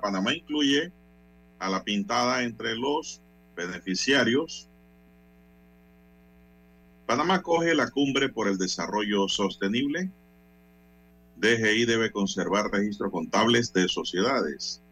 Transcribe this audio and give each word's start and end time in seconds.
Panamá 0.00 0.34
incluye 0.34 0.92
a 1.58 1.68
la 1.68 1.82
pintada 1.84 2.42
entre 2.42 2.74
los 2.74 3.20
beneficiarios. 3.56 4.68
Panamá 7.06 7.42
coge 7.42 7.74
la 7.74 7.90
cumbre 7.90 8.28
por 8.28 8.48
el 8.48 8.58
desarrollo 8.58 9.28
sostenible. 9.28 10.10
DGI 11.36 11.84
debe 11.86 12.12
conservar 12.12 12.70
registros 12.70 13.10
contables 13.10 13.72
de 13.72 13.88
sociedades. 13.88 14.82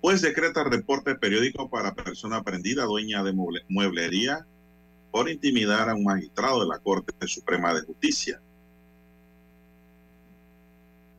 Pues 0.00 0.22
decreta 0.22 0.62
reporte 0.64 1.14
periódico 1.16 1.68
para 1.68 1.94
persona 1.94 2.42
prendida, 2.42 2.84
dueña 2.84 3.24
de 3.24 3.32
mueblería, 3.68 4.46
por 5.10 5.28
intimidar 5.30 5.88
a 5.88 5.94
un 5.94 6.04
magistrado 6.04 6.60
de 6.60 6.68
la 6.68 6.78
Corte 6.78 7.12
Suprema 7.26 7.74
de 7.74 7.80
Justicia 7.80 8.40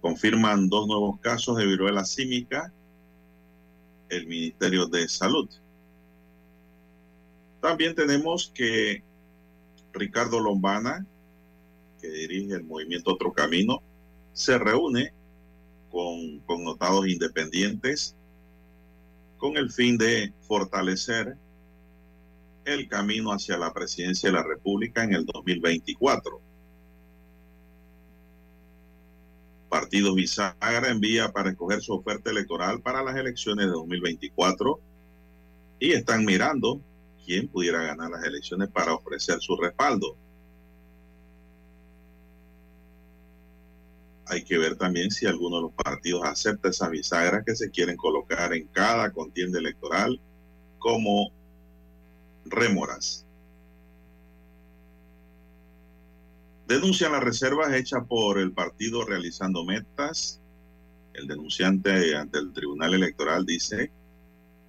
confirman 0.08 0.70
dos 0.70 0.88
nuevos 0.88 1.20
casos 1.20 1.58
de 1.58 1.66
viruela 1.66 2.06
símica 2.06 2.72
el 4.08 4.26
Ministerio 4.26 4.88
de 4.88 5.06
Salud. 5.10 5.50
También 7.60 7.94
tenemos 7.94 8.50
que 8.56 9.04
Ricardo 9.92 10.40
Lombana, 10.40 11.06
que 12.00 12.08
dirige 12.08 12.54
el 12.54 12.64
movimiento 12.64 13.12
Otro 13.12 13.34
Camino, 13.34 13.82
se 14.32 14.58
reúne 14.58 15.12
con 15.92 16.40
connotados 16.46 17.06
independientes 17.10 18.16
con 19.38 19.58
el 19.58 19.70
fin 19.70 19.98
de 19.98 20.32
fortalecer 20.48 21.36
el 22.64 22.88
camino 22.88 23.34
hacia 23.34 23.58
la 23.58 23.74
presidencia 23.74 24.30
de 24.30 24.38
la 24.38 24.44
República 24.44 25.04
en 25.04 25.16
el 25.16 25.26
2024. 25.26 26.47
Partido 29.70 30.14
Bisagra 30.14 30.90
envía 30.90 31.32
para 31.32 31.50
escoger 31.50 31.82
su 31.82 31.94
oferta 31.94 32.30
electoral 32.32 32.82
para 32.82 33.04
las 33.04 33.16
elecciones 33.16 33.66
de 33.66 33.72
2024 33.72 34.80
y 35.80 35.92
están 35.92 36.26
mirando 36.26 36.82
quién 37.26 37.48
pudiera 37.50 37.82
ganar 37.84 38.10
las 38.10 38.24
elecciones 38.24 38.70
para 38.70 38.94
ofrecer 38.94 39.40
su 39.42 39.58
respaldo. 39.58 40.16
Hay 44.26 44.44
que 44.44 44.58
ver 44.58 44.76
también 44.76 45.12
si 45.12 45.26
alguno 45.26 45.58
de 45.58 45.62
los 45.64 45.74
partidos 45.74 46.24
acepta 46.26 46.70
esas 46.70 46.90
bisagras 46.90 47.44
que 47.46 47.56
se 47.56 47.70
quieren 47.70 47.98
colocar 47.98 48.54
en 48.54 48.68
cada 48.68 49.12
contienda 49.12 49.60
electoral 49.60 50.20
como 50.80 51.32
rémoras. 52.46 53.27
Denuncian 56.68 57.14
las 57.14 57.24
reservas 57.24 57.74
hechas 57.74 58.04
por 58.10 58.38
el 58.38 58.52
partido 58.52 59.06
realizando 59.06 59.64
metas. 59.64 60.42
El 61.14 61.26
denunciante 61.26 62.14
ante 62.14 62.40
el 62.40 62.52
Tribunal 62.52 62.94
Electoral 62.94 63.46
dice 63.46 63.90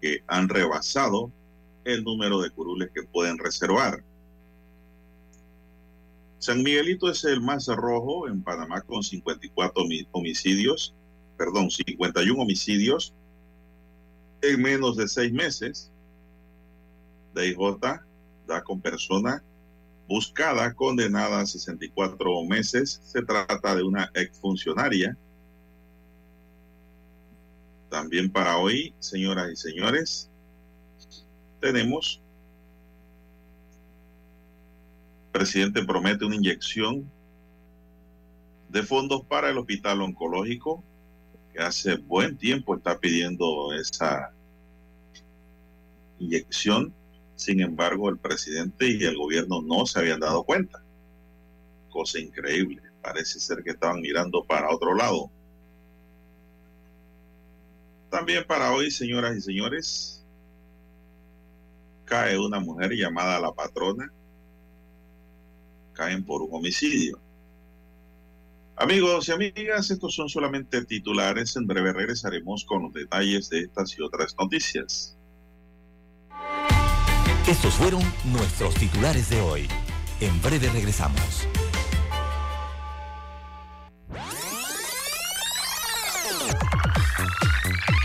que 0.01 0.23
han 0.29 0.49
rebasado 0.49 1.33
el 1.85 2.05
número 2.05 2.41
de 2.41 2.51
curules 2.51 2.91
que 2.95 3.03
pueden 3.03 3.37
reservar. 3.37 4.05
San 6.39 6.63
Miguelito 6.63 7.11
es 7.11 7.25
el 7.25 7.41
más 7.41 7.67
rojo 7.67 8.29
en 8.29 8.45
Panamá 8.45 8.81
con 8.83 9.03
54 9.03 9.85
homicidios, 10.13 10.95
perdón, 11.37 11.69
51 11.69 12.41
homicidios 12.41 13.13
en 14.41 14.63
menos 14.63 14.97
de 14.97 15.09
seis 15.09 15.33
meses. 15.33 15.91
DIJ 17.35 17.59
da 18.47 18.63
con 18.63 18.81
persona 18.81 19.43
buscada, 20.09 20.73
condenada 20.75 21.41
a 21.41 21.47
64 21.47 22.45
meses. 22.45 23.01
Se 23.05 23.23
trata 23.23 23.77
de 23.77 23.83
una 23.83 24.11
exfuncionaria. 24.15 25.17
También 27.91 28.31
para 28.31 28.57
hoy, 28.57 28.95
señoras 28.99 29.51
y 29.53 29.57
señores, 29.57 30.31
tenemos, 31.61 32.21
presidente 35.31 35.85
promete 35.85 36.25
una 36.25 36.37
inyección 36.37 37.11
de 38.69 38.83
fondos 38.83 39.23
para 39.25 39.51
el 39.51 39.59
hospital 39.59 40.03
oncológico, 40.03 40.83
que 41.53 41.61
hace 41.61 41.97
buen 41.97 42.37
tiempo 42.37 42.77
está 42.77 42.99
pidiendo 42.99 43.73
esa 43.75 44.33
inyección 46.19 46.95
sin 47.39 47.61
embargo, 47.61 48.09
el 48.09 48.19
presidente 48.19 48.89
y 48.89 49.05
el 49.05 49.17
gobierno 49.17 49.63
no 49.63 49.87
se 49.87 50.01
habían 50.01 50.19
dado 50.19 50.43
cuenta. 50.43 50.83
Cosa 51.89 52.19
increíble. 52.19 52.83
Parece 53.01 53.39
ser 53.39 53.63
que 53.63 53.71
estaban 53.71 54.01
mirando 54.01 54.43
para 54.43 54.75
otro 54.75 54.93
lado. 54.93 55.31
También 58.11 58.45
para 58.45 58.73
hoy, 58.73 58.91
señoras 58.91 59.37
y 59.37 59.41
señores, 59.41 60.27
cae 62.07 62.37
una 62.37 62.59
mujer 62.59 62.91
llamada 62.91 63.39
la 63.39 63.53
patrona. 63.53 64.13
Caen 65.93 66.25
por 66.25 66.43
un 66.43 66.49
homicidio. 66.53 67.21
Amigos 68.75 69.29
y 69.29 69.33
amigas, 69.33 69.93
estos 69.93 70.13
son 70.13 70.29
solamente 70.29 70.85
titulares. 70.85 71.55
En 71.55 71.69
breve 71.69 71.93
regresaremos 71.93 72.65
con 72.65 72.83
los 72.83 72.93
detalles 72.93 73.49
de 73.49 73.61
estas 73.61 73.97
y 73.97 74.03
otras 74.03 74.35
noticias. 74.37 75.18
Estos 77.49 77.73
fueron 77.73 78.03
nuestros 78.25 78.75
titulares 78.75 79.31
de 79.31 79.41
hoy. 79.41 79.67
En 80.21 80.43
breve 80.43 80.69
regresamos. 80.69 81.49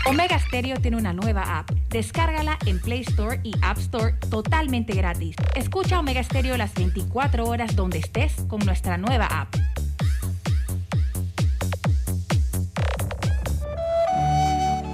Omega 0.06 0.38
Stereo 0.38 0.80
tiene 0.80 0.96
una 0.96 1.12
nueva 1.12 1.58
app. 1.58 1.70
Descárgala 1.90 2.58
en 2.64 2.80
Play 2.80 3.02
Store 3.02 3.38
y 3.44 3.52
App 3.60 3.76
Store 3.76 4.14
totalmente 4.30 4.94
gratis. 4.94 5.36
Escucha 5.54 5.98
Omega 5.98 6.22
Stereo 6.24 6.56
las 6.56 6.72
24 6.72 7.44
horas 7.44 7.76
donde 7.76 7.98
estés 7.98 8.32
con 8.48 8.60
nuestra 8.60 8.96
nueva 8.96 9.26
app. 9.26 9.54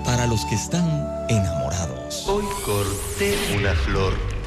Para 0.05 0.27
los 0.27 0.45
que 0.47 0.57
están 0.57 1.09
enamorados. 1.29 2.27
Hoy 2.27 2.45
corté 2.67 3.37
una 3.57 3.73
flor 3.75 4.40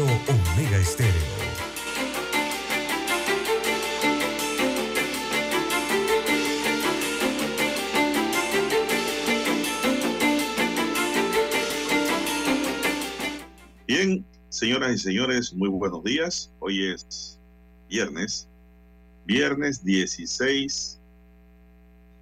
Omega 0.00 0.78
Estéreo. 0.78 1.12
Bien, 13.86 14.24
señoras 14.48 14.92
y 14.92 14.98
señores, 14.98 15.52
muy 15.52 15.68
buenos 15.68 16.02
días. 16.04 16.50
Hoy 16.60 16.86
es 16.86 17.38
viernes, 17.90 18.48
viernes 19.26 19.84
16 19.84 20.98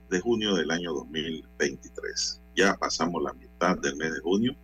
de 0.09 0.21
junio 0.21 0.57
del 0.57 0.73
año 0.73 0.93
2023. 0.93 2.41
Ya 2.57 2.77
pasamos 2.77 3.23
la 3.23 3.33
mitad 3.35 3.79
del 3.79 3.95
mes 3.95 4.13
de 4.13 4.21
junio. 4.21 4.57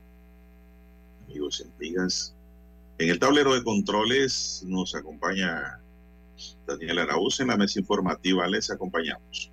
Amigos 1.29 1.63
y 1.65 1.71
amigas, 1.71 2.36
en 2.99 3.11
el 3.11 3.19
tablero 3.19 3.55
de 3.55 3.63
controles 3.63 4.65
nos 4.67 4.95
acompaña 4.95 5.81
Daniel 6.67 7.01
Araúz. 7.01 7.41
En 7.41 7.49
la 7.49 7.57
mesa 7.57 7.81
informativa 7.81 8.47
les 8.47 8.71
acompañamos. 8.71 9.51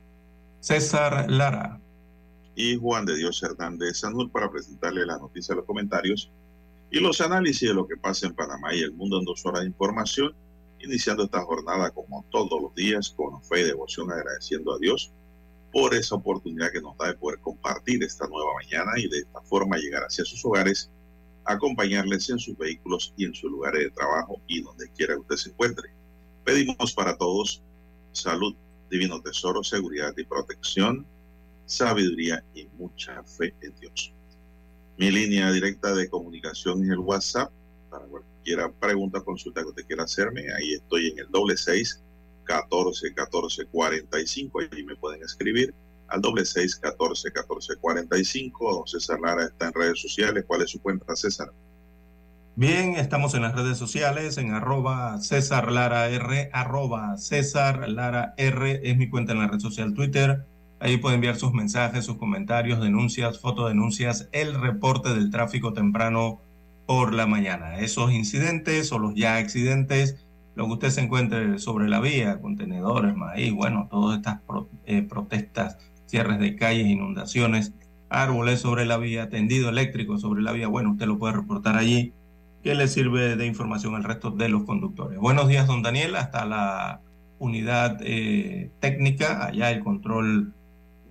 César 0.59 1.29
Lara. 1.29 1.79
Y 2.55 2.77
Juan 2.77 3.05
de 3.05 3.15
Dios 3.17 3.41
Hernández 3.41 3.99
Sanur 3.99 4.31
para 4.31 4.49
presentarle 4.49 5.05
las 5.05 5.19
noticias, 5.19 5.57
los 5.57 5.65
comentarios 5.65 6.31
y 6.91 6.99
los 6.99 7.19
análisis 7.19 7.67
de 7.67 7.73
lo 7.73 7.87
que 7.87 7.97
pasa 7.97 8.27
en 8.27 8.35
Panamá 8.35 8.73
y 8.73 8.81
el 8.81 8.93
mundo 8.93 9.17
en 9.17 9.25
dos 9.25 9.43
horas 9.45 9.61
de 9.61 9.67
información, 9.67 10.35
iniciando 10.79 11.23
esta 11.23 11.41
jornada 11.41 11.89
como 11.89 12.23
todos 12.29 12.61
los 12.61 12.75
días 12.75 13.09
con 13.09 13.43
fe 13.43 13.61
y 13.61 13.63
devoción, 13.63 14.11
agradeciendo 14.11 14.73
a 14.73 14.77
Dios 14.77 15.11
por 15.71 15.95
esa 15.95 16.15
oportunidad 16.15 16.71
que 16.71 16.81
nos 16.81 16.95
da 16.97 17.07
de 17.07 17.15
poder 17.15 17.39
compartir 17.39 18.03
esta 18.03 18.27
nueva 18.27 18.51
mañana 18.53 18.91
y 18.97 19.09
de 19.09 19.17
esta 19.17 19.41
forma 19.41 19.77
llegar 19.77 20.03
hacia 20.03 20.23
sus 20.23 20.45
hogares, 20.45 20.91
acompañarles 21.45 22.29
en 22.29 22.39
sus 22.39 22.57
vehículos 22.57 23.13
y 23.17 23.25
en 23.25 23.33
sus 23.33 23.51
lugares 23.51 23.83
de 23.83 23.91
trabajo 23.91 24.41
y 24.47 24.61
donde 24.61 24.89
quiera 24.91 25.15
que 25.15 25.21
usted 25.21 25.35
se 25.35 25.49
encuentre. 25.49 25.89
Pedimos 26.43 26.93
para 26.93 27.17
todos 27.17 27.61
salud, 28.11 28.55
divino 28.89 29.21
tesoro, 29.21 29.63
seguridad 29.63 30.13
y 30.17 30.23
protección, 30.23 31.05
sabiduría 31.65 32.43
y 32.53 32.67
mucha 32.77 33.23
fe 33.23 33.53
en 33.61 33.73
Dios. 33.79 34.13
Mi 34.97 35.09
línea 35.09 35.51
directa 35.51 35.93
de 35.95 36.09
comunicación 36.09 36.83
es 36.83 36.91
el 36.91 36.99
WhatsApp. 36.99 37.51
Para 37.89 38.05
cualquier 38.05 38.71
pregunta, 38.73 39.21
consulta 39.21 39.61
que 39.61 39.69
usted 39.69 39.85
quiera 39.85 40.03
hacerme, 40.03 40.45
ahí 40.53 40.73
estoy 40.73 41.07
en 41.07 41.19
el 41.19 41.31
doble 41.31 41.57
seis 41.57 42.01
catorce 42.43 43.13
catorce 43.13 43.65
cuarenta 43.65 44.19
y 44.19 44.27
cinco. 44.27 44.59
Allí 44.59 44.83
me 44.83 44.95
pueden 44.95 45.23
escribir 45.23 45.73
al 46.13 46.21
doble 46.21 46.45
seis 46.45 46.75
catorce 46.75 47.31
catorce 47.31 47.75
cuarenta 47.81 48.17
y 48.17 48.23
cinco. 48.23 48.85
César 48.85 49.19
Lara 49.19 49.45
está 49.45 49.67
en 49.67 49.73
redes 49.73 49.99
sociales. 49.99 50.45
¿Cuál 50.47 50.61
es 50.61 50.69
su 50.69 50.79
cuenta, 50.79 51.15
César? 51.15 51.51
Bien, 52.55 52.93
estamos 52.97 53.33
en 53.33 53.41
las 53.41 53.55
redes 53.55 53.79
sociales, 53.79 54.37
en 54.37 54.53
arroba 54.53 55.19
César 55.19 55.71
Lara 55.71 56.07
R, 56.09 56.51
arroba 56.53 57.17
César 57.17 57.89
Lara 57.89 58.35
R, 58.37 58.79
es 58.83 58.95
mi 58.95 59.09
cuenta 59.09 59.31
en 59.31 59.39
la 59.39 59.47
red 59.47 59.59
social 59.59 59.95
Twitter. 59.95 60.45
Ahí 60.79 60.97
puede 60.97 61.15
enviar 61.15 61.35
sus 61.35 61.51
mensajes, 61.51 62.05
sus 62.05 62.17
comentarios, 62.17 62.79
denuncias, 62.79 63.39
fotodenuncias, 63.39 64.29
el 64.33 64.53
reporte 64.53 65.15
del 65.15 65.31
tráfico 65.31 65.73
temprano 65.73 66.41
por 66.85 67.13
la 67.13 67.25
mañana. 67.25 67.79
Esos 67.79 68.11
incidentes 68.11 68.91
o 68.91 68.99
los 68.99 69.15
ya 69.15 69.37
accidentes, 69.37 70.23
lo 70.53 70.67
que 70.67 70.73
usted 70.73 70.89
se 70.91 71.01
encuentre 71.01 71.57
sobre 71.57 71.89
la 71.89 72.01
vía, 72.01 72.39
contenedores, 72.39 73.15
maíz, 73.15 73.51
bueno, 73.51 73.87
todas 73.89 74.17
estas 74.17 74.41
eh, 74.85 75.01
protestas, 75.01 75.79
cierres 76.13 76.37
de 76.37 76.55
calles, 76.55 76.85
inundaciones, 76.85 77.73
árboles 78.07 78.59
sobre 78.59 78.85
la 78.85 78.97
vía, 78.97 79.29
tendido 79.29 79.69
eléctrico 79.69 80.19
sobre 80.19 80.43
la 80.43 80.51
vía, 80.51 80.67
bueno, 80.67 80.91
usted 80.91 81.07
lo 81.07 81.17
puede 81.17 81.33
reportar 81.33 81.75
allí, 81.75 82.13
que 82.61 82.75
le 82.75 82.87
sirve 82.87 83.35
de 83.35 83.47
información 83.47 83.95
al 83.95 84.03
resto 84.03 84.29
de 84.29 84.47
los 84.47 84.63
conductores. 84.63 85.17
Buenos 85.17 85.47
días, 85.47 85.65
don 85.65 85.81
Daniel, 85.81 86.15
hasta 86.15 86.45
la 86.45 87.01
unidad 87.39 87.97
eh, 88.01 88.69
técnica, 88.79 89.43
allá 89.43 89.71
el 89.71 89.83
control 89.83 90.53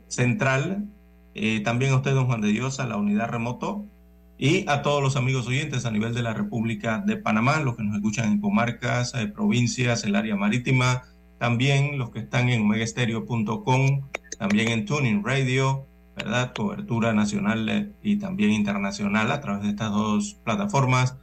central, 0.06 0.86
eh, 1.34 1.58
también 1.64 1.90
a 1.90 1.96
usted, 1.96 2.14
don 2.14 2.26
Juan 2.26 2.40
de 2.40 2.52
Dios, 2.52 2.78
a 2.78 2.86
la 2.86 2.96
unidad 2.96 3.28
remoto. 3.28 3.84
Y 4.38 4.68
a 4.68 4.82
todos 4.82 5.02
los 5.02 5.16
amigos 5.16 5.48
oyentes 5.48 5.84
a 5.84 5.90
nivel 5.90 6.14
de 6.14 6.22
la 6.22 6.32
República 6.32 7.02
de 7.04 7.16
Panamá, 7.16 7.58
los 7.58 7.76
que 7.76 7.82
nos 7.82 7.96
escuchan 7.96 8.30
en 8.30 8.40
comarcas, 8.40 9.14
eh, 9.14 9.26
provincias, 9.26 10.04
el 10.04 10.14
área 10.14 10.36
marítima, 10.36 11.02
también 11.38 11.98
los 11.98 12.10
que 12.10 12.20
están 12.20 12.50
en 12.50 12.62
omegastereo.com, 12.62 14.02
también 14.42 14.70
en 14.70 14.86
Tuning 14.86 15.22
Radio, 15.24 15.86
¿verdad? 16.16 16.52
Cobertura 16.52 17.12
nacional 17.12 17.68
eh, 17.68 17.92
y 18.02 18.16
también 18.16 18.50
internacional 18.50 19.30
a 19.30 19.40
través 19.40 19.62
de 19.62 19.68
estas 19.68 19.92
dos 19.92 20.34
plataformas, 20.42 21.16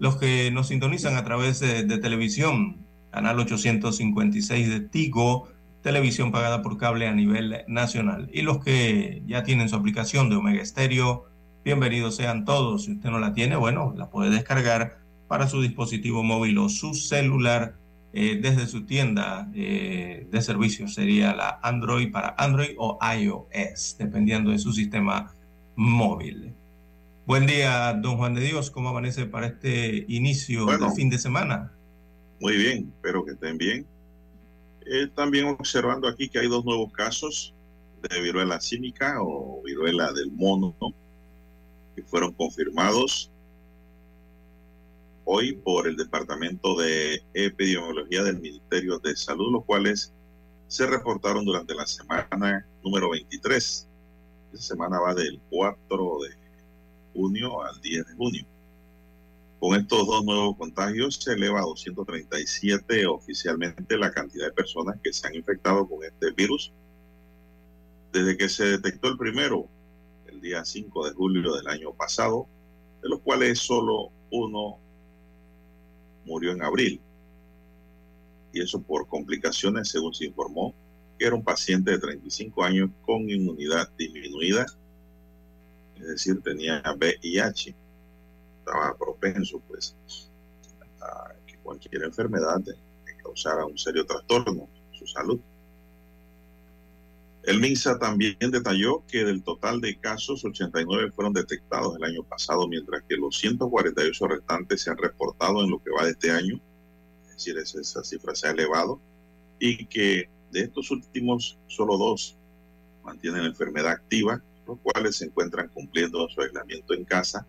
los 0.00 0.16
que 0.16 0.50
nos 0.50 0.66
sintonizan 0.66 1.16
a 1.16 1.22
través 1.22 1.60
de, 1.60 1.84
de 1.84 1.98
televisión, 1.98 2.84
canal 3.12 3.38
856 3.38 4.68
de 4.68 4.80
Tigo, 4.80 5.46
televisión 5.82 6.32
pagada 6.32 6.62
por 6.62 6.76
cable 6.76 7.06
a 7.06 7.14
nivel 7.14 7.62
nacional. 7.68 8.28
Y 8.32 8.42
los 8.42 8.58
que 8.58 9.22
ya 9.24 9.44
tienen 9.44 9.68
su 9.68 9.76
aplicación 9.76 10.28
de 10.28 10.34
Omega 10.34 10.66
Stereo, 10.66 11.26
bienvenidos 11.64 12.16
sean 12.16 12.44
todos. 12.44 12.86
Si 12.86 12.94
usted 12.94 13.08
no 13.10 13.20
la 13.20 13.34
tiene, 13.34 13.54
bueno, 13.54 13.94
la 13.96 14.10
puede 14.10 14.30
descargar 14.30 14.98
para 15.28 15.46
su 15.46 15.62
dispositivo 15.62 16.24
móvil 16.24 16.58
o 16.58 16.68
su 16.68 16.94
celular 16.94 17.76
eh, 18.16 18.38
desde 18.40 18.68
su 18.68 18.86
tienda 18.86 19.50
eh, 19.54 20.28
de 20.30 20.40
servicios. 20.40 20.94
Sería 20.94 21.34
la 21.34 21.58
Android 21.62 22.12
para 22.12 22.36
Android 22.38 22.76
o 22.78 22.96
iOS, 23.02 23.96
dependiendo 23.98 24.52
de 24.52 24.60
su 24.60 24.72
sistema 24.72 25.34
móvil. 25.74 26.54
Buen 27.26 27.46
día, 27.46 27.92
don 27.94 28.16
Juan 28.16 28.34
de 28.34 28.42
Dios. 28.42 28.70
¿Cómo 28.70 28.90
amanece 28.90 29.26
para 29.26 29.48
este 29.48 30.04
inicio 30.06 30.64
Bueno. 30.64 30.90
de 30.90 30.94
fin 30.94 31.10
de 31.10 31.18
semana? 31.18 31.72
Muy 32.40 32.56
bien, 32.56 32.92
espero 32.94 33.24
que 33.24 33.32
estén 33.32 33.58
bien. 33.58 33.84
Eh, 34.86 35.08
también 35.12 35.46
observando 35.46 36.06
aquí 36.06 36.28
que 36.28 36.38
hay 36.38 36.46
dos 36.46 36.64
nuevos 36.64 36.92
casos 36.92 37.52
de 38.08 38.20
viruela 38.20 38.60
cínica 38.60 39.16
o 39.22 39.60
viruela 39.64 40.12
del 40.12 40.30
mono 40.30 40.76
¿no? 40.80 40.94
que 41.96 42.02
fueron 42.04 42.32
confirmados 42.34 43.32
hoy 45.24 45.52
por 45.52 45.88
el 45.88 45.96
Departamento 45.96 46.76
de 46.76 47.22
Epidemiología 47.32 48.22
del 48.22 48.40
Ministerio 48.40 48.98
de 48.98 49.16
Salud, 49.16 49.52
los 49.52 49.64
cuales 49.64 50.12
se 50.68 50.86
reportaron 50.86 51.44
durante 51.44 51.74
la 51.74 51.86
semana 51.86 52.66
número 52.82 53.10
23. 53.10 53.88
Esa 54.52 54.62
semana 54.62 55.00
va 55.00 55.14
del 55.14 55.40
4 55.50 56.18
de 56.22 56.30
junio 57.14 57.62
al 57.62 57.80
10 57.80 58.06
de 58.06 58.14
junio. 58.14 58.46
Con 59.60 59.78
estos 59.78 60.06
dos 60.06 60.24
nuevos 60.24 60.56
contagios 60.56 61.16
se 61.16 61.32
eleva 61.32 61.60
a 61.60 61.64
237 61.64 63.06
oficialmente 63.06 63.96
la 63.96 64.10
cantidad 64.10 64.46
de 64.46 64.52
personas 64.52 64.96
que 65.02 65.12
se 65.12 65.26
han 65.26 65.34
infectado 65.34 65.88
con 65.88 66.04
este 66.04 66.32
virus. 66.32 66.72
Desde 68.12 68.36
que 68.36 68.48
se 68.48 68.64
detectó 68.64 69.08
el 69.08 69.16
primero, 69.16 69.66
el 70.26 70.40
día 70.40 70.64
5 70.64 71.08
de 71.08 71.14
julio 71.14 71.54
del 71.54 71.66
año 71.68 71.92
pasado, 71.94 72.46
de 73.02 73.08
los 73.08 73.20
cuales 73.20 73.58
solo 73.58 74.10
uno 74.30 74.78
murió 76.24 76.52
en 76.52 76.62
abril. 76.62 77.00
Y 78.52 78.60
eso 78.60 78.80
por 78.80 79.06
complicaciones, 79.08 79.88
según 79.88 80.14
se 80.14 80.26
informó, 80.26 80.74
que 81.18 81.26
era 81.26 81.34
un 81.34 81.44
paciente 81.44 81.90
de 81.90 81.98
35 81.98 82.64
años 82.64 82.90
con 83.04 83.28
inmunidad 83.28 83.90
disminuida, 83.96 84.66
es 85.96 86.06
decir, 86.06 86.40
tenía 86.42 86.82
VIH 86.96 87.74
estaba 88.64 88.96
propenso 88.96 89.60
pues 89.68 89.94
a 91.00 91.34
que 91.46 91.58
cualquier 91.58 92.04
enfermedad 92.04 92.62
causara 93.22 93.66
un 93.66 93.76
serio 93.76 94.06
trastorno 94.06 94.68
en 94.92 94.98
su 94.98 95.06
salud. 95.06 95.38
El 97.46 97.60
MINSA 97.60 97.98
también 97.98 98.36
detalló 98.38 99.04
que 99.06 99.22
del 99.22 99.42
total 99.42 99.78
de 99.82 99.98
casos, 99.98 100.42
89 100.46 101.12
fueron 101.14 101.34
detectados 101.34 101.94
el 101.96 102.04
año 102.04 102.22
pasado, 102.22 102.66
mientras 102.66 103.02
que 103.06 103.16
los 103.16 103.36
148 103.36 104.28
restantes 104.28 104.80
se 104.80 104.90
han 104.90 104.96
reportado 104.96 105.62
en 105.62 105.70
lo 105.70 105.82
que 105.82 105.90
va 105.90 106.06
de 106.06 106.12
este 106.12 106.30
año, 106.30 106.58
es 107.26 107.34
decir, 107.34 107.58
esa, 107.58 108.02
cifra 108.02 108.34
se 108.34 108.48
ha 108.48 108.52
elevado, 108.52 108.98
y 109.58 109.84
que 109.86 110.30
de 110.52 110.60
estos 110.60 110.90
últimos, 110.90 111.58
solo 111.66 111.98
dos 111.98 112.38
mantienen 113.04 113.44
enfermedad 113.44 113.92
activa, 113.92 114.42
los 114.66 114.78
cuales 114.78 115.16
se 115.16 115.26
encuentran 115.26 115.68
cumpliendo 115.68 116.26
su 116.30 116.40
aislamiento 116.40 116.94
en 116.94 117.04
casa. 117.04 117.46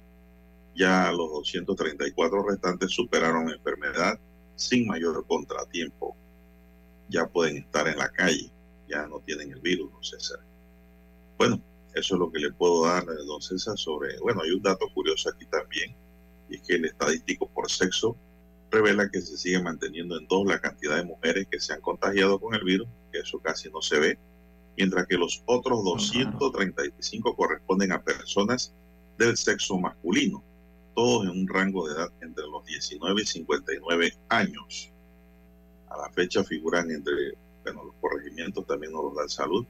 Ya 0.76 1.10
los 1.12 1.32
234 1.32 2.44
restantes 2.44 2.92
superaron 2.92 3.48
la 3.48 3.56
enfermedad 3.56 4.20
sin 4.58 4.88
mayor 4.88 5.26
contratiempo. 5.26 6.18
Ya 7.08 7.28
pueden 7.28 7.58
estar 7.58 7.88
en 7.88 7.98
la 7.98 8.10
calle, 8.10 8.52
ya 8.96 9.08
no 9.08 9.20
tienen 9.20 9.52
el 9.52 9.60
virus, 9.60 9.92
don 9.92 10.04
César. 10.04 10.40
Bueno, 11.38 11.62
eso 11.94 12.16
es 12.16 12.20
lo 12.20 12.32
que 12.32 12.40
le 12.40 12.52
puedo 12.52 12.86
dar, 12.86 13.06
don 13.06 13.42
César, 13.42 13.78
sobre, 13.78 14.20
bueno, 14.20 14.42
hay 14.42 14.52
un 14.52 14.62
dato 14.62 14.88
curioso 14.94 15.30
aquí 15.30 15.46
también, 15.46 15.96
y 16.50 16.56
es 16.56 16.62
que 16.62 16.76
el 16.76 16.86
estadístico 16.86 17.48
por 17.48 17.70
sexo 17.70 18.16
revela 18.72 19.10
que 19.10 19.22
se 19.22 19.38
sigue 19.38 19.62
manteniendo 19.62 20.18
en 20.18 20.28
dos 20.28 20.46
la 20.46 20.60
cantidad 20.60 20.98
de 20.98 21.04
mujeres 21.04 21.48
que 21.50 21.60
se 21.60 21.74
han 21.74 21.82
contagiado 21.82 22.40
con 22.40 22.54
el 22.56 22.64
virus, 22.64 22.88
que 23.12 23.20
eso 23.20 23.40
casi 23.40 23.70
no 23.70 23.82
se 23.82 24.00
ve, 24.00 24.20
mientras 24.78 25.08
que 25.08 25.18
los 25.18 25.44
otros 25.46 25.84
235 25.84 27.36
corresponden 27.36 27.92
a 27.92 28.04
personas 28.04 28.74
del 29.18 29.38
sexo 29.38 29.78
masculino, 29.78 30.44
todos 30.96 31.26
en 31.26 31.32
un 31.32 31.48
rango 31.48 31.88
de 31.88 31.94
edad 31.94 32.10
entre 32.22 32.46
los 32.48 32.66
19 32.66 33.22
y 33.22 33.26
59 33.26 34.18
años. 34.30 34.92
A 35.90 35.98
la 35.98 36.10
fecha 36.10 36.44
figuran 36.44 36.92
entre, 36.92 37.38
bueno, 37.66 37.84
los 37.84 37.96
corregimientos 38.00 38.66
también 38.66 38.94
nos 38.94 39.04
los 39.04 39.16
dan 39.16 39.30
salud. 39.30 39.66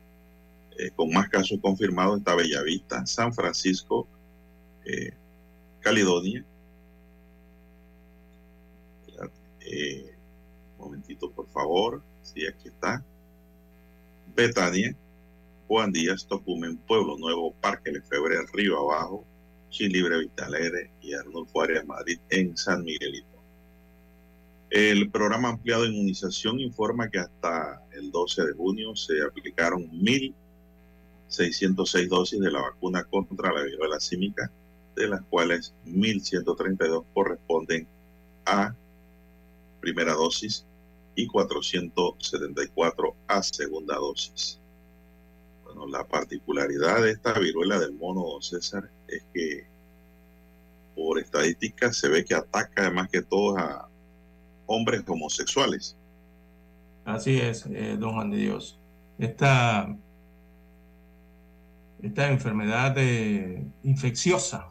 Eh, 0.78 0.92
con 0.96 1.12
más 1.12 1.30
casos 1.30 1.58
confirmados 1.62 2.20
está 2.20 2.36
Bellavista, 2.36 3.06
San 3.06 3.34
Francisco, 3.34 4.08
eh, 4.86 5.14
Caledonia, 5.80 6.46
Eh, 9.66 10.14
momentito, 10.78 11.32
por 11.32 11.48
favor. 11.50 12.04
Sí, 12.22 12.46
aquí 12.46 12.68
está. 12.68 13.04
Betania, 14.36 14.96
Juan 15.68 15.92
Díaz, 15.92 16.28
Tocumen, 16.28 16.78
Pueblo 16.78 17.18
Nuevo, 17.18 17.54
Parque 17.62 17.92
Lefebre, 17.92 18.36
Río 18.54 18.78
Abajo, 18.80 19.26
Chilibre, 19.70 20.20
Vitalegre 20.20 20.92
y 21.02 21.14
Arnulfo 21.14 21.62
Arias 21.62 21.86
Madrid 21.86 22.20
en 22.30 22.56
San 22.56 22.84
Miguelito. 22.84 23.35
El 24.70 25.10
programa 25.12 25.50
ampliado 25.50 25.84
de 25.84 25.90
inmunización 25.90 26.60
informa 26.60 27.10
que 27.10 27.20
hasta 27.20 27.84
el 27.92 28.10
12 28.12 28.48
de 28.48 28.54
junio 28.54 28.96
se 28.96 29.22
aplicaron 29.22 29.88
1.606 29.92 32.08
dosis 32.08 32.40
de 32.40 32.52
la 32.52 32.62
vacuna 32.62 33.04
contra 33.04 33.54
la 33.54 33.62
viruela 33.64 34.00
símica, 34.00 34.52
de 34.96 35.08
las 35.08 35.22
cuales 35.24 35.74
1.132 35.86 37.06
corresponden 37.14 37.88
a 38.46 38.74
primera 39.82 40.14
dosis 40.14 40.66
y 41.16 41.28
474 41.28 43.16
a 43.28 43.44
segunda 43.44 43.96
dosis. 43.96 44.60
Bueno, 45.64 45.86
la 45.88 46.04
particularidad 46.06 47.04
de 47.04 47.12
esta 47.12 47.38
viruela 47.40 47.80
del 47.80 47.94
mono, 47.94 48.42
César, 48.42 48.90
es 49.08 49.24
que 49.34 49.66
por 50.96 51.20
estadística 51.20 51.94
se 51.94 52.10
ve 52.10 52.26
que 52.26 52.34
ataca 52.34 52.84
además 52.84 53.10
que 53.10 53.22
todo 53.22 53.58
a 53.58 53.85
hombres 54.66 55.04
homosexuales. 55.08 55.96
Así 57.06 57.38
es, 57.38 57.66
eh, 57.68 57.98
don 58.00 58.14
Juan 58.14 58.32
de 58.32 58.38
Dios. 58.38 58.80
Esta, 59.20 59.96
esta 62.02 62.30
enfermedad 62.30 62.96
eh, 62.98 63.64
infecciosa 63.84 64.70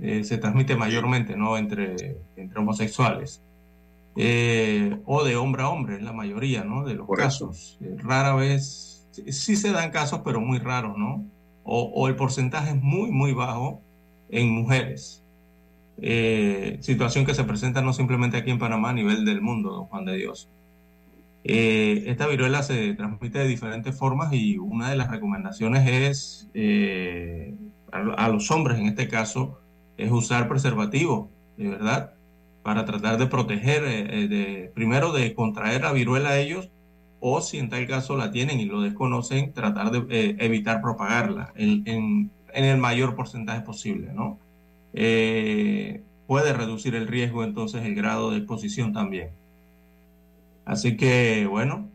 eh, 0.00 0.24
se 0.24 0.38
transmite 0.38 0.76
mayormente 0.76 1.36
¿no? 1.36 1.56
entre, 1.56 2.18
entre 2.36 2.58
homosexuales. 2.58 3.40
O 5.04 5.24
de 5.24 5.36
hombre 5.36 5.62
a 5.62 5.68
hombre, 5.68 5.96
es 5.96 6.02
la 6.02 6.12
mayoría 6.12 6.64
¿no? 6.64 6.84
de 6.84 6.94
los 6.94 7.06
casos. 7.08 7.78
Rara 7.98 8.34
vez, 8.34 9.06
sí 9.10 9.56
se 9.56 9.72
dan 9.72 9.90
casos, 9.90 10.22
pero 10.24 10.40
muy 10.40 10.58
raros, 10.58 10.96
¿no? 10.96 11.22
O, 11.64 11.82
o 11.94 12.08
el 12.08 12.16
porcentaje 12.16 12.70
es 12.70 12.76
muy, 12.76 13.10
muy 13.10 13.34
bajo 13.34 13.82
en 14.30 14.50
mujeres. 14.50 15.22
Eh, 16.02 16.78
situación 16.80 17.24
que 17.24 17.34
se 17.34 17.44
presenta 17.44 17.82
no 17.82 17.92
simplemente 17.92 18.36
aquí 18.36 18.50
en 18.50 18.58
Panamá, 18.58 18.90
a 18.90 18.94
nivel 18.94 19.24
del 19.24 19.40
mundo, 19.40 19.70
don 19.70 19.86
Juan 19.86 20.04
de 20.04 20.16
Dios. 20.16 20.50
esta 21.44 22.26
viruela 22.26 22.62
se 22.62 22.94
transmite 22.94 23.38
de 23.38 23.48
diferentes 23.48 23.96
formas 23.96 24.32
y 24.32 24.58
una 24.58 24.90
de 24.90 24.96
las 24.96 25.10
recomendaciones 25.10 25.88
es 25.88 26.50
a, 27.92 28.24
a 28.24 28.28
los 28.28 28.50
hombres, 28.50 28.78
en 28.78 28.86
este 28.86 29.08
caso, 29.08 29.60
es 29.96 30.10
usar 30.10 30.48
preservativo, 30.48 31.30
de 31.56 31.68
verdad 31.68 32.16
para 32.66 32.84
tratar 32.84 33.16
de 33.16 33.28
proteger, 33.28 33.84
eh, 33.84 34.26
de, 34.26 34.72
primero 34.74 35.12
de 35.12 35.34
contraer 35.34 35.82
la 35.82 35.92
viruela 35.92 36.30
a 36.30 36.38
ellos, 36.38 36.68
o 37.20 37.40
si 37.40 37.58
en 37.58 37.68
tal 37.68 37.86
caso 37.86 38.16
la 38.16 38.32
tienen 38.32 38.58
y 38.58 38.64
lo 38.64 38.80
desconocen, 38.80 39.52
tratar 39.52 39.92
de 39.92 40.04
eh, 40.10 40.36
evitar 40.40 40.82
propagarla 40.82 41.52
en, 41.54 41.84
en, 41.86 42.32
en, 42.52 42.64
el 42.64 42.78
mayor 42.78 43.14
porcentaje 43.14 43.60
posible, 43.60 44.12
¿no? 44.12 44.40
Eh, 44.98 46.02
puede 46.26 46.54
reducir 46.54 46.94
el 46.94 47.06
riesgo, 47.06 47.44
entonces, 47.44 47.84
el 47.84 47.94
grado 47.94 48.30
de 48.30 48.38
exposición 48.38 48.94
también. 48.94 49.30
Así 50.64 50.96
que, 50.96 51.46
bueno, 51.46 51.90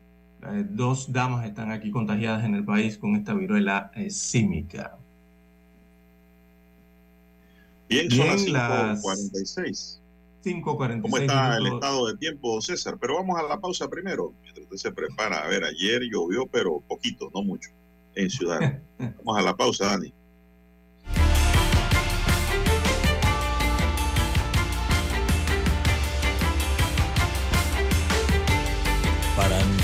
dos 0.70 1.12
damas 1.12 1.46
están 1.46 1.72
aquí 1.72 1.89
contagiadas 1.89 2.46
en 2.46 2.55
el 2.55 2.63
país 2.63 2.98
con 2.98 3.15
esta 3.15 3.34
viruela 3.34 3.91
símica. 4.10 4.98
Bien, 7.89 8.08
Bien 8.08 8.39
son 8.39 8.53
las 8.53 9.03
5.46. 9.03 10.00
5.46. 10.43 11.01
¿Cómo 11.01 11.17
está 11.17 11.58
el 11.58 11.67
estado 11.67 12.08
de 12.08 12.17
tiempo, 12.17 12.62
César? 12.62 12.98
Pero 13.01 13.15
vamos 13.15 13.38
a 13.39 13.43
la 13.43 13.60
pausa 13.60 13.89
primero, 13.89 14.34
mientras 14.41 14.63
usted 14.65 14.77
se 14.77 14.91
prepara. 14.91 15.43
A 15.43 15.48
ver, 15.48 15.63
ayer 15.63 16.01
llovió, 16.03 16.46
pero 16.48 16.79
poquito, 16.88 17.29
no 17.34 17.43
mucho, 17.43 17.70
en 18.15 18.29
Ciudad. 18.29 18.79
vamos 19.24 19.38
a 19.38 19.41
la 19.41 19.55
pausa, 19.55 19.86
Dani. 19.88 20.13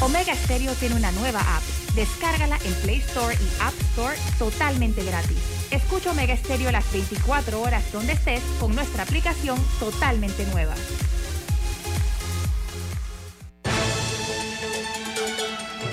Omega 0.00 0.32
Stereo 0.36 0.74
tiene 0.74 0.94
una 0.94 1.10
nueva 1.10 1.40
app. 1.40 1.62
Descárgala 1.94 2.56
en 2.64 2.72
Play 2.74 2.98
Store 2.98 3.34
y 3.34 3.60
App 3.60 3.74
Store 3.90 4.16
totalmente 4.38 5.02
gratis. 5.02 5.38
Escucha 5.72 6.12
Omega 6.12 6.36
Stereo 6.36 6.70
las 6.70 6.90
24 6.92 7.60
horas 7.60 7.90
donde 7.92 8.12
estés 8.12 8.42
con 8.60 8.74
nuestra 8.76 9.02
aplicación 9.02 9.58
totalmente 9.80 10.46
nueva. 10.46 10.74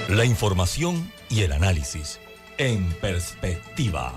La 0.07 0.23
información 0.23 1.11
y 1.29 1.41
el 1.41 1.51
análisis 1.51 2.19
en 2.59 2.87
perspectiva. 3.01 4.13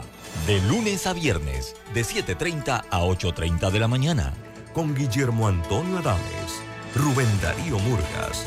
De 0.47 0.61
lunes 0.69 1.07
a 1.07 1.15
viernes, 1.15 1.75
de 1.95 2.03
7.30 2.03 2.85
a 2.91 3.01
8.30 3.01 3.71
de 3.71 3.81
la 3.81 3.89
mañana. 3.89 4.35
Con 4.75 4.95
Guillermo 4.95 5.49
Antonio 5.49 5.99
Adames, 5.99 6.61
Rubén 6.95 7.29
Darío 7.41 7.79
Murgas 7.79 8.47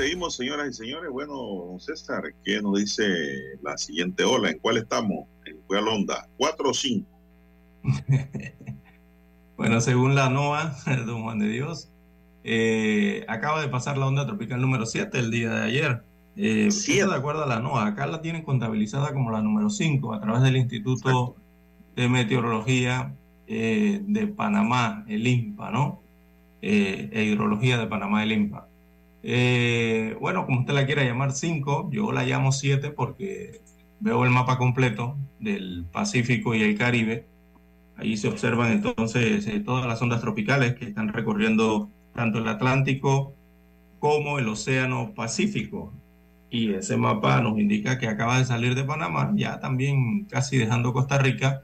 Seguimos, 0.00 0.34
señoras 0.34 0.68
y 0.70 0.72
señores. 0.72 1.10
Bueno, 1.10 1.76
César, 1.78 2.22
¿qué 2.42 2.62
nos 2.62 2.78
dice 2.78 3.04
la 3.62 3.76
siguiente 3.76 4.24
ola? 4.24 4.50
¿En 4.50 4.58
cuál 4.58 4.78
estamos? 4.78 5.26
¿En 5.44 5.58
cuál 5.66 5.88
onda? 5.88 6.26
¿Cuatro 6.36 6.70
o 6.70 6.74
cinco? 6.74 7.10
Bueno, 9.56 9.82
según 9.82 10.14
la 10.14 10.30
NOAA, 10.30 10.74
don 11.06 11.22
Juan 11.22 11.38
de 11.38 11.48
Dios, 11.48 11.90
eh, 12.44 13.26
acaba 13.28 13.60
de 13.60 13.68
pasar 13.68 13.98
la 13.98 14.06
onda 14.06 14.26
tropical 14.26 14.58
número 14.58 14.86
7 14.86 15.18
el 15.18 15.30
día 15.30 15.50
de 15.50 15.62
ayer. 15.66 16.02
Eh, 16.34 16.68
esto 16.68 17.10
de 17.10 17.14
acuerdo 17.14 17.44
a 17.44 17.46
la 17.46 17.60
NOAA, 17.60 17.88
acá 17.88 18.06
la 18.06 18.22
tienen 18.22 18.42
contabilizada 18.42 19.12
como 19.12 19.30
la 19.30 19.42
número 19.42 19.68
5 19.68 20.14
a 20.14 20.20
través 20.22 20.40
del 20.40 20.56
Instituto 20.56 21.36
de 21.94 22.08
Meteorología 22.08 23.14
eh, 23.48 24.00
de 24.02 24.28
Panamá, 24.28 25.04
el 25.08 25.26
INPA, 25.26 25.70
¿no? 25.70 26.00
E 26.62 27.22
Hidrología 27.22 27.76
de 27.76 27.86
Panamá, 27.86 28.22
el 28.22 28.32
INPA. 28.32 28.69
Eh, 29.22 30.16
bueno, 30.20 30.46
como 30.46 30.60
usted 30.60 30.74
la 30.74 30.86
quiera 30.86 31.04
llamar 31.04 31.32
5, 31.32 31.90
yo 31.92 32.12
la 32.12 32.24
llamo 32.24 32.52
7 32.52 32.90
porque 32.90 33.60
veo 34.00 34.24
el 34.24 34.30
mapa 34.30 34.56
completo 34.56 35.16
del 35.38 35.84
Pacífico 35.90 36.54
y 36.54 36.62
el 36.62 36.78
Caribe. 36.78 37.26
Ahí 37.96 38.16
se 38.16 38.28
observan 38.28 38.72
entonces 38.72 39.46
eh, 39.46 39.60
todas 39.60 39.86
las 39.86 40.00
ondas 40.00 40.22
tropicales 40.22 40.74
que 40.74 40.86
están 40.86 41.08
recorriendo 41.12 41.90
tanto 42.14 42.38
el 42.38 42.48
Atlántico 42.48 43.34
como 43.98 44.38
el 44.38 44.48
Océano 44.48 45.12
Pacífico. 45.14 45.92
Y 46.48 46.72
ese 46.72 46.96
mapa 46.96 47.40
nos 47.42 47.58
indica 47.58 47.98
que 47.98 48.08
acaba 48.08 48.38
de 48.38 48.44
salir 48.44 48.74
de 48.74 48.84
Panamá, 48.84 49.32
ya 49.36 49.60
también 49.60 50.24
casi 50.24 50.56
dejando 50.56 50.92
Costa 50.92 51.18
Rica, 51.18 51.62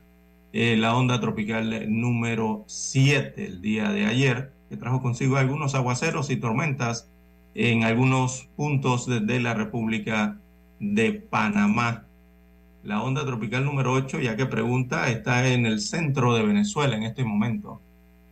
eh, 0.53 0.77
la 0.77 0.95
onda 0.95 1.21
tropical 1.21 1.87
número 1.89 2.65
7 2.69 3.45
el 3.45 3.63
día 3.63 3.91
de 3.91 4.07
ayer, 4.07 4.53
que 4.69 4.77
trajo 4.77 5.03
consigo 5.03 5.37
algunos 5.37 5.75
aguaceros 5.75 6.31
y 6.31 6.37
tormentas 6.37 7.11
en 7.59 7.85
algunos 7.85 8.49
puntos 8.57 9.07
de, 9.07 9.21
de 9.21 9.41
la 9.41 9.55
República 9.55 10.39
de 10.79 11.13
Panamá. 11.13 12.05
La 12.85 13.03
onda 13.03 13.25
tropical 13.25 13.65
número 13.65 13.93
8, 13.93 14.21
ya 14.21 14.37
que 14.37 14.47
pregunta, 14.47 15.09
está 15.11 15.49
en 15.49 15.67
el 15.67 15.81
centro 15.81 16.35
de 16.35 16.45
Venezuela 16.45 16.97
en 16.97 17.03
este 17.03 17.25
momento. 17.25 17.81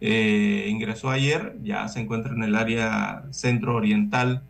Eh, 0.00 0.66
ingresó 0.70 1.10
ayer, 1.10 1.56
ya 1.62 1.88
se 1.88 2.00
encuentra 2.00 2.34
en 2.34 2.42
el 2.42 2.54
área 2.54 3.24
centro-oriental 3.30 4.42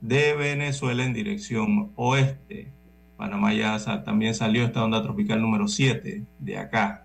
de 0.00 0.34
Venezuela 0.34 1.04
en 1.04 1.12
dirección 1.12 1.92
oeste. 1.96 2.68
Panamá 3.16 3.52
ya 3.54 3.78
sa- 3.78 4.02
también 4.02 4.34
salió 4.34 4.64
esta 4.64 4.82
onda 4.84 5.02
tropical 5.02 5.40
número 5.40 5.68
7 5.68 6.24
de 6.38 6.58
acá. 6.58 7.04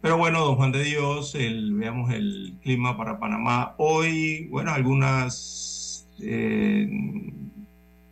Pero 0.00 0.16
bueno, 0.18 0.40
don 0.44 0.56
Juan 0.56 0.72
de 0.72 0.84
Dios, 0.84 1.34
el- 1.34 1.74
veamos 1.74 2.12
el 2.12 2.54
clima 2.62 2.96
para 2.96 3.18
Panamá. 3.18 3.74
Hoy, 3.78 4.46
bueno, 4.50 4.70
algunas, 4.72 5.73
eh, 6.20 6.88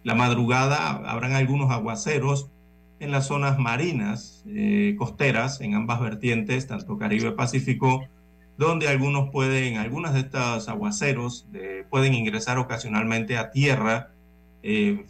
la 0.02 0.14
madrugada 0.14 0.90
habrán 1.08 1.32
algunos 1.32 1.70
aguaceros 1.70 2.50
en 2.98 3.10
las 3.10 3.26
zonas 3.26 3.58
marinas, 3.58 4.44
eh, 4.48 4.94
costeras, 4.98 5.60
en 5.60 5.74
ambas 5.74 6.00
vertientes, 6.00 6.66
tanto 6.66 6.98
Caribe 6.98 7.32
Pacífico, 7.32 8.04
donde 8.58 8.88
algunos 8.88 9.30
pueden, 9.30 9.76
algunas 9.76 10.14
de 10.14 10.20
estos 10.20 10.68
aguaceros 10.68 11.48
eh, 11.54 11.84
pueden 11.90 12.14
ingresar 12.14 12.58
ocasionalmente 12.58 13.36
a 13.38 13.50
tierra 13.50 14.10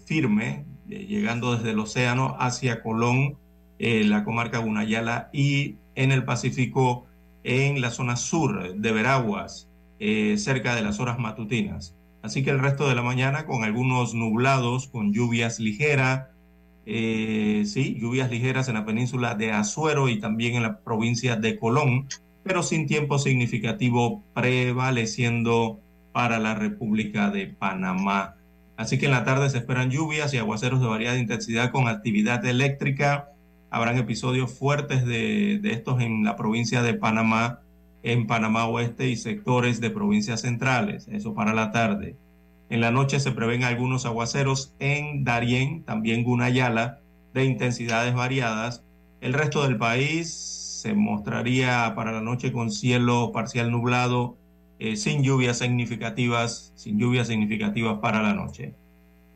firme, 0.06 0.64
llegando 0.88 1.54
desde 1.54 1.72
el 1.72 1.78
océano 1.78 2.36
hacia 2.40 2.82
Colón, 2.82 3.36
la 3.78 4.24
comarca 4.24 4.60
Gunayala 4.60 5.28
y 5.30 5.76
en 5.94 6.10
el 6.10 6.24
Pacífico, 6.24 7.04
en 7.44 7.82
la 7.82 7.90
zona 7.90 8.16
sur 8.16 8.74
de 8.74 8.92
Veraguas, 8.92 9.68
cerca 9.98 10.74
de 10.74 10.80
las 10.80 11.00
horas 11.00 11.18
matutinas. 11.18 11.94
Así 12.22 12.44
que 12.44 12.50
el 12.50 12.60
resto 12.60 12.88
de 12.88 12.94
la 12.94 13.02
mañana 13.02 13.46
con 13.46 13.64
algunos 13.64 14.14
nublados, 14.14 14.86
con 14.86 15.12
lluvias 15.12 15.58
ligeras, 15.58 16.28
eh, 16.86 17.62
sí, 17.66 17.96
lluvias 18.00 18.30
ligeras 18.30 18.68
en 18.68 18.74
la 18.74 18.84
península 18.84 19.34
de 19.34 19.52
Azuero 19.52 20.08
y 20.08 20.18
también 20.18 20.54
en 20.54 20.62
la 20.62 20.78
provincia 20.78 21.36
de 21.36 21.58
Colón, 21.58 22.08
pero 22.42 22.62
sin 22.62 22.86
tiempo 22.86 23.18
significativo 23.18 24.22
prevaleciendo 24.34 25.80
para 26.12 26.38
la 26.38 26.54
República 26.54 27.30
de 27.30 27.46
Panamá. 27.46 28.36
Así 28.76 28.98
que 28.98 29.06
en 29.06 29.12
la 29.12 29.24
tarde 29.24 29.50
se 29.50 29.58
esperan 29.58 29.90
lluvias 29.90 30.32
y 30.34 30.38
aguaceros 30.38 30.80
de 30.80 30.86
variada 30.86 31.18
intensidad 31.18 31.70
con 31.70 31.88
actividad 31.88 32.44
eléctrica. 32.44 33.30
Habrán 33.70 33.96
episodios 33.96 34.52
fuertes 34.52 35.04
de, 35.06 35.58
de 35.60 35.72
estos 35.72 36.00
en 36.00 36.24
la 36.24 36.36
provincia 36.36 36.82
de 36.82 36.94
Panamá, 36.94 37.60
en 38.02 38.26
Panamá 38.26 38.66
Oeste 38.66 39.08
y 39.08 39.16
sectores 39.16 39.80
de 39.80 39.90
provincias 39.90 40.40
centrales. 40.42 41.08
Eso 41.08 41.34
para 41.34 41.54
la 41.54 41.70
tarde. 41.70 42.16
En 42.68 42.80
la 42.80 42.90
noche 42.90 43.20
se 43.20 43.32
prevén 43.32 43.64
algunos 43.64 44.06
aguaceros 44.06 44.74
en 44.78 45.24
Darién, 45.24 45.84
también 45.84 46.24
Gunayala, 46.24 47.00
de 47.34 47.44
intensidades 47.44 48.14
variadas. 48.14 48.82
El 49.20 49.34
resto 49.34 49.62
del 49.62 49.76
país 49.76 50.30
se 50.82 50.94
mostraría 50.94 51.92
para 51.94 52.12
la 52.12 52.20
noche 52.20 52.50
con 52.50 52.70
cielo 52.70 53.30
parcial 53.32 53.70
nublado, 53.70 54.36
eh, 54.78 54.96
sin 54.96 55.22
lluvias 55.22 55.58
significativas, 55.58 56.72
sin 56.74 56.98
lluvias 56.98 57.28
significativas 57.28 57.98
para 58.00 58.22
la 58.22 58.34
noche. 58.34 58.74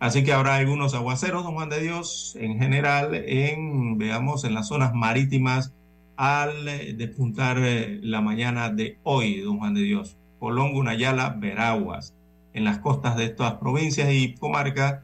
Así 0.00 0.24
que 0.24 0.32
habrá 0.32 0.56
algunos 0.56 0.94
aguaceros, 0.94 1.44
don 1.44 1.54
Juan 1.54 1.70
de 1.70 1.80
Dios, 1.80 2.36
en 2.40 2.58
general, 2.58 3.14
en, 3.14 3.96
veamos, 3.96 4.44
en 4.44 4.54
las 4.54 4.68
zonas 4.68 4.92
marítimas 4.92 5.72
al 6.16 6.68
eh, 6.68 6.94
despuntar 6.96 7.58
eh, 7.58 8.00
la 8.02 8.20
mañana 8.20 8.70
de 8.70 8.98
hoy, 9.02 9.40
don 9.40 9.58
Juan 9.58 9.74
de 9.74 9.82
Dios. 9.82 10.16
Colón, 10.38 10.72
Gunayala, 10.72 11.36
Veraguas. 11.38 12.14
En 12.52 12.64
las 12.64 12.78
costas 12.78 13.16
de 13.16 13.24
estas 13.24 13.54
provincias 13.54 14.08
y 14.10 14.34
comarcas 14.34 15.02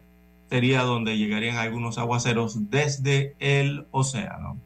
sería 0.48 0.82
donde 0.82 1.18
llegarían 1.18 1.56
algunos 1.56 1.98
aguaceros 1.98 2.70
desde 2.70 3.34
el 3.38 3.86
océano. 3.90 4.58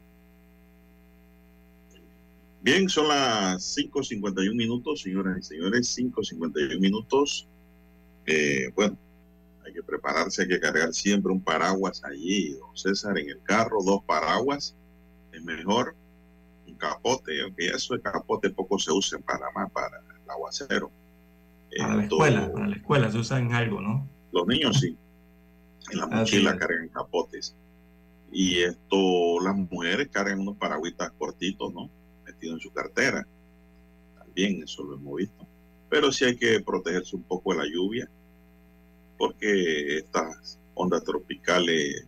Bien, 2.61 2.89
son 2.89 3.07
las 3.07 3.77
5.51 3.77 4.53
minutos, 4.55 5.01
señoras 5.01 5.37
y 5.39 5.43
señores, 5.43 5.97
5.51 5.97 6.79
minutos. 6.79 7.47
Eh, 8.25 8.69
bueno, 8.75 8.97
hay 9.65 9.73
que 9.73 9.83
prepararse, 9.83 10.41
hay 10.41 10.49
que 10.49 10.59
cargar 10.59 10.93
siempre 10.93 11.31
un 11.31 11.41
paraguas 11.41 12.03
allí, 12.03 12.51
don 12.51 12.75
César, 12.75 13.17
en 13.17 13.29
el 13.29 13.41
carro, 13.43 13.81
dos 13.83 14.03
paraguas, 14.05 14.75
es 15.31 15.43
mejor 15.43 15.95
capote, 16.77 17.41
aunque 17.41 17.67
eso 17.67 17.95
de 17.95 18.01
capote 18.01 18.49
poco 18.49 18.79
se 18.79 18.91
usa 18.91 19.17
en 19.17 19.23
Panamá 19.23 19.67
para 19.67 19.99
el 19.99 20.29
aguacero. 20.29 20.91
Para 21.77 21.95
la 21.95 22.03
escuela, 22.03 22.51
para 22.51 22.67
la 22.67 22.75
escuela 22.75 23.11
se 23.11 23.17
usa 23.17 23.39
en 23.39 23.53
algo, 23.53 23.81
¿no? 23.81 24.07
Los 24.31 24.47
niños 24.47 24.79
sí, 24.79 24.97
en 25.91 25.97
la 25.97 26.05
Así 26.05 26.15
mochila 26.15 26.57
cargan 26.57 26.89
capotes. 26.89 27.55
Y 28.31 28.59
esto, 28.59 29.39
las 29.41 29.55
mujeres 29.55 30.09
cargan 30.11 30.39
unos 30.39 30.57
paragüitas 30.57 31.11
cortitos, 31.17 31.73
¿no? 31.73 31.89
Metidos 32.25 32.55
en 32.55 32.61
su 32.61 32.71
cartera. 32.71 33.25
También 34.17 34.63
eso 34.63 34.83
lo 34.83 34.95
hemos 34.95 35.17
visto. 35.17 35.47
Pero 35.89 36.11
sí 36.11 36.25
hay 36.25 36.35
que 36.35 36.59
protegerse 36.59 37.15
un 37.15 37.23
poco 37.23 37.53
de 37.53 37.59
la 37.59 37.65
lluvia, 37.65 38.09
porque 39.17 39.97
estas 39.97 40.59
ondas 40.73 41.03
tropicales 41.03 42.05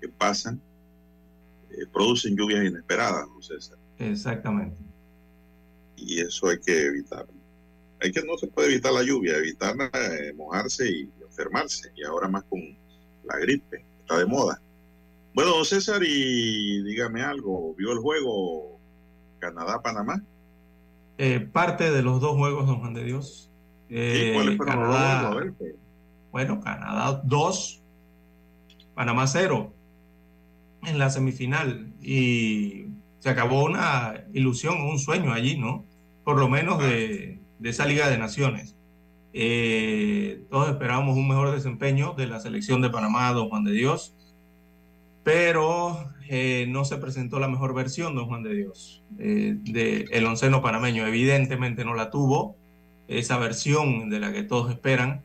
que 0.00 0.08
pasan 0.08 0.60
eh, 1.70 1.86
producen 1.92 2.36
lluvias 2.36 2.64
inesperadas, 2.64 3.26
¿no, 3.28 3.42
César? 3.42 3.78
Exactamente. 3.98 4.80
Y 5.96 6.20
eso 6.20 6.48
hay 6.48 6.58
que 6.60 6.86
evitar. 6.86 7.26
Hay 8.00 8.10
que 8.12 8.22
no 8.22 8.36
se 8.36 8.48
puede 8.48 8.72
evitar 8.72 8.92
la 8.92 9.02
lluvia, 9.02 9.36
evitar 9.38 9.74
eh, 9.92 10.32
mojarse 10.36 10.88
y 10.90 11.10
enfermarse. 11.22 11.90
Y 11.96 12.04
ahora 12.04 12.28
más 12.28 12.44
con 12.44 12.60
la 13.24 13.38
gripe, 13.38 13.84
está 14.00 14.18
de 14.18 14.26
moda. 14.26 14.60
Bueno, 15.34 15.52
don 15.52 15.64
César, 15.64 16.02
y 16.04 16.82
dígame 16.82 17.22
algo, 17.22 17.74
¿vio 17.76 17.92
el 17.92 17.98
juego 17.98 18.78
Canadá-Panamá? 19.40 20.22
Eh, 21.18 21.40
parte 21.40 21.90
de 21.90 22.02
los 22.02 22.20
dos 22.20 22.36
juegos, 22.36 22.66
don 22.66 22.80
Juan 22.80 22.94
de 22.94 23.04
Dios. 23.04 23.50
¿Y 23.88 23.94
Eh, 23.96 24.32
cuáles 24.34 24.56
fueron 24.56 24.80
los 24.80 24.94
Canadá- 24.96 25.18
juegos? 25.20 25.36
A 25.36 25.40
ver, 25.44 25.52
pues. 25.54 25.74
Bueno, 26.32 26.60
Canadá 26.60 27.22
2, 27.24 27.82
Panamá 28.94 29.26
0 29.26 29.72
en 30.82 30.98
la 30.98 31.10
semifinal. 31.10 31.92
Y 32.02 32.83
se 33.24 33.30
acabó 33.30 33.64
una 33.64 34.22
ilusión, 34.34 34.82
un 34.82 34.98
sueño 34.98 35.32
allí, 35.32 35.56
¿no? 35.56 35.86
Por 36.24 36.38
lo 36.38 36.46
menos 36.46 36.78
de, 36.78 37.40
de 37.58 37.70
esa 37.70 37.86
Liga 37.86 38.10
de 38.10 38.18
Naciones. 38.18 38.76
Eh, 39.32 40.42
todos 40.50 40.68
esperábamos 40.68 41.16
un 41.16 41.26
mejor 41.26 41.50
desempeño 41.50 42.12
de 42.12 42.26
la 42.26 42.38
selección 42.38 42.82
de 42.82 42.90
Panamá, 42.90 43.32
don 43.32 43.48
Juan 43.48 43.64
de 43.64 43.72
Dios. 43.72 44.14
pero 45.22 46.10
eh, 46.28 46.66
no 46.68 46.84
se 46.84 46.98
presentó 46.98 47.40
la 47.40 47.48
mejor 47.48 47.72
versión, 47.72 48.14
don 48.14 48.26
Juan 48.26 48.42
de 48.42 48.54
Dios, 48.56 49.02
eh, 49.18 49.56
del 49.56 50.26
onceno 50.26 50.60
panameño. 50.60 51.06
Evidentemente 51.06 51.82
no 51.86 51.94
la 51.94 52.10
tuvo, 52.10 52.56
esa 53.08 53.38
versión 53.38 54.10
de 54.10 54.20
la 54.20 54.34
que 54.34 54.42
todos 54.42 54.70
esperan 54.70 55.22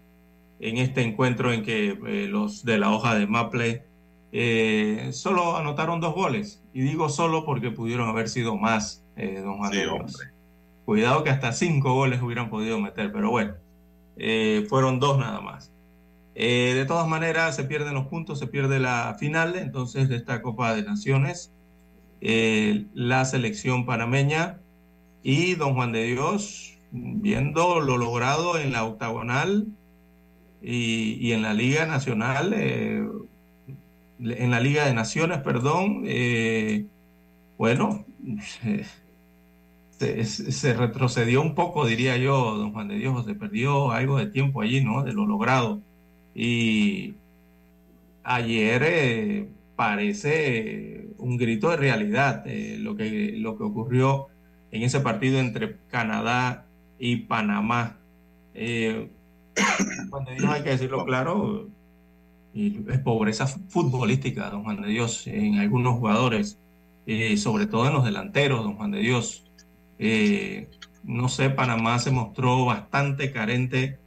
en 0.62 0.78
este 0.78 1.02
encuentro 1.02 1.52
en 1.52 1.64
que 1.64 2.00
eh, 2.08 2.28
los 2.30 2.64
de 2.64 2.78
la 2.78 2.92
hoja 2.92 3.16
de 3.16 3.28
Maple 3.28 3.89
eh, 4.32 5.10
solo 5.14 5.58
anotaron 5.58 6.00
dos 6.00 6.14
goles. 6.14 6.64
Y 6.74 6.82
digo 6.82 7.10
solo 7.10 7.46
porque 7.46 7.72
pudieron 7.72 8.10
haber 8.10 8.30
sido 8.30 8.58
más, 8.58 9.06
eh, 9.16 9.40
don 9.42 9.58
Juan 9.58 9.72
Sí, 9.72 9.78
de 9.80 9.84
Dios. 9.84 10.00
hombre. 10.00 10.28
Cuidado 10.86 11.24
que 11.24 11.30
hasta 11.30 11.52
cinco 11.54 11.94
goles 11.94 12.22
hubieran 12.22 12.50
podido 12.50 12.80
meter, 12.80 13.12
pero 13.12 13.30
bueno, 13.32 13.56
eh, 14.18 14.66
fueron 14.70 15.00
dos 15.00 15.20
nada 15.20 15.42
más. 15.42 15.72
De 16.36 16.86
todas 16.88 17.08
maneras, 17.08 17.56
se 17.56 17.66
pierden 17.66 17.96
los 17.96 18.08
puntos, 18.08 18.40
se 18.40 18.48
pierde 18.48 18.80
la 18.80 19.16
final 19.20 19.56
entonces 19.58 20.08
de 20.08 20.16
esta 20.16 20.42
Copa 20.42 20.74
de 20.74 20.84
Naciones, 20.84 21.54
la 22.22 23.26
selección 23.26 23.86
panameña 23.86 24.62
y 25.22 25.56
don 25.56 25.74
Juan 25.76 25.92
de 25.92 26.04
Dios, 26.06 26.78
viendo 26.92 27.82
lo 27.82 27.98
logrado 27.98 28.58
en 28.58 28.72
la 28.72 28.86
octagonal 28.86 29.68
y, 30.62 31.16
y 31.20 31.34
en 31.34 31.42
la 31.42 31.54
Liga 31.54 31.86
Nacional, 31.86 32.54
en 34.20 34.52
la 34.52 34.60
Liga 34.60 34.86
de 34.86 34.94
Naciones, 34.94 35.40
perdón, 35.40 36.04
eh, 36.06 36.86
bueno, 37.58 38.06
se, 39.98 40.74
retrocedió 40.74 41.42
un 41.42 41.56
poco, 41.56 41.86
diría 41.86 42.18
yo, 42.18 42.58
don 42.58 42.74
Juan 42.74 42.90
de 42.90 42.98
Dios, 42.98 43.26
se 43.26 43.36
perdió 43.36 43.92
algo 43.92 44.18
de 44.18 44.28
tiempo 44.28 44.62
allí, 44.62 44.84
¿no? 44.84 45.04
De 45.04 45.14
lo 45.14 45.26
logrado. 45.26 45.82
Y 46.36 47.16
ayer 48.24 48.84
eh, 48.86 49.50
parece 49.76 51.08
un 51.18 51.38
grito 51.38 51.70
de 51.70 51.78
realidad 51.78 52.44
eh, 52.46 52.78
lo, 52.80 52.96
que, 52.96 53.34
lo 53.38 53.58
que 53.58 53.64
ocurrió 53.64 54.28
en 54.72 54.84
ese 54.84 55.00
partido 55.00 55.40
entre 55.40 55.78
Canadá 55.90 56.66
y 56.98 57.18
Panamá. 57.18 57.98
Juan 60.10 60.26
de 60.26 60.36
Dios, 60.36 60.50
hay 60.50 60.64
que 60.64 60.72
decirlo 60.72 61.06
claro, 61.06 61.70
pobreza 63.04 63.48
futbolística, 63.48 64.50
don 64.50 64.64
Juan 64.64 64.82
de 64.82 64.90
Dios, 64.90 65.28
en 65.28 65.60
algunos 65.60 65.96
jugadores, 66.00 66.60
eh, 67.08 67.38
sobre 67.38 67.66
todo 67.68 67.88
en 67.88 67.94
los 67.94 68.06
delanteros, 68.06 68.64
don 68.64 68.76
Juan 68.76 68.92
de 68.92 69.00
Dios. 69.00 69.46
Eh, 69.98 70.68
no 71.04 71.30
sé, 71.30 71.50
Panamá 71.50 72.00
se 72.00 72.12
mostró 72.12 72.66
bastante 72.66 73.32
carente 73.32 73.98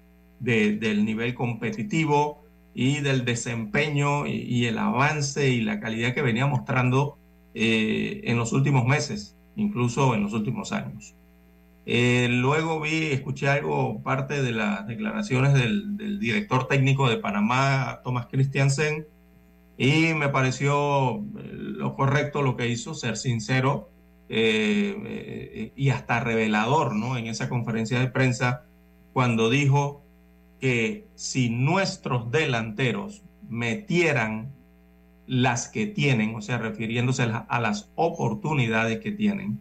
de- 0.40 0.76
del 0.76 1.04
nivel 1.04 1.34
competitivo 1.34 2.42
y 2.74 3.00
del 3.00 3.24
desempeño 3.24 4.26
y, 4.26 4.32
y 4.42 4.66
el 4.66 4.78
avance 4.78 5.50
y 5.50 5.60
la 5.60 5.78
calidad 5.80 6.14
que 6.14 6.22
venía 6.22 6.46
mostrando 6.46 7.18
eh, 7.54 8.22
en 8.24 8.38
los 8.38 8.52
últimos 8.52 8.86
meses, 8.86 9.36
incluso 9.56 10.14
en 10.14 10.22
los 10.22 10.32
últimos 10.32 10.72
años. 10.72 11.14
Eh, 11.84 12.28
luego 12.30 12.80
vi, 12.80 13.06
escuché 13.06 13.48
algo, 13.48 14.02
parte 14.02 14.42
de 14.42 14.52
las 14.52 14.86
declaraciones 14.86 15.54
del, 15.54 16.18
director 16.20 16.68
técnico 16.68 17.08
de 17.08 17.16
Panamá, 17.16 18.00
Thomas 18.04 18.26
Christiansen, 18.30 19.06
y 19.76 20.14
me 20.14 20.28
pareció 20.28 21.16
eh, 21.16 21.50
lo 21.52 21.94
correcto 21.94 22.42
lo 22.42 22.56
que 22.56 22.68
hizo, 22.68 22.94
ser 22.94 23.16
sincero 23.16 23.90
eh, 24.28 25.72
y 25.74 25.90
hasta 25.90 26.20
revelador, 26.20 26.94
¿no? 26.94 27.16
En 27.16 27.26
esa 27.26 27.48
conferencia 27.48 27.98
de 27.98 28.06
prensa, 28.06 28.64
cuando 29.12 29.50
dijo 29.50 30.04
que 30.60 31.08
si 31.16 31.50
nuestros 31.50 32.30
delanteros 32.30 33.22
metieran 33.48 34.52
las 35.26 35.68
que 35.68 35.86
tienen, 35.86 36.34
o 36.36 36.42
sea, 36.42 36.58
refiriéndose 36.58 37.24
a 37.24 37.60
las 37.60 37.90
oportunidades 37.96 39.00
que 39.00 39.10
tienen, 39.10 39.60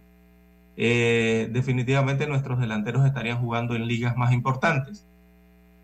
eh, 0.83 1.47
definitivamente 1.51 2.25
nuestros 2.25 2.59
delanteros 2.59 3.05
estarían 3.05 3.39
jugando 3.39 3.75
en 3.75 3.85
ligas 3.85 4.17
más 4.17 4.33
importantes. 4.33 5.05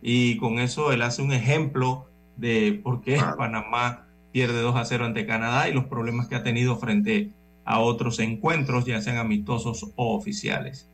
Y 0.02 0.38
con 0.38 0.58
eso 0.58 0.92
él 0.92 1.04
hace 1.04 1.22
un 1.22 1.34
ejemplo 1.34 2.08
de 2.36 2.82
por 2.84 3.02
qué. 3.02 3.20
Panamá 3.38 4.08
pierde 4.32 4.60
2 4.60 4.76
a 4.76 4.86
0 4.86 5.06
ante 5.06 5.28
Canadá 5.28 5.70
y 5.70 5.74
los 5.74 5.86
problemas 5.86 6.28
que 6.28 6.34
ha 6.34 6.42
tenido 6.42 6.78
frente 6.78 7.30
a 7.64 7.80
otros 7.80 8.18
encuentros, 8.18 8.86
ya 8.86 9.00
sean 9.00 9.18
amistosos 9.18 9.92
o 9.98 10.16
oficiales. 10.16 10.90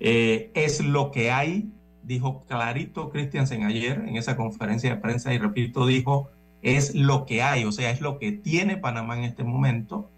Eh, 0.00 0.50
es 0.54 0.82
lo 0.82 1.10
que 1.10 1.30
hay, 1.30 1.68
dijo 2.04 2.46
clarito 2.46 3.10
Christiansen 3.10 3.64
ayer 3.64 4.04
en 4.08 4.16
esa 4.16 4.38
conferencia 4.38 4.88
de 4.88 5.02
prensa 5.02 5.34
y 5.34 5.38
repito, 5.38 5.86
dijo, 5.86 6.30
es 6.62 6.94
lo 6.94 7.26
que 7.26 7.42
hay, 7.42 7.64
o 7.64 7.72
sea, 7.72 7.90
es 7.90 8.00
lo 8.00 8.18
que 8.18 8.32
tiene 8.32 8.78
Panamá 8.78 9.18
en 9.18 9.24
este 9.24 9.44
momento. 9.44 10.08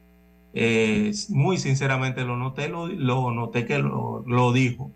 Eh, 0.52 1.12
muy 1.28 1.58
sinceramente 1.58 2.24
lo 2.24 2.36
noté, 2.36 2.68
lo, 2.68 2.88
lo 2.88 3.30
noté 3.30 3.66
que 3.66 3.78
lo, 3.78 4.52
dijo. 4.52 4.90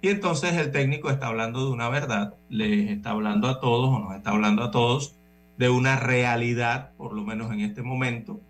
Y 0.00 0.08
entonces 0.08 0.54
el 0.54 0.72
técnico 0.72 1.10
está 1.10 1.28
hablando 1.28 1.64
de 1.64 1.72
una 1.72 1.88
verdad, 1.88 2.34
les 2.48 2.90
está 2.90 3.10
hablando 3.10 3.48
a 3.48 3.60
todos 3.60 3.88
o 3.88 3.98
nos 4.00 4.16
está 4.16 4.30
hablando 4.30 4.64
a 4.64 4.70
todos 4.72 5.16
de 5.58 5.68
una 5.68 5.96
realidad, 5.96 6.90
por 6.96 7.12
lo 7.12 7.22
menos 7.22 7.52
en 7.52 7.60
este 7.60 7.82
momento, 7.82 8.40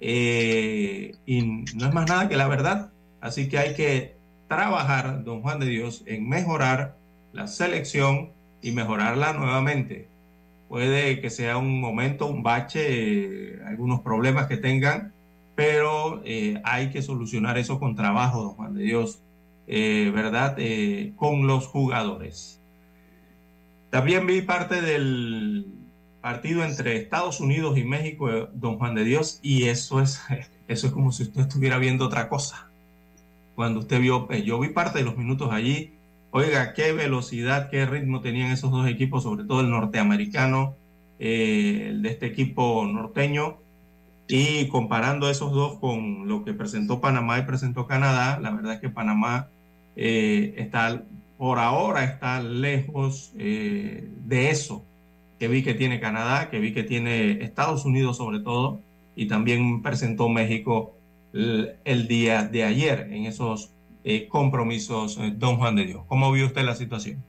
eh, 0.00 1.16
y 1.26 1.42
no 1.42 1.86
es 1.86 1.94
más 1.94 2.08
nada 2.08 2.28
que 2.28 2.36
la 2.36 2.46
verdad. 2.46 2.90
Así 3.20 3.48
que 3.48 3.58
hay 3.58 3.74
que 3.74 4.16
trabajar, 4.48 5.24
don 5.24 5.42
Juan 5.42 5.60
de 5.60 5.66
Dios, 5.66 6.04
en 6.06 6.28
mejorar 6.28 6.96
la 7.32 7.48
selección 7.48 8.30
y 8.62 8.72
mejorarla 8.72 9.32
nuevamente. 9.32 10.08
Puede 10.68 11.20
que 11.20 11.30
sea 11.30 11.56
un 11.56 11.80
momento, 11.80 12.26
un 12.26 12.44
bache, 12.44 13.54
eh, 13.54 13.60
algunos 13.66 14.00
problemas 14.00 14.46
que 14.46 14.56
tengan, 14.56 15.12
pero 15.54 16.22
eh, 16.24 16.60
hay 16.64 16.90
que 16.90 17.02
solucionar 17.02 17.58
eso 17.58 17.78
con 17.78 17.94
trabajo, 17.94 18.42
don 18.42 18.54
Juan 18.54 18.74
de 18.74 18.82
Dios, 18.82 19.20
eh, 19.66 20.10
¿verdad? 20.14 20.56
Eh, 20.58 21.12
con 21.16 21.46
los 21.46 21.66
jugadores. 21.66 22.60
También 23.90 24.26
vi 24.26 24.42
parte 24.42 24.80
del 24.80 25.66
partido 26.20 26.64
entre 26.64 26.96
Estados 26.96 27.40
Unidos 27.40 27.78
y 27.78 27.84
México, 27.84 28.28
don 28.52 28.78
Juan 28.78 28.94
de 28.94 29.04
Dios, 29.04 29.40
y 29.42 29.64
eso 29.64 30.00
es, 30.00 30.20
eso 30.68 30.86
es 30.86 30.92
como 30.92 31.12
si 31.12 31.24
usted 31.24 31.42
estuviera 31.42 31.78
viendo 31.78 32.06
otra 32.06 32.28
cosa. 32.28 32.70
Cuando 33.54 33.80
usted 33.80 34.00
vio, 34.00 34.30
yo 34.32 34.58
vi 34.60 34.68
parte 34.68 35.00
de 35.00 35.04
los 35.04 35.16
minutos 35.16 35.52
allí, 35.52 35.92
oiga, 36.30 36.72
qué 36.72 36.92
velocidad, 36.92 37.68
qué 37.70 37.84
ritmo 37.84 38.20
tenían 38.20 38.50
esos 38.50 38.70
dos 38.70 38.88
equipos, 38.88 39.24
sobre 39.24 39.44
todo 39.44 39.60
el 39.60 39.70
norteamericano, 39.70 40.76
el 41.18 42.00
de 42.00 42.08
este 42.08 42.26
equipo 42.26 42.86
norteño, 42.86 43.58
y 44.30 44.68
comparando 44.68 45.28
esos 45.28 45.52
dos 45.52 45.78
con 45.78 46.28
lo 46.28 46.44
que 46.44 46.54
presentó 46.54 47.00
Panamá 47.00 47.38
y 47.38 47.42
presentó 47.42 47.86
Canadá, 47.86 48.38
la 48.40 48.50
verdad 48.50 48.74
es 48.74 48.80
que 48.80 48.88
Panamá 48.88 49.48
eh, 49.96 50.54
está, 50.56 51.04
por 51.36 51.58
ahora 51.58 52.04
está 52.04 52.42
lejos 52.42 53.32
eh, 53.36 54.08
de 54.24 54.50
eso 54.50 54.84
que 55.38 55.48
vi 55.48 55.62
que 55.62 55.74
tiene 55.74 56.00
Canadá, 56.00 56.50
que 56.50 56.60
vi 56.60 56.72
que 56.74 56.82
tiene 56.82 57.42
Estados 57.42 57.84
Unidos 57.84 58.18
sobre 58.18 58.40
todo, 58.40 58.80
y 59.16 59.26
también 59.26 59.82
presentó 59.82 60.28
México 60.28 60.94
el, 61.32 61.76
el 61.84 62.08
día 62.08 62.44
de 62.44 62.64
ayer 62.64 63.08
en 63.10 63.24
esos 63.24 63.72
eh, 64.04 64.28
compromisos, 64.28 65.18
eh, 65.18 65.32
don 65.36 65.56
Juan 65.56 65.76
de 65.76 65.84
Dios. 65.84 66.04
¿Cómo 66.06 66.32
vio 66.32 66.46
usted 66.46 66.62
la 66.62 66.74
situación? 66.74 67.22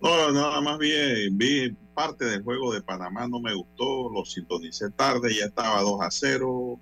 No, 0.00 0.32
nada 0.32 0.60
más 0.60 0.78
vi, 0.78 0.90
vi 1.32 1.76
parte 1.98 2.26
del 2.26 2.44
juego 2.44 2.72
de 2.72 2.80
Panamá, 2.80 3.26
no 3.26 3.40
me 3.40 3.52
gustó, 3.54 4.08
lo 4.08 4.24
sintonicé 4.24 4.88
tarde, 4.92 5.34
ya 5.34 5.46
estaba 5.46 5.80
2 5.82 6.00
a 6.00 6.08
0, 6.12 6.78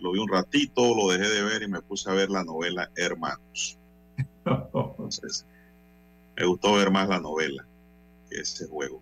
lo 0.00 0.10
vi 0.10 0.18
un 0.18 0.28
ratito, 0.28 0.92
lo 0.96 1.08
dejé 1.08 1.28
de 1.32 1.42
ver 1.44 1.62
y 1.62 1.68
me 1.68 1.80
puse 1.82 2.10
a 2.10 2.14
ver 2.14 2.30
la 2.30 2.42
novela 2.42 2.90
Hermanos. 2.96 3.78
Entonces, 4.44 5.46
me 6.36 6.46
gustó 6.46 6.74
ver 6.74 6.90
más 6.90 7.08
la 7.08 7.20
novela 7.20 7.64
que 8.28 8.40
ese 8.40 8.66
juego. 8.66 9.00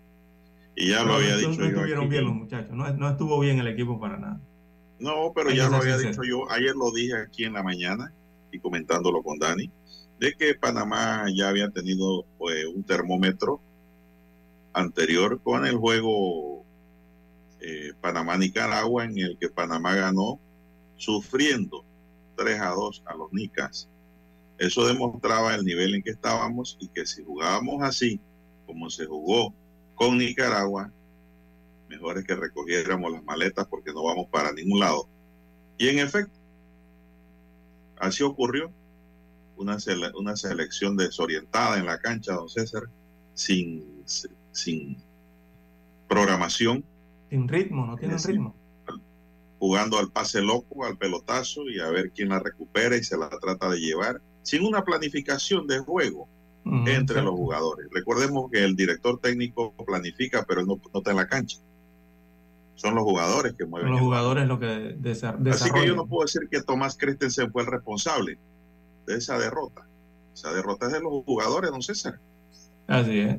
Y 0.75 0.89
ya 0.89 0.99
lo 1.01 1.13
No, 1.13 1.13
había 1.15 1.31
no, 1.31 1.37
dicho 1.37 1.49
no 1.49 1.55
yo. 1.57 1.65
estuvieron 1.65 2.03
aquí. 2.03 2.11
bien 2.11 2.25
los 2.25 2.33
muchachos, 2.35 2.71
no, 2.75 2.93
no 2.93 3.09
estuvo 3.09 3.39
bien 3.39 3.57
el 3.57 3.67
equipo 3.67 3.99
para 3.99 4.17
nada. 4.19 4.39
No, 4.99 5.31
pero 5.33 5.49
Hay 5.49 5.57
ya 5.57 5.67
lo 5.67 5.77
había 5.77 5.97
sincero. 5.97 6.21
dicho 6.21 6.23
yo, 6.29 6.51
ayer 6.51 6.75
lo 6.75 6.91
dije 6.91 7.15
aquí 7.17 7.43
en 7.43 7.53
la 7.53 7.63
mañana 7.63 8.13
y 8.51 8.59
comentándolo 8.59 9.23
con 9.23 9.39
Dani, 9.39 9.71
de 10.19 10.31
que 10.35 10.53
Panamá 10.53 11.25
ya 11.35 11.49
había 11.49 11.71
tenido 11.71 12.23
pues, 12.37 12.65
un 12.67 12.83
termómetro 12.83 13.61
anterior 14.75 15.41
con 15.41 15.65
el 15.65 15.75
juego 15.77 16.65
eh, 17.61 17.93
Panamá-Nicaragua 18.01 19.05
en 19.05 19.17
el 19.17 19.37
que 19.39 19.49
Panamá 19.49 19.95
ganó 19.95 20.39
sufriendo 20.97 21.83
3 22.35 22.59
a 22.61 22.69
2 22.69 23.03
a 23.05 23.15
los 23.15 23.31
Nicas. 23.33 23.89
Eso 24.57 24.85
demostraba 24.87 25.55
el 25.55 25.63
nivel 25.65 25.95
en 25.95 26.03
que 26.03 26.11
estábamos 26.11 26.77
y 26.79 26.87
que 26.89 27.05
si 27.05 27.23
jugábamos 27.23 27.83
así, 27.83 28.19
como 28.65 28.89
se 28.89 29.05
jugó 29.05 29.53
con 29.95 30.17
Nicaragua, 30.17 30.91
mejor 31.89 32.17
es 32.17 32.25
que 32.25 32.35
recogiéramos 32.35 33.11
las 33.11 33.23
maletas 33.23 33.67
porque 33.67 33.93
no 33.93 34.03
vamos 34.03 34.27
para 34.29 34.51
ningún 34.53 34.79
lado. 34.79 35.07
Y 35.77 35.89
en 35.89 35.99
efecto, 35.99 36.39
así 37.97 38.23
ocurrió. 38.23 38.71
Una, 39.57 39.77
sele- 39.79 40.11
una 40.17 40.35
selección 40.35 40.97
desorientada 40.97 41.77
en 41.77 41.85
la 41.85 41.97
cancha, 41.99 42.33
don 42.33 42.49
César, 42.49 42.83
sin, 43.33 44.03
sin 44.55 44.97
programación. 46.07 46.83
Sin 47.29 47.47
ritmo, 47.47 47.85
no 47.85 47.95
tienen 47.97 48.19
Sí. 48.19 48.31
ritmo. 48.31 48.55
jugando 49.57 49.97
al 49.97 50.11
pase 50.11 50.41
loco, 50.41 50.85
al 50.85 50.97
pelotazo 50.97 51.63
y 51.69 51.79
a 51.79 51.87
ver 51.89 52.11
quién 52.11 52.29
la 52.29 52.39
recupera 52.39 52.97
y 52.97 53.03
se 53.03 53.17
la 53.17 53.29
trata 53.29 53.69
de 53.69 53.79
llevar, 53.79 54.21
sin 54.43 54.63
una 54.63 54.83
planificación 54.83 55.65
de 55.65 55.79
juego 55.79 56.27
Ujú, 56.65 56.87
entre 56.87 57.21
los 57.23 57.33
jugadores. 57.33 57.87
Recordemos 57.91 58.51
que 58.51 58.63
el 58.63 58.75
director 58.75 59.17
técnico 59.19 59.73
planifica, 59.85 60.43
pero 60.47 60.59
él 60.61 60.67
no, 60.67 60.75
no 60.93 60.99
está 60.99 61.11
en 61.11 61.17
la 61.17 61.27
cancha. 61.27 61.57
Son 62.75 62.93
los 62.93 63.05
jugadores 63.05 63.53
que 63.53 63.65
mueven. 63.65 63.91
Los 63.91 64.01
jugadores 64.01 64.45
lo 64.47 64.59
que 64.59 64.97
desa- 64.99 65.29
Así 65.29 65.39
que 65.39 65.43
yo 65.45 65.51
desarrollan. 65.51 65.95
no 65.95 66.05
puedo 66.05 66.25
decir 66.25 66.41
que 66.51 66.61
Tomás 66.61 66.95
Christensen 66.97 67.51
fue 67.51 67.63
el 67.63 67.69
responsable 67.69 68.37
de 69.07 69.15
esa 69.15 69.39
derrota. 69.39 69.87
Esa 70.33 70.51
derrota 70.53 70.87
es 70.87 70.93
de 70.93 70.99
los 71.01 71.23
jugadores, 71.23 71.71
don 71.71 71.81
César. 71.81 72.19
Así 72.87 73.19
es. 73.19 73.37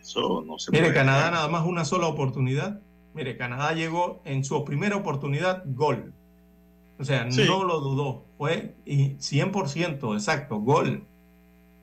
Eso 0.00 0.42
no 0.46 0.58
se 0.58 0.70
Mire, 0.70 0.84
puede 0.84 0.94
Canadá 0.94 1.30
nada 1.30 1.48
más 1.48 1.66
una 1.66 1.84
sola 1.84 2.06
oportunidad. 2.06 2.80
Mire, 3.14 3.36
Canadá 3.36 3.72
llegó 3.72 4.20
en 4.24 4.44
su 4.44 4.64
primera 4.64 4.96
oportunidad 4.96 5.62
gol. 5.66 6.12
O 6.98 7.04
sea, 7.04 7.30
Sí. 7.30 7.44
no 7.46 7.64
lo 7.64 7.80
dudó. 7.80 8.24
Fue 8.38 8.74
y 8.84 9.16
100% 9.18 10.14
exacto, 10.14 10.58
gol. 10.60 11.04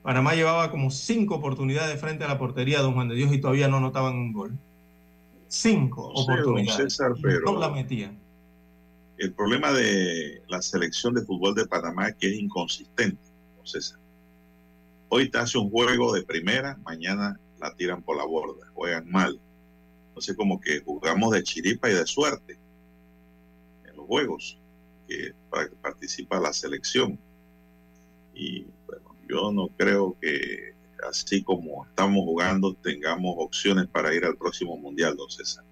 Panamá 0.02 0.34
llevaba 0.34 0.70
como 0.70 0.90
cinco 0.90 1.34
oportunidades 1.36 2.00
frente 2.00 2.24
a 2.24 2.28
la 2.28 2.38
portería 2.38 2.78
de 2.78 2.84
Don 2.84 2.94
Juan 2.94 3.08
de 3.08 3.14
Dios 3.16 3.32
y 3.32 3.40
todavía 3.40 3.68
no 3.68 3.80
notaban 3.80 4.14
un 4.14 4.32
gol. 4.32 4.58
Cinco 5.48 6.12
No 6.14 6.22
sé, 6.22 6.30
don 6.32 6.40
oportunidades. 6.40 6.76
César, 6.94 7.12
pero- 7.22 7.52
No 7.52 7.58
la 7.58 7.68
metían. 7.70 8.18
El 9.18 9.32
problema 9.32 9.72
de 9.72 10.42
la 10.46 10.62
selección 10.62 11.14
de 11.14 11.22
fútbol 11.22 11.54
de 11.54 11.66
Panamá 11.66 12.08
es 12.08 12.14
que 12.16 12.28
es 12.28 12.38
inconsistente, 12.38 13.20
don 13.56 13.66
César. 13.66 13.98
Hoy 15.08 15.30
te 15.30 15.38
hace 15.38 15.58
un 15.58 15.70
juego 15.70 16.12
de 16.12 16.22
primera, 16.22 16.78
mañana 16.84 17.38
la 17.60 17.74
tiran 17.74 18.02
por 18.02 18.16
la 18.16 18.24
borda, 18.24 18.66
juegan 18.74 19.10
mal. 19.10 19.40
Entonces 20.08 20.36
como 20.36 20.60
que 20.60 20.80
jugamos 20.80 21.32
de 21.32 21.42
chiripa 21.42 21.88
y 21.90 21.94
de 21.94 22.06
suerte 22.06 22.58
en 23.88 23.96
los 23.96 24.06
juegos 24.06 24.58
que 25.08 25.32
pa- 25.50 25.68
participa 25.80 26.40
la 26.40 26.52
selección. 26.52 27.18
Y 28.34 28.66
bueno, 28.86 29.14
yo 29.28 29.52
no 29.52 29.68
creo 29.76 30.16
que 30.20 30.74
así 31.08 31.42
como 31.42 31.86
estamos 31.86 32.24
jugando 32.24 32.74
tengamos 32.74 33.34
opciones 33.38 33.86
para 33.86 34.14
ir 34.14 34.24
al 34.24 34.36
próximo 34.36 34.76
mundial, 34.76 35.16
don 35.16 35.30
César. 35.30 35.64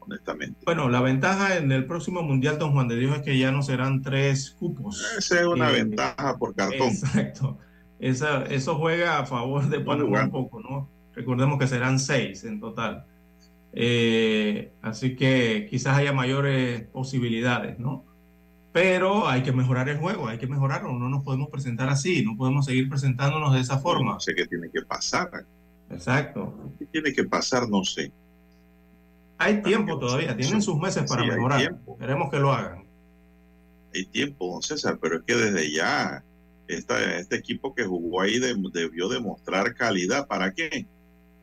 Honestamente. 0.00 0.58
Bueno, 0.64 0.88
la 0.88 1.00
ventaja 1.00 1.56
en 1.58 1.70
el 1.70 1.86
próximo 1.86 2.22
Mundial 2.22 2.58
Don 2.58 2.72
Juan 2.72 2.88
de 2.88 2.96
Dios 2.96 3.16
es 3.18 3.22
que 3.22 3.38
ya 3.38 3.52
no 3.52 3.62
serán 3.62 4.02
tres 4.02 4.50
cupos. 4.50 5.00
Esa 5.16 5.40
es 5.40 5.46
una 5.46 5.70
Eh, 5.70 5.74
ventaja 5.74 6.36
por 6.38 6.56
cartón. 6.56 6.88
Exacto. 6.88 7.58
Esa, 8.02 8.42
eso 8.46 8.74
juega 8.74 9.20
a 9.20 9.26
favor 9.26 9.68
de 9.68 9.78
Panamá 9.78 10.24
un 10.24 10.30
poco, 10.32 10.60
¿no? 10.60 10.90
Recordemos 11.14 11.56
que 11.56 11.68
serán 11.68 12.00
seis 12.00 12.42
en 12.42 12.58
total. 12.58 13.06
Eh, 13.72 14.72
así 14.82 15.14
que 15.14 15.68
quizás 15.70 15.96
haya 15.96 16.12
mayores 16.12 16.82
posibilidades, 16.88 17.78
¿no? 17.78 18.04
Pero 18.72 19.28
hay 19.28 19.44
que 19.44 19.52
mejorar 19.52 19.88
el 19.88 19.98
juego, 19.98 20.26
hay 20.26 20.38
que 20.38 20.48
mejorarlo. 20.48 20.92
No 20.94 21.08
nos 21.08 21.22
podemos 21.22 21.48
presentar 21.48 21.88
así, 21.90 22.24
no 22.24 22.36
podemos 22.36 22.66
seguir 22.66 22.88
presentándonos 22.88 23.54
de 23.54 23.60
esa 23.60 23.78
forma. 23.78 24.14
No 24.14 24.20
sé 24.20 24.34
qué 24.34 24.46
tiene 24.48 24.68
que 24.68 24.82
pasar. 24.82 25.30
Exacto. 25.88 26.72
¿Qué 26.80 26.86
tiene 26.86 27.12
que 27.12 27.22
pasar? 27.22 27.68
No 27.68 27.84
sé. 27.84 28.10
Hay 29.38 29.62
tiempo 29.62 29.96
todavía, 29.96 30.36
tienen 30.36 30.60
sus 30.60 30.76
meses 30.76 31.04
para 31.08 31.22
Sí, 31.22 31.28
mejorar. 31.28 31.78
Esperemos 31.86 32.30
que 32.32 32.38
lo 32.40 32.52
hagan. 32.52 32.84
Hay 33.94 34.06
tiempo, 34.06 34.54
don 34.54 34.62
César, 34.62 34.98
pero 35.00 35.18
es 35.18 35.22
que 35.22 35.36
desde 35.36 35.70
ya 35.72 36.24
esta- 36.76 37.18
este 37.18 37.36
equipo 37.36 37.74
que 37.74 37.84
jugó 37.84 38.20
ahí 38.22 38.38
de- 38.38 38.54
debió 38.72 39.08
demostrar 39.08 39.74
calidad. 39.74 40.26
¿Para 40.26 40.52
qué? 40.52 40.86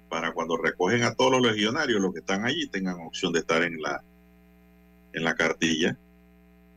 Para 0.09 0.31
cuando 0.33 0.57
recogen 0.57 1.03
a 1.03 1.13
todos 1.13 1.31
los 1.31 1.41
legionarios, 1.41 2.01
los 2.01 2.13
que 2.13 2.19
están 2.19 2.45
allí, 2.45 2.67
tengan 2.67 2.99
opción 3.01 3.31
de 3.33 3.39
estar 3.39 3.63
en 3.63 3.81
la, 3.81 4.03
en 5.13 5.23
la 5.23 5.35
cartilla, 5.35 5.97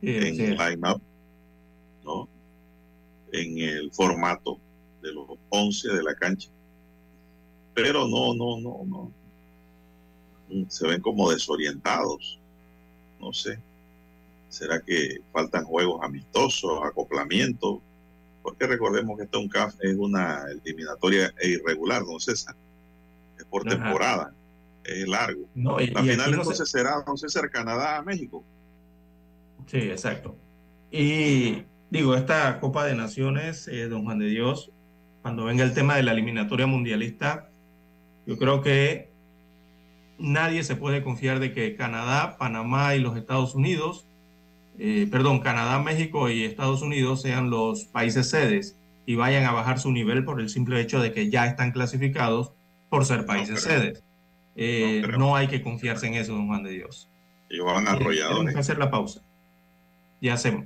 Sí, 0.01 0.09
en 0.15 0.35
sí. 0.35 0.43
el 0.43 0.57
line-up, 0.57 1.01
¿no? 2.03 2.27
En 3.31 3.57
el 3.57 3.91
formato 3.91 4.59
de 5.01 5.13
los 5.13 5.27
11 5.49 5.89
de 5.91 6.03
la 6.03 6.13
cancha. 6.15 6.49
Pero 7.73 8.07
no, 8.07 8.33
no, 8.35 8.59
no, 8.59 8.83
no. 8.85 9.11
Se 10.69 10.87
ven 10.87 11.01
como 11.01 11.31
desorientados. 11.31 12.37
No 13.19 13.33
sé. 13.33 13.57
¿Será 14.49 14.79
que 14.81 15.21
faltan 15.31 15.63
juegos 15.63 16.03
amistosos, 16.03 16.79
acoplamientos? 16.83 17.79
Porque 18.43 18.67
recordemos 18.67 19.17
que 19.17 19.23
esto 19.23 19.39
es 19.39 19.43
un 19.45 19.49
CAF 19.49 19.73
es 19.79 19.95
una 19.97 20.43
eliminatoria 20.51 21.33
irregular, 21.41 22.03
don 22.03 22.19
César. 22.19 22.55
Es 23.39 23.45
por 23.45 23.65
Ajá. 23.67 23.77
temporada, 23.77 24.33
es 24.83 25.07
largo. 25.07 25.47
No, 25.55 25.79
y- 25.79 25.87
La 25.87 26.01
y 26.01 26.09
final 26.09 26.17
no 26.17 26.23
se- 26.25 26.41
entonces 26.51 26.69
será, 26.69 27.01
don 27.07 27.17
César, 27.17 27.49
Canadá-México. 27.49 28.43
Sí, 29.67 29.77
exacto. 29.77 30.35
Y 30.91 31.63
digo, 31.89 32.15
esta 32.15 32.59
Copa 32.59 32.85
de 32.85 32.95
Naciones, 32.95 33.67
eh, 33.69 33.87
don 33.87 34.03
Juan 34.03 34.19
de 34.19 34.27
Dios, 34.27 34.71
cuando 35.21 35.45
venga 35.45 35.63
el 35.63 35.73
tema 35.73 35.95
de 35.95 36.03
la 36.03 36.11
eliminatoria 36.11 36.67
mundialista, 36.67 37.49
yo 38.27 38.37
creo 38.37 38.61
que 38.61 39.09
nadie 40.19 40.63
se 40.63 40.75
puede 40.75 41.01
confiar 41.01 41.39
de 41.39 41.53
que 41.53 41.75
Canadá, 41.75 42.37
Panamá 42.37 42.95
y 42.95 42.99
los 42.99 43.15
Estados 43.17 43.55
Unidos, 43.55 44.05
eh, 44.79 45.07
perdón, 45.11 45.39
Canadá, 45.39 45.79
México 45.79 46.29
y 46.29 46.43
Estados 46.43 46.81
Unidos 46.81 47.21
sean 47.21 47.49
los 47.49 47.85
países 47.85 48.29
sedes 48.29 48.77
y 49.05 49.15
vayan 49.15 49.45
a 49.45 49.51
bajar 49.51 49.79
su 49.79 49.91
nivel 49.91 50.23
por 50.23 50.39
el 50.39 50.49
simple 50.49 50.79
hecho 50.81 51.01
de 51.01 51.11
que 51.11 51.29
ya 51.29 51.45
están 51.45 51.71
clasificados 51.71 52.53
por 52.89 53.05
ser 53.05 53.25
países 53.25 53.61
sedes. 53.61 54.03
Eh, 54.55 55.03
No 55.17 55.35
hay 55.35 55.47
que 55.47 55.61
confiarse 55.61 56.07
en 56.07 56.15
eso, 56.15 56.33
don 56.33 56.47
Juan 56.47 56.63
de 56.63 56.71
Dios. 56.71 57.09
Van 57.63 57.87
Eh, 57.87 57.99
Tenemos 57.99 58.53
que 58.53 58.59
hacer 58.59 58.77
la 58.77 58.89
pausa. 58.89 59.21
Y 60.21 60.29
hacemos. 60.29 60.65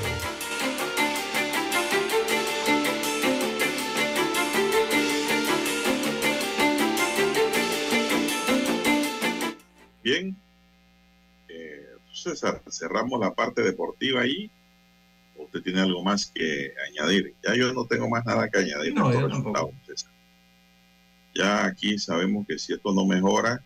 Cerramos 12.81 13.19
la 13.19 13.33
parte 13.33 13.61
deportiva 13.61 14.21
ahí. 14.21 14.49
¿O 15.37 15.43
¿Usted 15.43 15.61
tiene 15.61 15.81
algo 15.81 16.03
más 16.03 16.31
que 16.33 16.73
añadir? 16.89 17.35
Ya 17.43 17.55
yo 17.55 17.73
no 17.73 17.85
tengo 17.85 18.09
más 18.09 18.25
nada 18.25 18.49
que 18.49 18.59
añadir. 18.59 18.93
No, 18.93 19.11
yo 19.13 19.71
César. 19.85 20.11
Ya 21.33 21.65
aquí 21.65 21.97
sabemos 21.97 22.45
que 22.47 22.57
si 22.57 22.73
esto 22.73 22.91
no 22.93 23.05
mejora, 23.05 23.63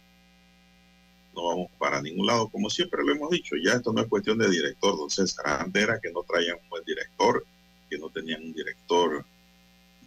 no 1.33 1.47
vamos 1.47 1.71
para 1.79 2.01
ningún 2.01 2.27
lado, 2.27 2.49
como 2.49 2.69
siempre 2.69 3.03
lo 3.03 3.13
hemos 3.13 3.29
dicho. 3.29 3.55
Ya 3.63 3.73
esto 3.73 3.91
no 3.91 4.01
es 4.01 4.07
cuestión 4.07 4.37
de 4.37 4.49
director, 4.49 4.95
don 4.97 5.09
César. 5.09 5.61
Antes 5.61 5.83
era 5.83 5.99
que 5.99 6.11
no 6.11 6.23
traían 6.23 6.57
un 6.61 6.69
buen 6.69 6.83
director, 6.83 7.45
que 7.89 7.97
no 7.97 8.09
tenían 8.09 8.43
un 8.43 8.53
director 8.53 9.25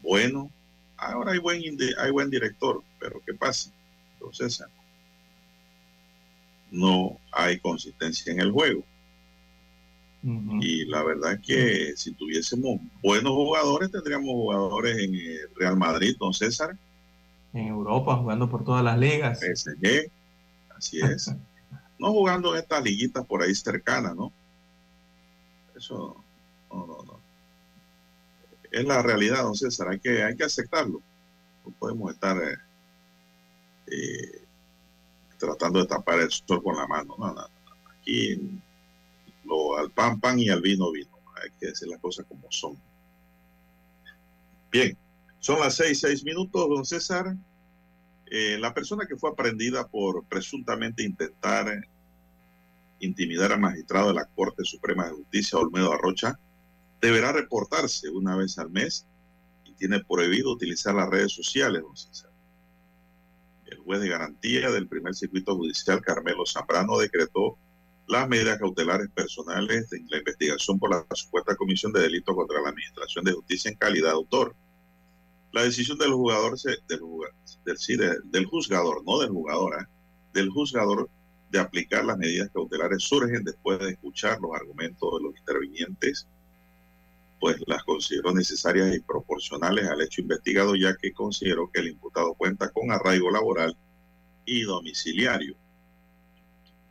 bueno. 0.03 0.51
Ahora 0.97 1.33
hay 1.33 1.39
buen, 1.39 1.63
hay 1.99 2.11
buen 2.11 2.31
director, 2.31 2.83
pero 3.01 3.21
¿qué 3.25 3.35
pasa, 3.35 3.71
don 4.21 4.33
César? 4.33 4.69
No 6.71 7.19
hay 7.33 7.59
consistencia 7.59 8.33
en 8.33 8.41
el 8.41 8.53
juego. 8.53 8.85
Y 10.61 10.85
la 10.87 11.03
verdad 11.03 11.35
es 11.35 11.41
que 11.41 11.97
si 11.97 12.13
tuviésemos 12.13 12.81
buenos 13.03 13.33
jugadores, 13.33 13.91
tendríamos 13.91 14.31
jugadores 14.31 14.99
en 14.99 15.15
el 15.15 15.49
Real 15.57 15.77
Madrid, 15.77 16.17
don 16.19 16.35
César, 16.35 16.77
En 17.55 17.69
Europa, 17.69 18.17
jugando 18.17 18.49
por 18.51 18.65
todas 18.65 18.85
las 18.85 18.99
ligas. 18.99 19.41
PSG, 19.41 20.11
así 20.77 21.01
es. 21.03 21.33
No 21.99 22.13
jugando 22.13 22.55
en 22.55 22.61
estas 22.61 22.85
liguitas 22.85 23.25
por 23.27 23.43
ahí 23.43 23.55
cercanas, 23.55 24.15
¿no? 24.15 24.33
Eso, 25.75 26.23
no, 26.71 26.87
no, 26.87 27.03
no. 27.05 27.21
Es 28.71 28.85
la 28.85 29.01
realidad, 29.01 29.43
don 29.43 29.55
César, 29.55 29.89
hay 29.89 29.99
que, 29.99 30.23
hay 30.23 30.37
que 30.37 30.45
aceptarlo. 30.45 31.01
No 31.65 31.73
podemos 31.79 32.13
estar 32.13 32.37
eh, 32.37 32.57
eh, 33.87 34.43
tratando 35.39 35.81
de 35.81 35.87
tapar 35.87 36.21
el 36.21 36.31
sol 36.31 36.63
con 36.63 36.77
la 36.77 36.87
mano. 36.87 37.15
No, 37.19 37.29
no, 37.29 37.35
no. 37.35 37.49
Aquí 38.01 38.61
lo, 39.49 39.79
al 39.79 39.91
pan, 39.91 40.21
pan 40.21 40.39
y 40.39 40.49
al 40.51 40.61
vino, 40.61 40.93
vino. 40.93 41.19
Hay 41.43 41.51
que 41.59 41.67
decir 41.67 41.89
las 41.89 42.01
cosas 42.01 42.27
como 42.29 42.47
son. 42.51 42.77
Bien, 44.71 44.97
son 45.41 45.61
las 45.61 45.77
seis, 45.77 46.01
seis 46.01 46.25
minutos, 46.25 46.69
don 46.69 46.85
César. 46.85 47.35
Eh, 48.27 48.59
la 48.61 48.75
persona 48.75 49.07
que 49.07 49.17
fue 49.17 49.31
aprendida 49.31 49.89
por 49.89 50.25
presuntamente 50.25 51.03
intentar 51.03 51.89
intimidar 53.01 53.53
al 53.53 53.61
magistrado 53.61 54.09
de 54.09 54.15
la 54.15 54.27
Corte 54.27 54.65
Suprema 54.65 55.07
de 55.07 55.13
Justicia, 55.13 55.59
Olmedo 55.59 55.93
Arrocha, 55.93 56.39
deberá 57.01 57.33
reportarse 57.33 58.11
una 58.11 58.37
vez 58.37 58.59
al 58.59 58.71
mes 58.71 59.07
y 59.65 59.73
tiene 59.75 60.03
prohibido 60.05 60.53
utilizar 60.53 60.95
las 60.95 61.09
redes 61.09 61.33
sociales, 61.33 61.83
don 61.83 61.97
César. 61.97 62.31
El 63.67 63.79
juez 63.79 64.01
de 64.01 64.09
garantía 64.09 64.71
del 64.71 64.89
primer 64.89 65.15
circuito 65.15 65.57
judicial, 65.57 66.01
Carmelo 66.01 66.45
Zambrano, 66.45 66.99
decretó 66.99 67.57
las 68.09 68.27
medidas 68.27 68.59
cautelares 68.59 69.11
personales 69.11 69.93
en 69.93 70.07
la 70.09 70.19
investigación 70.19 70.79
por 70.79 70.91
la 70.91 71.05
supuesta 71.15 71.55
comisión 71.57 71.93
de 71.93 72.01
delito 72.01 72.35
contra 72.35 72.61
la 72.63 72.71
Administración 72.71 73.25
de 73.25 73.33
Justicia 73.33 73.71
en 73.71 73.77
calidad 73.77 74.09
de 74.09 74.15
autor. 74.15 74.57
La 75.53 75.63
decisión 75.63 75.99
del 75.99 76.13
jugador, 76.13 76.59
del, 76.59 76.79
del, 77.67 78.23
del 78.25 78.47
juzgador, 78.47 79.05
no 79.05 79.19
del 79.19 79.31
jugador, 79.31 79.75
¿ah? 79.79 79.89
del 80.33 80.49
juzgador 80.49 81.11
de 81.51 81.59
aplicar 81.59 82.05
las 82.05 82.17
medidas 82.17 82.51
cautelares 82.53 83.03
surgen 83.03 83.45
después 83.45 83.79
de 83.79 83.91
escuchar 83.91 84.41
los 84.41 84.53
argumentos 84.55 85.11
de 85.13 85.25
los 85.25 85.39
intervinientes, 85.39 86.27
pues 87.41 87.57
las 87.67 87.83
consideró 87.85 88.33
necesarias 88.33 88.95
y 88.95 89.01
proporcionales 89.01 89.87
al 89.87 90.01
hecho 90.01 90.23
investigado, 90.23 90.77
ya 90.77 90.97
que 90.97 91.13
consideró 91.13 91.71
que 91.71 91.81
el 91.81 91.89
imputado 91.89 92.35
cuenta 92.35 92.71
con 92.71 92.91
arraigo 92.91 93.31
laboral 93.31 93.77
y 94.45 94.63
domiciliario. 94.63 95.57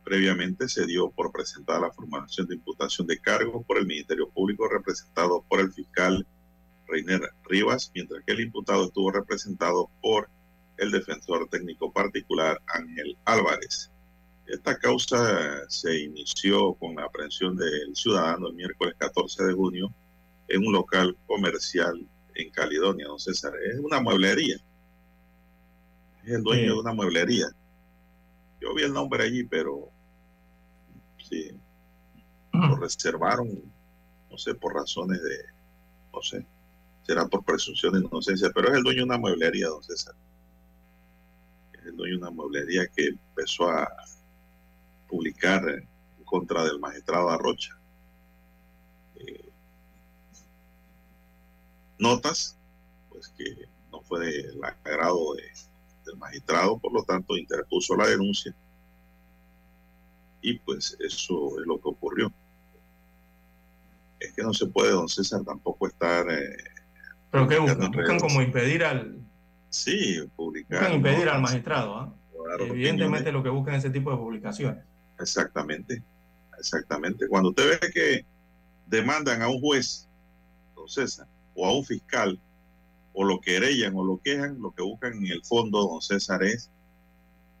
Previamente 0.08 0.70
se 0.70 0.86
dio 0.86 1.10
por 1.10 1.30
presentada 1.32 1.80
la 1.80 1.92
formulación 1.92 2.46
de 2.46 2.54
imputación 2.54 3.06
de 3.06 3.18
cargos 3.18 3.62
por 3.66 3.76
el 3.76 3.84
Ministerio 3.86 4.30
Público 4.30 4.66
representado 4.66 5.44
por 5.46 5.60
el 5.60 5.70
fiscal 5.70 6.26
Reiner 6.86 7.20
Rivas, 7.44 7.92
mientras 7.94 8.24
que 8.24 8.32
el 8.32 8.40
imputado 8.40 8.86
estuvo 8.86 9.10
representado 9.10 9.90
por 10.00 10.30
el 10.78 10.92
defensor 10.92 11.46
técnico 11.50 11.92
particular 11.92 12.58
Ángel 12.68 13.18
Álvarez. 13.26 13.90
Esta 14.46 14.78
causa 14.78 15.68
se 15.68 16.00
inició 16.04 16.72
con 16.76 16.94
la 16.96 17.04
aprehensión 17.04 17.54
del 17.54 17.94
ciudadano 17.94 18.48
el 18.48 18.54
miércoles 18.54 18.94
14 18.96 19.44
de 19.44 19.52
junio 19.52 19.92
en 20.48 20.66
un 20.66 20.72
local 20.72 21.14
comercial 21.26 22.08
en 22.34 22.50
Caledonia, 22.50 23.08
don 23.08 23.20
César. 23.20 23.52
Es 23.62 23.78
una 23.78 24.00
mueblería. 24.00 24.56
Es 26.24 26.30
el 26.32 26.42
dueño 26.42 26.62
Sí. 26.62 26.68
de 26.68 26.80
una 26.80 26.94
mueblería. 26.94 27.48
Yo 28.58 28.72
vi 28.74 28.84
el 28.84 28.94
nombre 28.94 29.22
allí, 29.24 29.44
pero 29.44 29.90
sí, 31.28 31.50
lo 32.52 32.76
reservaron, 32.76 33.48
no 34.30 34.38
sé, 34.38 34.54
por 34.54 34.74
razones 34.74 35.22
de, 35.22 35.38
no 36.12 36.22
sé, 36.22 36.44
será 37.06 37.26
por 37.26 37.44
presunción 37.44 37.94
de 37.94 38.00
inocencia, 38.06 38.50
pero 38.54 38.68
es 38.68 38.76
el 38.76 38.82
dueño 38.82 38.98
de 39.00 39.04
una 39.04 39.18
mueblería, 39.18 39.68
don 39.68 39.82
César. 39.82 40.14
Es 41.72 41.86
el 41.86 41.96
dueño 41.96 42.14
de 42.16 42.22
una 42.22 42.30
mueblería 42.30 42.86
que 42.88 43.08
empezó 43.08 43.70
a 43.70 43.88
publicar 45.08 45.66
en 45.68 45.88
contra 46.24 46.64
del 46.64 46.78
magistrado 46.78 47.30
Arrocha. 47.30 47.78
Eh, 49.16 49.48
notas, 51.98 52.56
pues 53.08 53.28
que 53.28 53.68
no 53.90 54.00
fue 54.02 54.20
del 54.26 54.60
agrado 54.64 55.34
de- 55.34 55.50
del 56.04 56.16
magistrado, 56.16 56.78
por 56.78 56.92
lo 56.92 57.02
tanto 57.04 57.36
interpuso 57.36 57.96
la 57.96 58.06
denuncia. 58.06 58.54
Y 60.40 60.58
pues 60.60 60.96
eso 61.00 61.60
es 61.60 61.66
lo 61.66 61.80
que 61.80 61.88
ocurrió. 61.88 62.32
Es 64.20 64.32
que 64.32 64.42
no 64.42 64.52
se 64.52 64.66
puede, 64.66 64.92
don 64.92 65.08
César, 65.08 65.42
tampoco 65.44 65.86
estar, 65.86 66.30
eh, 66.30 66.56
¿Pero 67.30 67.48
qué 67.48 67.58
buscan? 67.58 67.90
Buscan 67.90 68.18
como 68.18 68.42
impedir 68.42 68.84
al, 68.84 69.18
sí, 69.68 70.18
publicar. 70.34 70.80
buscan 70.80 70.96
impedir 70.96 71.26
¿no? 71.26 71.32
al 71.32 71.42
magistrado. 71.42 71.96
¿ah? 71.96 72.14
Dar 72.48 72.62
Evidentemente 72.62 73.30
lo 73.32 73.42
que 73.42 73.50
buscan 73.50 73.74
ese 73.74 73.90
tipo 73.90 74.10
de 74.10 74.16
publicaciones. 74.16 74.84
Exactamente, 75.20 76.02
exactamente. 76.58 77.28
Cuando 77.28 77.50
usted 77.50 77.78
ve 77.80 77.90
que 77.92 78.26
demandan 78.86 79.42
a 79.42 79.48
un 79.48 79.60
juez, 79.60 80.08
don 80.74 80.88
César, 80.88 81.26
o 81.54 81.66
a 81.66 81.76
un 81.76 81.84
fiscal, 81.84 82.40
o 83.12 83.24
lo 83.24 83.40
querellan 83.40 83.94
o 83.96 84.04
lo 84.04 84.18
quejan, 84.18 84.60
lo 84.60 84.70
que 84.70 84.82
buscan 84.82 85.14
en 85.14 85.26
el 85.26 85.44
fondo, 85.44 85.86
don 85.86 86.00
César, 86.00 86.42
es 86.42 86.70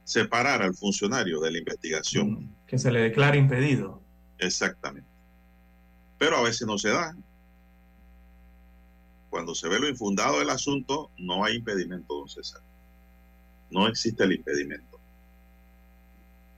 separar 0.04 0.62
al 0.62 0.74
funcionario 0.74 1.40
de 1.40 1.50
la 1.50 1.58
investigación. 1.58 2.48
Que 2.68 2.78
se 2.78 2.92
le 2.92 3.00
declare 3.00 3.38
impedido. 3.38 4.00
Exactamente. 4.38 5.08
Pero 6.18 6.36
a 6.36 6.42
veces 6.42 6.66
no 6.66 6.78
se 6.78 6.90
da. 6.90 7.16
Cuando 9.30 9.54
se 9.54 9.68
ve 9.68 9.80
lo 9.80 9.88
infundado 9.88 10.38
del 10.38 10.50
asunto, 10.50 11.10
no 11.18 11.44
hay 11.44 11.56
impedimento, 11.56 12.14
don 12.14 12.28
César. 12.28 12.60
No 13.70 13.88
existe 13.88 14.22
el 14.24 14.32
impedimento. 14.32 15.00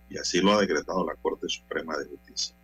Y 0.09 0.19
así 0.19 0.41
lo 0.41 0.53
ha 0.53 0.61
decretado 0.61 1.07
la 1.07 1.15
Corte 1.15 1.49
Suprema 1.49 1.97
de 1.97 2.07
Justicia. 2.07 2.57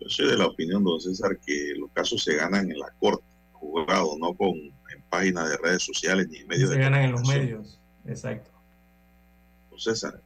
Yo 0.00 0.08
soy 0.08 0.28
de 0.28 0.36
la 0.36 0.46
opinión, 0.46 0.84
don 0.84 1.00
César, 1.00 1.38
que 1.38 1.74
los 1.76 1.90
casos 1.92 2.22
se 2.22 2.36
ganan 2.36 2.70
en 2.70 2.78
la 2.78 2.90
Corte, 3.00 3.24
juzgado, 3.52 4.18
no 4.18 4.34
con 4.34 4.50
en 4.50 5.02
páginas 5.08 5.48
de 5.48 5.56
redes 5.56 5.82
sociales 5.82 6.28
ni 6.28 6.38
en 6.38 6.48
medios 6.48 6.70
Se 6.70 6.76
de 6.76 6.82
ganan 6.82 7.02
en 7.02 7.12
los 7.12 7.26
medios. 7.26 7.78
Exacto. 8.04 8.50
Don 9.70 9.80
César. 9.80 10.20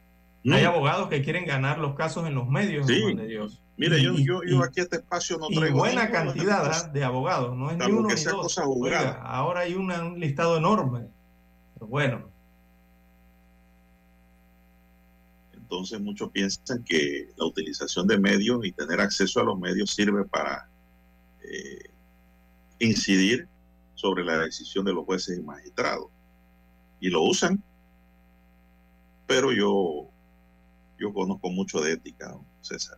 Hay 0.45 0.63
abogados 0.63 1.09
que 1.09 1.21
quieren 1.23 1.45
ganar 1.45 1.77
los 1.79 1.95
casos 1.95 2.25
en 2.27 2.35
los 2.35 2.47
medios, 2.47 2.87
Sí. 2.87 3.01
Juan 3.01 3.15
de 3.17 3.27
Dios. 3.27 3.61
mire, 3.75 3.99
Y- 3.99 4.03
yo, 4.03 4.13
y- 4.13 4.25
yo, 4.25 4.39
yo 4.47 4.59
y- 4.59 4.63
aquí 4.63 4.79
a 4.79 4.83
este 4.83 4.95
espacio 4.97 5.37
no 5.37 5.47
y 5.49 5.55
traigo 5.55 5.77
buena 5.79 6.03
ninguna 6.05 6.23
cantidad 6.25 6.67
cosa. 6.67 6.87
de 6.89 7.03
abogados, 7.03 7.55
no 7.57 7.69
es 7.71 7.77
ni 7.77 7.85
uno 7.91 8.07
que 8.07 8.13
ni 8.15 8.19
sea 8.21 8.31
dos. 8.31 8.43
cosa. 8.43 8.65
Oiga, 8.67 9.21
ahora 9.23 9.61
hay 9.61 9.73
una- 9.75 10.03
un 10.05 10.19
listado 10.19 10.57
enorme. 10.57 11.07
Pero 11.73 11.87
bueno, 11.87 12.29
Entonces 15.53 15.99
muchos 15.99 16.31
piensan 16.31 16.81
que 16.85 17.29
la 17.35 17.45
utilización 17.45 18.07
de 18.07 18.17
medios 18.17 18.65
y 18.65 18.71
tener 18.71 19.01
acceso 19.01 19.41
a 19.41 19.43
los 19.43 19.59
medios 19.59 19.91
sirve 19.93 20.23
para 20.23 20.69
eh, 21.43 21.89
incidir 22.79 23.47
sobre 23.95 24.23
la 24.23 24.37
decisión 24.37 24.85
de 24.85 24.93
los 24.93 25.05
jueces 25.05 25.37
y 25.37 25.41
magistrados. 25.41 26.07
Y 27.01 27.09
lo 27.09 27.21
usan. 27.23 27.61
Pero 29.27 29.51
yo, 29.51 30.07
yo 30.97 31.13
conozco 31.13 31.49
mucho 31.49 31.81
de 31.81 31.93
ética, 31.93 32.29
don 32.29 32.45
César. 32.61 32.97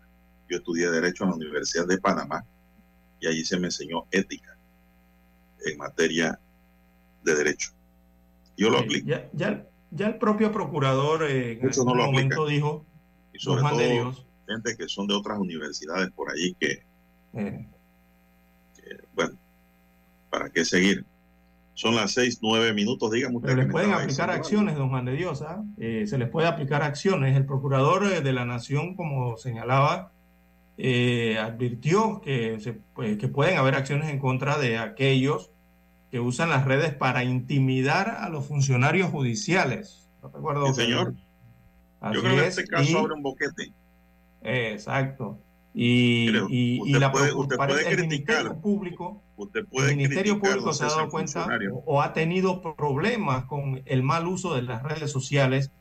Yo 0.49 0.57
estudié 0.57 0.89
Derecho 0.89 1.25
en 1.25 1.31
la 1.31 1.35
Universidad 1.35 1.87
de 1.87 1.97
Panamá 1.97 2.43
y 3.19 3.27
allí 3.27 3.43
se 3.43 3.59
me 3.59 3.67
enseñó 3.67 4.05
ética 4.11 4.57
en 5.65 5.77
materia 5.77 6.39
de 7.23 7.35
derecho. 7.35 7.71
Yo 8.57 8.69
lo 8.69 8.79
aplico. 8.79 9.07
Ya, 9.07 9.29
ya, 9.33 9.67
ya 9.91 10.07
el 10.07 10.17
propio 10.17 10.51
procurador 10.51 11.23
eh, 11.23 11.59
en 11.59 11.69
Eso 11.69 11.83
no 11.83 11.95
lo 11.95 12.05
momento 12.05 12.43
aplica. 12.43 12.55
dijo, 12.55 12.85
Y 13.33 13.39
sobre 13.39 13.61
Juan 13.61 13.77
de 13.77 13.83
todo 13.83 13.93
Dios, 13.93 14.27
gente 14.47 14.77
que 14.77 14.87
son 14.87 15.07
de 15.07 15.13
otras 15.13 15.37
universidades 15.37 16.11
por 16.11 16.31
allí 16.31 16.55
que, 16.59 16.83
eh, 17.33 17.67
que, 18.75 18.97
bueno, 19.13 19.37
¿para 20.29 20.49
qué 20.49 20.65
seguir? 20.65 21.05
Son 21.79 21.95
las 21.95 22.11
seis, 22.11 22.39
nueve 22.41 22.73
minutos, 22.73 23.09
dígame 23.09 23.37
usted. 23.37 23.51
pero 23.51 23.61
les 23.61 23.71
pueden 23.71 23.93
aplicar 23.93 24.29
acciones, 24.29 24.75
don 24.75 24.89
Juan 24.89 25.05
de 25.05 25.13
Dios, 25.13 25.41
¿ah? 25.43 25.63
Eh, 25.77 26.03
se 26.07 26.17
les 26.17 26.27
puede 26.27 26.45
aplicar 26.45 26.83
acciones. 26.83 27.37
El 27.37 27.45
procurador 27.45 28.03
eh, 28.03 28.19
de 28.19 28.33
la 28.33 28.43
Nación, 28.43 28.95
como 28.95 29.37
señalaba, 29.37 30.11
eh, 30.77 31.37
advirtió 31.39 32.19
que, 32.19 32.59
se, 32.59 32.73
pues, 32.73 33.17
que 33.17 33.29
pueden 33.29 33.57
haber 33.57 33.75
acciones 33.75 34.09
en 34.09 34.19
contra 34.19 34.57
de 34.57 34.77
aquellos 34.77 35.51
que 36.11 36.19
usan 36.19 36.49
las 36.49 36.65
redes 36.65 36.93
para 36.93 37.23
intimidar 37.23 38.09
a 38.09 38.27
los 38.27 38.45
funcionarios 38.45 39.09
judiciales. 39.09 40.09
No 40.21 40.27
recuerdo 40.27 40.73
Sí, 40.73 40.81
señor. 40.81 41.13
Así 42.01 42.15
Yo 42.15 42.21
creo 42.21 42.33
que 42.35 42.41
en 42.41 42.45
este 42.45 42.67
caso 42.67 42.91
y- 42.91 42.95
abre 42.95 43.13
un 43.13 43.23
boquete. 43.23 43.71
Exacto. 44.41 45.39
Y, 45.73 46.29
y- 46.49 46.75
y 46.77 46.81
usted 46.81 46.99
la 46.99 47.11
puede- 47.11 47.33
usted 47.33 47.55
puede 47.57 47.87
el 47.89 47.95
criticar. 47.97 48.37
Ministerio 48.43 48.61
Público, 48.61 49.21
Usted 49.37 49.59
el 49.61 49.65
puede 49.67 49.95
Ministerio 49.95 50.33
criticar, 50.33 50.51
Público 50.57 50.73
se 50.73 50.83
ha 50.83 50.87
dado 50.87 51.09
cuenta 51.09 51.47
o 51.85 52.01
ha 52.01 52.11
tenido 52.13 52.61
problemas 52.75 53.45
con 53.45 53.81
el 53.85 54.03
mal 54.03 54.27
uso 54.27 54.55
de 54.55 54.63
las 54.63 54.81
redes 54.83 55.11
sociales 55.11 55.71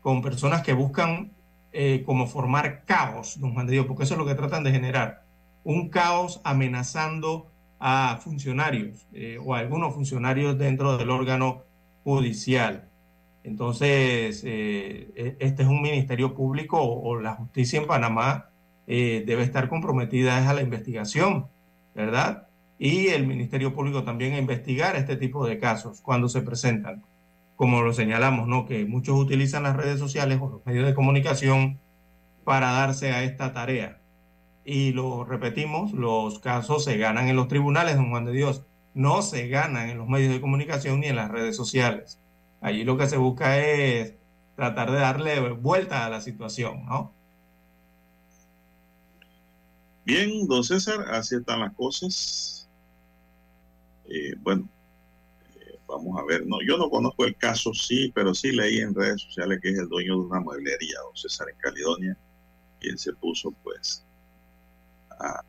con 0.00 0.22
personas 0.22 0.62
que 0.62 0.72
buscan 0.72 1.32
eh, 1.72 2.04
como 2.06 2.26
formar 2.26 2.84
caos, 2.86 3.38
don 3.40 3.52
Juan 3.52 3.66
de 3.66 3.72
Dios, 3.74 3.86
porque 3.86 4.04
eso 4.04 4.14
es 4.14 4.18
lo 4.18 4.24
que 4.26 4.34
tratan 4.34 4.62
de 4.64 4.70
generar, 4.70 5.24
un 5.64 5.88
caos 5.90 6.40
amenazando 6.44 7.48
a 7.78 8.18
funcionarios 8.22 9.06
eh, 9.12 9.38
o 9.44 9.54
a 9.54 9.58
algunos 9.58 9.92
funcionarios 9.92 10.56
dentro 10.56 10.96
del 10.96 11.10
órgano 11.10 11.64
judicial. 12.04 12.88
Entonces, 13.44 14.42
eh, 14.46 15.10
e- 15.14 15.36
este 15.40 15.62
es 15.64 15.68
un 15.68 15.82
ministerio 15.82 16.34
público 16.34 16.80
o, 16.80 17.10
o 17.10 17.20
la 17.20 17.34
justicia 17.34 17.78
en 17.80 17.86
Panamá 17.86 18.48
eh, 18.86 19.24
debe 19.26 19.42
estar 19.42 19.68
comprometida 19.68 20.38
es 20.40 20.46
a 20.46 20.54
la 20.54 20.62
investigación, 20.62 21.46
¿verdad? 21.94 22.46
Y 22.78 23.08
el 23.08 23.26
Ministerio 23.26 23.74
Público 23.74 24.04
también 24.04 24.34
a 24.34 24.38
investigar 24.38 24.96
este 24.96 25.16
tipo 25.16 25.46
de 25.46 25.58
casos 25.58 26.00
cuando 26.00 26.28
se 26.28 26.42
presentan. 26.42 27.02
Como 27.56 27.82
lo 27.82 27.94
señalamos, 27.94 28.48
¿no? 28.48 28.66
Que 28.66 28.84
muchos 28.84 29.16
utilizan 29.16 29.62
las 29.62 29.76
redes 29.76 29.98
sociales 29.98 30.38
o 30.40 30.50
los 30.50 30.66
medios 30.66 30.86
de 30.86 30.94
comunicación 30.94 31.78
para 32.44 32.72
darse 32.72 33.12
a 33.12 33.24
esta 33.24 33.52
tarea. 33.52 33.98
Y 34.64 34.92
lo 34.92 35.24
repetimos, 35.24 35.92
los 35.92 36.38
casos 36.38 36.84
se 36.84 36.98
ganan 36.98 37.28
en 37.28 37.36
los 37.36 37.48
tribunales, 37.48 37.96
don 37.96 38.10
Juan 38.10 38.26
de 38.26 38.32
Dios, 38.32 38.62
no 38.94 39.22
se 39.22 39.48
ganan 39.48 39.88
en 39.90 39.98
los 39.98 40.08
medios 40.08 40.32
de 40.32 40.40
comunicación 40.40 41.00
ni 41.00 41.06
en 41.06 41.16
las 41.16 41.30
redes 41.30 41.56
sociales. 41.56 42.20
Allí 42.60 42.84
lo 42.84 42.96
que 42.96 43.06
se 43.06 43.16
busca 43.16 43.58
es 43.58 44.14
tratar 44.54 44.90
de 44.90 44.98
darle 44.98 45.40
vuelta 45.50 46.04
a 46.04 46.10
la 46.10 46.20
situación, 46.20 46.84
¿no? 46.86 47.12
Bien, 50.06 50.46
don 50.46 50.62
César, 50.62 51.04
así 51.10 51.34
están 51.34 51.58
las 51.58 51.74
cosas. 51.74 52.68
Eh, 54.04 54.34
bueno, 54.38 54.68
eh, 55.56 55.80
vamos 55.88 56.16
a 56.16 56.24
ver. 56.24 56.46
No, 56.46 56.58
yo 56.64 56.78
no 56.78 56.88
conozco 56.88 57.24
el 57.24 57.36
caso, 57.36 57.74
sí, 57.74 58.12
pero 58.14 58.32
sí 58.32 58.52
leí 58.52 58.78
en 58.78 58.94
redes 58.94 59.22
sociales 59.22 59.58
que 59.60 59.70
es 59.70 59.78
el 59.80 59.88
dueño 59.88 60.12
de 60.12 60.20
una 60.20 60.38
mueblería, 60.38 61.00
don 61.02 61.16
César, 61.16 61.48
en 61.50 61.56
Caledonia, 61.56 62.16
él 62.82 62.96
se 63.00 63.12
puso, 63.14 63.50
pues, 63.64 64.06
a 65.10 65.42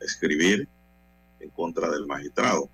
escribir 0.00 0.66
en 1.40 1.50
contra 1.50 1.90
del 1.90 2.06
magistrado. 2.06 2.70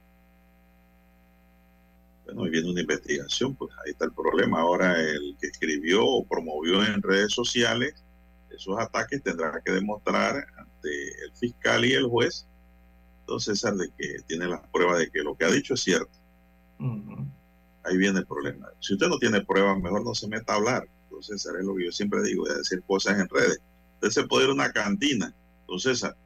Bueno, 2.27 2.47
y 2.47 2.51
viene 2.51 2.71
una 2.71 2.81
investigación, 2.81 3.57
pues 3.57 3.73
ahí 3.85 3.91
está 3.91 4.05
el 4.05 4.13
problema. 4.13 4.61
Ahora 4.61 5.01
el 5.01 5.37
que 5.41 5.49
escribió 5.49 6.07
o 6.07 6.25
promovió 6.25 6.85
en 6.85 7.03
redes 7.03 7.33
sociales 7.33 8.05
esos 8.51 8.79
ataques 8.79 9.23
tendrá 9.23 9.61
que 9.65 9.73
demostrar 9.73 10.47
ante 10.85 11.25
el 11.25 11.33
fiscal 11.35 11.85
y 11.85 11.93
el 11.93 12.07
juez, 12.09 12.47
entonces 13.21 13.59
César, 13.61 13.75
de 13.77 13.91
que 13.97 14.17
tiene 14.27 14.47
las 14.47 14.61
pruebas 14.69 14.99
de 14.99 15.11
que 15.11 15.23
lo 15.23 15.35
que 15.37 15.45
ha 15.45 15.51
dicho 15.51 15.75
es 15.75 15.81
cierto. 15.81 16.11
Ahí 17.85 17.97
viene 17.97 18.21
el 18.21 18.27
problema. 18.27 18.69
Si 18.81 18.95
usted 18.95 19.09
no 19.09 19.19
tiene 19.19 19.43
pruebas, 19.43 19.79
mejor 19.79 20.05
no 20.05 20.15
se 20.15 20.29
meta 20.29 20.53
a 20.55 20.57
hablar. 20.57 20.87
Entonces, 21.05 21.43
César, 21.43 21.59
es 21.61 21.67
lo 21.67 21.75
que 21.75 21.87
yo 21.87 21.93
siempre 21.93 22.23
digo, 22.23 22.47
de 22.47 22.57
decir 22.57 22.83
cosas 22.87 23.19
en 23.19 23.29
redes. 23.29 23.61
Usted 23.95 24.11
se 24.23 24.27
puede 24.29 24.45
ir 24.45 24.51
a 24.51 24.55
una 24.55 24.73
cantina. 24.73 25.35
Entonces, 25.61 26.01
César, 26.01 26.17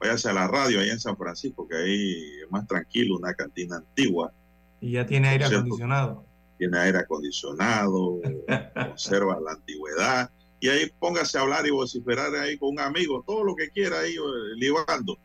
váyase 0.00 0.28
a 0.28 0.32
la 0.32 0.48
radio 0.48 0.80
allá 0.80 0.92
en 0.92 1.00
San 1.00 1.16
Francisco, 1.16 1.66
que 1.68 1.76
ahí 1.76 2.40
es 2.44 2.50
más 2.50 2.66
tranquilo, 2.66 3.16
una 3.16 3.34
cantina 3.34 3.76
antigua, 3.76 4.32
Y 4.80 4.92
ya 4.92 5.06
tiene 5.06 5.28
aire 5.28 5.44
acondicionado. 5.46 6.24
tiene 6.58 6.78
aire 6.78 6.98
acondicionado, 6.98 8.20
conserva 8.74 9.40
la 9.40 9.52
antigüedad, 9.52 10.30
y 10.60 10.68
ahí 10.68 10.90
póngase 10.98 11.38
a 11.38 11.42
hablar 11.42 11.66
y 11.66 11.70
vociferar 11.70 12.34
ahí 12.36 12.56
con 12.58 12.70
un 12.70 12.80
amigo, 12.80 13.22
todo 13.26 13.44
lo 13.44 13.54
que 13.54 13.70
quiera 13.70 14.00
ahí, 14.00 14.14
eh, 14.14 14.56
libando. 14.56 15.18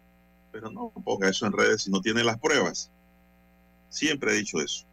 Pero 0.52 0.70
no 0.72 0.92
ponga 1.04 1.30
eso 1.30 1.46
en 1.46 1.54
redes 1.54 1.84
si 1.84 1.92
no 1.92 2.02
tiene 2.02 2.24
las 2.24 2.40
pruebas. 2.40 2.92
Siempre 3.90 4.32
he 4.32 4.38
dicho 4.38 4.60
eso. 4.60 4.86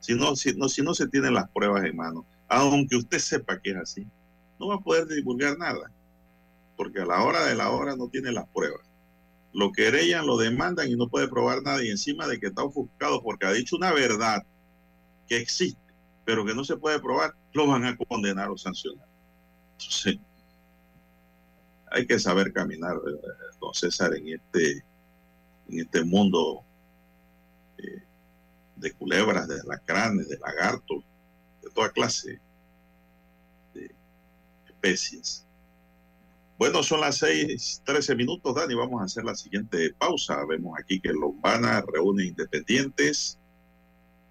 Si 0.00 0.14
no, 0.14 0.36
si 0.36 0.54
no, 0.54 0.68
si 0.68 0.82
no 0.82 0.94
se 0.94 1.08
tienen 1.08 1.34
las 1.34 1.48
pruebas 1.50 1.84
en 1.84 1.96
mano, 1.96 2.26
aunque 2.48 2.96
usted 2.96 3.18
sepa 3.18 3.60
que 3.60 3.70
es 3.70 3.76
así, 3.76 4.06
no 4.58 4.68
va 4.68 4.76
a 4.76 4.80
poder 4.80 5.06
divulgar 5.06 5.58
nada, 5.58 5.90
porque 6.76 7.00
a 7.00 7.06
la 7.06 7.22
hora 7.22 7.44
de 7.46 7.54
la 7.54 7.70
hora 7.70 7.96
no 7.96 8.08
tiene 8.08 8.32
las 8.32 8.46
pruebas. 8.48 8.86
Lo 9.52 9.72
querellan, 9.72 10.26
lo 10.26 10.36
demandan 10.36 10.88
y 10.88 10.96
no 10.96 11.08
puede 11.08 11.28
probar 11.28 11.62
nada, 11.62 11.82
y 11.82 11.88
encima 11.88 12.26
de 12.26 12.38
que 12.38 12.48
está 12.48 12.62
ofuscado 12.62 13.22
porque 13.22 13.46
ha 13.46 13.52
dicho 13.52 13.76
una 13.76 13.92
verdad 13.92 14.44
que 15.28 15.38
existe, 15.38 15.80
pero 16.24 16.44
que 16.44 16.54
no 16.54 16.64
se 16.64 16.76
puede 16.76 17.00
probar, 17.00 17.34
lo 17.52 17.66
van 17.66 17.84
a 17.84 17.96
condenar 17.96 18.50
o 18.50 18.58
sancionar. 18.58 19.05
Hay 21.90 22.06
que 22.06 22.18
saber 22.18 22.52
caminar, 22.52 22.96
eh, 22.96 23.56
don 23.60 23.72
César, 23.74 24.14
en 24.14 24.28
este, 24.28 24.84
en 25.68 25.80
este 25.80 26.04
mundo 26.04 26.64
eh, 27.78 28.02
de 28.76 28.92
culebras, 28.92 29.48
de 29.48 29.60
alacranes, 29.60 30.28
de 30.28 30.38
lagartos, 30.38 31.04
de 31.62 31.70
toda 31.70 31.90
clase 31.90 32.40
de 33.74 33.94
especies. 34.66 35.46
Bueno, 36.58 36.82
son 36.82 37.02
las 37.02 37.18
seis, 37.18 37.82
trece 37.84 38.14
minutos, 38.14 38.54
Dani. 38.54 38.74
Vamos 38.74 39.02
a 39.02 39.04
hacer 39.04 39.24
la 39.24 39.34
siguiente 39.34 39.92
pausa. 39.92 40.42
Vemos 40.46 40.78
aquí 40.78 41.00
que 41.00 41.12
Lombana 41.12 41.84
reúne 41.92 42.24
independientes 42.24 43.38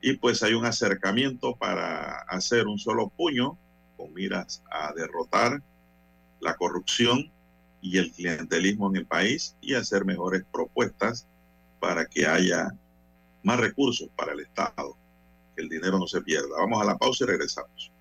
y 0.01 0.13
pues 0.17 0.41
hay 0.41 0.53
un 0.53 0.65
acercamiento 0.65 1.55
para 1.55 2.21
hacer 2.27 2.67
un 2.67 2.79
solo 2.79 3.09
puño 3.09 3.57
con 3.97 4.13
miras 4.13 4.63
a 4.71 4.93
derrotar 4.93 5.61
la 6.39 6.55
corrupción 6.55 7.31
y 7.81 7.97
el 7.97 8.11
clientelismo 8.11 8.89
en 8.89 8.97
el 8.97 9.05
país 9.05 9.55
y 9.61 9.75
hacer 9.75 10.05
mejores 10.05 10.43
propuestas 10.51 11.27
para 11.79 12.05
que 12.05 12.25
haya 12.25 12.71
más 13.43 13.59
recursos 13.59 14.09
para 14.15 14.33
el 14.33 14.39
Estado, 14.39 14.97
que 15.55 15.61
el 15.61 15.69
dinero 15.69 15.99
no 15.99 16.07
se 16.07 16.21
pierda. 16.21 16.57
Vamos 16.57 16.81
a 16.81 16.85
la 16.85 16.97
pausa 16.97 17.25
y 17.25 17.27
regresamos. 17.27 17.91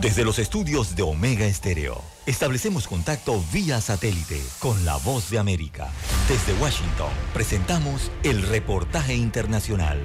Desde 0.00 0.24
los 0.24 0.38
estudios 0.38 0.94
de 0.94 1.02
Omega 1.02 1.44
Estéreo, 1.44 2.00
establecemos 2.24 2.86
contacto 2.86 3.42
vía 3.52 3.80
satélite 3.80 4.40
con 4.60 4.84
la 4.84 4.96
voz 4.96 5.28
de 5.28 5.40
América. 5.40 5.88
Desde 6.28 6.52
Washington, 6.62 7.10
presentamos 7.34 8.12
el 8.22 8.42
reportaje 8.42 9.16
internacional. 9.16 9.98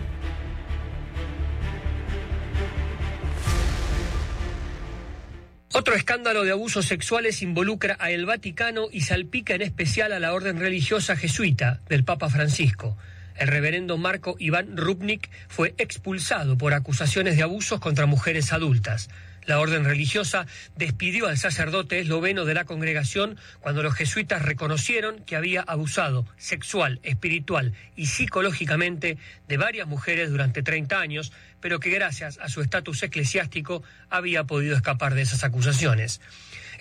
Otro 5.75 5.93
escándalo 5.93 6.43
de 6.43 6.51
abusos 6.51 6.87
sexuales 6.87 7.43
involucra 7.43 7.95
a 7.99 8.09
el 8.09 8.25
Vaticano 8.25 8.87
y 8.91 9.01
salpica 9.01 9.53
en 9.53 9.61
especial 9.61 10.11
a 10.11 10.19
la 10.19 10.33
orden 10.33 10.59
religiosa 10.59 11.15
jesuita 11.15 11.81
del 11.87 12.03
Papa 12.03 12.31
Francisco. 12.31 12.97
El 13.35 13.47
reverendo 13.47 13.97
Marco 13.97 14.37
Iván 14.39 14.75
Rupnik 14.75 15.29
fue 15.47 15.75
expulsado 15.77 16.57
por 16.57 16.73
acusaciones 16.73 17.35
de 17.35 17.43
abusos 17.43 17.79
contra 17.79 18.07
mujeres 18.07 18.53
adultas. 18.53 19.09
La 19.45 19.59
orden 19.59 19.85
religiosa 19.85 20.45
despidió 20.75 21.27
al 21.27 21.37
sacerdote 21.37 21.99
esloveno 21.99 22.45
de 22.45 22.53
la 22.53 22.65
congregación 22.65 23.37
cuando 23.59 23.83
los 23.83 23.93
jesuitas 23.93 24.41
reconocieron 24.41 25.23
que 25.23 25.35
había 25.35 25.61
abusado 25.61 26.25
sexual, 26.37 26.99
espiritual 27.03 27.73
y 27.95 28.07
psicológicamente 28.07 29.17
de 29.47 29.57
varias 29.57 29.87
mujeres 29.87 30.29
durante 30.29 30.63
30 30.63 30.99
años, 30.99 31.31
pero 31.59 31.79
que 31.79 31.89
gracias 31.89 32.39
a 32.41 32.49
su 32.49 32.61
estatus 32.61 33.03
eclesiástico 33.03 33.83
había 34.09 34.45
podido 34.45 34.75
escapar 34.75 35.13
de 35.15 35.21
esas 35.21 35.43
acusaciones. 35.43 36.21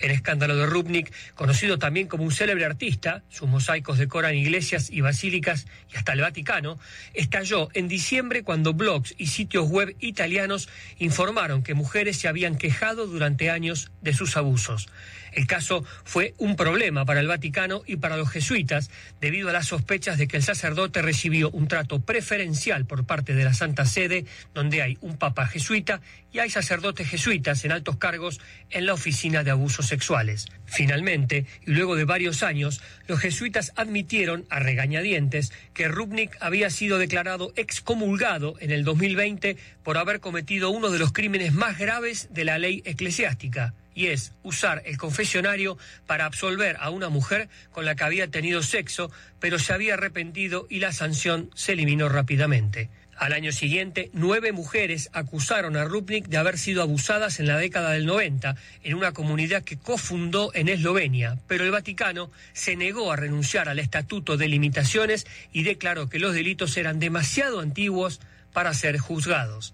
El 0.03 0.11
escándalo 0.11 0.57
de 0.57 0.65
Rubnik, 0.65 1.13
conocido 1.33 1.79
también 1.79 2.09
como 2.09 2.25
un 2.25 2.33
célebre 2.33 2.65
artista, 2.65 3.23
sus 3.29 3.47
mosaicos 3.47 3.97
decoran 3.97 4.35
iglesias 4.35 4.89
y 4.89 4.99
basílicas 4.99 5.65
y 5.93 5.95
hasta 5.95 6.11
el 6.11 6.19
Vaticano, 6.19 6.77
estalló 7.13 7.69
en 7.73 7.87
diciembre 7.87 8.43
cuando 8.43 8.73
blogs 8.73 9.15
y 9.17 9.27
sitios 9.27 9.69
web 9.69 9.95
italianos 10.01 10.67
informaron 10.99 11.63
que 11.63 11.73
mujeres 11.73 12.17
se 12.17 12.27
habían 12.27 12.57
quejado 12.57 13.07
durante 13.07 13.49
años 13.49 13.91
de 14.01 14.13
sus 14.13 14.35
abusos. 14.35 14.89
El 15.35 15.47
caso 15.47 15.83
fue 16.03 16.33
un 16.37 16.55
problema 16.55 17.05
para 17.05 17.19
el 17.19 17.27
Vaticano 17.27 17.83
y 17.85 17.97
para 17.97 18.17
los 18.17 18.29
jesuitas 18.29 18.91
debido 19.19 19.49
a 19.49 19.53
las 19.53 19.67
sospechas 19.67 20.17
de 20.17 20.27
que 20.27 20.37
el 20.37 20.43
sacerdote 20.43 21.01
recibió 21.01 21.49
un 21.51 21.67
trato 21.67 21.99
preferencial 21.99 22.85
por 22.85 23.05
parte 23.05 23.33
de 23.33 23.43
la 23.43 23.53
Santa 23.53 23.85
Sede, 23.85 24.25
donde 24.53 24.81
hay 24.81 24.97
un 25.01 25.17
papa 25.17 25.47
jesuita 25.47 26.01
y 26.31 26.39
hay 26.39 26.49
sacerdotes 26.49 27.07
jesuitas 27.07 27.63
en 27.65 27.71
altos 27.71 27.97
cargos 27.97 28.41
en 28.69 28.85
la 28.85 28.93
oficina 28.93 29.43
de 29.43 29.51
abusos 29.51 29.87
sexuales. 29.87 30.47
Finalmente, 30.65 31.45
y 31.65 31.71
luego 31.71 31.95
de 31.95 32.05
varios 32.05 32.43
años, 32.43 32.81
los 33.07 33.19
jesuitas 33.19 33.71
admitieron 33.75 34.45
a 34.49 34.59
regañadientes 34.59 35.51
que 35.73 35.87
Rubnik 35.87 36.35
había 36.39 36.69
sido 36.69 36.97
declarado 36.97 37.53
excomulgado 37.55 38.55
en 38.59 38.71
el 38.71 38.83
2020 38.83 39.57
por 39.83 39.97
haber 39.97 40.19
cometido 40.19 40.69
uno 40.69 40.89
de 40.89 40.99
los 40.99 41.11
crímenes 41.11 41.53
más 41.53 41.77
graves 41.77 42.29
de 42.31 42.45
la 42.45 42.57
ley 42.57 42.81
eclesiástica 42.85 43.73
y 43.95 44.07
es 44.07 44.33
usar 44.43 44.81
el 44.85 44.97
confesionario 44.97 45.77
para 46.07 46.25
absolver 46.25 46.77
a 46.79 46.89
una 46.89 47.09
mujer 47.09 47.49
con 47.71 47.85
la 47.85 47.95
que 47.95 48.03
había 48.03 48.27
tenido 48.29 48.63
sexo, 48.63 49.11
pero 49.39 49.59
se 49.59 49.73
había 49.73 49.95
arrepentido 49.95 50.67
y 50.69 50.79
la 50.79 50.91
sanción 50.91 51.49
se 51.55 51.73
eliminó 51.73 52.09
rápidamente. 52.09 52.89
Al 53.17 53.33
año 53.33 53.51
siguiente, 53.51 54.09
nueve 54.13 54.51
mujeres 54.51 55.09
acusaron 55.13 55.77
a 55.77 55.85
Rupnik 55.85 56.27
de 56.27 56.37
haber 56.37 56.57
sido 56.57 56.81
abusadas 56.81 57.39
en 57.39 57.47
la 57.47 57.57
década 57.57 57.91
del 57.91 58.05
90 58.05 58.55
en 58.83 58.95
una 58.95 59.11
comunidad 59.11 59.63
que 59.63 59.77
cofundó 59.77 60.51
en 60.55 60.67
Eslovenia, 60.67 61.37
pero 61.47 61.63
el 61.63 61.71
Vaticano 61.71 62.31
se 62.53 62.75
negó 62.75 63.11
a 63.11 63.15
renunciar 63.15 63.69
al 63.69 63.79
Estatuto 63.79 64.35
de 64.35 64.47
Limitaciones 64.47 65.27
y 65.51 65.63
declaró 65.63 66.09
que 66.09 66.19
los 66.19 66.33
delitos 66.33 66.75
eran 66.75 66.99
demasiado 66.99 67.59
antiguos 67.59 68.19
para 68.51 68.73
ser 68.73 68.97
juzgados. 68.97 69.73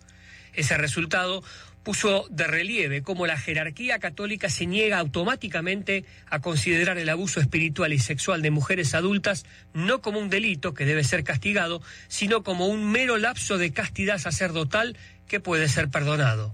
Ese 0.53 0.77
resultado 0.77 1.43
puso 1.83 2.27
de 2.29 2.45
relieve 2.45 3.01
cómo 3.01 3.25
la 3.25 3.37
jerarquía 3.37 3.99
católica 3.99 4.49
se 4.49 4.65
niega 4.65 4.99
automáticamente 4.99 6.05
a 6.29 6.39
considerar 6.39 6.97
el 6.97 7.09
abuso 7.09 7.39
espiritual 7.39 7.93
y 7.93 7.99
sexual 7.99 8.41
de 8.41 8.51
mujeres 8.51 8.93
adultas 8.93 9.45
no 9.73 10.01
como 10.01 10.19
un 10.19 10.29
delito 10.29 10.73
que 10.73 10.85
debe 10.85 11.03
ser 11.03 11.23
castigado, 11.23 11.81
sino 12.07 12.43
como 12.43 12.67
un 12.67 12.91
mero 12.91 13.17
lapso 13.17 13.57
de 13.57 13.71
castidad 13.71 14.17
sacerdotal 14.17 14.97
que 15.27 15.39
puede 15.39 15.69
ser 15.69 15.89
perdonado. 15.89 16.51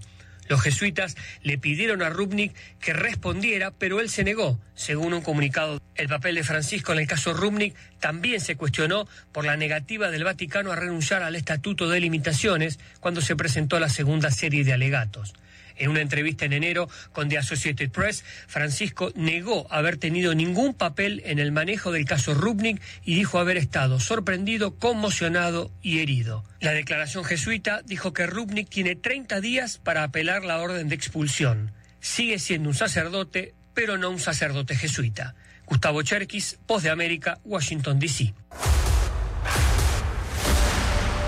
Los 0.48 0.62
jesuitas 0.62 1.16
le 1.42 1.58
pidieron 1.58 2.02
a 2.02 2.10
Rubnik 2.10 2.54
que 2.80 2.92
respondiera, 2.92 3.70
pero 3.70 4.00
él 4.00 4.08
se 4.08 4.24
negó, 4.24 4.58
según 4.74 5.14
un 5.14 5.22
comunicado. 5.22 5.80
El 5.94 6.08
papel 6.08 6.34
de 6.34 6.44
Francisco 6.44 6.92
en 6.92 6.98
el 7.00 7.06
caso 7.06 7.32
Rubnik 7.32 7.74
también 8.00 8.40
se 8.40 8.56
cuestionó 8.56 9.08
por 9.32 9.44
la 9.44 9.56
negativa 9.56 10.10
del 10.10 10.24
Vaticano 10.24 10.72
a 10.72 10.76
renunciar 10.76 11.22
al 11.22 11.36
Estatuto 11.36 11.88
de 11.88 12.00
Limitaciones 12.00 12.78
cuando 13.00 13.20
se 13.20 13.36
presentó 13.36 13.80
la 13.80 13.88
segunda 13.88 14.30
serie 14.30 14.64
de 14.64 14.72
alegatos. 14.72 15.34
En 15.76 15.90
una 15.90 16.00
entrevista 16.00 16.44
en 16.44 16.52
enero 16.52 16.88
con 17.12 17.28
The 17.28 17.38
Associated 17.38 17.90
Press, 17.90 18.24
Francisco 18.46 19.12
negó 19.14 19.66
haber 19.70 19.98
tenido 19.98 20.34
ningún 20.34 20.74
papel 20.74 21.22
en 21.24 21.38
el 21.38 21.52
manejo 21.52 21.92
del 21.92 22.06
caso 22.06 22.34
Rubnik 22.34 22.80
y 23.04 23.14
dijo 23.14 23.38
haber 23.38 23.56
estado 23.56 24.00
sorprendido, 24.00 24.76
conmocionado 24.76 25.70
y 25.82 25.98
herido. 25.98 26.44
La 26.60 26.72
declaración 26.72 27.24
jesuita 27.24 27.82
dijo 27.84 28.12
que 28.12 28.26
Rubnik 28.26 28.68
tiene 28.68 28.96
30 28.96 29.40
días 29.40 29.78
para 29.78 30.02
apelar 30.02 30.44
la 30.44 30.60
orden 30.60 30.88
de 30.88 30.94
expulsión. 30.94 31.72
Sigue 32.00 32.38
siendo 32.38 32.68
un 32.68 32.74
sacerdote, 32.74 33.54
pero 33.74 33.98
no 33.98 34.10
un 34.10 34.20
sacerdote 34.20 34.76
jesuita. 34.76 35.34
Gustavo 35.66 36.02
Cherkis, 36.02 36.58
Voz 36.66 36.82
de 36.84 36.90
América, 36.90 37.38
Washington, 37.44 37.98
D.C. 37.98 38.32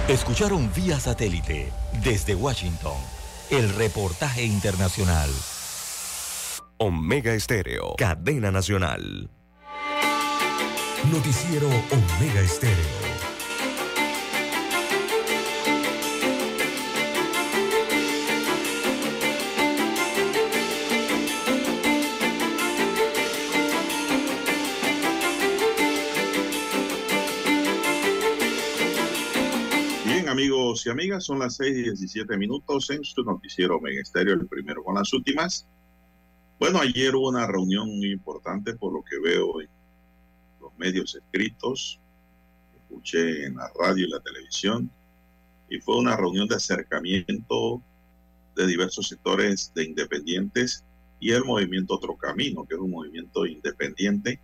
Escucharon 0.08 0.72
vía 0.72 0.98
satélite 0.98 1.70
desde 2.02 2.34
Washington 2.34 3.17
el 3.50 3.74
reportaje 3.74 4.44
internacional. 4.44 5.30
Omega 6.76 7.32
Estéreo, 7.32 7.94
cadena 7.96 8.50
nacional. 8.50 9.30
Noticiero 11.10 11.68
Omega 11.68 12.40
Estéreo. 12.40 13.07
Amigos 30.78 30.86
y 30.86 30.90
amigas, 30.90 31.24
son 31.24 31.38
las 31.40 31.56
6 31.56 31.78
y 31.78 31.82
17 31.82 32.36
minutos 32.36 32.90
en 32.90 33.02
su 33.02 33.22
noticiero 33.22 33.80
Mega 33.80 34.00
Estéreo, 34.00 34.34
el 34.34 34.46
primero 34.46 34.84
con 34.84 34.94
las 34.94 35.12
últimas. 35.12 35.66
Bueno, 36.58 36.80
ayer 36.80 37.14
hubo 37.16 37.28
una 37.28 37.46
reunión 37.46 37.88
muy 37.88 38.12
importante 38.12 38.74
por 38.74 38.92
lo 38.92 39.02
que 39.02 39.18
veo 39.18 39.60
en 39.60 39.68
los 40.60 40.76
medios 40.78 41.14
escritos, 41.14 41.98
escuché 42.76 43.46
en 43.46 43.56
la 43.56 43.70
radio 43.78 44.06
y 44.06 44.10
la 44.10 44.20
televisión, 44.20 44.90
y 45.68 45.80
fue 45.80 45.98
una 45.98 46.16
reunión 46.16 46.46
de 46.46 46.56
acercamiento 46.56 47.82
de 48.54 48.66
diversos 48.66 49.08
sectores 49.08 49.72
de 49.74 49.84
independientes 49.84 50.84
y 51.18 51.32
el 51.32 51.44
movimiento 51.44 51.94
Otro 51.94 52.16
Camino, 52.16 52.64
que 52.66 52.74
es 52.74 52.80
un 52.80 52.90
movimiento 52.90 53.46
independiente 53.46 54.40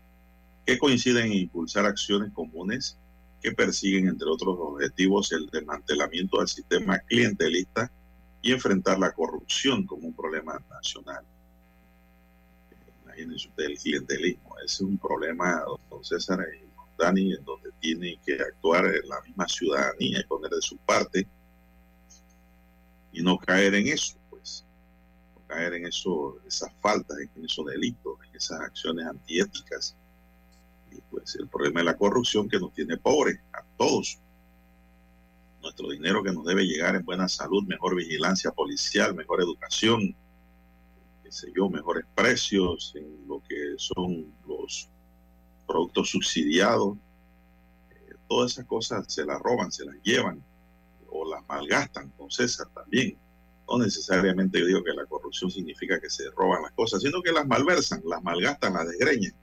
que 0.66 0.78
coincide 0.78 1.24
en 1.24 1.32
impulsar 1.32 1.86
acciones 1.86 2.32
comunes 2.32 2.98
que 3.44 3.52
persiguen, 3.52 4.08
entre 4.08 4.26
otros 4.26 4.56
objetivos, 4.58 5.30
el 5.32 5.46
desmantelamiento 5.48 6.38
del 6.38 6.48
sistema 6.48 6.98
clientelista 7.00 7.92
y 8.40 8.52
enfrentar 8.52 8.98
la 8.98 9.12
corrupción 9.12 9.84
como 9.84 10.08
un 10.08 10.14
problema 10.14 10.58
nacional. 10.70 11.22
Imagínense 13.04 13.48
usted 13.48 13.64
el 13.64 13.78
clientelismo, 13.78 14.56
ese 14.60 14.76
es 14.76 14.80
un 14.80 14.96
problema, 14.96 15.62
don 15.90 16.02
César 16.02 16.40
y 16.58 16.64
Dani, 16.98 17.34
en 17.34 17.44
donde 17.44 17.70
tiene 17.80 18.18
que 18.24 18.32
actuar 18.32 18.90
la 19.04 19.20
misma 19.20 19.46
ciudadanía 19.46 20.20
y 20.20 20.24
poner 20.24 20.50
de 20.50 20.62
su 20.62 20.78
parte 20.78 21.28
y 23.12 23.22
no 23.22 23.36
caer 23.36 23.74
en 23.74 23.88
eso, 23.88 24.16
pues, 24.30 24.64
no 25.34 25.46
caer 25.46 25.74
en 25.74 25.86
eso, 25.86 26.40
esas 26.46 26.72
faltas, 26.80 27.18
en 27.18 27.44
esos 27.44 27.66
delitos, 27.66 28.16
en 28.26 28.36
esas 28.36 28.58
acciones 28.62 29.06
antiéticas 29.06 29.94
pues 31.10 31.36
el 31.36 31.48
problema 31.48 31.80
es 31.80 31.86
la 31.86 31.96
corrupción 31.96 32.48
que 32.48 32.58
nos 32.58 32.72
tiene 32.72 32.96
pobres 32.96 33.40
a 33.52 33.62
todos. 33.76 34.18
Nuestro 35.62 35.90
dinero 35.90 36.22
que 36.22 36.32
nos 36.32 36.44
debe 36.44 36.64
llegar 36.64 36.94
en 36.94 37.04
buena 37.04 37.28
salud, 37.28 37.64
mejor 37.64 37.96
vigilancia 37.96 38.50
policial, 38.50 39.14
mejor 39.14 39.40
educación, 39.40 40.14
qué 41.22 41.32
sé 41.32 41.52
yo, 41.56 41.68
mejores 41.70 42.04
precios 42.14 42.92
en 42.96 43.26
lo 43.26 43.42
que 43.42 43.74
son 43.78 44.32
los 44.46 44.90
productos 45.66 46.10
subsidiados. 46.10 46.96
Eh, 47.90 48.14
todas 48.28 48.52
esas 48.52 48.66
cosas 48.66 49.06
se 49.08 49.24
las 49.24 49.40
roban, 49.40 49.72
se 49.72 49.84
las 49.86 49.96
llevan 50.02 50.42
o 51.08 51.30
las 51.30 51.46
malgastan 51.48 52.10
con 52.10 52.30
César 52.30 52.66
también. 52.74 53.16
No 53.66 53.78
necesariamente 53.78 54.60
yo 54.60 54.66
digo 54.66 54.84
que 54.84 54.92
la 54.92 55.06
corrupción 55.06 55.50
significa 55.50 55.98
que 55.98 56.10
se 56.10 56.30
roban 56.32 56.62
las 56.62 56.72
cosas, 56.72 57.00
sino 57.02 57.22
que 57.22 57.32
las 57.32 57.46
malversan, 57.46 58.02
las 58.04 58.22
malgastan, 58.22 58.74
las 58.74 58.86
desgreñan. 58.88 59.34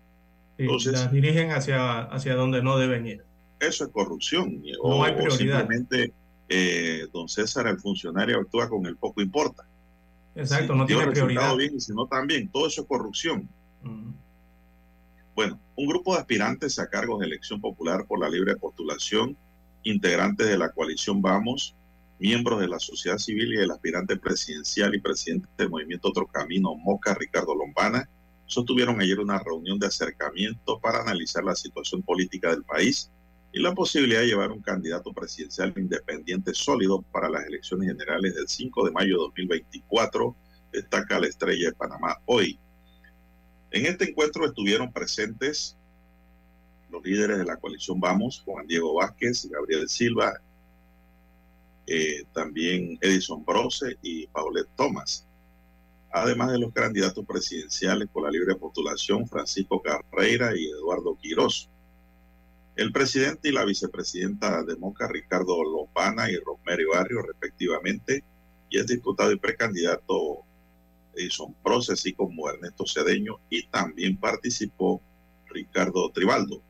Entonces, 0.63 0.93
las 0.93 1.11
dirigen 1.11 1.51
hacia, 1.51 2.01
hacia 2.01 2.35
donde 2.35 2.61
no 2.63 2.77
deben 2.77 3.05
ir. 3.07 3.23
Eso 3.59 3.85
es 3.85 3.91
corrupción. 3.91 4.61
No 4.61 4.79
o, 4.81 5.03
hay 5.03 5.13
o 5.13 5.17
prioridad. 5.17 5.59
simplemente 5.59 6.13
eh, 6.49 7.07
don 7.13 7.29
César, 7.29 7.67
el 7.67 7.79
funcionario, 7.79 8.39
actúa 8.39 8.67
con 8.69 8.85
el 8.85 8.97
poco 8.97 9.21
importa. 9.21 9.65
Exacto, 10.35 10.73
Si 10.73 10.79
no 10.79 10.85
tiene 10.85 11.07
prioridad. 11.07 11.55
bien 11.55 11.75
y 11.75 11.79
si 11.81 11.93
no 11.93 12.07
también. 12.07 12.49
Todo 12.49 12.67
eso 12.67 12.81
es 12.81 12.87
corrupción. 12.87 13.47
Bueno, 15.35 15.59
un 15.75 15.87
grupo 15.87 16.13
de 16.13 16.19
aspirantes 16.19 16.77
a 16.79 16.89
cargos 16.89 17.19
de 17.19 17.25
elección 17.25 17.61
popular 17.61 18.05
por 18.05 18.19
la 18.19 18.29
libre 18.29 18.55
postulación, 18.57 19.37
integrantes 19.83 20.47
de 20.47 20.57
la 20.57 20.71
coalición 20.71 21.21
Vamos, 21.21 21.75
miembros 22.19 22.59
de 22.59 22.67
la 22.67 22.79
sociedad 22.79 23.17
civil 23.17 23.53
y 23.53 23.57
del 23.57 23.71
aspirante 23.71 24.17
presidencial 24.17 24.93
y 24.93 24.99
presidente 24.99 25.47
del 25.57 25.69
movimiento 25.69 26.09
Otro 26.09 26.27
Camino, 26.27 26.75
Moca, 26.75 27.13
Ricardo 27.15 27.55
Lombana, 27.55 28.07
sostuvieron 28.51 28.99
ayer 28.99 29.17
una 29.19 29.39
reunión 29.39 29.79
de 29.79 29.87
acercamiento 29.87 30.77
para 30.79 31.01
analizar 31.01 31.41
la 31.41 31.55
situación 31.55 32.03
política 32.03 32.49
del 32.49 32.65
país 32.65 33.09
y 33.53 33.61
la 33.61 33.73
posibilidad 33.73 34.19
de 34.19 34.27
llevar 34.27 34.51
un 34.51 34.61
candidato 34.61 35.13
presidencial 35.13 35.73
independiente 35.77 36.53
sólido 36.53 37.01
para 37.13 37.29
las 37.29 37.45
elecciones 37.45 37.87
generales 37.87 38.35
del 38.35 38.47
5 38.49 38.85
de 38.85 38.91
mayo 38.91 39.13
de 39.13 39.23
2024 39.23 40.35
destaca 40.73 41.19
la 41.19 41.27
estrella 41.27 41.69
de 41.69 41.75
Panamá 41.75 42.17
hoy. 42.25 42.59
En 43.71 43.85
este 43.85 44.09
encuentro 44.09 44.45
estuvieron 44.45 44.91
presentes 44.91 45.77
los 46.89 47.01
líderes 47.05 47.37
de 47.37 47.45
la 47.45 47.55
coalición 47.55 48.01
Vamos, 48.01 48.41
Juan 48.43 48.67
Diego 48.67 48.95
Vázquez, 48.95 49.47
Gabriel 49.49 49.87
Silva, 49.87 50.33
eh, 51.87 52.25
también 52.33 52.97
Edison 52.99 53.45
Brose 53.45 53.97
y 54.01 54.27
Paulette 54.27 54.69
Thomas, 54.75 55.25
además 56.11 56.51
de 56.51 56.59
los 56.59 56.73
candidatos 56.73 57.25
presidenciales 57.25 58.07
por 58.09 58.23
la 58.23 58.31
libre 58.31 58.55
postulación 58.55 59.27
Francisco 59.27 59.81
Carreira 59.81 60.55
y 60.57 60.69
Eduardo 60.69 61.17
Quirós. 61.21 61.69
El 62.75 62.91
presidente 62.91 63.49
y 63.49 63.51
la 63.51 63.65
vicepresidenta 63.65 64.63
de 64.63 64.75
Moca, 64.75 65.07
Ricardo 65.07 65.63
Lopana 65.63 66.29
y 66.29 66.37
Rosemary 66.37 66.85
Barrio, 66.85 67.21
respectivamente, 67.21 68.23
y 68.69 68.77
el 68.77 68.85
diputado 68.85 69.31
y 69.31 69.37
precandidato 69.37 70.43
Edison 71.13 71.55
Brose, 71.63 71.93
así 71.93 72.13
como 72.13 72.49
Ernesto 72.49 72.85
Cedeño, 72.85 73.39
y 73.49 73.67
también 73.67 74.17
participó 74.17 75.01
Ricardo 75.47 76.09
Tribaldo. 76.11 76.61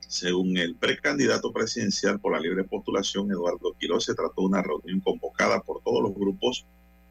Según 0.00 0.56
el 0.56 0.74
precandidato 0.74 1.52
presidencial 1.52 2.18
por 2.18 2.32
la 2.32 2.40
libre 2.40 2.64
postulación, 2.64 3.30
Eduardo 3.30 3.74
Quiroz, 3.78 4.06
se 4.06 4.14
trató 4.14 4.40
de 4.40 4.46
una 4.46 4.62
reunión 4.62 5.00
convocada 5.00 5.60
por 5.60 5.82
todos 5.82 6.02
los 6.02 6.14
grupos 6.14 6.66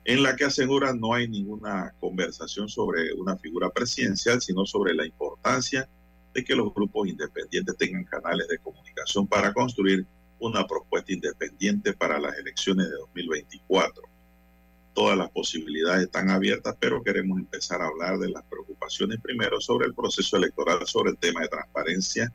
en 0.08 0.24
la 0.24 0.38
que 0.38 0.46
asegura 0.46 0.94
no 0.94 1.14
hay 1.14 1.28
ninguna 1.28 1.94
conversación 2.00 2.70
sobre 2.70 3.14
una 3.14 3.38
figura 3.38 3.70
presidencial, 3.70 4.42
sino 4.42 4.66
sobre 4.66 4.94
la 4.94 5.06
importancia 5.06 5.88
de 6.34 6.46
que 6.46 6.56
los 6.56 6.74
grupos 6.74 7.10
independientes 7.10 7.76
tengan 7.76 8.06
canales 8.06 8.48
de 8.48 8.58
comunicación 8.60 9.28
para 9.28 9.54
construir 9.54 10.08
una 10.40 10.66
propuesta 10.66 11.12
independiente 11.12 11.92
para 11.92 12.20
las 12.20 12.38
elecciones 12.38 12.90
de 12.90 12.96
2024. 12.96 14.04
Todas 14.94 15.18
las 15.18 15.30
posibilidades 15.30 16.06
están 16.06 16.30
abiertas, 16.30 16.78
pero 16.80 17.04
queremos 17.04 17.38
empezar 17.38 17.82
a 17.82 17.88
hablar 17.88 18.18
de 18.18 18.30
las 18.30 18.46
preocupaciones 18.46 19.20
primero 19.20 19.60
sobre 19.60 19.88
el 19.88 19.94
proceso 19.94 20.38
electoral, 20.38 20.88
sobre 20.88 21.12
el 21.12 21.18
tema 21.18 21.42
de 21.42 21.50
transparencia 21.50 22.32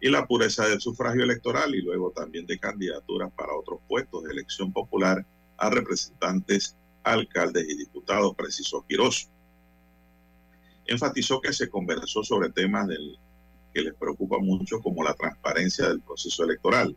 y 0.00 0.08
la 0.08 0.26
pureza 0.26 0.66
del 0.66 0.80
sufragio 0.80 1.24
electoral 1.24 1.74
y 1.74 1.82
luego 1.82 2.12
también 2.12 2.46
de 2.46 2.58
candidaturas 2.58 3.30
para 3.36 3.54
otros 3.54 3.80
puestos 3.86 4.24
de 4.24 4.32
elección 4.32 4.72
popular 4.72 5.26
a 5.58 5.68
representantes, 5.68 6.76
alcaldes 7.02 7.68
y 7.68 7.76
diputados, 7.76 8.34
precisó 8.36 8.84
Quirós. 8.86 9.28
Enfatizó 10.86 11.40
que 11.40 11.52
se 11.52 11.68
conversó 11.68 12.24
sobre 12.24 12.50
temas 12.50 12.88
del, 12.88 13.18
que 13.72 13.82
les 13.82 13.94
preocupa 13.94 14.38
mucho 14.38 14.80
como 14.80 15.02
la 15.04 15.14
transparencia 15.14 15.88
del 15.88 16.00
proceso 16.00 16.44
electoral. 16.44 16.96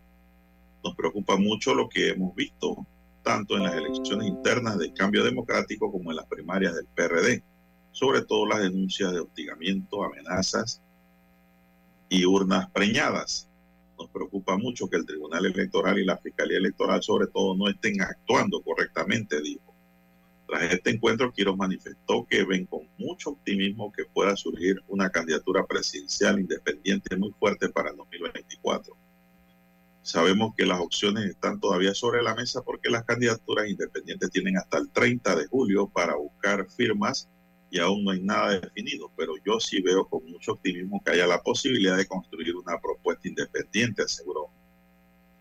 Nos 0.83 0.95
preocupa 0.95 1.37
mucho 1.37 1.73
lo 1.73 1.87
que 1.87 2.09
hemos 2.09 2.35
visto 2.35 2.85
tanto 3.23 3.55
en 3.55 3.63
las 3.63 3.75
elecciones 3.75 4.27
internas 4.27 4.77
del 4.77 4.93
cambio 4.93 5.23
democrático 5.23 5.91
como 5.91 6.11
en 6.11 6.17
las 6.17 6.25
primarias 6.25 6.75
del 6.75 6.87
PRD, 6.87 7.43
sobre 7.91 8.23
todo 8.23 8.45
las 8.45 8.61
denuncias 8.61 9.13
de 9.13 9.21
hostigamiento, 9.21 10.03
amenazas 10.03 10.81
y 12.09 12.25
urnas 12.25 12.69
preñadas. 12.71 13.47
Nos 13.97 14.09
preocupa 14.09 14.57
mucho 14.57 14.89
que 14.89 14.97
el 14.97 15.05
Tribunal 15.05 15.45
Electoral 15.45 15.99
y 15.99 16.05
la 16.05 16.17
Fiscalía 16.17 16.57
Electoral, 16.57 17.01
sobre 17.01 17.27
todo, 17.27 17.55
no 17.55 17.69
estén 17.69 18.01
actuando 18.01 18.61
correctamente, 18.61 19.41
dijo. 19.41 19.72
Tras 20.53 20.71
este 20.71 20.91
encuentro, 20.91 21.31
Quiroz 21.33 21.57
manifestó 21.57 22.27
que 22.29 22.43
ven 22.43 22.67
con 22.67 22.87
mucho 22.99 23.31
optimismo 23.31 23.91
que 23.91 24.05
pueda 24.05 24.35
surgir 24.35 24.83
una 24.87 25.09
candidatura 25.09 25.65
presidencial 25.65 26.39
independiente 26.39 27.17
muy 27.17 27.31
fuerte 27.39 27.69
para 27.69 27.89
el 27.89 27.97
2024. 27.97 28.95
Sabemos 30.03 30.53
que 30.55 30.67
las 30.67 30.79
opciones 30.79 31.25
están 31.25 31.59
todavía 31.59 31.95
sobre 31.95 32.21
la 32.21 32.35
mesa 32.35 32.61
porque 32.61 32.91
las 32.91 33.03
candidaturas 33.03 33.67
independientes 33.67 34.29
tienen 34.29 34.57
hasta 34.57 34.77
el 34.77 34.91
30 34.91 35.37
de 35.37 35.47
julio 35.47 35.87
para 35.87 36.17
buscar 36.17 36.69
firmas 36.69 37.27
y 37.71 37.79
aún 37.79 38.03
no 38.03 38.11
hay 38.11 38.21
nada 38.21 38.59
definido, 38.59 39.11
pero 39.17 39.33
yo 39.43 39.59
sí 39.59 39.81
veo 39.81 40.07
con 40.07 40.23
mucho 40.29 40.51
optimismo 40.51 41.01
que 41.03 41.13
haya 41.13 41.25
la 41.25 41.41
posibilidad 41.41 41.97
de 41.97 42.05
construir 42.05 42.55
una 42.55 42.79
propuesta 42.79 43.27
independiente, 43.27 44.03
aseguró. 44.03 44.51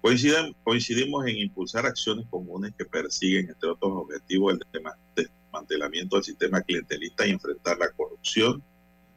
Coincidimos 0.03 1.27
en 1.27 1.39
impulsar 1.39 1.87
acciones 1.87 2.27
comunes 2.29 2.75
que 2.77 2.85
persiguen, 2.85 3.49
entre 3.49 3.71
otros 3.71 3.93
objetivos, 3.95 4.55
el 4.55 4.97
desmantelamiento 5.15 6.17
del 6.17 6.25
sistema 6.25 6.61
clientelista 6.61 7.27
y 7.27 7.31
enfrentar 7.31 7.79
la 7.79 7.91
corrupción 7.93 8.63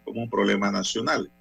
como 0.04 0.22
un 0.22 0.30
problema 0.30 0.72
nacional. 0.72 1.32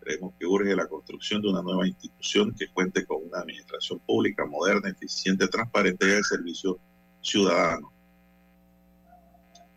Creemos 0.00 0.32
que 0.38 0.46
urge 0.46 0.74
la 0.74 0.86
construcción 0.86 1.42
de 1.42 1.48
una 1.48 1.62
nueva 1.62 1.86
institución 1.86 2.54
que 2.58 2.68
cuente 2.68 3.04
con 3.04 3.18
una 3.26 3.40
administración 3.40 3.98
pública 4.00 4.46
moderna, 4.46 4.88
eficiente, 4.88 5.46
transparente 5.48 6.06
y 6.06 6.10
de 6.10 6.24
servicio 6.24 6.78
ciudadano. 7.20 7.92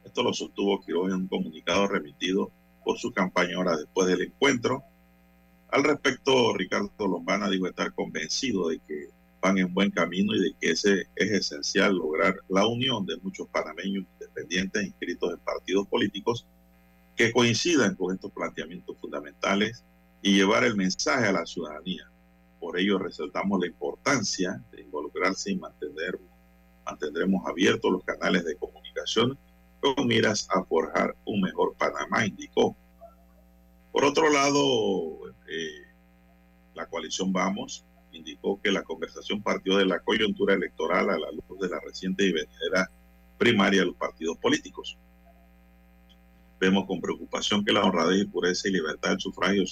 Esto 0.05 0.23
lo 0.23 0.33
sostuvo 0.33 0.79
Quiroz 0.81 1.09
en 1.09 1.15
un 1.15 1.27
comunicado 1.27 1.87
remitido 1.87 2.51
por 2.85 2.97
su 2.97 3.11
campaña 3.11 3.57
después 3.75 4.07
del 4.07 4.21
encuentro. 4.21 4.83
Al 5.71 5.83
respecto, 5.83 6.53
Ricardo 6.55 7.07
Lombana 7.07 7.49
dijo 7.49 7.67
estar 7.67 7.93
convencido 7.93 8.69
de 8.69 8.79
que 8.79 9.09
van 9.41 9.57
en 9.57 9.73
buen 9.73 9.91
camino 9.91 10.35
y 10.35 10.39
de 10.39 10.53
que 10.59 10.71
ese 10.71 11.07
es 11.15 11.31
esencial 11.31 11.95
lograr 11.95 12.35
la 12.49 12.67
unión 12.67 13.05
de 13.05 13.17
muchos 13.17 13.47
panameños 13.47 14.05
independientes 14.13 14.83
inscritos 14.83 15.33
en 15.33 15.39
partidos 15.39 15.87
políticos 15.87 16.45
que 17.15 17.31
coincidan 17.31 17.95
con 17.95 18.13
estos 18.13 18.31
planteamientos 18.31 18.97
fundamentales 18.99 19.83
y 20.21 20.35
llevar 20.35 20.63
el 20.63 20.75
mensaje 20.75 21.27
a 21.27 21.31
la 21.31 21.45
ciudadanía. 21.45 22.09
Por 22.59 22.79
ello 22.79 22.97
resaltamos 22.97 23.59
la 23.59 23.67
importancia 23.67 24.61
de 24.71 24.81
involucrarse 24.81 25.51
y 25.51 25.57
mantener, 25.57 26.19
mantendremos 26.85 27.45
abiertos 27.45 27.91
los 27.91 28.03
canales 28.03 28.43
de 28.43 28.55
comunicación 28.55 29.37
con 29.79 30.07
miras 30.07 30.47
a 30.49 30.63
forjar 30.63 31.15
un 31.25 31.41
mejor 31.41 31.75
Panamá, 31.77 32.25
indicó. 32.25 32.75
Por 33.91 34.03
otro 34.03 34.29
lado, 34.29 35.18
eh, 35.49 35.87
la 36.75 36.85
coalición 36.87 37.33
Vamos 37.33 37.85
indicó 38.11 38.59
que 38.61 38.71
la 38.71 38.83
conversación 38.83 39.41
partió 39.41 39.77
de 39.77 39.85
la 39.85 39.99
coyuntura 39.99 40.53
electoral 40.53 41.09
a 41.09 41.17
la 41.17 41.31
luz 41.31 41.59
de 41.59 41.69
la 41.69 41.79
reciente 41.79 42.23
y 42.25 42.31
venidera 42.31 42.89
primaria 43.37 43.81
de 43.81 43.87
los 43.87 43.95
partidos 43.95 44.37
políticos. 44.37 44.97
Vemos 46.59 46.85
con 46.85 46.99
preocupación 46.99 47.63
que 47.63 47.71
la 47.71 47.83
honradez 47.83 48.27
pureza 48.27 48.67
y 48.67 48.71
libertad 48.71 49.11
del 49.11 49.19
sufragio 49.19 49.63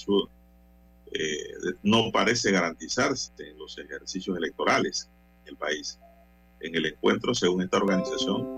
eh, 1.12 1.76
no 1.82 2.10
parece 2.12 2.50
garantizarse 2.50 3.32
en 3.38 3.58
los 3.58 3.78
ejercicios 3.78 4.36
electorales 4.36 5.10
del 5.44 5.56
país. 5.56 5.98
En 6.60 6.74
el 6.74 6.86
encuentro, 6.86 7.34
según 7.34 7.62
esta 7.62 7.76
organización, 7.76 8.57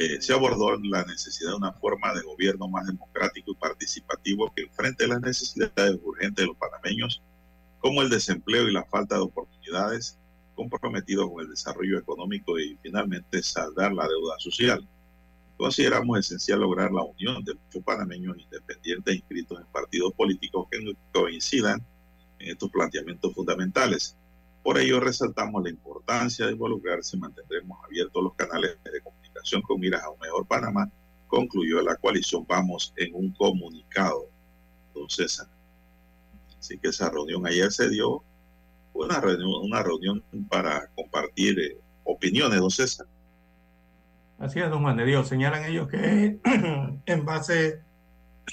eh, 0.00 0.22
se 0.22 0.32
abordó 0.32 0.78
la 0.78 1.04
necesidad 1.06 1.50
de 1.50 1.56
una 1.56 1.72
forma 1.72 2.14
de 2.14 2.22
gobierno 2.22 2.68
más 2.68 2.86
democrático 2.86 3.50
y 3.50 3.56
participativo 3.56 4.52
que 4.54 4.62
enfrente 4.62 5.08
las 5.08 5.20
necesidades 5.20 5.98
urgentes 6.04 6.44
de 6.44 6.46
los 6.46 6.56
panameños, 6.56 7.20
como 7.80 8.02
el 8.02 8.08
desempleo 8.08 8.68
y 8.68 8.72
la 8.72 8.84
falta 8.84 9.16
de 9.16 9.22
oportunidades, 9.22 10.16
comprometido 10.54 11.28
con 11.28 11.42
el 11.42 11.50
desarrollo 11.50 11.98
económico 11.98 12.60
y 12.60 12.78
finalmente 12.80 13.42
saldar 13.42 13.92
la 13.92 14.06
deuda 14.06 14.38
social. 14.38 14.88
Consideramos 15.56 16.20
esencial 16.20 16.60
lograr 16.60 16.92
la 16.92 17.02
unión 17.02 17.42
de 17.42 17.54
muchos 17.54 17.82
panameños 17.82 18.38
independientes 18.38 19.16
inscritos 19.16 19.58
en 19.58 19.66
partidos 19.66 20.12
políticos 20.12 20.68
que 20.70 20.78
coincidan 21.12 21.84
en 22.38 22.50
estos 22.50 22.70
planteamientos 22.70 23.34
fundamentales. 23.34 24.16
Por 24.62 24.78
ello, 24.78 25.00
resaltamos 25.00 25.60
la 25.64 25.70
importancia 25.70 26.46
de 26.46 26.52
involucrarse 26.52 27.16
y 27.16 27.20
mantendremos 27.20 27.84
abiertos 27.84 28.22
los 28.22 28.34
canales 28.34 28.78
de 28.84 29.00
comunicación 29.00 29.17
con 29.66 29.80
miras 29.80 30.02
mejor 30.20 30.46
Panamá, 30.46 30.90
concluyó 31.26 31.82
la 31.82 31.96
coalición 31.96 32.44
Vamos 32.48 32.92
en 32.96 33.14
un 33.14 33.32
comunicado, 33.32 34.28
don 34.94 35.08
César. 35.08 35.46
Así 36.58 36.78
que 36.78 36.88
esa 36.88 37.10
reunión 37.10 37.46
ayer 37.46 37.70
se 37.70 37.88
dio, 37.88 38.22
una 38.92 39.20
reunión, 39.20 39.62
una 39.62 39.82
reunión 39.82 40.22
para 40.48 40.88
compartir 40.94 41.58
eh, 41.60 41.78
opiniones, 42.04 42.58
don 42.58 42.70
César. 42.70 43.06
Así 44.38 44.60
es, 44.60 44.70
don 44.70 44.82
Juan 44.82 44.96
de 44.96 45.04
Dios. 45.04 45.28
Señalan 45.28 45.64
ellos 45.64 45.88
que 45.88 46.38
en 47.06 47.24
base, 47.24 47.82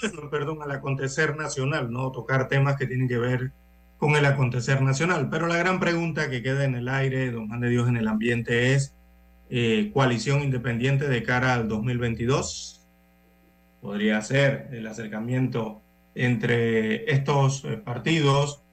perdón, 0.31 0.61
al 0.61 0.71
acontecer 0.71 1.35
nacional, 1.35 1.91
no 1.91 2.11
tocar 2.11 2.47
temas 2.47 2.75
que 2.75 2.87
tienen 2.87 3.07
que 3.07 3.17
ver 3.17 3.51
con 3.97 4.15
el 4.15 4.25
acontecer 4.25 4.81
nacional. 4.81 5.29
Pero 5.29 5.47
la 5.47 5.57
gran 5.57 5.79
pregunta 5.79 6.29
que 6.29 6.43
queda 6.43 6.65
en 6.65 6.75
el 6.75 6.89
aire, 6.89 7.31
don 7.31 7.47
Juan 7.47 7.61
de 7.61 7.69
Dios, 7.69 7.87
en 7.87 7.97
el 7.97 8.07
ambiente 8.07 8.73
es 8.73 8.93
eh, 9.49 9.91
coalición 9.93 10.41
independiente 10.41 11.07
de 11.07 11.23
cara 11.23 11.53
al 11.53 11.67
2022. 11.67 12.85
Podría 13.79 14.21
ser 14.21 14.69
el 14.71 14.87
acercamiento 14.87 15.81
entre 16.15 17.11
estos 17.11 17.63
eh, 17.65 17.77
partidos, 17.77 18.63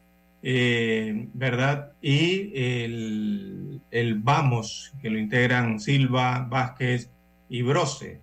eh, 0.43 1.29
¿verdad? 1.35 1.93
Y 2.01 2.53
el, 2.55 3.83
Vamos, 4.25 4.93
que 5.01 5.11
lo 5.11 5.19
integran 5.19 5.81
Silva, 5.81 6.47
Vázquez 6.49 7.11
y 7.49 7.63
Brose, 7.63 8.21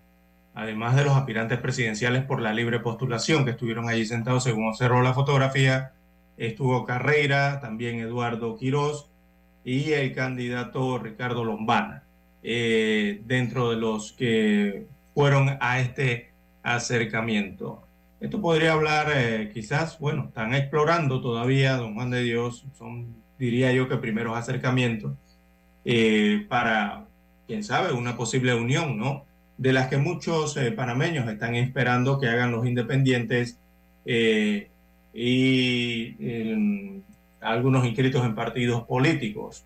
además 0.54 0.95
de 0.95 1.04
los 1.04 1.14
aspirantes 1.14 1.60
presidenciales 1.60 2.24
por 2.24 2.41
la 2.41 2.54
libre 2.54 2.80
postulación 2.80 3.45
que 3.45 3.52
estuvieron 3.52 3.88
allí 3.88 4.06
sentados, 4.06 4.43
según 4.43 4.70
observó 4.70 5.02
la 5.02 5.14
fotografía. 5.14 5.93
Estuvo 6.38 6.86
Carreira, 6.86 7.60
también 7.60 8.00
Eduardo 8.00 8.56
Quirós 8.58 9.10
y 9.64 9.91
el 9.91 10.14
candidato 10.14 10.97
Ricardo 10.97 11.43
Lombana. 11.43 12.04
Eh, 12.44 13.22
dentro 13.26 13.70
de 13.70 13.76
los 13.76 14.14
que 14.14 14.86
fueron 15.14 15.58
a 15.60 15.80
este 15.80 16.30
acercamiento. 16.64 17.84
Esto 18.20 18.42
podría 18.42 18.74
hablar, 18.74 19.12
eh, 19.14 19.52
quizás, 19.54 20.00
bueno, 20.00 20.26
están 20.28 20.54
explorando 20.54 21.22
todavía, 21.22 21.78
don 21.78 21.96
Juan 21.96 22.10
de 22.10 22.24
Dios, 22.24 22.66
son, 22.78 23.16
diría 23.38 23.72
yo, 23.74 23.88
que 23.88 23.98
primeros 23.98 24.38
acercamientos 24.38 25.14
eh, 25.86 26.46
para, 26.50 27.06
quién 27.48 27.64
sabe, 27.64 27.94
una 27.94 28.16
posible 28.18 28.54
unión, 28.54 28.98
¿no? 28.98 29.26
De 29.58 29.74
las 29.74 29.88
que 29.88 29.98
muchos 29.98 30.58
panameños 30.76 31.30
están 31.30 31.56
esperando 31.56 32.20
que 32.20 32.28
hagan 32.28 32.52
los 32.52 32.66
independientes 32.66 33.58
y 35.14 36.16
algunos 37.42 37.86
inscritos 37.86 38.26
en 38.26 38.36
partidos 38.36 38.84
políticos. 38.84 39.66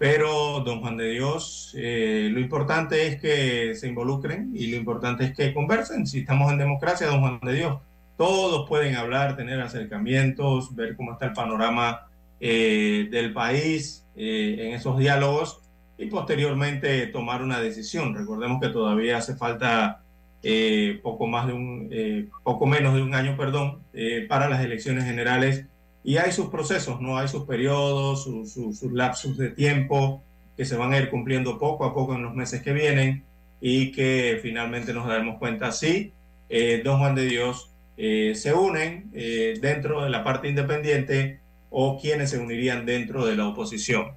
Pero, 0.00 0.60
don 0.60 0.80
Juan 0.80 0.96
de 0.96 1.10
Dios, 1.10 1.74
eh, 1.76 2.30
lo 2.32 2.40
importante 2.40 3.06
es 3.06 3.20
que 3.20 3.74
se 3.74 3.86
involucren 3.86 4.50
y 4.54 4.68
lo 4.68 4.78
importante 4.78 5.24
es 5.24 5.36
que 5.36 5.52
conversen. 5.52 6.06
Si 6.06 6.20
estamos 6.20 6.50
en 6.50 6.56
democracia, 6.56 7.06
don 7.06 7.20
Juan 7.20 7.38
de 7.42 7.52
Dios, 7.52 7.78
todos 8.16 8.66
pueden 8.66 8.96
hablar, 8.96 9.36
tener 9.36 9.60
acercamientos, 9.60 10.74
ver 10.74 10.96
cómo 10.96 11.12
está 11.12 11.26
el 11.26 11.34
panorama 11.34 12.06
eh, 12.40 13.08
del 13.10 13.34
país 13.34 14.06
eh, 14.16 14.56
en 14.60 14.72
esos 14.72 14.98
diálogos 14.98 15.60
y 15.98 16.06
posteriormente 16.06 17.06
tomar 17.08 17.42
una 17.42 17.60
decisión. 17.60 18.14
Recordemos 18.14 18.58
que 18.58 18.70
todavía 18.70 19.18
hace 19.18 19.36
falta 19.36 20.00
eh, 20.42 20.98
poco 21.02 21.26
más 21.26 21.46
de 21.46 21.52
un, 21.52 21.90
eh, 21.92 22.26
poco 22.42 22.64
menos 22.64 22.94
de 22.94 23.02
un 23.02 23.14
año, 23.14 23.36
perdón, 23.36 23.82
para 24.30 24.48
las 24.48 24.64
elecciones 24.64 25.04
generales 25.04 25.66
y 26.02 26.16
hay 26.16 26.32
sus 26.32 26.48
procesos, 26.48 27.00
no 27.00 27.18
hay 27.18 27.28
sus 27.28 27.44
periodos, 27.44 28.24
sus, 28.24 28.52
sus, 28.52 28.78
sus 28.78 28.92
lapsos 28.92 29.36
de 29.36 29.50
tiempo 29.50 30.22
que 30.56 30.64
se 30.64 30.76
van 30.76 30.92
a 30.92 30.98
ir 30.98 31.10
cumpliendo 31.10 31.58
poco 31.58 31.84
a 31.84 31.94
poco 31.94 32.14
en 32.14 32.22
los 32.22 32.34
meses 32.34 32.62
que 32.62 32.72
vienen 32.72 33.24
y 33.60 33.92
que 33.92 34.38
finalmente 34.42 34.92
nos 34.92 35.06
daremos 35.06 35.38
cuenta 35.38 35.72
si 35.72 36.12
eh, 36.48 36.80
Don 36.84 36.98
Juan 36.98 37.14
de 37.14 37.26
Dios 37.26 37.70
eh, 38.02 38.34
se 38.34 38.54
unen 38.54 39.10
eh, 39.12 39.58
dentro 39.60 40.02
de 40.02 40.08
la 40.08 40.24
parte 40.24 40.48
independiente 40.48 41.38
o 41.68 42.00
quienes 42.00 42.30
se 42.30 42.38
unirían 42.38 42.86
dentro 42.86 43.26
de 43.26 43.36
la 43.36 43.46
oposición 43.46 44.12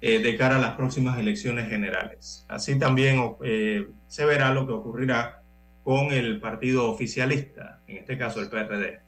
eh, 0.00 0.20
de 0.20 0.36
cara 0.36 0.56
a 0.56 0.60
las 0.60 0.74
próximas 0.76 1.18
elecciones 1.18 1.68
generales. 1.68 2.44
Así 2.48 2.78
también 2.78 3.34
se 4.06 4.24
verá 4.24 4.54
lo 4.54 4.68
que 4.68 4.72
ocurrirá 4.72 5.42
con 5.82 6.12
el 6.12 6.38
partido 6.38 6.88
oficialista, 6.88 7.80
en 7.88 7.96
este 7.96 8.16
caso 8.16 8.40
el 8.40 8.48
PRD. 8.48 9.00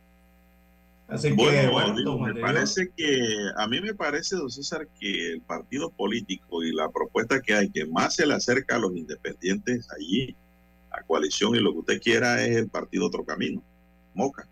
Así 1.09 1.29
que, 1.29 1.35
Bueno, 1.37 1.95
digo, 1.97 2.19
me 2.19 2.35
parece 2.41 2.91
que, 2.97 3.21
a 3.57 3.69
mí 3.69 3.81
me 3.81 3.95
parece, 3.95 4.35
don 4.37 4.51
César, 4.51 4.89
que 4.99 5.33
el 5.35 5.41
partido 5.41 5.91
político 5.91 6.65
y 6.65 6.73
la 6.75 6.91
propuesta 6.91 7.41
que 7.41 7.55
hay 7.55 7.71
que 7.71 7.87
más 7.87 8.15
se 8.17 8.27
le 8.27 8.35
acerca 8.35 8.75
a 8.77 8.79
los 8.81 8.97
independientes 8.97 9.87
allí, 9.97 10.35
a 10.91 11.03
coalición 11.03 11.55
y 11.55 11.61
lo 11.61 11.73
que 11.73 11.79
usted 11.79 12.01
quiera, 12.03 12.45
es 12.45 12.57
el 12.57 12.69
partido 12.69 13.07
Otro 13.07 13.25
Camino, 13.25 13.63
Moca. 14.15 14.49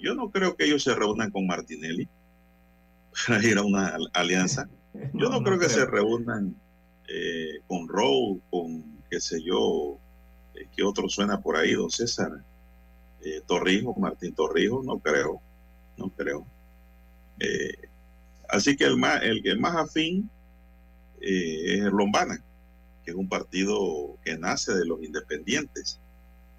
Yo 0.00 0.14
no 0.14 0.28
creo 0.30 0.56
que 0.56 0.64
ellos 0.64 0.82
se 0.82 0.94
reúnan 0.94 1.30
con 1.30 1.46
Martinelli 1.46 2.08
para 3.26 3.44
ir 3.46 3.56
a 3.58 3.62
una 3.62 3.88
al- 3.88 4.10
alianza. 4.12 4.68
Yo 5.14 5.28
no, 5.28 5.42
creo 5.42 5.58
que 5.58 5.68
se 5.68 5.86
reúnan 5.86 6.54
eh, 7.08 7.60
con 7.66 7.88
Rowe, 7.88 8.40
con 8.50 8.82
qué 9.10 9.20
sé 9.20 9.42
yo, 9.42 9.98
eh, 10.54 10.66
qué 10.76 10.82
otro 10.82 11.08
suena 11.08 11.40
por 11.40 11.56
ahí, 11.56 11.72
don 11.74 11.90
César. 11.90 12.30
Eh, 13.22 13.40
Torrijos, 13.46 13.96
Martín 13.96 14.34
Torrijos, 14.34 14.84
no 14.84 14.98
creo, 14.98 15.40
no 15.96 16.10
creo. 16.10 16.46
Eh, 17.40 17.88
así 18.48 18.76
que 18.76 18.84
el 18.84 18.96
más, 18.96 19.22
el 19.22 19.42
que 19.42 19.56
más 19.56 19.76
afín 19.76 20.30
eh, 21.20 21.78
es 21.78 21.84
Lombana, 21.84 22.42
que 23.04 23.10
es 23.10 23.16
un 23.16 23.28
partido 23.28 24.18
que 24.24 24.36
nace 24.38 24.74
de 24.74 24.86
los 24.86 25.02
independientes 25.02 26.00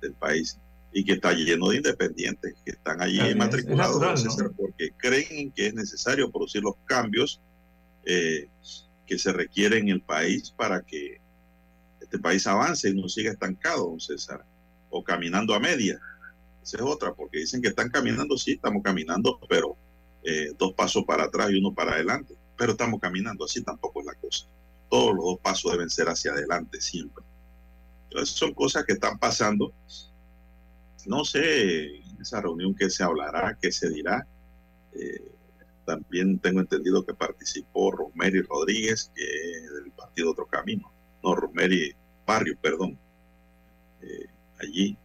del 0.02 0.14
país 0.14 0.60
y 0.94 1.04
que 1.04 1.14
está 1.14 1.34
lleno 1.34 1.70
de 1.70 1.78
independientes 1.78 2.56
que 2.64 2.72
están 2.72 3.02
allí 3.02 3.20
matriculados, 3.36 3.96
es 3.96 4.02
natural. 4.02 4.18
César, 4.18 4.52
porque 4.56 4.92
creen 4.98 5.52
que 5.52 5.68
es 5.68 5.74
necesario 5.74 6.32
producir 6.32 6.64
los 6.64 6.76
cambios 6.86 7.42
eh, 8.06 8.48
que 9.06 9.18
se 9.20 9.34
requieren 9.34 9.84
en 9.84 9.96
el 9.96 10.02
país 10.02 10.52
para 10.56 10.82
que 10.82 11.20
este 12.00 12.20
país 12.20 12.48
avance 12.48 12.90
y 12.90 12.96
no 12.96 13.10
siga 13.10 13.32
estancado, 13.32 13.90
don 13.90 14.00
César, 14.00 14.46
o 14.90 15.04
caminando 15.04 15.54
a 15.54 15.60
media. 15.60 16.00
Esa 16.66 16.78
es 16.78 16.84
otra, 16.84 17.14
porque 17.14 17.38
dicen 17.38 17.62
que 17.62 17.68
están 17.68 17.90
caminando, 17.90 18.36
sí, 18.40 18.54
estamos 18.54 18.82
caminando, 18.82 19.40
pero 19.48 19.78
eh, 20.24 20.52
dos 20.58 20.74
pasos 20.74 21.06
para 21.06 21.26
atrás 21.26 21.52
y 21.52 21.60
uno 21.60 21.72
para 21.76 21.92
adelante. 21.92 22.34
Pero 22.58 22.72
estamos 22.72 23.00
caminando, 23.00 23.46
así 23.46 23.62
tampoco 23.62 24.00
es 24.00 24.08
la 24.08 24.16
cosa. 24.16 24.48
Todos 24.90 25.14
los 25.16 25.26
dos 25.26 25.40
pasos 25.42 25.72
deben 25.72 25.92
ser 25.92 26.10
hacia 26.10 26.32
adelante 26.32 26.82
siempre. 26.82 27.24
Entonces 28.10 28.36
son 28.36 28.52
cosas 28.56 28.84
que 28.84 28.94
están 28.94 29.20
pasando. 29.20 29.74
No 31.06 31.24
sé 31.24 31.98
en 31.98 32.20
esa 32.20 32.42
reunión 32.42 32.74
que 32.74 32.90
se 32.90 33.04
hablará, 33.04 33.56
qué 33.62 33.72
se 33.72 33.88
dirá. 33.92 34.26
Eh, 34.94 35.24
también 35.86 36.40
tengo 36.40 36.62
entendido 36.62 37.06
que 37.06 37.14
participó 37.14 37.92
Rosemary 37.92 38.42
Rodríguez, 38.42 39.12
que 39.14 39.24
es 39.24 39.72
del 39.72 39.92
partido 39.92 40.32
Otro 40.32 40.48
Camino. 40.48 40.92
No, 41.24 41.36
Rosemary 41.36 41.96
Barrio, 42.26 42.58
perdón. 42.60 42.98
Eh, 44.02 44.26
allí. 44.60 44.98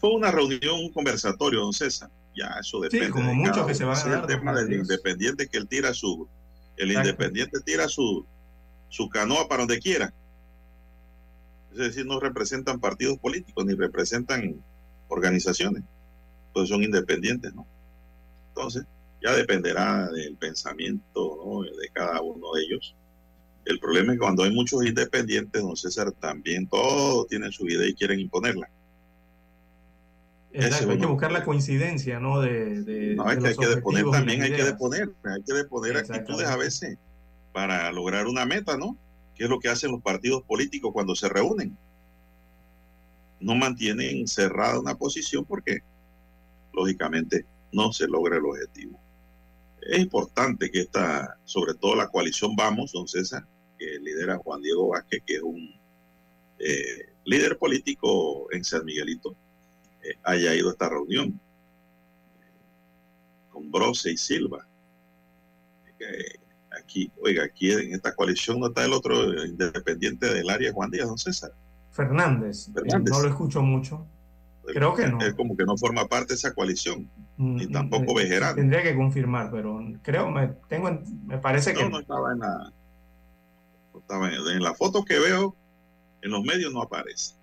Fue 0.00 0.10
una 0.14 0.30
reunión, 0.30 0.80
un 0.80 0.92
conversatorio, 0.92 1.60
don 1.60 1.72
César. 1.72 2.10
Ya 2.34 2.46
eso 2.60 2.80
depende. 2.80 3.10
como 3.10 3.28
de 3.28 3.34
muchos 3.34 3.66
que 3.66 3.74
se 3.74 3.84
van 3.84 3.96
a 3.96 4.04
dar, 4.04 4.20
el 4.20 4.26
tema 4.26 4.54
del 4.54 4.72
independiente 4.72 5.48
que 5.48 5.58
él 5.58 5.68
tira 5.68 5.92
su. 5.92 6.26
El 6.76 6.90
Exacto. 6.90 7.10
independiente 7.10 7.60
tira 7.60 7.86
su, 7.88 8.24
su 8.88 9.08
canoa 9.10 9.46
para 9.46 9.62
donde 9.62 9.78
quiera. 9.78 10.12
Es 11.72 11.78
decir, 11.78 12.06
no 12.06 12.18
representan 12.18 12.80
partidos 12.80 13.18
políticos 13.18 13.64
ni 13.66 13.74
representan 13.74 14.62
organizaciones. 15.08 15.82
Entonces 16.48 16.70
son 16.70 16.82
independientes, 16.82 17.52
¿no? 17.54 17.66
Entonces, 18.48 18.84
ya 19.22 19.34
dependerá 19.34 20.08
del 20.10 20.36
pensamiento 20.36 21.38
¿no? 21.44 21.62
de 21.62 21.88
cada 21.92 22.20
uno 22.22 22.52
de 22.54 22.62
ellos. 22.62 22.96
El 23.66 23.78
problema 23.78 24.12
es 24.12 24.18
que 24.18 24.22
cuando 24.22 24.44
hay 24.44 24.50
muchos 24.50 24.84
independientes, 24.84 25.62
don 25.62 25.76
César, 25.76 26.10
también 26.12 26.66
todos 26.66 27.28
tienen 27.28 27.52
su 27.52 27.68
idea 27.68 27.88
y 27.88 27.94
quieren 27.94 28.18
imponerla. 28.18 28.68
Exacto, 30.52 30.90
hay 30.90 30.98
que 30.98 31.06
buscar 31.06 31.30
la 31.30 31.44
coincidencia, 31.44 32.18
¿no? 32.18 32.40
De, 32.40 32.82
de- 32.82 33.14
No, 33.14 33.30
es 33.30 33.36
de 33.36 33.42
que 33.42 33.48
hay 33.50 33.56
que 33.56 33.66
deponer 33.68 34.04
también, 34.10 34.42
hay 34.42 34.52
que 34.52 34.64
deponer, 34.64 35.10
hay 35.24 35.42
que 35.44 35.52
deponer 35.54 35.96
actitudes 35.96 36.48
a 36.48 36.56
veces 36.56 36.98
para 37.52 37.90
lograr 37.92 38.26
una 38.26 38.44
meta, 38.46 38.76
¿no? 38.76 38.96
Que 39.34 39.44
es 39.44 39.50
lo 39.50 39.60
que 39.60 39.68
hacen 39.68 39.92
los 39.92 40.02
partidos 40.02 40.42
políticos 40.42 40.90
cuando 40.92 41.14
se 41.14 41.28
reúnen. 41.28 41.76
No 43.38 43.54
mantienen 43.54 44.26
cerrada 44.26 44.80
una 44.80 44.96
posición 44.96 45.44
porque, 45.44 45.78
lógicamente, 46.72 47.46
no 47.72 47.92
se 47.92 48.06
logra 48.08 48.36
el 48.36 48.44
objetivo. 48.44 49.00
Es 49.82 50.00
importante 50.00 50.70
que 50.70 50.80
esta, 50.80 51.38
sobre 51.44 51.74
todo 51.74 51.94
la 51.94 52.08
coalición 52.08 52.54
Vamos, 52.56 52.92
don 52.92 53.08
César, 53.08 53.46
que 53.78 53.98
lidera 54.00 54.36
Juan 54.38 54.60
Diego 54.60 54.88
Vázquez, 54.88 55.22
que 55.24 55.36
es 55.36 55.42
un 55.42 55.74
eh, 56.58 57.12
líder 57.24 57.56
político 57.56 58.52
en 58.52 58.62
San 58.62 58.84
Miguelito, 58.84 59.34
haya 60.24 60.54
ido 60.54 60.68
a 60.68 60.72
esta 60.72 60.88
reunión 60.88 61.38
con 63.50 63.70
Brose 63.70 64.12
y 64.12 64.16
Silva. 64.16 64.66
Eh, 65.98 66.38
aquí, 66.80 67.10
oiga, 67.22 67.44
aquí 67.44 67.72
en 67.72 67.94
esta 67.94 68.14
coalición 68.14 68.60
no 68.60 68.68
está 68.68 68.84
el 68.84 68.92
otro 68.92 69.32
eh, 69.32 69.48
independiente 69.48 70.32
del 70.32 70.48
área, 70.48 70.72
Juan 70.72 70.90
Díaz, 70.90 71.08
don 71.08 71.18
César. 71.18 71.52
Fernández, 71.90 72.68
eh, 72.68 72.72
Fernández. 72.74 73.10
no 73.12 73.20
lo 73.22 73.28
escucho 73.28 73.62
mucho. 73.62 74.06
Creo 74.64 74.94
que 74.94 75.08
no. 75.08 75.20
Es 75.20 75.34
como 75.34 75.56
que 75.56 75.64
no 75.64 75.76
forma 75.76 76.06
parte 76.06 76.28
de 76.28 76.34
esa 76.36 76.54
coalición, 76.54 77.10
ni 77.36 77.66
Mm, 77.66 77.72
tampoco 77.72 78.12
eh, 78.20 78.22
Bejerano. 78.24 78.54
Tendría 78.56 78.82
que 78.82 78.94
confirmar, 78.94 79.50
pero 79.50 79.80
creo, 80.02 80.30
me, 80.30 80.48
tengo, 80.68 80.88
en- 80.88 81.26
me 81.26 81.38
parece 81.38 81.74
que 81.74 81.82
No, 81.82 81.90
no 81.90 82.00
estaba 82.00 82.32
en 82.32 82.38
la, 82.38 82.72
no 83.92 83.98
estaba 84.00 84.28
en, 84.28 84.34
en 84.34 84.62
la 84.62 84.74
foto 84.74 85.04
que 85.04 85.18
veo 85.18 85.56
en 86.22 86.30
los 86.30 86.42
medios 86.44 86.72
no 86.72 86.82
aparece. 86.82 87.34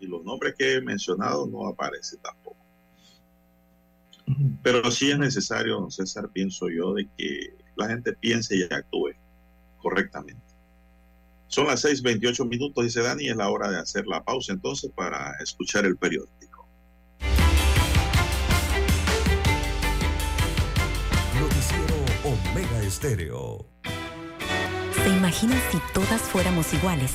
Y 0.00 0.06
los 0.06 0.24
nombres 0.24 0.54
que 0.56 0.74
he 0.74 0.80
mencionado 0.80 1.46
no 1.46 1.66
aparecen 1.66 2.20
tampoco. 2.20 2.56
Pero 4.62 4.90
sí 4.90 5.10
es 5.10 5.18
necesario, 5.18 5.80
don 5.80 5.90
César, 5.90 6.28
pienso 6.30 6.68
yo, 6.68 6.94
de 6.94 7.08
que 7.16 7.54
la 7.76 7.88
gente 7.88 8.12
piense 8.12 8.56
y 8.56 8.62
actúe 8.62 9.12
correctamente. 9.78 10.42
Son 11.46 11.66
las 11.66 11.82
6:28 11.82 12.46
minutos, 12.46 12.84
dice 12.84 13.00
Dani, 13.00 13.28
es 13.28 13.36
la 13.36 13.48
hora 13.48 13.70
de 13.70 13.78
hacer 13.78 14.06
la 14.06 14.22
pausa 14.22 14.52
entonces 14.52 14.90
para 14.94 15.32
escuchar 15.42 15.86
el 15.86 15.96
periódico. 15.96 16.68
Noticiero 21.40 21.94
Omega 22.24 22.82
Estéreo. 22.82 23.66
¿Se 24.92 25.08
imaginan 25.08 25.60
si 25.70 25.78
todas 25.94 26.20
fuéramos 26.20 26.74
iguales? 26.74 27.14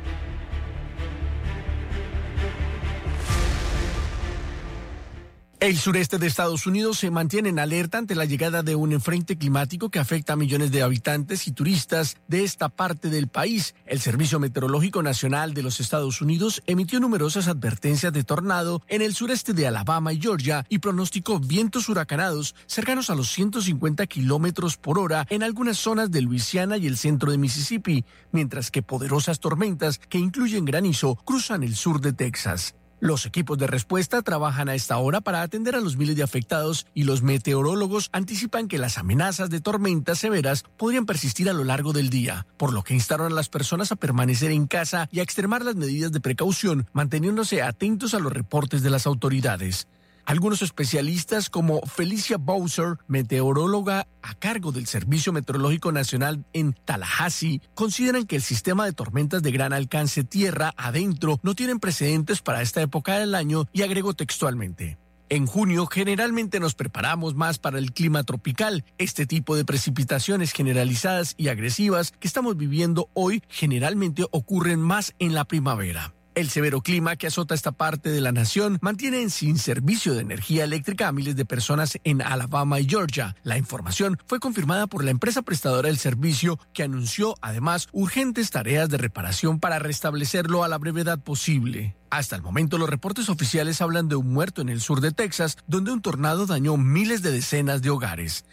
El 5.61 5.77
sureste 5.77 6.17
de 6.17 6.25
Estados 6.25 6.65
Unidos 6.65 6.97
se 6.97 7.11
mantiene 7.11 7.49
en 7.49 7.59
alerta 7.59 7.99
ante 7.99 8.15
la 8.15 8.25
llegada 8.25 8.63
de 8.63 8.73
un 8.73 8.93
enfrente 8.93 9.37
climático 9.37 9.91
que 9.91 9.99
afecta 9.99 10.33
a 10.33 10.35
millones 10.35 10.71
de 10.71 10.81
habitantes 10.81 11.47
y 11.47 11.51
turistas 11.51 12.17
de 12.27 12.43
esta 12.43 12.67
parte 12.67 13.11
del 13.11 13.27
país. 13.27 13.75
El 13.85 13.99
Servicio 13.99 14.39
Meteorológico 14.39 15.03
Nacional 15.03 15.53
de 15.53 15.61
los 15.61 15.79
Estados 15.79 16.19
Unidos 16.19 16.63
emitió 16.65 16.99
numerosas 16.99 17.47
advertencias 17.47 18.11
de 18.11 18.23
tornado 18.23 18.81
en 18.87 19.03
el 19.03 19.13
sureste 19.13 19.53
de 19.53 19.67
Alabama 19.67 20.13
y 20.13 20.19
Georgia 20.19 20.65
y 20.67 20.79
pronosticó 20.79 21.39
vientos 21.39 21.89
huracanados 21.89 22.55
cercanos 22.65 23.11
a 23.11 23.15
los 23.15 23.31
150 23.31 24.07
kilómetros 24.07 24.77
por 24.77 24.97
hora 24.97 25.27
en 25.29 25.43
algunas 25.43 25.77
zonas 25.77 26.09
de 26.09 26.21
Luisiana 26.21 26.77
y 26.77 26.87
el 26.87 26.97
centro 26.97 27.29
de 27.29 27.37
Mississippi, 27.37 28.03
mientras 28.31 28.71
que 28.71 28.81
poderosas 28.81 29.39
tormentas 29.39 29.99
que 29.99 30.17
incluyen 30.17 30.65
granizo 30.65 31.17
cruzan 31.23 31.61
el 31.61 31.75
sur 31.75 32.01
de 32.01 32.13
Texas. 32.13 32.73
Los 33.01 33.25
equipos 33.25 33.57
de 33.57 33.65
respuesta 33.65 34.21
trabajan 34.21 34.69
a 34.69 34.75
esta 34.75 34.95
hora 34.99 35.21
para 35.21 35.41
atender 35.41 35.75
a 35.75 35.81
los 35.81 35.97
miles 35.97 36.15
de 36.15 36.21
afectados 36.21 36.85
y 36.93 37.03
los 37.03 37.23
meteorólogos 37.23 38.09
anticipan 38.13 38.67
que 38.67 38.77
las 38.77 38.99
amenazas 38.99 39.49
de 39.49 39.59
tormentas 39.59 40.19
severas 40.19 40.65
podrían 40.77 41.07
persistir 41.07 41.49
a 41.49 41.53
lo 41.53 41.63
largo 41.63 41.93
del 41.93 42.11
día, 42.11 42.45
por 42.57 42.71
lo 42.71 42.83
que 42.83 42.93
instaron 42.93 43.31
a 43.31 43.35
las 43.35 43.49
personas 43.49 43.91
a 43.91 43.95
permanecer 43.95 44.51
en 44.51 44.67
casa 44.67 45.09
y 45.11 45.19
a 45.19 45.23
extremar 45.23 45.65
las 45.65 45.75
medidas 45.75 46.11
de 46.11 46.19
precaución, 46.19 46.85
manteniéndose 46.93 47.63
atentos 47.63 48.13
a 48.13 48.19
los 48.19 48.31
reportes 48.31 48.83
de 48.83 48.91
las 48.91 49.07
autoridades. 49.07 49.87
Algunos 50.25 50.61
especialistas 50.61 51.49
como 51.49 51.81
Felicia 51.81 52.37
Bowser, 52.37 52.97
meteoróloga 53.07 54.07
a 54.21 54.35
cargo 54.35 54.71
del 54.71 54.87
Servicio 54.87 55.33
Meteorológico 55.33 55.91
Nacional 55.91 56.45
en 56.53 56.73
Tallahassee, 56.85 57.61
consideran 57.73 58.25
que 58.25 58.37
el 58.37 58.41
sistema 58.41 58.85
de 58.85 58.93
tormentas 58.93 59.41
de 59.41 59.51
gran 59.51 59.73
alcance 59.73 60.23
tierra 60.23 60.73
adentro 60.77 61.39
no 61.43 61.55
tienen 61.55 61.79
precedentes 61.79 62.41
para 62.41 62.61
esta 62.61 62.81
época 62.81 63.17
del 63.17 63.35
año 63.35 63.65
y 63.73 63.81
agregó 63.81 64.13
textualmente. 64.13 64.97
En 65.31 65.45
junio 65.45 65.87
generalmente 65.87 66.59
nos 66.59 66.75
preparamos 66.75 67.35
más 67.35 67.57
para 67.57 67.79
el 67.79 67.93
clima 67.93 68.25
tropical. 68.25 68.83
Este 68.97 69.25
tipo 69.25 69.55
de 69.55 69.63
precipitaciones 69.63 70.51
generalizadas 70.51 71.35
y 71.37 71.47
agresivas 71.47 72.11
que 72.11 72.27
estamos 72.27 72.57
viviendo 72.57 73.09
hoy 73.13 73.41
generalmente 73.47 74.25
ocurren 74.31 74.81
más 74.81 75.13
en 75.19 75.33
la 75.33 75.45
primavera. 75.45 76.13
El 76.33 76.49
severo 76.49 76.79
clima 76.79 77.17
que 77.17 77.27
azota 77.27 77.53
esta 77.53 77.73
parte 77.73 78.09
de 78.09 78.21
la 78.21 78.31
nación 78.31 78.79
mantiene 78.81 79.29
sin 79.29 79.57
servicio 79.57 80.13
de 80.13 80.21
energía 80.21 80.63
eléctrica 80.63 81.09
a 81.09 81.11
miles 81.11 81.35
de 81.35 81.43
personas 81.43 81.99
en 82.05 82.21
Alabama 82.21 82.79
y 82.79 82.87
Georgia. 82.87 83.35
La 83.43 83.57
información 83.57 84.17
fue 84.27 84.39
confirmada 84.39 84.87
por 84.87 85.03
la 85.03 85.11
empresa 85.11 85.41
prestadora 85.41 85.89
del 85.89 85.97
servicio 85.97 86.57
que 86.71 86.83
anunció 86.83 87.35
además 87.41 87.89
urgentes 87.91 88.49
tareas 88.49 88.87
de 88.87 88.97
reparación 88.97 89.59
para 89.59 89.79
restablecerlo 89.79 90.63
a 90.63 90.69
la 90.69 90.77
brevedad 90.77 91.19
posible. 91.19 91.97
Hasta 92.09 92.37
el 92.37 92.41
momento 92.41 92.77
los 92.77 92.89
reportes 92.89 93.27
oficiales 93.27 93.81
hablan 93.81 94.07
de 94.07 94.15
un 94.15 94.31
muerto 94.31 94.61
en 94.61 94.69
el 94.69 94.79
sur 94.79 95.01
de 95.01 95.11
Texas, 95.11 95.57
donde 95.67 95.91
un 95.91 96.01
tornado 96.01 96.45
dañó 96.45 96.77
miles 96.77 97.21
de 97.23 97.31
decenas 97.31 97.81
de 97.81 97.89
hogares. 97.89 98.45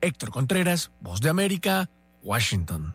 Héctor 0.00 0.30
Contreras, 0.30 0.90
Voz 1.02 1.20
de 1.20 1.28
América, 1.28 1.90
Washington. 2.22 2.94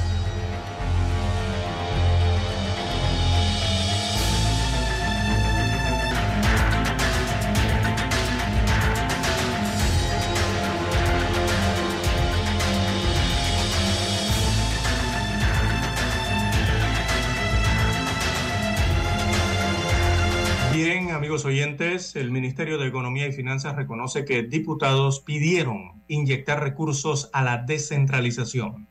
Oyentes, 21.45 22.15
el 22.15 22.31
Ministerio 22.31 22.77
de 22.77 22.87
Economía 22.87 23.27
y 23.27 23.31
Finanzas 23.31 23.75
reconoce 23.75 24.25
que 24.25 24.43
diputados 24.43 25.19
pidieron 25.19 26.03
inyectar 26.07 26.61
recursos 26.61 27.29
a 27.33 27.43
la 27.43 27.57
descentralización. 27.59 28.87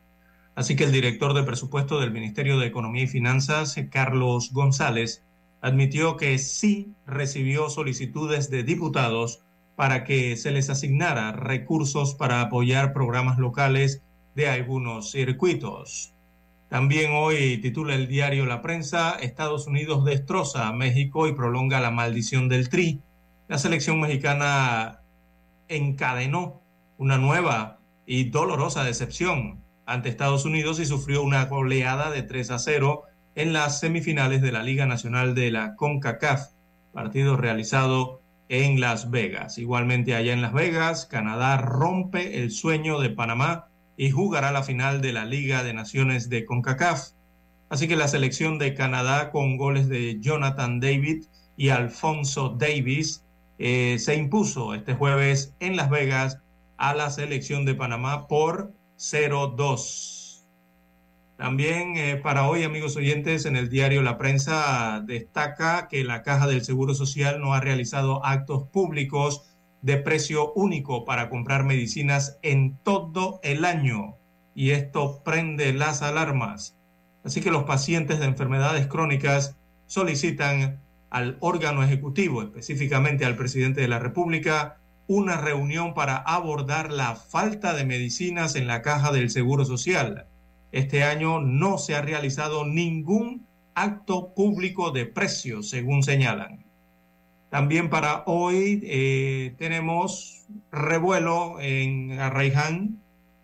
Así 0.55 0.77
que 0.77 0.85
el 0.85 0.93
director 0.93 1.35
de 1.35 1.43
presupuesto 1.43 2.01
del 2.01 2.11
Ministerio 2.11 2.59
de 2.59 2.67
Economía 2.67 3.05
y 3.05 3.07
Finanzas, 3.07 3.77
Carlos 3.91 4.53
González, 4.53 5.25
admitió 5.61 6.17
que 6.17 6.39
sí 6.39 6.95
recibió 7.07 7.71
solicitudes 7.71 8.51
de 8.51 8.63
diputados 8.63 9.43
para 9.77 10.05
que 10.05 10.37
se 10.37 10.51
les 10.51 10.69
asignara 10.71 11.33
recursos 11.33 12.15
para 12.15 12.41
apoyar 12.41 12.93
programas 12.93 13.39
locales 13.39 14.03
de 14.35 14.49
algunos 14.49 15.11
circuitos. 15.11 16.15
También 16.71 17.11
hoy 17.15 17.59
titula 17.59 17.97
el 17.97 18.07
diario 18.07 18.47
La 18.47 18.63
Prensa, 18.63 19.17
Estados 19.21 19.67
Unidos 19.67 20.05
destroza 20.05 20.69
a 20.69 20.73
México 20.73 21.27
y 21.27 21.35
prolonga 21.35 21.81
la 21.81 21.91
maldición 21.91 22.49
del 22.49 22.69
Tri. 22.69 23.03
La 23.49 23.59
selección 23.59 24.01
mexicana 24.01 25.01
encadenó 25.67 26.63
una 26.97 27.19
nueva 27.19 27.81
y 28.07 28.31
dolorosa 28.31 28.85
decepción 28.85 29.65
ante 29.85 30.11
Estados 30.11 30.45
Unidos 30.45 30.79
y 30.79 30.87
sufrió 30.87 31.25
una 31.25 31.47
goleada 31.47 32.09
de 32.13 32.23
3 32.23 32.53
a 32.53 32.61
0 32.61 33.03
en 33.35 33.53
las 33.53 33.81
semifinales 33.81 34.41
de 34.41 34.53
la 34.53 34.63
Liga 34.63 34.87
Nacional 34.87 35.35
de 35.35 35.51
la 35.51 35.75
CONCACAF, 35.75 36.51
partido 36.93 37.37
realizado 37.37 38.21
en 38.49 38.79
Las 38.79 39.11
Vegas. 39.11 39.59
Igualmente 39.59 40.15
allá 40.15 40.33
en 40.33 40.43
Las 40.43 40.53
Vegas, 40.53 41.07
Canadá 41.07 41.57
rompe 41.57 42.41
el 42.41 42.53
sueño 42.53 43.01
de 43.01 43.11
Panamá 43.11 43.71
y 43.97 44.11
jugará 44.11 44.53
la 44.53 44.63
final 44.63 45.01
de 45.01 45.13
la 45.13 45.25
Liga 45.25 45.63
de 45.63 45.75
Naciones 45.75 46.29
de 46.29 46.45
CONCACAF. 46.45 47.11
Así 47.69 47.87
que 47.87 47.97
la 47.97 48.09
selección 48.09 48.59
de 48.59 48.75
Canadá 48.75 49.31
con 49.31 49.57
goles 49.57 49.89
de 49.89 50.19
Jonathan 50.21 50.81
David 50.81 51.25
y 51.57 51.69
Alfonso 51.69 52.57
Davis 52.59 53.25
eh, 53.59 53.99
se 53.99 54.17
impuso 54.17 54.75
este 54.75 54.95
jueves 54.95 55.55
en 55.61 55.77
Las 55.77 55.91
Vegas 55.91 56.39
a 56.79 56.95
la 56.95 57.11
selección 57.11 57.65
de 57.65 57.75
Panamá 57.75 58.27
por 58.27 58.73
0-2. 58.99 60.21
También 61.37 61.97
eh, 61.97 62.17
para 62.17 62.49
hoy, 62.49 62.65
amigos 62.65 62.97
oyentes, 62.97 63.47
en 63.47 63.57
el 63.57 63.71
diario 63.71 64.03
La 64.03 64.19
Prensa 64.19 65.03
destaca 65.07 65.89
que 65.89 66.05
la 66.05 66.23
Caja 66.23 66.47
del 66.47 66.65
Seguro 66.65 66.95
Social 66.95 67.41
no 67.41 67.55
ha 67.55 67.61
realizado 67.61 68.25
actos 68.25 68.69
públicos 68.69 69.50
de 69.83 69.97
precio 69.97 70.53
único 70.55 71.05
para 71.05 71.29
comprar 71.31 71.65
medicinas 71.65 72.39
en 72.43 72.77
todo 72.83 73.41
el 73.43 73.65
año. 73.65 74.17
Y 74.55 74.71
esto 74.71 75.23
prende 75.25 75.73
las 75.73 76.03
alarmas. 76.03 76.77
Así 77.25 77.41
que 77.41 77.51
los 77.51 77.65
pacientes 77.65 78.19
de 78.19 78.27
enfermedades 78.27 78.87
crónicas 78.87 79.57
solicitan 79.87 80.81
al 81.11 81.37
órgano 81.41 81.83
ejecutivo, 81.83 82.43
específicamente 82.43 83.25
al 83.25 83.37
presidente 83.37 83.81
de 83.81 83.89
la 83.89 83.99
República, 83.99 84.79
una 85.07 85.37
reunión 85.37 85.93
para 85.93 86.17
abordar 86.17 86.93
la 86.93 87.17
falta 87.17 87.75
de 87.75 87.85
medicinas 87.85 88.55
en 88.55 88.69
la 88.69 88.81
caja 88.81 89.11
del 89.11 89.31
Seguro 89.31 89.65
Social. 89.65 90.27
Este 90.71 91.03
año 91.03 91.41
no 91.41 91.79
se 91.79 91.97
ha 91.97 92.01
realizado 92.01 92.65
ningún 92.65 93.47
acto 93.75 94.33
público 94.35 94.93
de 94.93 95.07
precios, 95.07 95.69
según 95.69 96.05
señalan. 96.05 96.70
También 97.51 97.91
para 97.91 98.23
hoy 98.27 98.81
eh, 98.85 99.55
tenemos 99.59 100.47
revuelo 100.71 101.59
en 101.61 102.13
Arraiján, 102.21 103.03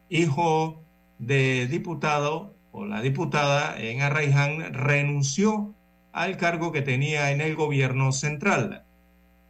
hijo 0.08 0.80
de 1.18 1.66
diputado 1.66 2.54
o 2.70 2.86
la 2.86 3.02
diputada 3.02 3.76
en 3.80 4.02
Arraiján 4.02 4.72
renunció 4.72 5.74
al 6.12 6.36
cargo 6.36 6.70
que 6.70 6.82
tenía 6.82 7.32
en 7.32 7.40
el 7.40 7.56
gobierno 7.56 8.12
central. 8.12 8.84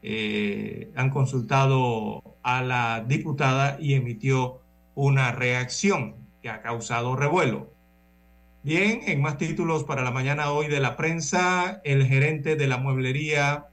Eh, 0.03 0.91
han 0.97 1.11
consultado 1.11 2.23
a 2.43 2.63
la 2.63 3.05
diputada 3.07 3.77
y 3.79 3.93
emitió 3.93 4.63
una 4.95 5.33
reacción 5.33 6.17
que 6.41 6.49
ha 6.49 6.63
causado 6.63 7.15
revuelo. 7.15 7.73
Bien, 8.63 9.01
en 9.07 9.21
más 9.21 9.37
títulos 9.37 9.85
para 9.85 10.03
la 10.03 10.11
mañana 10.13 10.51
hoy 10.51 10.69
de 10.69 10.81
la 10.81 10.97
prensa, 10.97 11.83
el 11.85 12.07
gerente 12.07 12.57
de 12.57 12.67
la 12.67 12.79
mueblería 12.79 13.67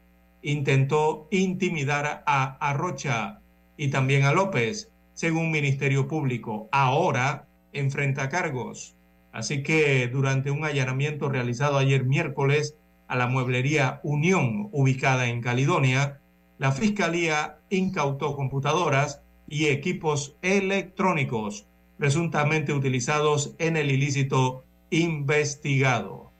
intentó 0.43 1.27
intimidar 1.31 2.23
a 2.27 2.57
Arrocha 2.59 3.39
y 3.77 3.87
también 3.87 4.25
a 4.25 4.33
López, 4.33 4.91
según 5.13 5.51
Ministerio 5.51 6.07
Público. 6.07 6.69
Ahora 6.71 7.47
enfrenta 7.71 8.29
cargos. 8.29 8.95
Así 9.31 9.63
que 9.63 10.07
durante 10.09 10.51
un 10.51 10.63
allanamiento 10.63 11.29
realizado 11.29 11.77
ayer 11.77 12.05
miércoles 12.05 12.75
a 13.07 13.15
la 13.15 13.27
mueblería 13.27 13.99
Unión, 14.03 14.69
ubicada 14.71 15.27
en 15.27 15.41
Caledonia, 15.41 16.19
la 16.59 16.71
Fiscalía 16.71 17.57
incautó 17.69 18.35
computadoras 18.35 19.21
y 19.47 19.67
equipos 19.67 20.37
electrónicos 20.41 21.67
presuntamente 21.97 22.73
utilizados 22.73 23.55
en 23.59 23.77
el 23.77 23.89
ilícito 23.89 24.65
investigado. 24.89 26.32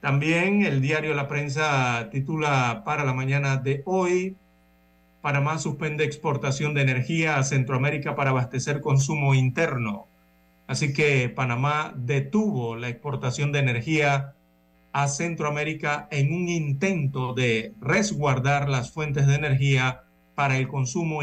También 0.00 0.62
el 0.62 0.80
diario 0.80 1.14
La 1.14 1.26
Prensa 1.26 2.08
titula 2.12 2.82
para 2.84 3.04
la 3.04 3.14
mañana 3.14 3.56
de 3.56 3.82
hoy, 3.84 4.36
Panamá 5.20 5.58
suspende 5.58 6.04
exportación 6.04 6.72
de 6.74 6.82
energía 6.82 7.36
a 7.36 7.42
Centroamérica 7.42 8.14
para 8.14 8.30
abastecer 8.30 8.80
consumo 8.80 9.34
interno. 9.34 10.06
Así 10.68 10.92
que 10.92 11.28
Panamá 11.28 11.92
detuvo 11.96 12.76
la 12.76 12.88
exportación 12.88 13.50
de 13.50 13.58
energía 13.58 14.34
a 14.92 15.08
Centroamérica 15.08 16.06
en 16.12 16.32
un 16.32 16.48
intento 16.48 17.34
de 17.34 17.74
resguardar 17.80 18.68
las 18.68 18.92
fuentes 18.92 19.26
de 19.26 19.34
energía 19.34 20.02
para 20.36 20.58
el 20.58 20.68
consumo 20.68 21.22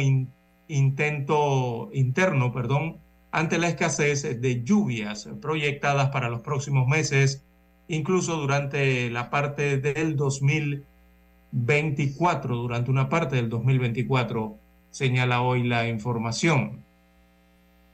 intento 0.67 1.89
interno, 1.93 2.51
perdón, 2.51 2.97
ante 3.32 3.57
la 3.57 3.69
escasez 3.69 4.41
de 4.41 4.63
lluvias 4.63 5.30
proyectadas 5.41 6.09
para 6.09 6.30
los 6.30 6.41
próximos 6.41 6.88
meses, 6.88 7.44
incluso 7.88 8.38
durante 8.38 9.09
la 9.09 9.29
parte 9.29 9.77
del 9.77 10.15
2024, 10.15 12.55
durante 12.55 12.91
una 12.91 13.09
parte 13.09 13.36
del 13.36 13.49
2024, 13.49 14.57
señala 14.91 15.41
hoy 15.41 15.63
la 15.63 15.88
información. 15.88 16.83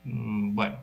Mm, 0.03 0.55
bueno, 0.55 0.77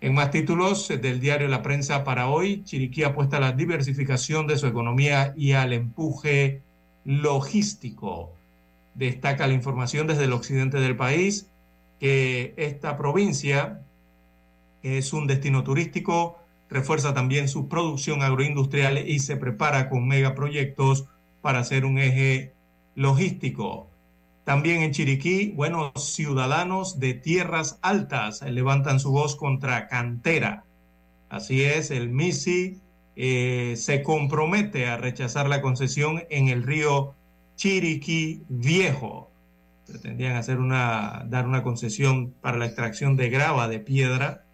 en 0.00 0.14
más 0.14 0.30
títulos 0.30 0.88
del 0.88 1.20
diario 1.20 1.48
La 1.48 1.62
Prensa 1.62 2.04
para 2.04 2.28
hoy, 2.28 2.62
Chiriquí 2.64 3.02
apuesta 3.02 3.38
a 3.38 3.40
la 3.40 3.52
diversificación 3.52 4.46
de 4.46 4.58
su 4.58 4.66
economía 4.66 5.32
y 5.36 5.52
al 5.52 5.72
empuje 5.72 6.62
logístico. 7.04 8.32
Destaca 8.94 9.46
la 9.46 9.54
información 9.54 10.06
desde 10.06 10.24
el 10.24 10.32
occidente 10.32 10.78
del 10.78 10.96
país 10.96 11.48
que 12.00 12.54
esta 12.56 12.96
provincia 12.98 13.80
es 14.82 15.12
un 15.14 15.26
destino 15.26 15.64
turístico, 15.64 16.38
refuerza 16.74 17.14
también 17.14 17.48
su 17.48 17.68
producción 17.68 18.22
agroindustrial 18.22 18.98
y 19.08 19.20
se 19.20 19.36
prepara 19.36 19.88
con 19.88 20.08
megaproyectos 20.08 21.06
para 21.40 21.62
ser 21.62 21.84
un 21.84 21.98
eje 21.98 22.52
logístico. 22.96 23.88
También 24.42 24.82
en 24.82 24.90
Chiriquí, 24.90 25.52
buenos 25.52 25.92
ciudadanos 26.14 26.98
de 26.98 27.14
tierras 27.14 27.78
altas 27.80 28.42
levantan 28.42 28.98
su 28.98 29.12
voz 29.12 29.36
contra 29.36 29.86
Cantera. 29.86 30.64
Así 31.28 31.62
es, 31.62 31.92
el 31.92 32.08
MISI 32.08 32.80
eh, 33.14 33.74
se 33.76 34.02
compromete 34.02 34.88
a 34.88 34.96
rechazar 34.96 35.48
la 35.48 35.62
concesión 35.62 36.24
en 36.28 36.48
el 36.48 36.64
río 36.64 37.14
Chiriquí 37.54 38.42
Viejo. 38.48 39.30
Pretendían 39.86 40.34
hacer 40.34 40.58
una, 40.58 41.24
dar 41.28 41.46
una 41.46 41.62
concesión 41.62 42.34
para 42.40 42.58
la 42.58 42.66
extracción 42.66 43.16
de 43.16 43.30
grava 43.30 43.68
de 43.68 43.78
piedra 43.78 44.44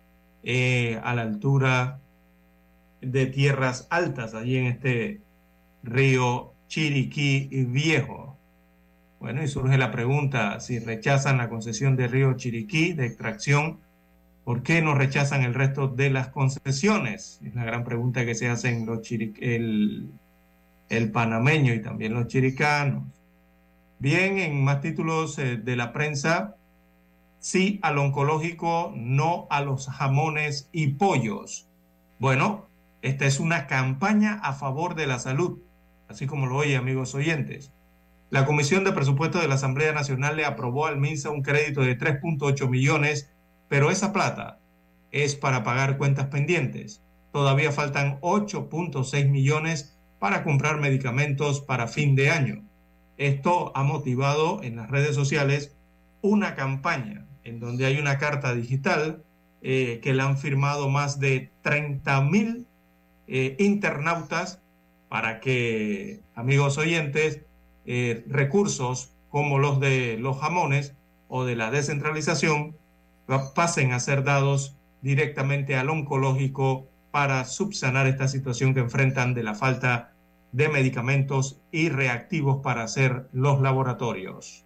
eh, 0.43 1.01
a 1.03 1.15
la 1.15 1.23
altura 1.23 2.00
de 3.01 3.27
tierras 3.27 3.87
altas, 3.91 4.35
allí 4.35 4.57
en 4.57 4.67
este 4.67 5.21
río 5.83 6.53
Chiriquí 6.69 7.49
Viejo. 7.69 8.37
Bueno, 9.19 9.43
y 9.43 9.49
surge 9.49 9.77
la 9.77 9.91
pregunta, 9.91 10.61
si 10.61 10.79
rechazan 10.79 11.39
la 11.39 11.49
concesión 11.49 11.97
de 11.97 12.09
río 12.09 12.35
Chiriquí 12.35 12.93
de 12.93 13.07
extracción, 13.07 13.81
¿por 14.45 14.63
qué 14.63 14.81
no 14.83 14.95
rechazan 14.95 15.43
el 15.43 15.55
resto 15.55 15.89
de 15.89 16.11
las 16.11 16.29
concesiones? 16.29 17.41
Es 17.45 17.55
la 17.55 17.65
gran 17.65 17.85
pregunta 17.85 18.25
que 18.25 18.35
se 18.35 18.49
hacen 18.49 18.87
los 18.87 19.01
el, 19.11 20.11
el 20.89 21.11
panameño 21.11 21.75
y 21.75 21.83
también 21.83 22.15
los 22.15 22.29
chiricanos. 22.29 23.05
Bien, 23.99 24.39
en 24.39 24.65
más 24.65 24.81
títulos 24.81 25.39
eh, 25.39 25.59
de 25.59 25.77
la 25.77 25.93
prensa, 25.93 26.57
sí 27.39 27.79
al 27.83 27.99
oncológico, 27.99 28.93
no 28.97 29.47
a 29.51 29.61
los 29.61 29.89
jamones 29.89 30.71
y 30.73 30.89
pollos. 30.95 31.69
Bueno, 32.19 32.70
esta 33.03 33.27
es 33.27 33.41
una 33.41 33.67
campaña 33.67 34.41
a 34.43 34.53
favor 34.53 34.95
de 34.95 35.07
la 35.07 35.19
salud, 35.19 35.59
así 36.09 36.27
como 36.27 36.47
lo 36.47 36.57
oye, 36.57 36.77
amigos 36.77 37.15
oyentes. 37.15 37.73
La 38.31 38.47
Comisión 38.47 38.85
de 38.85 38.93
Presupuesto 38.93 39.41
de 39.41 39.49
la 39.49 39.55
Asamblea 39.55 39.93
Nacional 39.93 40.37
le 40.37 40.45
aprobó 40.45 40.87
al 40.87 40.99
MINSA 40.99 41.31
un 41.31 41.43
crédito 41.43 41.81
de 41.81 41.99
3.8 41.99 42.69
millones, 42.69 43.31
pero 43.69 43.91
esa 43.91 44.13
plata 44.13 44.61
es 45.11 45.35
para 45.35 45.65
pagar 45.65 45.99
cuentas 45.99 46.27
pendientes. 46.27 47.03
Todavía 47.33 47.73
faltan 47.73 48.21
8.6 48.21 49.29
millones 49.29 49.97
para 50.19 50.45
comprar 50.45 50.79
medicamentos 50.79 51.61
para 51.61 51.89
fin 51.89 52.15
de 52.15 52.31
año. 52.31 52.63
Esto 53.17 53.73
ha 53.75 53.83
motivado 53.83 54.63
en 54.63 54.77
las 54.77 54.91
redes 54.91 55.15
sociales 55.15 55.77
una 56.23 56.55
campaña 56.55 57.27
en 57.45 57.61
donde 57.61 57.87
hay 57.87 57.99
una 57.99 58.19
carta 58.19 58.55
digital 58.55 59.25
eh, 59.63 60.01
que 60.03 60.15
la 60.15 60.27
han 60.27 60.39
firmado 60.39 60.89
más 60.89 61.19
de 61.19 61.51
30 61.63 62.21
mil 62.23 62.67
eh, 63.31 63.57
internautas 63.59 64.61
para 65.09 65.41
que, 65.41 66.21
amigos 66.35 66.79
oyentes, 66.79 67.43
eh, 67.87 68.25
recursos 68.29 69.13
como 69.31 69.59
los 69.59 69.79
de 69.79 70.19
los 70.19 70.39
jamones 70.39 70.95
o 71.29 71.45
de 71.45 71.55
la 71.57 71.71
descentralización 71.71 72.77
pasen 73.55 73.93
a 73.93 74.01
ser 74.01 74.25
dados 74.25 74.77
directamente 75.01 75.77
al 75.77 75.91
oncológico 75.91 76.89
para 77.13 77.45
subsanar 77.45 78.09
esta 78.09 78.27
situación 78.27 78.75
que 78.75 78.81
enfrentan 78.81 79.35
de 79.35 79.45
la 79.45 79.55
falta 79.55 80.13
de 80.53 80.69
medicamentos 80.69 81.61
y 81.71 81.89
reactivos 81.89 82.61
para 82.63 82.83
hacer 82.83 83.29
los 83.33 83.61
laboratorios. 83.61 84.65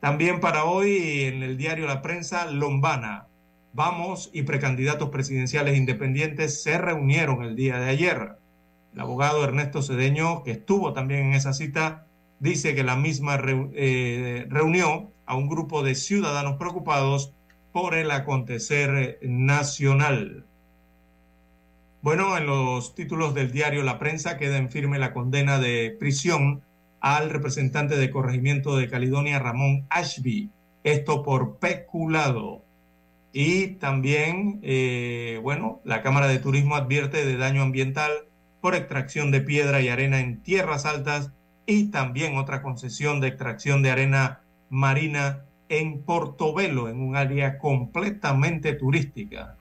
También 0.00 0.40
para 0.40 0.64
hoy 0.64 1.24
en 1.24 1.42
el 1.42 1.56
diario 1.56 1.86
La 1.86 2.02
Prensa, 2.02 2.46
Lombana. 2.46 3.26
Vamos 3.74 4.28
y 4.34 4.42
precandidatos 4.42 5.08
presidenciales 5.08 5.78
independientes 5.78 6.62
se 6.62 6.76
reunieron 6.76 7.42
el 7.42 7.56
día 7.56 7.78
de 7.78 7.88
ayer. 7.88 8.36
El 8.92 9.00
abogado 9.00 9.42
Ernesto 9.42 9.80
Cedeño, 9.80 10.42
que 10.42 10.50
estuvo 10.50 10.92
también 10.92 11.28
en 11.28 11.32
esa 11.32 11.54
cita, 11.54 12.06
dice 12.38 12.74
que 12.74 12.84
la 12.84 12.96
misma 12.96 13.40
eh, 13.44 14.46
reunió 14.50 15.10
a 15.24 15.36
un 15.36 15.48
grupo 15.48 15.82
de 15.82 15.94
ciudadanos 15.94 16.56
preocupados 16.58 17.32
por 17.72 17.94
el 17.94 18.10
acontecer 18.10 19.18
nacional. 19.22 20.44
Bueno, 22.02 22.36
en 22.36 22.46
los 22.46 22.94
títulos 22.94 23.32
del 23.32 23.52
diario 23.52 23.82
La 23.82 23.98
Prensa 23.98 24.36
queda 24.36 24.58
en 24.58 24.68
firme 24.68 24.98
la 24.98 25.14
condena 25.14 25.58
de 25.58 25.96
prisión 25.98 26.62
al 27.00 27.30
representante 27.30 27.96
de 27.96 28.10
corregimiento 28.10 28.76
de 28.76 28.90
Caledonia, 28.90 29.38
Ramón 29.38 29.86
Ashby, 29.88 30.50
esto 30.84 31.22
por 31.22 31.56
peculado. 31.56 32.61
Y 33.32 33.68
también, 33.76 34.60
eh, 34.62 35.40
bueno, 35.42 35.80
la 35.84 36.02
Cámara 36.02 36.28
de 36.28 36.38
Turismo 36.38 36.76
advierte 36.76 37.24
de 37.24 37.36
daño 37.36 37.62
ambiental 37.62 38.10
por 38.60 38.74
extracción 38.74 39.30
de 39.30 39.40
piedra 39.40 39.80
y 39.80 39.88
arena 39.88 40.20
en 40.20 40.42
tierras 40.42 40.84
altas 40.84 41.32
y 41.66 41.90
también 41.90 42.36
otra 42.36 42.62
concesión 42.62 43.20
de 43.20 43.28
extracción 43.28 43.82
de 43.82 43.90
arena 43.90 44.40
marina 44.68 45.44
en 45.68 46.02
Portobelo, 46.02 46.88
en 46.88 47.00
un 47.00 47.16
área 47.16 47.58
completamente 47.58 48.74
turística. 48.74 49.56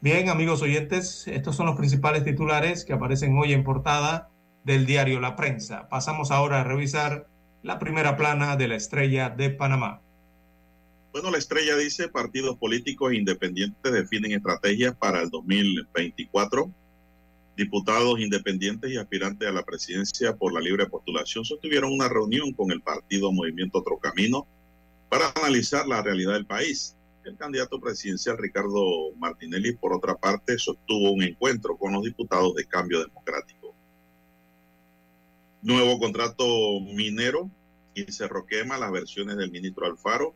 Bien, 0.00 0.28
amigos 0.28 0.62
oyentes, 0.62 1.26
estos 1.28 1.56
son 1.56 1.66
los 1.66 1.76
principales 1.76 2.24
titulares 2.24 2.84
que 2.84 2.92
aparecen 2.92 3.36
hoy 3.36 3.52
en 3.52 3.64
portada 3.64 4.30
del 4.64 4.86
diario 4.86 5.20
La 5.20 5.36
Prensa. 5.36 5.88
Pasamos 5.88 6.30
ahora 6.30 6.60
a 6.60 6.64
revisar 6.64 7.26
la 7.62 7.78
primera 7.78 8.16
plana 8.16 8.56
de 8.56 8.68
la 8.68 8.76
estrella 8.76 9.30
de 9.30 9.50
Panamá. 9.50 10.00
Bueno, 11.14 11.30
la 11.30 11.38
estrella 11.38 11.76
dice 11.76 12.08
partidos 12.08 12.58
políticos 12.58 13.14
independientes 13.14 13.92
definen 13.92 14.32
estrategias 14.32 14.96
para 14.96 15.22
el 15.22 15.30
2024. 15.30 16.68
Diputados 17.56 18.18
independientes 18.18 18.90
y 18.90 18.96
aspirantes 18.96 19.48
a 19.48 19.52
la 19.52 19.62
presidencia 19.62 20.34
por 20.34 20.52
la 20.52 20.58
libre 20.58 20.86
postulación 20.86 21.44
sostuvieron 21.44 21.92
una 21.92 22.08
reunión 22.08 22.52
con 22.52 22.72
el 22.72 22.82
partido 22.82 23.30
Movimiento 23.30 23.78
Otro 23.78 23.96
Camino 23.98 24.48
para 25.08 25.32
analizar 25.36 25.86
la 25.86 26.02
realidad 26.02 26.32
del 26.32 26.46
país. 26.46 26.96
El 27.24 27.36
candidato 27.36 27.80
presidencial 27.80 28.36
Ricardo 28.36 29.14
Martinelli, 29.16 29.76
por 29.76 29.92
otra 29.92 30.16
parte, 30.16 30.58
sostuvo 30.58 31.12
un 31.12 31.22
encuentro 31.22 31.76
con 31.76 31.92
los 31.92 32.02
diputados 32.02 32.56
de 32.56 32.66
Cambio 32.66 32.98
Democrático. 32.98 33.72
Nuevo 35.62 35.96
contrato 36.00 36.44
minero 36.80 37.48
y 37.94 38.02
Cerro 38.10 38.44
Quema, 38.46 38.78
las 38.78 38.90
versiones 38.90 39.36
del 39.36 39.52
ministro 39.52 39.86
Alfaro. 39.86 40.34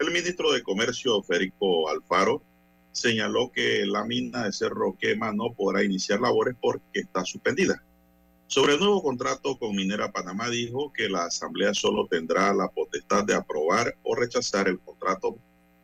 El 0.00 0.10
ministro 0.12 0.50
de 0.52 0.62
Comercio, 0.62 1.22
Federico 1.22 1.90
Alfaro, 1.90 2.42
señaló 2.90 3.52
que 3.52 3.84
la 3.84 4.02
mina 4.02 4.44
de 4.44 4.52
Cerro 4.52 4.96
Quema 4.98 5.30
no 5.30 5.52
podrá 5.52 5.84
iniciar 5.84 6.22
labores 6.22 6.56
porque 6.58 7.00
está 7.00 7.22
suspendida. 7.22 7.84
Sobre 8.46 8.72
el 8.72 8.80
nuevo 8.80 9.02
contrato 9.02 9.58
con 9.58 9.76
Minera 9.76 10.10
Panamá 10.10 10.48
dijo 10.48 10.90
que 10.90 11.10
la 11.10 11.26
Asamblea 11.26 11.74
solo 11.74 12.06
tendrá 12.06 12.54
la 12.54 12.68
potestad 12.68 13.24
de 13.24 13.34
aprobar 13.34 13.94
o 14.02 14.14
rechazar 14.14 14.68
el 14.68 14.80
contrato 14.80 15.36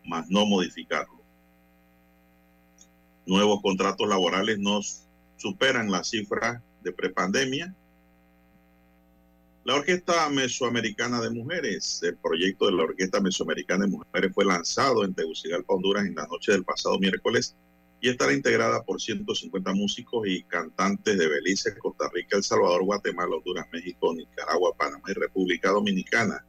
más 0.06 0.26
no 0.30 0.46
modificarlo. 0.46 1.20
Nuevos 3.26 3.60
contratos 3.60 4.08
laborales 4.08 4.58
no 4.58 4.80
superan 5.36 5.90
la 5.90 6.02
cifra 6.02 6.62
de 6.80 6.90
prepandemia. 6.90 7.74
La 9.66 9.74
Orquesta 9.74 10.28
Mesoamericana 10.28 11.20
de 11.20 11.28
Mujeres, 11.30 12.00
el 12.04 12.16
proyecto 12.18 12.66
de 12.66 12.72
la 12.72 12.84
Orquesta 12.84 13.20
Mesoamericana 13.20 13.84
de 13.84 13.90
Mujeres 13.90 14.32
fue 14.32 14.44
lanzado 14.44 15.04
en 15.04 15.12
Tegucigalpa, 15.12 15.74
Honduras, 15.74 16.06
en 16.06 16.14
la 16.14 16.24
noche 16.28 16.52
del 16.52 16.62
pasado 16.62 17.00
miércoles 17.00 17.56
y 18.00 18.08
estará 18.08 18.32
integrada 18.32 18.84
por 18.84 19.00
150 19.00 19.72
músicos 19.72 20.24
y 20.28 20.44
cantantes 20.44 21.18
de 21.18 21.26
Belice, 21.26 21.76
Costa 21.78 22.08
Rica, 22.14 22.36
El 22.36 22.44
Salvador, 22.44 22.84
Guatemala, 22.84 23.34
Honduras, 23.34 23.66
México, 23.72 24.14
Nicaragua, 24.14 24.72
Panamá 24.78 25.02
y 25.08 25.14
República 25.14 25.70
Dominicana. 25.70 26.46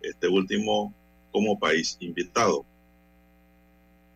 Este 0.00 0.28
último 0.28 0.94
como 1.32 1.58
país 1.58 1.96
invitado. 1.98 2.64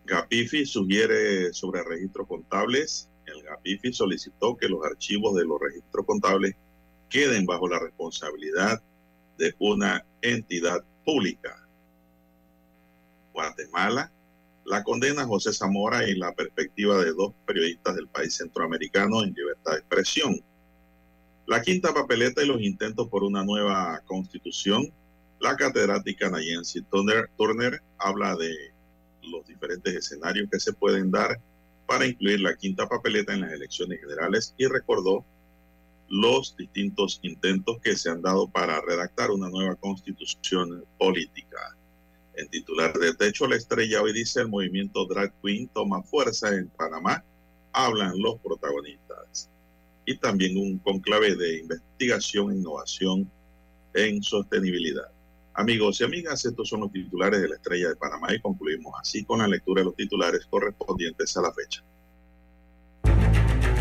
Gapifi 0.07 0.65
sugiere 0.65 1.53
sobre 1.53 1.83
registros 1.83 2.29
contables. 2.29 3.09
El 3.27 3.43
Gapifi 3.43 3.93
solicitó 3.93 4.57
que 4.57 4.69
los 4.69 4.85
archivos 4.85 5.35
de 5.35 5.45
los 5.45 5.61
registros 5.61 6.07
contables 6.07 6.55
queden 7.09 7.47
bajo 7.47 7.69
la 7.69 7.79
responsabilidad 7.79 8.83
de 9.39 9.55
una 9.59 10.05
entidad 10.23 10.85
pública. 11.05 11.67
Guatemala, 13.33 14.13
la 14.65 14.83
condena 14.83 15.25
José 15.25 15.53
Zamora 15.53 16.09
y 16.09 16.15
la 16.15 16.33
perspectiva 16.33 17.03
de 17.03 17.13
dos 17.13 17.33
periodistas 17.47 17.97
del 17.97 18.09
país 18.09 18.35
centroamericano 18.35 19.23
en 19.23 19.33
libertad 19.33 19.73
de 19.73 19.79
expresión. 19.79 20.41
La 21.47 21.63
quinta 21.63 21.95
papeleta 21.95 22.43
y 22.43 22.47
los 22.47 22.61
intentos 22.61 23.09
por 23.09 23.23
una 23.23 23.45
nueva 23.45 24.03
constitución. 24.07 24.93
La 25.41 25.57
catedrática 25.57 26.29
Nayensi 26.29 26.83
Turner, 26.83 27.31
Turner 27.39 27.81
habla 27.97 28.37
de 28.37 28.53
los 29.23 29.47
diferentes 29.47 29.95
escenarios 29.95 30.51
que 30.51 30.61
se 30.61 30.73
pueden 30.73 31.11
dar 31.11 31.41
para 31.87 32.05
incluir 32.05 32.41
la 32.41 32.55
quinta 32.57 32.87
papeleta 32.87 33.33
en 33.33 33.43
las 33.43 33.53
elecciones 33.53 34.01
generales 34.01 34.55
y 34.59 34.67
recordó 34.67 35.25
los 36.09 36.57
distintos 36.57 37.21
intentos 37.23 37.79
que 37.81 37.97
se 37.97 38.11
han 38.11 38.23
dado 38.23 38.49
para 38.49 38.81
redactar 38.81 39.31
una 39.31 39.49
nueva 39.49 39.77
constitución 39.77 40.85
política. 40.99 41.77
En 42.35 42.49
titular 42.49 42.93
de 42.95 43.15
Techo 43.15 43.47
la 43.47 43.57
Estrella 43.57 44.01
hoy 44.01 44.13
dice 44.13 44.41
el 44.41 44.49
movimiento 44.49 45.07
Drag 45.07 45.33
Queen 45.43 45.69
toma 45.69 46.03
fuerza 46.03 46.55
en 46.55 46.69
Panamá, 46.69 47.25
hablan 47.73 48.21
los 48.21 48.39
protagonistas. 48.41 49.51
Y 50.07 50.17
también 50.17 50.57
un 50.57 50.79
conclave 50.79 51.37
de 51.37 51.59
investigación 51.59 52.51
e 52.51 52.57
innovación 52.57 53.31
en 53.93 54.23
sostenibilidad. 54.23 55.11
Amigos 55.53 56.01
y 56.01 56.05
amigas, 56.05 56.45
estos 56.45 56.69
son 56.69 56.81
los 56.81 56.93
titulares 56.93 57.43
de 57.43 57.49
la 57.49 57.57
Estrella 57.57 57.89
de 57.89 57.97
Panamá 57.97 58.33
y 58.33 58.41
concluimos 58.41 58.95
así 59.01 59.25
con 59.25 59.41
la 59.41 59.49
lectura 59.49 59.81
de 59.81 59.87
los 59.87 59.97
titulares 59.97 60.47
correspondientes 60.49 61.37
a 61.37 61.43
la 61.43 61.53
fecha. 61.53 61.83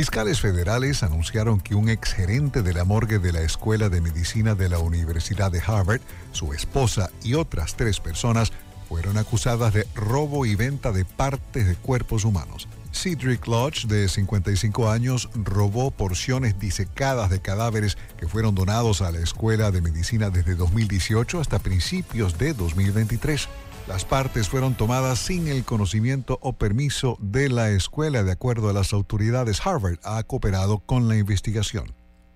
Fiscales 0.00 0.40
federales 0.40 1.02
anunciaron 1.02 1.60
que 1.60 1.74
un 1.74 1.90
exgerente 1.90 2.62
de 2.62 2.72
la 2.72 2.84
morgue 2.84 3.18
de 3.18 3.34
la 3.34 3.42
Escuela 3.42 3.90
de 3.90 4.00
Medicina 4.00 4.54
de 4.54 4.70
la 4.70 4.78
Universidad 4.78 5.52
de 5.52 5.60
Harvard, 5.60 6.00
su 6.32 6.54
esposa 6.54 7.10
y 7.22 7.34
otras 7.34 7.76
tres 7.76 8.00
personas 8.00 8.50
fueron 8.88 9.18
acusadas 9.18 9.74
de 9.74 9.86
robo 9.94 10.46
y 10.46 10.54
venta 10.54 10.90
de 10.90 11.04
partes 11.04 11.66
de 11.66 11.74
cuerpos 11.74 12.24
humanos. 12.24 12.66
Cedric 12.92 13.46
Lodge, 13.46 13.88
de 13.88 14.08
55 14.08 14.88
años, 14.88 15.28
robó 15.34 15.90
porciones 15.90 16.58
disecadas 16.58 17.28
de 17.28 17.42
cadáveres 17.42 17.98
que 18.16 18.26
fueron 18.26 18.54
donados 18.54 19.02
a 19.02 19.12
la 19.12 19.18
Escuela 19.18 19.70
de 19.70 19.82
Medicina 19.82 20.30
desde 20.30 20.54
2018 20.54 21.40
hasta 21.40 21.58
principios 21.58 22.38
de 22.38 22.54
2023. 22.54 23.50
Las 23.90 24.04
partes 24.04 24.48
fueron 24.48 24.76
tomadas 24.76 25.18
sin 25.18 25.48
el 25.48 25.64
conocimiento 25.64 26.38
o 26.42 26.52
permiso 26.52 27.18
de 27.20 27.48
la 27.48 27.70
escuela. 27.70 28.22
De 28.22 28.30
acuerdo 28.30 28.70
a 28.70 28.72
las 28.72 28.92
autoridades, 28.92 29.60
Harvard 29.66 29.98
ha 30.04 30.22
cooperado 30.22 30.78
con 30.78 31.08
la 31.08 31.16
investigación. 31.16 31.92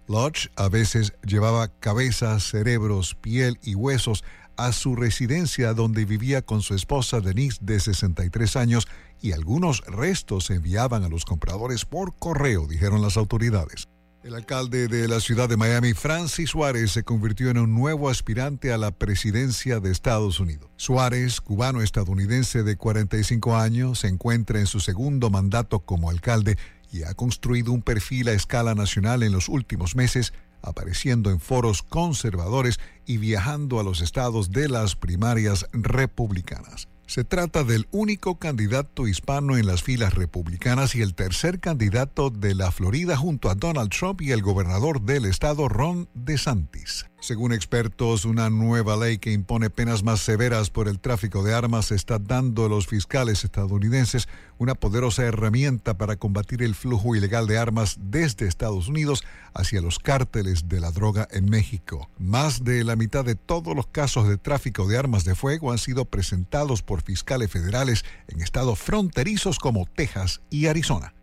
Lodge 0.09 0.51
a 0.57 0.69
veces 0.69 1.13
llevaba 1.25 1.69
cabezas, 1.69 2.43
cerebros, 2.43 3.15
piel 3.15 3.61
y 3.63 3.77
huesos 3.77 4.25
a 4.57 4.73
su 4.73 4.97
residencia 4.97 5.75
donde 5.75 6.05
vivía 6.05 6.43
con 6.43 6.61
su 6.61 6.75
esposa 6.75 7.21
Denise 7.21 7.61
de 7.61 7.79
63 7.79 8.57
años 8.57 8.89
y 9.23 9.31
algunos 9.31 9.83
restos 9.87 10.47
se 10.47 10.55
enviaban 10.55 11.05
a 11.05 11.09
los 11.09 11.25
compradores 11.25 11.85
por 11.85 12.17
correo, 12.17 12.67
dijeron 12.67 13.01
las 13.01 13.17
autoridades. 13.17 13.87
El 14.25 14.35
alcalde 14.35 14.89
de 14.89 15.07
la 15.07 15.21
ciudad 15.21 15.51
de 15.51 15.59
Miami, 15.59 15.93
Francis 15.93 16.49
Suárez, 16.49 16.93
se 16.93 17.05
convirtió 17.05 17.51
en 17.51 17.59
un 17.59 17.75
nuevo 17.75 18.09
aspirante 18.09 18.73
a 18.73 18.79
la 18.79 18.91
presidencia 18.91 19.81
de 19.81 19.93
Estados 19.93 20.41
Unidos. 20.41 20.71
Suárez, 20.77 21.43
cubano-estadounidense 21.43 22.63
de 22.63 22.79
45 22.79 23.55
años, 23.55 23.99
se 23.99 24.09
encuentra 24.09 24.61
en 24.61 24.67
su 24.67 24.81
segundo 24.81 25.29
mandato 25.29 25.81
como 25.81 26.09
alcalde 26.09 26.57
y 26.91 27.03
ha 27.03 27.13
construido 27.13 27.73
un 27.73 27.83
perfil 27.83 28.29
a 28.29 28.33
escala 28.33 28.75
nacional 28.75 29.23
en 29.23 29.33
los 29.33 29.51
últimos 29.51 29.95
meses, 29.95 30.33
apareciendo 30.63 31.31
en 31.31 31.39
foros 31.39 31.83
conservadores 31.83 32.81
y 33.05 33.19
viajando 33.19 33.79
a 33.79 33.83
los 33.83 34.01
estados 34.01 34.51
de 34.51 34.71
las 34.71 34.97
primarias 34.97 35.67
republicanas. 35.75 36.89
Se 37.07 37.25
trata 37.25 37.65
del 37.65 37.87
único 37.91 38.39
candidato 38.39 39.07
hispano 39.07 39.57
en 39.57 39.67
las 39.67 39.83
filas 39.83 40.15
republicanas 40.15 40.95
y 40.95 41.03
el 41.03 41.15
tercer 41.15 41.61
candidato 41.61 42.31
de 42.31 42.55
la 42.55 42.71
Florida 42.71 43.17
junto 43.17 43.51
a 43.51 43.55
Donald 43.55 43.91
Trump 43.91 44.23
y 44.23 44.33
el 44.33 44.43
gobernador 44.43 45.03
del 45.03 45.27
estado 45.27 45.69
Ron 45.69 46.09
DeSantis. 46.15 47.07
Según 47.25 47.55
expertos, 47.55 48.27
una 48.27 48.51
nueva 48.51 48.99
ley 48.99 49.17
que 49.17 49.33
impone 49.33 49.71
penas 49.71 50.03
más 50.03 50.21
severas 50.21 50.69
por 50.69 50.89
el 50.89 51.01
tráfico 51.01 51.43
de 51.43 51.55
armas 51.55 51.91
está 51.91 52.19
dando 52.19 52.67
a 52.67 52.69
los 52.69 52.87
fiscales 52.87 53.45
estadounidenses 53.45 54.29
una 54.59 54.75
poderosa 54.75 55.23
herramienta 55.23 55.97
para 55.97 56.17
combatir 56.17 56.63
el 56.63 56.75
flujo 56.75 57.17
ilegal 57.17 57.47
de 57.47 57.57
armas 57.57 57.97
desde 57.99 58.47
Estados 58.47 58.89
Unidos 58.89 59.25
hacia 59.55 59.81
los 59.81 59.99
cárteles 59.99 60.69
de 60.69 60.81
la 60.81 60.91
droga 60.91 61.27
en 61.31 61.47
México. 61.47 62.11
Más 62.19 62.63
de 62.63 62.85
la 62.85 62.95
mitad 62.95 63.25
de 63.25 63.37
todos 63.37 63.75
los 63.75 63.87
casos 63.87 64.29
de 64.29 64.37
tráfico 64.37 64.87
de 64.87 64.99
armas 64.99 65.25
de 65.25 65.35
fuego 65.35 65.73
han 65.73 65.79
sido 65.79 66.05
presentados 66.05 66.83
por 66.83 67.01
fiscales 67.01 67.51
federales 67.51 68.05
en 68.29 68.43
estados 68.43 68.79
fronterizos 68.79 69.59
como 69.59 69.87
Texas 69.87 70.43
y 70.51 70.67
Arizona. 70.67 71.15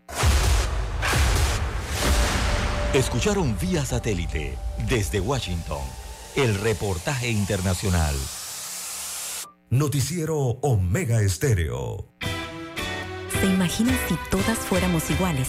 Escucharon 2.94 3.56
vía 3.58 3.86
satélite 3.86 4.58
desde 4.86 5.18
Washington 5.18 5.80
el 6.36 6.54
reportaje 6.56 7.30
internacional. 7.30 8.14
Noticiero 9.70 10.36
Omega 10.60 11.22
Estéreo. 11.22 12.06
¿Se 13.40 13.46
imaginan 13.46 13.98
si 14.08 14.18
todas 14.30 14.58
fuéramos 14.58 15.10
iguales? 15.10 15.48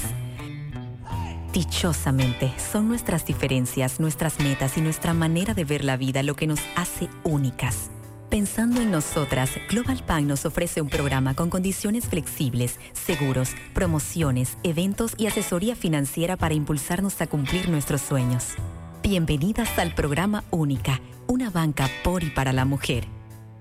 Dichosamente, 1.51 2.53
son 2.71 2.87
nuestras 2.87 3.25
diferencias, 3.25 3.99
nuestras 3.99 4.39
metas 4.39 4.77
y 4.77 4.81
nuestra 4.81 5.13
manera 5.13 5.53
de 5.53 5.65
ver 5.65 5.83
la 5.83 5.97
vida 5.97 6.23
lo 6.23 6.37
que 6.37 6.47
nos 6.47 6.61
hace 6.77 7.09
únicas. 7.25 7.91
Pensando 8.33 8.81
en 8.81 8.89
nosotras, 8.89 9.51
Global 9.69 10.03
Bank 10.07 10.25
nos 10.25 10.43
ofrece 10.47 10.81
un 10.81 10.89
programa 10.89 11.35
con 11.35 11.51
condiciones 11.51 12.05
flexibles, 12.05 12.79
seguros, 12.93 13.51
promociones, 13.75 14.57
eventos 14.63 15.13
y 15.19 15.27
asesoría 15.27 15.75
financiera 15.75 16.35
para 16.35 16.55
impulsarnos 16.55 17.21
a 17.21 17.27
cumplir 17.27 17.69
nuestros 17.69 18.01
sueños. 18.01 18.55
Bienvenidas 19.03 19.77
al 19.77 19.93
programa 19.93 20.43
Única, 20.49 20.99
una 21.27 21.51
banca 21.51 21.87
por 22.03 22.23
y 22.23 22.31
para 22.31 22.53
la 22.53 22.65
mujer. 22.65 23.05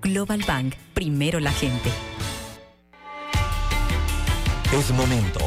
Global 0.00 0.42
Bank, 0.48 0.74
primero 0.94 1.38
la 1.38 1.52
gente. 1.52 1.90
Es 4.72 4.90
momento 4.92 5.40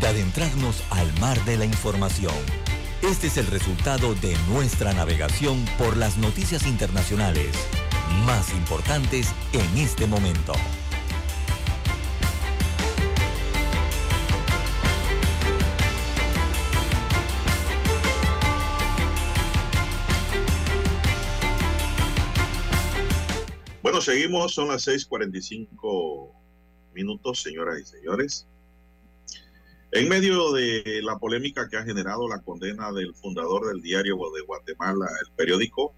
de 0.00 0.06
adentrarnos 0.06 0.82
al 0.88 1.12
mar 1.20 1.38
de 1.44 1.58
la 1.58 1.66
información. 1.66 2.32
Este 3.02 3.26
es 3.26 3.36
el 3.36 3.46
resultado 3.48 4.14
de 4.14 4.34
nuestra 4.48 4.94
navegación 4.94 5.66
por 5.76 5.98
las 5.98 6.16
noticias 6.16 6.66
internacionales 6.66 7.54
más 8.24 8.52
importantes 8.52 9.32
en 9.52 9.78
este 9.78 10.06
momento. 10.06 10.52
Bueno, 23.82 24.00
seguimos, 24.00 24.54
son 24.54 24.68
las 24.68 24.86
6:45 24.86 26.32
minutos, 26.94 27.42
señoras 27.42 27.80
y 27.80 27.84
señores. 27.84 28.46
En 29.92 30.08
medio 30.08 30.52
de 30.52 31.00
la 31.02 31.18
polémica 31.18 31.68
que 31.68 31.76
ha 31.76 31.82
generado 31.82 32.28
la 32.28 32.40
condena 32.42 32.92
del 32.92 33.12
fundador 33.14 33.66
del 33.66 33.82
diario 33.82 34.16
de 34.32 34.42
Guatemala, 34.42 35.06
el 35.26 35.32
periódico, 35.32 35.96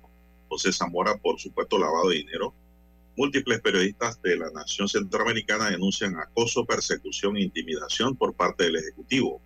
José 0.52 0.70
Zamora, 0.70 1.16
por 1.16 1.40
supuesto 1.40 1.78
lavado 1.78 2.10
de 2.10 2.16
dinero, 2.16 2.54
múltiples 3.16 3.62
periodistas 3.62 4.20
de 4.20 4.36
la 4.36 4.50
nación 4.50 4.86
centroamericana 4.86 5.70
denuncian 5.70 6.14
acoso, 6.18 6.66
persecución 6.66 7.38
e 7.38 7.42
intimidación 7.42 8.14
por 8.14 8.34
parte 8.34 8.64
del 8.64 8.76
Ejecutivo. 8.76 9.40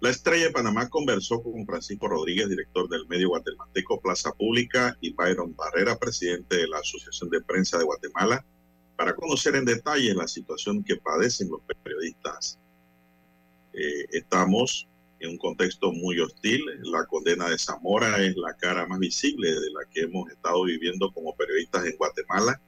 La 0.00 0.08
estrella 0.08 0.46
de 0.46 0.52
Panamá 0.52 0.88
conversó 0.88 1.42
con 1.42 1.66
Francisco 1.66 2.08
Rodríguez, 2.08 2.48
director 2.48 2.88
del 2.88 3.06
medio 3.06 3.28
guatemalteco 3.28 4.00
Plaza 4.00 4.32
Pública, 4.32 4.96
y 5.02 5.12
Byron 5.12 5.54
Barrera, 5.54 5.98
presidente 5.98 6.56
de 6.56 6.68
la 6.68 6.78
Asociación 6.78 7.28
de 7.28 7.42
Prensa 7.42 7.76
de 7.76 7.84
Guatemala, 7.84 8.46
para 8.96 9.14
conocer 9.14 9.56
en 9.56 9.66
detalle 9.66 10.14
la 10.14 10.26
situación 10.26 10.82
que 10.82 10.96
padecen 10.96 11.50
los 11.50 11.60
periodistas. 11.84 12.58
Eh, 13.74 14.06
estamos 14.10 14.88
en 15.20 15.30
un 15.30 15.38
contexto 15.38 15.92
muy 15.92 16.18
hostil. 16.20 16.64
La 16.82 17.04
condena 17.06 17.48
de 17.48 17.58
Zamora 17.58 18.22
es 18.22 18.36
la 18.36 18.54
cara 18.54 18.86
más 18.86 18.98
visible 18.98 19.48
de 19.48 19.70
la 19.72 19.84
que 19.90 20.02
hemos 20.02 20.30
estado 20.30 20.64
viviendo 20.64 21.12
como 21.12 21.34
periodistas 21.36 21.86
en 21.86 21.96
Guatemala. 21.96 22.60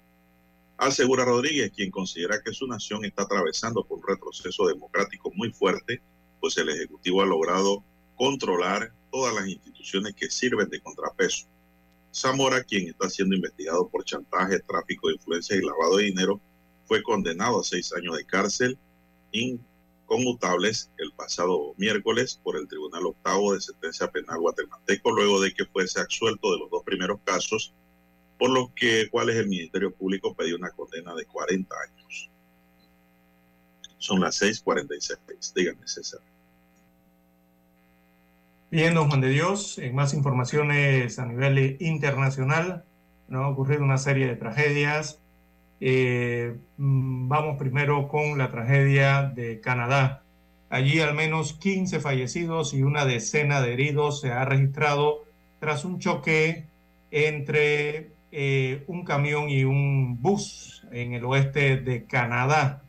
Asegura 0.77 1.25
Rodríguez, 1.25 1.73
quien 1.75 1.91
considera 1.91 2.43
que 2.43 2.53
su 2.53 2.67
nación 2.67 3.05
está 3.05 3.23
atravesando 3.23 3.85
por 3.85 3.99
un 3.99 4.09
retroceso 4.09 4.67
democrático 4.67 5.31
muy 5.35 5.53
fuerte 5.53 6.01
pues 6.41 6.57
el 6.57 6.71
Ejecutivo 6.71 7.23
ha 7.23 7.27
logrado 7.27 7.85
controlar 8.17 8.93
todas 9.13 9.35
las 9.35 9.47
instituciones 9.47 10.15
que 10.15 10.31
sirven 10.31 10.69
de 10.69 10.81
contrapeso. 10.81 11.47
Zamora, 12.13 12.65
quien 12.65 12.89
está 12.89 13.09
siendo 13.09 13.37
investigado 13.37 13.89
por 13.89 14.05
chantaje, 14.05 14.59
tráfico 14.61 15.09
de 15.09 15.15
influencias 15.15 15.59
y 15.59 15.65
lavado 15.65 15.99
de 15.99 16.05
dinero, 16.05 16.41
fue 16.87 17.03
condenado 17.03 17.61
a 17.61 17.65
seis 17.65 17.93
años 17.93 18.17
de 18.17 18.25
cárcel 18.25 18.79
inconmutables 20.11 20.91
el 20.99 21.13
pasado 21.13 21.75
miércoles 21.77 22.41
por 22.43 22.57
el 22.57 22.67
Tribunal 22.67 23.07
Octavo 23.07 23.55
de 23.55 23.61
Sentencia 23.61 24.11
Penal 24.11 24.41
Guatemalteco, 24.41 25.13
luego 25.13 25.41
de 25.41 25.53
que 25.55 25.65
fuese 25.67 26.01
absuelto 26.01 26.53
de 26.53 26.59
los 26.59 26.71
dos 26.71 26.83
primeros 26.85 27.21
casos, 27.25 27.73
por 28.39 28.51
los 28.51 28.71
que, 28.73 29.09
cuales 29.11 29.37
el 29.37 29.49
Ministerio 29.49 29.95
Público 29.95 30.35
pidió 30.35 30.57
una 30.57 30.71
condena 30.71 31.15
de 31.15 31.25
40 31.27 31.75
años. 31.89 32.31
Son 33.99 34.21
las 34.21 34.41
6:46. 34.41 35.53
Dígame, 35.55 35.87
César. 35.87 36.21
Bien, 38.71 38.95
don 38.95 39.09
Juan 39.09 39.21
de 39.21 39.29
Dios, 39.29 39.79
en 39.79 39.95
más 39.95 40.15
informaciones 40.15 41.19
a 41.19 41.27
nivel 41.27 41.77
internacional, 41.81 42.85
¿no? 43.29 43.45
ha 43.45 43.49
ocurrido 43.49 43.83
una 43.83 43.99
serie 43.99 44.27
de 44.27 44.37
tragedias. 44.37 45.21
Eh, 45.81 46.57
mm, 46.77 47.29
vamos 47.29 47.57
primero 47.59 48.07
con 48.09 48.37
la 48.39 48.51
tragedia 48.51 49.23
de 49.23 49.61
Canadá. 49.61 50.23
Allí 50.69 51.01
al 51.01 51.15
menos 51.15 51.55
15 51.55 52.01
fallecidos 52.01 52.75
y 52.75 52.83
una 52.83 53.05
decena 53.07 53.61
de 53.61 53.73
heridos 53.73 54.21
se 54.21 54.31
ha 54.31 54.45
registrado 54.45 55.25
tras 55.59 55.85
un 55.85 55.99
choque 55.99 56.67
entre 57.11 58.13
eh, 58.31 58.85
un 58.87 59.05
camión 59.05 59.51
y 59.51 59.65
un 59.65 60.21
bus 60.23 60.87
en 60.93 61.15
el 61.15 61.25
oeste 61.25 61.79
de 61.79 62.05
Canadá. 62.05 62.83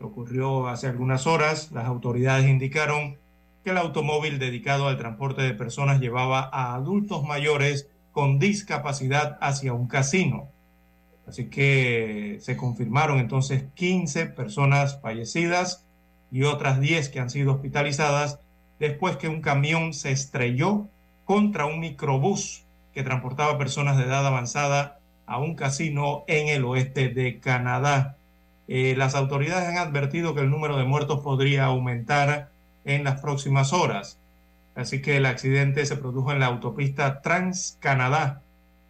Ocurrió 0.00 0.68
hace 0.68 0.88
algunas 0.88 1.26
horas. 1.26 1.72
Las 1.72 1.86
autoridades 1.86 2.46
indicaron 2.46 3.16
que 3.64 3.70
el 3.70 3.78
automóvil 3.78 4.38
dedicado 4.38 4.88
al 4.88 4.98
transporte 4.98 5.42
de 5.42 5.54
personas 5.54 6.00
llevaba 6.00 6.50
a 6.52 6.74
adultos 6.74 7.24
mayores 7.24 7.88
con 8.12 8.38
discapacidad 8.38 9.38
hacia 9.40 9.72
un 9.72 9.88
casino. 9.88 10.50
Así 11.26 11.46
que 11.46 12.38
se 12.40 12.56
confirmaron 12.56 13.18
entonces 13.18 13.64
15 13.74 14.26
personas 14.26 15.00
fallecidas 15.00 15.84
y 16.30 16.44
otras 16.44 16.80
10 16.80 17.08
que 17.08 17.20
han 17.20 17.30
sido 17.30 17.54
hospitalizadas 17.54 18.38
después 18.78 19.16
que 19.16 19.28
un 19.28 19.40
camión 19.40 19.92
se 19.92 20.12
estrelló 20.12 20.88
contra 21.24 21.66
un 21.66 21.80
microbús 21.80 22.64
que 22.94 23.02
transportaba 23.02 23.58
personas 23.58 23.96
de 23.98 24.04
edad 24.04 24.26
avanzada 24.26 24.98
a 25.26 25.38
un 25.38 25.54
casino 25.54 26.24
en 26.28 26.48
el 26.48 26.64
oeste 26.64 27.08
de 27.08 27.40
Canadá. 27.40 28.16
Eh, 28.68 28.94
las 28.96 29.14
autoridades 29.14 29.68
han 29.68 29.78
advertido 29.78 30.34
que 30.34 30.40
el 30.40 30.50
número 30.50 30.76
de 30.76 30.84
muertos 30.84 31.20
podría 31.20 31.64
aumentar 31.64 32.50
en 32.84 33.04
las 33.04 33.20
próximas 33.20 33.72
horas. 33.72 34.18
Así 34.74 35.02
que 35.02 35.16
el 35.16 35.26
accidente 35.26 35.84
se 35.86 35.96
produjo 35.96 36.32
en 36.32 36.40
la 36.40 36.46
autopista 36.46 37.20
Trans-Canadá, 37.22 38.42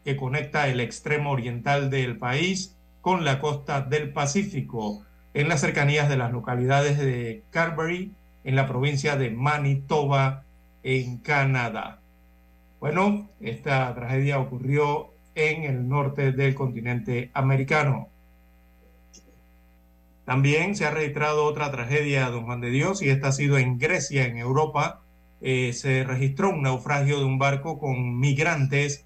que 0.06 0.16
conecta 0.16 0.68
el 0.68 0.78
extremo 0.78 1.32
oriental 1.32 1.90
del 1.90 2.16
país 2.16 2.76
con 3.00 3.24
la 3.24 3.40
costa 3.40 3.80
del 3.80 4.12
Pacífico, 4.12 5.04
en 5.34 5.48
las 5.48 5.62
cercanías 5.62 6.08
de 6.08 6.16
las 6.16 6.30
localidades 6.30 6.96
de 6.96 7.42
Carberry, 7.50 8.12
en 8.44 8.54
la 8.54 8.68
provincia 8.68 9.16
de 9.16 9.32
Manitoba, 9.32 10.44
en 10.84 11.18
Canadá. 11.18 11.98
Bueno, 12.78 13.28
esta 13.40 13.92
tragedia 13.96 14.38
ocurrió 14.38 15.08
en 15.34 15.64
el 15.64 15.88
norte 15.88 16.30
del 16.30 16.54
continente 16.54 17.32
americano. 17.34 18.08
También 20.24 20.76
se 20.76 20.86
ha 20.86 20.92
registrado 20.92 21.46
otra 21.46 21.72
tragedia, 21.72 22.30
don 22.30 22.44
Juan 22.44 22.60
de 22.60 22.70
Dios, 22.70 23.02
y 23.02 23.08
esta 23.08 23.28
ha 23.28 23.32
sido 23.32 23.58
en 23.58 23.76
Grecia, 23.78 24.24
en 24.24 24.36
Europa. 24.36 25.02
Eh, 25.40 25.72
se 25.72 26.04
registró 26.04 26.50
un 26.50 26.62
naufragio 26.62 27.18
de 27.18 27.24
un 27.24 27.40
barco 27.40 27.80
con 27.80 28.20
migrantes. 28.20 29.05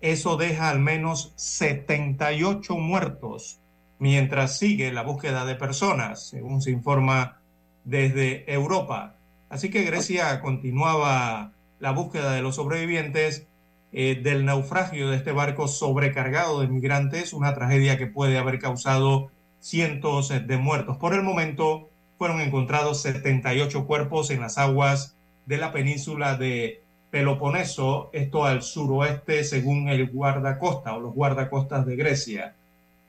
Eso 0.00 0.36
deja 0.36 0.70
al 0.70 0.80
menos 0.80 1.32
78 1.36 2.76
muertos, 2.76 3.60
mientras 3.98 4.58
sigue 4.58 4.92
la 4.92 5.02
búsqueda 5.02 5.44
de 5.44 5.56
personas, 5.56 6.28
según 6.28 6.62
se 6.62 6.70
informa 6.70 7.40
desde 7.84 8.50
Europa. 8.52 9.16
Así 9.50 9.68
que 9.70 9.82
Grecia 9.82 10.40
continuaba 10.40 11.52
la 11.80 11.90
búsqueda 11.90 12.32
de 12.32 12.42
los 12.42 12.56
sobrevivientes 12.56 13.46
eh, 13.92 14.20
del 14.22 14.44
naufragio 14.44 15.10
de 15.10 15.16
este 15.16 15.32
barco 15.32 15.66
sobrecargado 15.66 16.60
de 16.60 16.68
migrantes, 16.68 17.32
una 17.32 17.54
tragedia 17.54 17.98
que 17.98 18.06
puede 18.06 18.38
haber 18.38 18.58
causado 18.60 19.30
cientos 19.58 20.28
de 20.28 20.56
muertos. 20.56 20.96
Por 20.96 21.12
el 21.14 21.22
momento 21.22 21.90
fueron 22.16 22.40
encontrados 22.40 23.02
78 23.02 23.86
cuerpos 23.86 24.30
en 24.30 24.40
las 24.40 24.58
aguas 24.58 25.16
de 25.46 25.58
la 25.58 25.72
península 25.72 26.36
de 26.36 26.82
Peloponeso, 27.10 28.10
esto 28.12 28.44
al 28.44 28.62
suroeste 28.62 29.42
según 29.44 29.88
el 29.88 30.08
guardacosta 30.10 30.94
o 30.94 31.00
los 31.00 31.14
guardacostas 31.14 31.84
de 31.84 31.96
Grecia. 31.96 32.54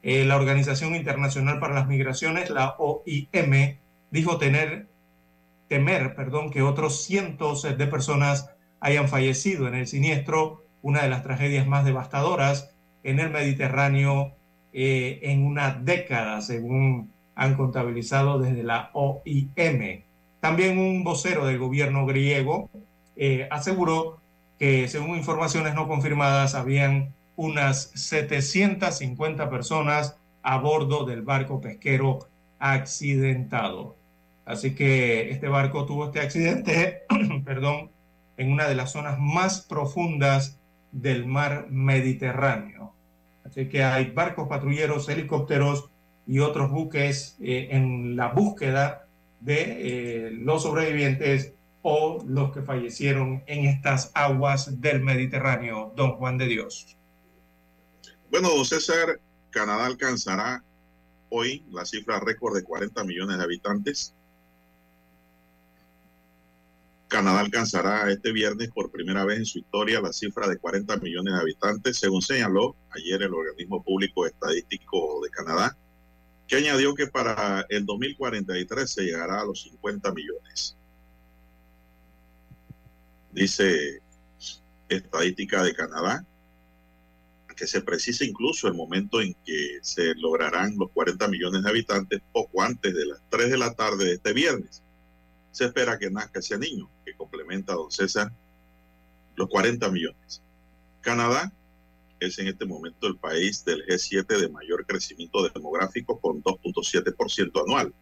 Eh, 0.01 0.25
la 0.25 0.35
Organización 0.35 0.95
Internacional 0.95 1.59
para 1.59 1.75
las 1.75 1.87
Migraciones, 1.87 2.49
la 2.49 2.75
OIM, 2.79 3.77
dijo 4.09 4.37
tener, 4.37 4.87
temer 5.67 6.15
perdón, 6.15 6.49
que 6.49 6.63
otros 6.63 7.03
cientos 7.03 7.61
de 7.63 7.87
personas 7.87 8.49
hayan 8.79 9.07
fallecido 9.07 9.67
en 9.67 9.75
el 9.75 9.87
siniestro, 9.87 10.63
una 10.81 11.03
de 11.03 11.09
las 11.09 11.21
tragedias 11.21 11.67
más 11.67 11.85
devastadoras 11.85 12.71
en 13.03 13.19
el 13.19 13.29
Mediterráneo 13.29 14.33
eh, 14.73 15.19
en 15.23 15.45
una 15.45 15.75
década, 15.75 16.41
según 16.41 17.11
han 17.35 17.55
contabilizado 17.55 18.39
desde 18.39 18.63
la 18.63 18.89
OIM. 18.93 20.03
También 20.39 20.79
un 20.79 21.03
vocero 21.03 21.45
del 21.45 21.59
gobierno 21.59 22.07
griego 22.07 22.69
eh, 23.23 23.47
aseguró 23.51 24.19
que, 24.57 24.87
según 24.87 25.15
informaciones 25.15 25.75
no 25.75 25.87
confirmadas, 25.87 26.55
habían 26.55 27.13
unas 27.35 27.91
750 27.93 29.47
personas 29.47 30.17
a 30.41 30.57
bordo 30.57 31.05
del 31.05 31.21
barco 31.21 31.61
pesquero 31.61 32.27
accidentado. 32.57 33.95
Así 34.43 34.73
que 34.73 35.29
este 35.29 35.47
barco 35.49 35.85
tuvo 35.85 36.05
este 36.05 36.19
accidente, 36.19 37.03
perdón, 37.45 37.91
en 38.37 38.51
una 38.51 38.67
de 38.67 38.73
las 38.73 38.91
zonas 38.91 39.19
más 39.19 39.61
profundas 39.61 40.57
del 40.91 41.27
mar 41.27 41.67
Mediterráneo. 41.69 42.91
Así 43.45 43.67
que 43.67 43.83
hay 43.83 44.09
barcos 44.09 44.47
patrulleros, 44.47 45.07
helicópteros 45.09 45.91
y 46.25 46.39
otros 46.39 46.71
buques 46.71 47.37
eh, 47.39 47.67
en 47.69 48.15
la 48.15 48.29
búsqueda 48.29 49.05
de 49.41 49.57
eh, 49.77 50.31
los 50.31 50.63
sobrevivientes 50.63 51.53
o 51.81 52.23
los 52.25 52.51
que 52.51 52.61
fallecieron 52.61 53.43
en 53.47 53.65
estas 53.65 54.11
aguas 54.13 54.81
del 54.81 55.01
Mediterráneo, 55.01 55.93
don 55.95 56.13
Juan 56.13 56.37
de 56.37 56.47
Dios. 56.47 56.97
Bueno, 58.29 58.49
don 58.49 58.65
César, 58.65 59.19
Canadá 59.49 59.85
alcanzará 59.85 60.63
hoy 61.29 61.65
la 61.71 61.85
cifra 61.85 62.19
récord 62.19 62.55
de 62.55 62.63
40 62.63 63.03
millones 63.03 63.37
de 63.37 63.43
habitantes. 63.43 64.13
Canadá 67.07 67.41
alcanzará 67.41 68.09
este 68.09 68.31
viernes 68.31 68.69
por 68.69 68.89
primera 68.89 69.25
vez 69.25 69.39
en 69.39 69.45
su 69.45 69.59
historia 69.59 69.99
la 69.99 70.13
cifra 70.13 70.47
de 70.47 70.57
40 70.57 70.95
millones 70.97 71.33
de 71.33 71.39
habitantes, 71.41 71.97
según 71.97 72.21
señaló 72.21 72.75
ayer 72.91 73.21
el 73.21 73.33
organismo 73.33 73.83
público 73.83 74.25
estadístico 74.25 75.19
de 75.21 75.29
Canadá, 75.29 75.77
que 76.47 76.55
añadió 76.55 76.95
que 76.95 77.07
para 77.07 77.65
el 77.69 77.85
2043 77.85 78.89
se 78.89 79.03
llegará 79.03 79.41
a 79.41 79.45
los 79.45 79.63
50 79.63 80.13
millones. 80.13 80.77
Dice 83.31 84.01
estadística 84.89 85.63
de 85.63 85.73
Canadá 85.73 86.25
que 87.61 87.67
se 87.67 87.81
precisa 87.81 88.25
incluso 88.25 88.67
el 88.67 88.73
momento 88.73 89.21
en 89.21 89.35
que 89.45 89.77
se 89.83 90.15
lograrán 90.15 90.75
los 90.79 90.89
40 90.91 91.27
millones 91.27 91.61
de 91.61 91.69
habitantes 91.69 92.21
poco 92.31 92.63
antes 92.63 92.91
de 92.91 93.05
las 93.05 93.21
3 93.29 93.51
de 93.51 93.57
la 93.59 93.75
tarde 93.75 94.05
de 94.05 94.13
este 94.13 94.33
viernes. 94.33 94.81
Se 95.51 95.65
espera 95.65 95.99
que 95.99 96.09
nazca 96.09 96.39
ese 96.39 96.57
niño 96.57 96.89
que 97.05 97.15
complementa 97.15 97.73
a 97.73 97.75
don 97.75 97.91
César 97.91 98.31
los 99.35 99.47
40 99.47 99.91
millones. 99.91 100.41
Canadá 101.01 101.53
es 102.19 102.39
en 102.39 102.47
este 102.47 102.65
momento 102.65 103.05
el 103.05 103.17
país 103.17 103.63
del 103.63 103.85
G7 103.85 104.25
de 104.39 104.49
mayor 104.49 104.85
crecimiento 104.87 105.47
demográfico 105.47 106.19
con 106.19 106.41
2.7% 106.41 107.61
anual. 107.63 107.93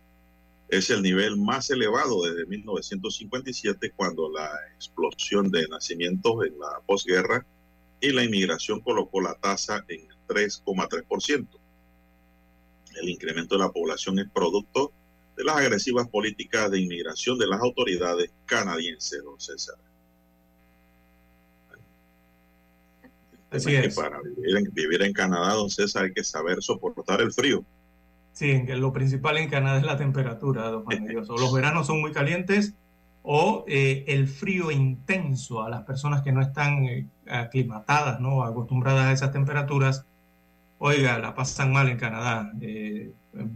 Es 0.70 0.90
el 0.91 1.02
nivel 1.02 1.38
más 1.38 1.70
elevado 1.72 2.24
desde 2.24 2.46
1957 2.46 3.91
cuando 3.96 4.32
la 4.32 4.50
explosión 4.76 5.50
de 5.50 5.68
nacimientos 5.68 6.46
en 6.46 6.60
la 6.60 6.80
posguerra 6.86 7.46
y 8.00 8.12
la 8.12 8.24
inmigración 8.24 8.80
colocó 8.82 9.20
la 9.20 9.34
tasa 9.34 9.84
en 9.88 10.08
3,3%. 10.28 11.48
El 13.02 13.10
incremento 13.10 13.56
de 13.56 13.64
la 13.64 13.72
población 13.72 14.20
es 14.20 14.30
producto 14.30 14.94
de 15.36 15.44
las 15.44 15.58
agresivas 15.58 16.08
políticas 16.08 16.70
de 16.70 16.82
inmigración 16.82 17.38
de 17.38 17.48
las 17.48 17.62
autoridades 17.62 18.32
canadienses, 18.46 19.24
don 19.24 19.40
César. 19.40 19.76
Así 23.52 23.74
es. 23.74 23.96
para 23.96 24.22
vivir 24.22 24.58
en, 24.58 24.74
vivir 24.74 25.02
en, 25.02 25.14
Canadá, 25.14 25.54
don 25.54 25.70
César, 25.70 26.06
hay 26.06 26.14
que 26.14 26.24
saber 26.24 26.62
soportar 26.62 27.22
el 27.22 27.32
frío. 27.32 27.66
Sí, 28.34 28.64
lo 28.68 28.94
principal 28.94 29.38
en 29.38 29.50
Canadá 29.50 29.78
es 29.80 29.86
la 29.86 29.98
temperatura, 29.98 30.72
Dios. 31.08 31.30
O 31.30 31.38
los 31.38 31.54
veranos 31.54 31.88
son 31.88 32.00
muy 32.00 32.12
calientes 32.12 32.76
o 33.22 33.66
eh, 33.68 34.06
el 34.08 34.28
frío 34.28 34.72
intenso 34.72 35.62
a 35.62 35.70
las 35.70 35.84
personas 35.84 36.22
que 36.22 36.32
no 36.32 36.42
están 36.42 36.86
eh, 36.86 37.06
aclimatadas, 37.30 38.20
¿no? 38.20 38.44
acostumbradas 38.44 39.06
a 39.06 39.12
esas 39.12 39.32
temperaturas, 39.32 40.06
oiga, 40.78 41.20
la 41.20 41.36
pasan 41.36 41.74
mal 41.74 41.90
en 41.90 41.98
Canadá. 41.98 42.52
Eh, 42.62 43.12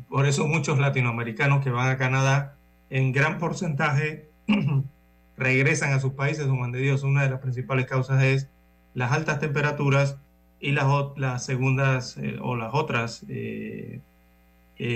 por 0.10 0.26
eso 0.26 0.48
muchos 0.48 0.80
latinoamericanos 0.80 1.64
que 1.64 1.72
van 1.72 1.90
a 1.90 1.98
Canadá 1.98 2.56
en 2.90 3.12
gran 3.12 3.40
porcentaje 3.40 4.30
regresan 5.38 5.94
a 5.94 6.00
sus 6.00 6.14
países, 6.14 6.45
don 6.45 6.58
Juan 6.58 6.72
de 6.72 6.80
Dios. 6.80 7.04
Una 7.04 7.24
de 7.24 7.30
las 7.30 7.40
principales 7.40 7.86
causas 7.86 8.22
es 8.22 8.50
las 8.94 9.12
altas 9.12 9.40
temperaturas 9.40 10.18
y 10.60 10.74
las, 10.74 10.86
las 11.18 11.45
segundas 11.45 12.18
o 12.41 12.56
las 12.56 12.74
otras 12.74 13.26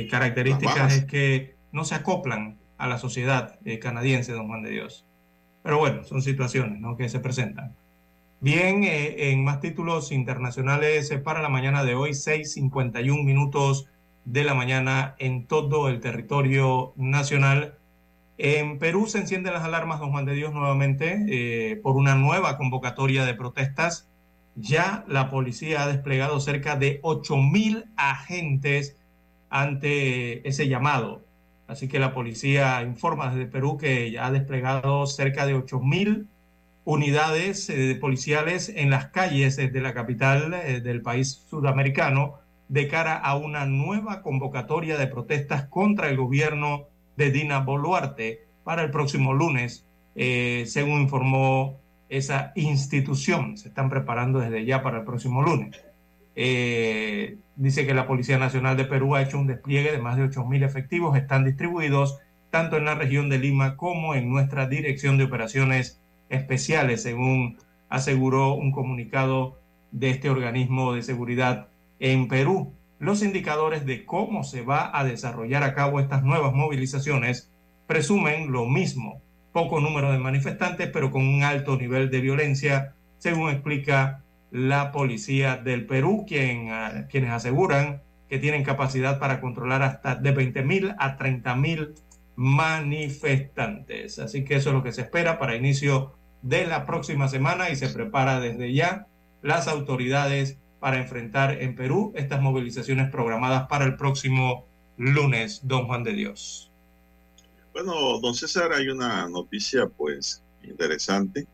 características 0.10 0.94
es 0.94 1.06
que 1.06 1.56
no 1.72 1.86
se 1.86 1.96
acoplan 1.96 2.58
a 2.78 2.88
la 2.88 2.98
sociedad 2.98 3.60
eh, 3.66 3.80
canadiense, 3.80 4.34
don 4.34 4.48
Juan 4.48 4.64
de 4.64 4.72
Dios. 4.72 5.06
Pero 5.64 5.80
bueno, 5.80 6.04
son 6.04 6.22
situaciones 6.22 6.80
¿no? 6.80 6.96
que 6.96 7.10
se 7.10 7.20
presentan. 7.20 7.76
Bien, 8.40 8.84
eh, 8.84 9.32
en 9.32 9.44
más 9.44 9.60
títulos 9.60 10.12
internacionales 10.12 11.10
eh, 11.12 11.18
para 11.18 11.42
la 11.42 11.50
mañana 11.50 11.84
de 11.84 11.96
hoy, 11.96 12.12
6.51 12.12 13.24
minutos 13.24 13.88
de 14.26 14.44
la 14.44 14.54
mañana 14.54 15.16
en 15.18 15.48
todo 15.48 15.90
el 15.90 16.00
territorio 16.00 16.94
nacional. 16.96 17.76
En 18.38 18.78
Perú 18.78 19.08
se 19.08 19.18
encienden 19.18 19.54
las 19.54 19.64
alarmas, 19.64 20.00
don 20.00 20.12
Juan 20.12 20.26
de 20.26 20.34
Dios, 20.34 20.54
nuevamente 20.54 21.80
por 21.82 21.96
una 21.96 22.14
nueva 22.14 22.58
convocatoria 22.58 23.26
de 23.26 23.34
protestas. 23.34 24.08
Ya 24.56 25.06
la 25.08 25.32
policía 25.32 25.84
ha 25.84 25.88
desplegado 25.88 26.40
cerca 26.40 26.76
de 26.76 27.02
8.000 27.02 27.86
agentes 27.96 28.97
ante 29.50 30.48
ese 30.48 30.68
llamado 30.68 31.28
Así 31.68 31.90
que 31.90 32.00
la 32.00 32.14
policía 32.14 32.82
informa 32.82 33.30
desde 33.30 33.52
Perú 33.52 33.78
que 33.78 34.10
ya 34.10 34.26
ha 34.26 34.32
desplegado 34.32 35.06
cerca 35.06 35.46
de 35.46 35.56
8.000 35.56 36.26
unidades 36.86 37.70
eh, 37.70 37.98
policiales 38.00 38.72
en 38.74 38.90
las 38.90 39.08
calles 39.08 39.58
de 39.58 39.82
la 39.82 39.94
capital 39.94 40.54
eh, 40.54 40.80
del 40.80 41.02
país 41.02 41.46
sudamericano 41.50 42.36
de 42.70 42.88
cara 42.88 43.18
a 43.18 43.36
una 43.36 43.66
nueva 43.66 44.22
convocatoria 44.22 44.98
de 44.98 45.08
protestas 45.08 45.66
contra 45.68 46.10
el 46.10 46.16
gobierno 46.16 46.88
de 47.18 47.32
Dina 47.32 47.60
Boluarte 47.60 48.46
para 48.64 48.84
el 48.84 48.92
próximo 48.92 49.34
lunes, 49.34 49.86
eh, 50.16 50.64
según 50.68 51.02
informó 51.02 51.80
esa 52.08 52.54
institución. 52.56 53.58
Se 53.58 53.68
están 53.70 53.90
preparando 53.90 54.40
desde 54.40 54.64
ya 54.66 54.82
para 54.82 55.00
el 55.00 55.04
próximo 55.04 55.42
lunes. 55.42 55.82
Eh, 56.40 57.40
dice 57.56 57.88
que 57.88 57.96
la 57.96 58.06
Policía 58.06 58.38
Nacional 58.38 58.78
de 58.78 58.86
Perú 58.86 59.16
ha 59.16 59.24
hecho 59.24 59.40
un 59.40 59.48
despliegue 59.48 59.92
de 59.92 59.98
más 59.98 60.18
de 60.18 60.24
8.000 60.26 60.64
efectivos, 60.64 61.18
están 61.18 61.44
distribuidos 61.44 62.20
tanto 62.52 62.78
en 62.78 62.86
la 62.86 62.94
región 62.94 63.28
de 63.28 63.40
Lima 63.40 63.76
como 63.76 64.14
en 64.14 64.30
nuestra 64.30 64.68
Dirección 64.68 65.18
de 65.18 65.24
Operaciones 65.24 66.00
Especiales, 66.30 67.02
según 67.02 67.58
aseguró 67.90 68.54
un 68.54 68.72
comunicado 68.72 69.60
de 69.92 70.12
este 70.12 70.30
organismo 70.30 70.94
de 70.94 71.02
seguridad 71.02 71.70
en 72.00 72.28
Perú. 72.28 72.72
Los 73.00 73.24
indicadores 73.24 73.88
de 73.88 74.06
cómo 74.06 74.44
se 74.44 74.62
va 74.62 74.96
a 74.96 75.04
desarrollar 75.06 75.64
a 75.64 75.74
cabo 75.74 76.00
estas 76.00 76.22
nuevas 76.22 76.54
movilizaciones 76.54 77.52
presumen 77.88 78.52
lo 78.52 78.68
mismo, 78.68 79.24
poco 79.54 79.80
número 79.80 80.12
de 80.12 80.20
manifestantes, 80.20 80.88
pero 80.94 81.10
con 81.10 81.28
un 81.28 81.42
alto 81.42 81.78
nivel 81.78 82.12
de 82.12 82.22
violencia, 82.22 82.94
según 83.18 83.50
explica 83.50 84.24
la 84.52 84.92
policía 84.92 85.58
del 85.58 85.86
Perú, 85.86 86.26
quien, 86.28 86.72
ah, 86.72 87.08
quienes 87.10 87.32
aseguran 87.32 88.02
que 88.30 88.40
tienen 88.40 88.64
capacidad 88.64 89.20
para 89.20 89.40
controlar 89.40 89.84
hasta 89.84 90.16
de 90.16 90.32
20 90.32 90.64
mil 90.64 90.94
a 90.98 91.18
30 91.18 91.56
mil 91.56 91.96
manifestantes. 92.36 94.20
Así 94.20 94.44
que 94.44 94.56
eso 94.56 94.70
es 94.70 94.76
lo 94.76 94.84
que 94.84 94.92
se 94.92 95.02
espera 95.02 95.40
para 95.40 95.56
inicio 95.56 96.14
de 96.42 96.68
la 96.68 96.86
próxima 96.86 97.28
semana 97.28 97.70
y 97.70 97.76
se 97.76 97.90
prepara 97.90 98.40
desde 98.40 98.74
ya 98.74 99.08
las 99.42 99.68
autoridades 99.68 100.58
para 100.80 100.98
enfrentar 100.98 101.62
en 101.62 101.76
Perú 101.76 102.14
estas 102.16 102.42
movilizaciones 102.42 103.10
programadas 103.10 103.68
para 103.68 103.86
el 103.86 103.96
próximo 103.96 104.66
lunes, 104.98 105.62
don 105.64 105.88
Juan 105.88 106.04
de 106.04 106.14
Dios. 106.14 106.72
Bueno, 107.74 108.20
don 108.20 108.34
César, 108.34 108.72
hay 108.74 108.90
una 108.90 109.28
noticia 109.28 109.88
pues 109.88 110.44
interesante 110.64 111.48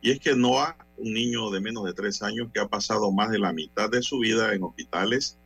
y 0.00 0.12
es 0.12 0.20
que 0.20 0.34
NOAA 0.34 0.76
un 0.98 1.12
niño 1.12 1.50
de 1.50 1.60
menos 1.60 1.84
de 1.84 1.94
tres 1.94 2.22
años 2.22 2.48
que 2.52 2.60
ha 2.60 2.68
pasado 2.68 3.10
más 3.12 3.30
de 3.30 3.38
la 3.38 3.52
mitad 3.52 3.88
de 3.88 4.02
su 4.02 4.18
vida 4.18 4.54
en 4.54 4.62
hospitales 4.62 5.38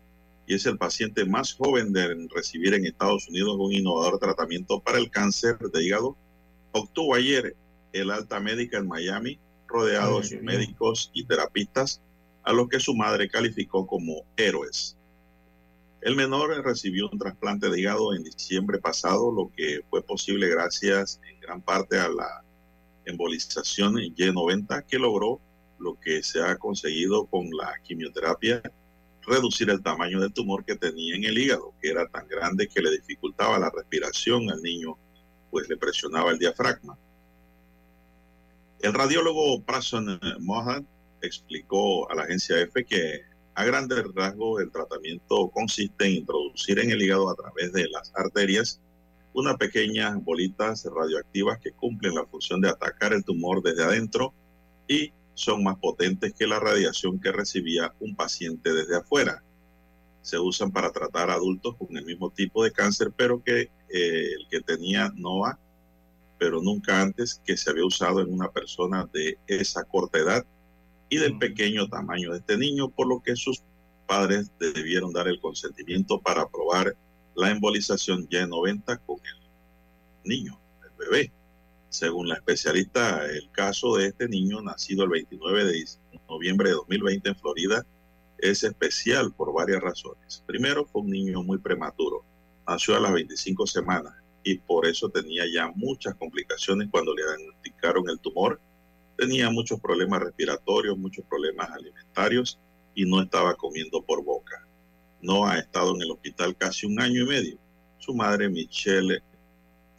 y 0.47 0.55
es 0.55 0.66
el 0.66 0.79
paciente 0.79 1.24
más 1.24 1.55
joven 1.55 1.93
de 1.93 2.29
recibir 2.35 2.74
en 2.74 2.87
Estados 2.87 3.29
Unidos 3.29 3.57
un 3.59 3.73
innovador 3.73 4.19
tratamiento 4.19 4.81
para 4.81 4.99
el 4.99 5.11
cáncer 5.11 5.59
de 5.59 5.85
hígado. 5.85 6.16
Obtuvo 6.73 7.15
ayer 7.15 7.55
el 7.93 8.11
alta 8.11 8.41
médica 8.41 8.79
en 8.79 8.89
Miami, 8.89 9.39
rodeado 9.69 10.20
de 10.20 10.27
sus 10.27 10.43
médicos 10.43 11.11
y 11.15 11.24
terapistas, 11.24 12.01
a 12.43 12.53
los 12.53 12.69
que 12.69 12.81
su 12.81 12.95
madre 12.95 13.29
calificó 13.29 13.87
como 13.87 14.24
héroes. 14.37 14.97
El 16.01 16.16
menor 16.16 16.51
recibió 16.65 17.09
un 17.09 17.19
trasplante 17.19 17.70
de 17.70 17.81
hígado 17.81 18.15
en 18.15 18.24
diciembre 18.24 18.79
pasado, 18.79 19.31
lo 19.31 19.53
que 19.57 19.83
fue 19.89 20.03
posible 20.03 20.49
gracias 20.49 21.20
en 21.31 21.39
gran 21.41 21.61
parte 21.61 22.01
a 22.01 22.09
la 22.09 22.43
embolización 23.05 23.95
Y90 23.95 24.87
que 24.87 24.99
logró 24.99 25.41
lo 25.79 25.99
que 26.01 26.23
se 26.23 26.43
ha 26.43 26.57
conseguido 26.57 27.27
con 27.27 27.51
la 27.51 27.74
quimioterapia, 27.83 28.62
reducir 29.23 29.70
el 29.70 29.83
tamaño 29.83 30.20
del 30.20 30.33
tumor 30.33 30.65
que 30.65 30.77
tenía 30.77 31.16
en 31.16 31.24
el 31.24 31.39
hígado, 31.39 31.74
que 31.81 31.91
era 31.91 32.07
tan 32.09 32.27
grande 32.29 32.69
que 32.69 32.81
le 32.81 32.91
dificultaba 32.91 33.59
la 33.59 33.70
respiración 33.70 34.51
al 34.51 34.62
niño, 34.62 34.97
pues 35.51 35.69
le 35.69 35.77
presionaba 35.77 36.31
el 36.31 36.39
diafragma. 36.39 36.97
El 38.81 38.95
radiólogo 38.95 39.62
Prason 39.62 40.19
Mohan 40.41 40.87
explicó 41.20 42.11
a 42.11 42.16
la 42.16 42.23
agencia 42.23 42.61
F 42.61 42.85
que 42.85 43.23
a 43.55 43.65
grandes 43.65 44.03
rasgos 44.15 44.61
el 44.61 44.73
tratamiento 44.73 45.49
consiste 45.51 46.07
en 46.07 46.12
introducir 46.16 46.79
en 46.79 46.91
el 46.91 47.03
hígado 47.03 47.31
a 47.31 47.37
través 47.37 47.73
de 47.73 47.89
las 47.91 48.12
arterias 48.16 48.81
unas 49.34 49.56
pequeñas 49.56 50.22
bolitas 50.22 50.84
radioactivas 50.84 51.59
que 51.59 51.72
cumplen 51.72 52.14
la 52.14 52.26
función 52.26 52.60
de 52.60 52.68
atacar 52.68 53.12
el 53.12 53.24
tumor 53.24 53.62
desde 53.62 53.84
adentro 53.84 54.34
y 54.86 55.12
son 55.34 55.62
más 55.62 55.78
potentes 55.78 56.34
que 56.34 56.46
la 56.46 56.60
radiación 56.60 57.18
que 57.18 57.32
recibía 57.32 57.94
un 58.00 58.14
paciente 58.14 58.72
desde 58.72 58.96
afuera. 58.96 59.42
Se 60.20 60.38
usan 60.38 60.70
para 60.70 60.92
tratar 60.92 61.30
adultos 61.30 61.76
con 61.76 61.96
el 61.96 62.04
mismo 62.04 62.30
tipo 62.30 62.62
de 62.62 62.72
cáncer, 62.72 63.12
pero 63.16 63.42
que 63.42 63.70
eh, 63.88 64.32
el 64.38 64.46
que 64.50 64.60
tenía 64.60 65.10
NOA, 65.16 65.59
pero 66.38 66.60
nunca 66.60 67.00
antes 67.00 67.40
que 67.44 67.56
se 67.56 67.70
había 67.70 67.86
usado 67.86 68.20
en 68.20 68.32
una 68.32 68.50
persona 68.50 69.09
de 69.12 69.38
esa 69.46 69.84
corta 69.84 70.18
edad 70.18 70.44
y 71.09 71.16
del 71.16 71.38
pequeño 71.38 71.88
tamaño 71.88 72.32
de 72.32 72.38
este 72.38 72.56
niño, 72.56 72.88
por 72.88 73.09
lo 73.09 73.22
que 73.22 73.36
sus 73.36 73.62
padres 74.06 74.50
debieron 74.59 75.12
dar 75.12 75.28
el 75.28 75.40
consentimiento 75.40 76.20
para 76.20 76.48
probar 76.48 76.96
la 77.34 77.50
embolización 77.50 78.28
Y90 78.28 79.00
con 79.06 79.18
el 79.18 79.40
niño, 80.24 80.59
el 80.84 80.90
bebé. 80.98 81.32
Según 81.88 82.28
la 82.28 82.36
especialista, 82.36 83.26
el 83.26 83.50
caso 83.50 83.96
de 83.96 84.09
este 84.09 84.28
niño, 84.28 84.62
nacido 84.62 85.04
el 85.04 85.10
29 85.10 85.64
de 85.64 85.84
noviembre 86.28 86.70
de 86.70 86.74
2020 86.76 87.28
en 87.28 87.36
Florida, 87.36 87.86
es 88.38 88.64
especial 88.64 89.32
por 89.32 89.52
varias 89.52 89.82
razones. 89.82 90.42
Primero, 90.46 90.86
fue 90.86 91.02
un 91.02 91.10
niño 91.10 91.42
muy 91.42 91.59
prematuro. 91.59 92.24
Nació 92.66 92.96
a 92.96 93.00
las 93.00 93.12
25 93.12 93.66
semanas 93.66 94.14
y 94.42 94.56
por 94.56 94.86
eso 94.86 95.10
tenía 95.10 95.44
ya 95.52 95.70
muchas 95.74 96.14
complicaciones 96.14 96.88
cuando 96.90 97.14
le 97.14 97.22
diagnosticaron 97.22 98.09
el 98.09 98.18
tumor. 98.20 98.60
Tenía 99.16 99.50
muchos 99.50 99.78
problemas 99.80 100.22
respiratorios, 100.22 100.96
muchos 100.96 101.24
problemas 101.26 101.70
alimentarios 101.70 102.59
y 102.94 103.04
no 103.04 103.20
estaba 103.20 103.54
comiendo 103.54 104.02
por 104.02 104.24
boca 104.24 104.66
no 105.23 105.47
ha 105.47 105.59
estado 105.59 105.94
en 105.94 106.03
el 106.03 106.11
hospital 106.11 106.55
casi 106.57 106.86
un 106.86 107.01
año 107.01 107.23
y 107.23 107.27
medio. 107.27 107.57
Su 107.99 108.15
madre, 108.15 108.49
Michelle 108.49 109.23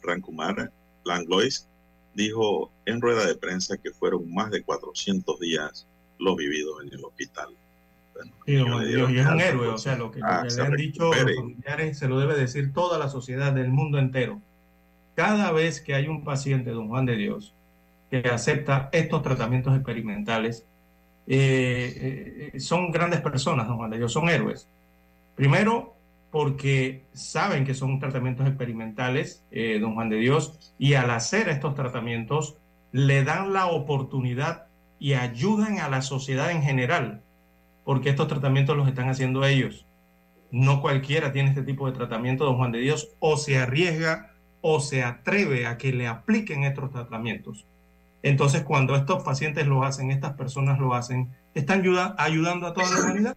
Rancumar 0.02 0.70
Langlois, 1.04 1.66
dijo 2.14 2.70
en 2.86 3.00
rueda 3.00 3.26
de 3.26 3.34
prensa 3.34 3.76
que 3.76 3.90
fueron 3.90 4.32
más 4.32 4.50
de 4.50 4.62
400 4.62 5.40
días 5.40 5.86
los 6.18 6.36
vividos 6.36 6.84
en 6.84 6.92
el 6.92 7.04
hospital. 7.04 7.48
y, 8.46 8.54
es 8.56 8.62
un 8.62 9.40
héroe, 9.40 9.68
o 9.68 9.78
sea, 9.78 9.96
lo 9.96 10.10
que, 10.10 10.20
ah, 10.22 10.44
le 10.44 10.62
han 10.62 10.76
dicho 10.76 11.12
los 11.12 11.34
familiares 11.34 11.98
se 11.98 12.06
lo 12.06 12.18
debe 12.20 12.36
decir 12.36 12.72
toda 12.72 12.98
la 12.98 13.08
sociedad 13.08 13.52
del 13.52 13.70
mundo 13.70 13.98
entero. 13.98 14.40
Cada 15.16 15.50
vez 15.52 15.80
que 15.80 15.94
hay 15.94 16.06
un 16.06 16.22
paciente, 16.22 16.70
don 16.70 16.88
Juan 16.88 17.06
de 17.06 17.16
Dios, 17.16 17.54
que 18.10 18.18
acepta 18.28 18.88
estos 18.92 19.22
tratamientos 19.22 19.74
experimentales, 19.74 20.64
eh, 21.26 22.50
eh, 22.52 22.60
son 22.60 22.90
grandes 22.90 23.20
personas, 23.20 23.66
don 23.66 23.76
Juan 23.76 23.90
de 23.90 23.98
Dios, 23.98 24.12
son 24.12 24.28
héroes. 24.28 24.68
Primero, 25.34 25.94
porque 26.30 27.06
saben 27.12 27.64
que 27.64 27.74
son 27.74 28.00
tratamientos 28.00 28.46
experimentales, 28.46 29.44
eh, 29.50 29.78
don 29.80 29.94
Juan 29.94 30.08
de 30.08 30.16
Dios, 30.16 30.74
y 30.78 30.94
al 30.94 31.10
hacer 31.10 31.48
estos 31.48 31.74
tratamientos 31.74 32.56
le 32.92 33.24
dan 33.24 33.52
la 33.52 33.66
oportunidad 33.66 34.66
y 34.98 35.14
ayudan 35.14 35.78
a 35.78 35.88
la 35.88 36.02
sociedad 36.02 36.50
en 36.50 36.62
general, 36.62 37.22
porque 37.84 38.10
estos 38.10 38.28
tratamientos 38.28 38.76
los 38.76 38.88
están 38.88 39.08
haciendo 39.08 39.44
ellos. 39.44 39.86
No 40.50 40.80
cualquiera 40.80 41.32
tiene 41.32 41.50
este 41.50 41.62
tipo 41.62 41.86
de 41.86 41.96
tratamiento, 41.96 42.44
don 42.44 42.56
Juan 42.56 42.72
de 42.72 42.80
Dios, 42.80 43.10
o 43.18 43.36
se 43.36 43.58
arriesga 43.58 44.32
o 44.60 44.80
se 44.80 45.02
atreve 45.02 45.66
a 45.66 45.76
que 45.76 45.92
le 45.92 46.06
apliquen 46.06 46.64
estos 46.64 46.90
tratamientos. 46.90 47.66
Entonces, 48.22 48.62
cuando 48.62 48.96
estos 48.96 49.22
pacientes 49.22 49.66
lo 49.66 49.84
hacen, 49.84 50.10
estas 50.10 50.32
personas 50.32 50.78
lo 50.78 50.94
hacen, 50.94 51.30
están 51.54 51.84
ayudando 52.16 52.66
a 52.66 52.72
toda 52.72 52.90
la 52.90 53.00
humanidad 53.00 53.36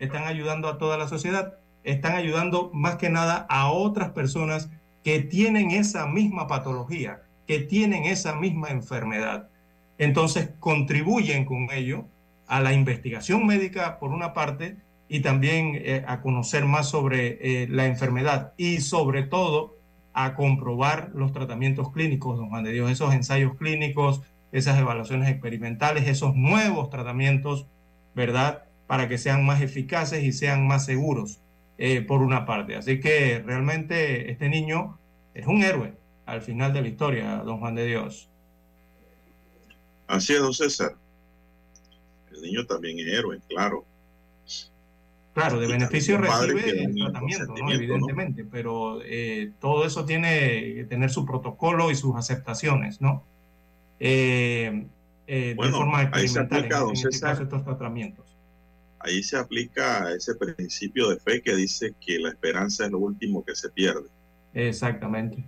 están 0.00 0.24
ayudando 0.24 0.68
a 0.68 0.78
toda 0.78 0.98
la 0.98 1.06
sociedad, 1.06 1.54
están 1.84 2.16
ayudando 2.16 2.70
más 2.74 2.96
que 2.96 3.10
nada 3.10 3.46
a 3.48 3.70
otras 3.70 4.10
personas 4.10 4.70
que 5.04 5.20
tienen 5.20 5.70
esa 5.70 6.06
misma 6.06 6.48
patología, 6.48 7.22
que 7.46 7.60
tienen 7.60 8.04
esa 8.04 8.34
misma 8.34 8.70
enfermedad. 8.70 9.48
Entonces 9.98 10.50
contribuyen 10.58 11.44
con 11.44 11.68
ello 11.70 12.06
a 12.46 12.60
la 12.60 12.72
investigación 12.72 13.46
médica 13.46 13.98
por 13.98 14.10
una 14.10 14.32
parte 14.34 14.76
y 15.08 15.20
también 15.20 15.72
eh, 15.74 16.04
a 16.06 16.20
conocer 16.20 16.64
más 16.64 16.88
sobre 16.88 17.38
eh, 17.62 17.68
la 17.68 17.86
enfermedad 17.86 18.52
y 18.56 18.80
sobre 18.80 19.22
todo 19.22 19.76
a 20.12 20.34
comprobar 20.34 21.10
los 21.14 21.32
tratamientos 21.32 21.92
clínicos, 21.92 22.36
don 22.36 22.48
Juan 22.48 22.64
de 22.64 22.72
Dios, 22.72 22.90
esos 22.90 23.14
ensayos 23.14 23.54
clínicos, 23.56 24.22
esas 24.52 24.78
evaluaciones 24.78 25.28
experimentales, 25.28 26.08
esos 26.08 26.34
nuevos 26.34 26.90
tratamientos, 26.90 27.66
¿verdad? 28.14 28.64
Para 28.90 29.06
que 29.06 29.18
sean 29.18 29.46
más 29.46 29.62
eficaces 29.62 30.24
y 30.24 30.32
sean 30.32 30.66
más 30.66 30.84
seguros, 30.84 31.38
eh, 31.78 32.00
por 32.00 32.22
una 32.22 32.44
parte. 32.44 32.74
Así 32.74 32.98
que 32.98 33.38
realmente 33.38 34.32
este 34.32 34.48
niño 34.48 34.98
es 35.32 35.46
un 35.46 35.62
héroe 35.62 35.94
al 36.26 36.42
final 36.42 36.72
de 36.72 36.82
la 36.82 36.88
historia, 36.88 37.36
don 37.36 37.60
Juan 37.60 37.76
de 37.76 37.86
Dios. 37.86 38.28
Así 40.08 40.32
es, 40.32 40.40
don 40.40 40.52
César. 40.52 40.96
El 42.32 42.42
niño 42.42 42.66
también 42.66 42.98
es 42.98 43.06
héroe, 43.06 43.38
claro. 43.48 43.84
Claro, 45.34 45.60
de 45.60 45.68
beneficio 45.68 46.18
recibe 46.18 46.82
el 46.82 46.96
tratamiento, 46.96 47.54
¿no? 47.54 47.70
evidentemente, 47.70 48.44
pero 48.44 49.02
eh, 49.04 49.52
todo 49.60 49.86
eso 49.86 50.04
tiene 50.04 50.74
que 50.74 50.86
tener 50.88 51.10
su 51.10 51.24
protocolo 51.24 51.92
y 51.92 51.94
sus 51.94 52.16
aceptaciones, 52.16 53.00
¿no? 53.00 53.22
Eh, 54.00 54.84
de 55.28 55.54
forma 55.70 56.02
experimental, 56.02 56.58
en, 56.58 56.96
este 56.96 57.20
caso, 57.20 57.42
estos 57.44 57.64
tratamientos 57.64 58.29
ahí 59.00 59.22
se 59.22 59.36
aplica 59.36 60.12
ese 60.12 60.34
principio 60.34 61.08
de 61.08 61.18
fe 61.18 61.42
que 61.42 61.54
dice 61.56 61.94
que 62.00 62.18
la 62.18 62.28
esperanza 62.28 62.84
es 62.84 62.90
lo 62.90 62.98
último 62.98 63.44
que 63.44 63.56
se 63.56 63.70
pierde. 63.70 64.08
Exactamente. 64.54 65.44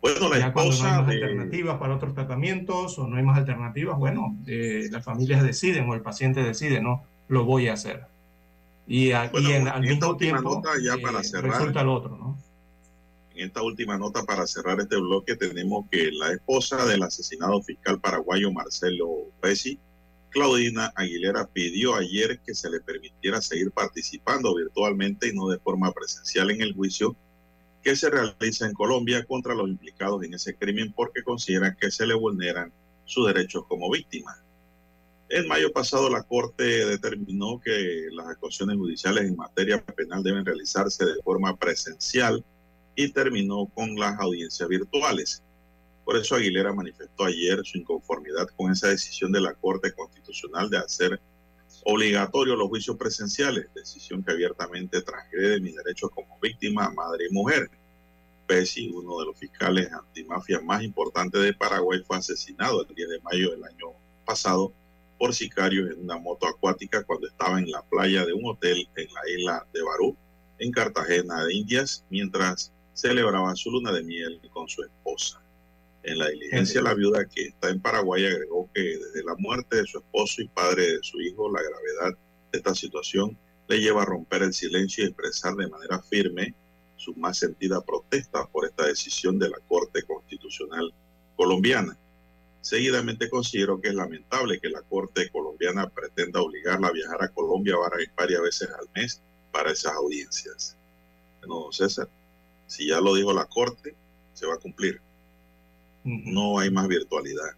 Bueno, 0.00 0.28
la 0.30 0.46
esposa 0.46 1.02
no 1.02 1.10
hay 1.10 1.20
más 1.20 1.22
alternativas 1.22 1.78
para 1.78 1.94
otros 1.94 2.14
tratamientos 2.14 2.98
o 2.98 3.06
no 3.06 3.16
hay 3.16 3.22
más 3.22 3.38
alternativas, 3.38 3.98
bueno, 3.98 4.36
eh, 4.46 4.88
las 4.90 5.04
familias 5.04 5.42
deciden 5.42 5.88
o 5.90 5.94
el 5.94 6.00
paciente 6.00 6.42
decide, 6.42 6.80
no, 6.80 7.04
lo 7.28 7.44
voy 7.44 7.68
a 7.68 7.74
hacer. 7.74 8.06
Y, 8.86 9.12
al 9.12 9.30
mismo 9.80 10.16
tiempo 10.16 10.62
ya 10.82 10.96
para 10.98 11.20
eh, 11.20 11.24
cerrar, 11.24 11.52
resulta 11.52 11.82
el 11.82 11.88
otro, 11.88 12.16
¿no? 12.16 12.38
En 13.34 13.46
esta 13.46 13.62
última 13.62 13.96
nota 13.96 14.24
para 14.24 14.46
cerrar 14.46 14.80
este 14.80 14.96
bloque 14.96 15.36
tenemos 15.36 15.86
que 15.90 16.10
la 16.12 16.32
esposa 16.32 16.84
del 16.86 17.02
asesinado 17.02 17.62
fiscal 17.62 18.00
paraguayo 18.00 18.50
Marcelo 18.52 19.28
Pesci 19.40 19.78
Claudina 20.30 20.92
Aguilera 20.94 21.46
pidió 21.46 21.96
ayer 21.96 22.40
que 22.40 22.54
se 22.54 22.70
le 22.70 22.80
permitiera 22.80 23.40
seguir 23.40 23.72
participando 23.72 24.54
virtualmente 24.54 25.28
y 25.28 25.32
no 25.34 25.48
de 25.48 25.58
forma 25.58 25.92
presencial 25.92 26.50
en 26.50 26.62
el 26.62 26.74
juicio 26.74 27.16
que 27.82 27.96
se 27.96 28.10
realiza 28.10 28.66
en 28.66 28.74
Colombia 28.74 29.24
contra 29.24 29.54
los 29.54 29.68
implicados 29.68 30.22
en 30.22 30.34
ese 30.34 30.54
crimen 30.54 30.92
porque 30.92 31.22
consideran 31.22 31.76
que 31.80 31.90
se 31.90 32.06
le 32.06 32.14
vulneran 32.14 32.72
sus 33.04 33.26
derechos 33.26 33.64
como 33.66 33.90
víctima. 33.90 34.42
En 35.30 35.48
mayo 35.48 35.72
pasado 35.72 36.10
la 36.10 36.22
Corte 36.22 36.64
determinó 36.86 37.60
que 37.60 38.08
las 38.12 38.26
actuaciones 38.26 38.76
judiciales 38.76 39.24
en 39.24 39.36
materia 39.36 39.82
penal 39.82 40.22
deben 40.22 40.44
realizarse 40.44 41.04
de 41.04 41.22
forma 41.22 41.56
presencial 41.56 42.44
y 42.96 43.12
terminó 43.12 43.66
con 43.66 43.94
las 43.94 44.18
audiencias 44.18 44.68
virtuales. 44.68 45.42
Por 46.10 46.18
eso 46.18 46.34
Aguilera 46.34 46.72
manifestó 46.72 47.26
ayer 47.26 47.60
su 47.62 47.78
inconformidad 47.78 48.48
con 48.56 48.72
esa 48.72 48.88
decisión 48.88 49.30
de 49.30 49.40
la 49.40 49.54
Corte 49.54 49.92
Constitucional 49.92 50.68
de 50.68 50.78
hacer 50.78 51.20
obligatorio 51.84 52.56
los 52.56 52.66
juicios 52.66 52.96
presenciales, 52.96 53.72
decisión 53.76 54.24
que 54.24 54.32
abiertamente 54.32 55.02
transgrede 55.02 55.60
mis 55.60 55.76
derechos 55.76 56.10
como 56.12 56.36
víctima, 56.40 56.90
madre 56.90 57.26
y 57.30 57.32
mujer. 57.32 57.70
Pesci, 58.48 58.90
uno 58.92 59.20
de 59.20 59.26
los 59.26 59.38
fiscales 59.38 59.88
antimafia 59.92 60.60
más 60.60 60.82
importantes 60.82 61.42
de 61.42 61.54
Paraguay, 61.54 62.02
fue 62.04 62.16
asesinado 62.16 62.84
el 62.84 62.92
10 62.92 63.08
de 63.08 63.20
mayo 63.20 63.52
del 63.52 63.62
año 63.62 63.92
pasado 64.24 64.72
por 65.16 65.32
sicarios 65.32 65.92
en 65.92 66.02
una 66.02 66.18
moto 66.18 66.48
acuática 66.48 67.04
cuando 67.04 67.28
estaba 67.28 67.60
en 67.60 67.70
la 67.70 67.82
playa 67.82 68.26
de 68.26 68.32
un 68.32 68.46
hotel 68.46 68.88
en 68.96 69.14
la 69.14 69.30
isla 69.30 69.66
de 69.72 69.80
Barú, 69.80 70.16
en 70.58 70.72
Cartagena 70.72 71.44
de 71.44 71.54
Indias, 71.54 72.04
mientras 72.10 72.72
celebraba 72.94 73.54
su 73.54 73.70
luna 73.70 73.92
de 73.92 74.02
miel 74.02 74.40
con 74.52 74.68
su 74.68 74.82
esposa. 74.82 75.40
En 76.02 76.18
la 76.18 76.28
diligencia, 76.28 76.80
la 76.80 76.94
viuda 76.94 77.26
que 77.26 77.48
está 77.48 77.68
en 77.68 77.80
Paraguay 77.80 78.24
agregó 78.24 78.70
que 78.74 78.80
desde 78.80 79.22
la 79.22 79.34
muerte 79.36 79.76
de 79.76 79.86
su 79.86 79.98
esposo 79.98 80.40
y 80.40 80.48
padre 80.48 80.94
de 80.94 80.98
su 81.02 81.20
hijo, 81.20 81.50
la 81.52 81.60
gravedad 81.62 82.18
de 82.50 82.58
esta 82.58 82.74
situación 82.74 83.36
le 83.68 83.80
lleva 83.80 84.02
a 84.02 84.06
romper 84.06 84.42
el 84.42 84.52
silencio 84.52 85.04
y 85.04 85.08
expresar 85.08 85.54
de 85.54 85.68
manera 85.68 86.00
firme 86.02 86.54
su 86.96 87.14
más 87.14 87.38
sentida 87.38 87.80
protesta 87.82 88.46
por 88.46 88.66
esta 88.66 88.86
decisión 88.86 89.38
de 89.38 89.50
la 89.50 89.58
Corte 89.68 90.02
Constitucional 90.02 90.92
colombiana. 91.36 91.96
Seguidamente 92.62 93.30
considero 93.30 93.80
que 93.80 93.88
es 93.88 93.94
lamentable 93.94 94.60
que 94.60 94.68
la 94.68 94.82
Corte 94.82 95.30
colombiana 95.30 95.88
pretenda 95.88 96.40
obligarla 96.40 96.88
a 96.88 96.92
viajar 96.92 97.22
a 97.22 97.28
Colombia 97.28 97.76
varias 98.16 98.42
veces 98.42 98.68
al 98.70 98.88
mes 98.94 99.22
para 99.52 99.72
esas 99.72 99.94
audiencias. 99.94 100.76
Bueno, 101.40 101.60
don 101.60 101.72
César, 101.72 102.08
si 102.66 102.88
ya 102.88 103.00
lo 103.00 103.14
dijo 103.14 103.32
la 103.32 103.46
Corte, 103.46 103.94
se 104.34 104.46
va 104.46 104.54
a 104.54 104.58
cumplir. 104.58 105.00
No 106.04 106.58
hay 106.58 106.70
más 106.70 106.88
virtualidad, 106.88 107.50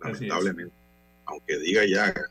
lamentablemente. 0.00 0.74
Aunque 1.26 1.58
diga 1.58 1.84
y 1.84 1.94
haga, 1.94 2.30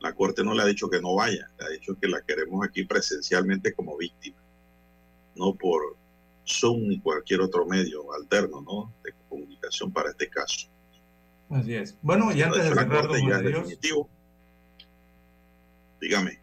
la 0.00 0.14
Corte 0.14 0.42
no 0.42 0.54
le 0.54 0.62
ha 0.62 0.66
dicho 0.66 0.88
que 0.88 1.00
no 1.00 1.14
vaya, 1.14 1.50
le 1.58 1.66
ha 1.66 1.68
dicho 1.68 1.96
que 2.00 2.08
la 2.08 2.22
queremos 2.22 2.66
aquí 2.66 2.84
presencialmente 2.84 3.74
como 3.74 3.96
víctima, 3.96 4.38
no 5.36 5.54
por 5.54 5.96
Zoom 6.46 6.88
ni 6.88 7.00
cualquier 7.00 7.40
otro 7.40 7.66
medio 7.66 8.12
alterno 8.12 8.62
¿no? 8.62 8.92
de 9.04 9.12
comunicación 9.28 9.92
para 9.92 10.10
este 10.10 10.28
caso. 10.28 10.68
Así 11.50 11.74
es. 11.74 11.96
Bueno, 12.00 12.32
y 12.34 12.42
antes 12.42 12.62
de 12.62 12.74
cerrar, 12.74 13.08
don 13.08 13.18
ya 13.18 13.24
Juan 13.24 13.42
de 13.42 13.48
es 13.48 13.52
Dios, 13.52 13.64
definitivo. 13.64 14.08
Dígame. 16.00 16.40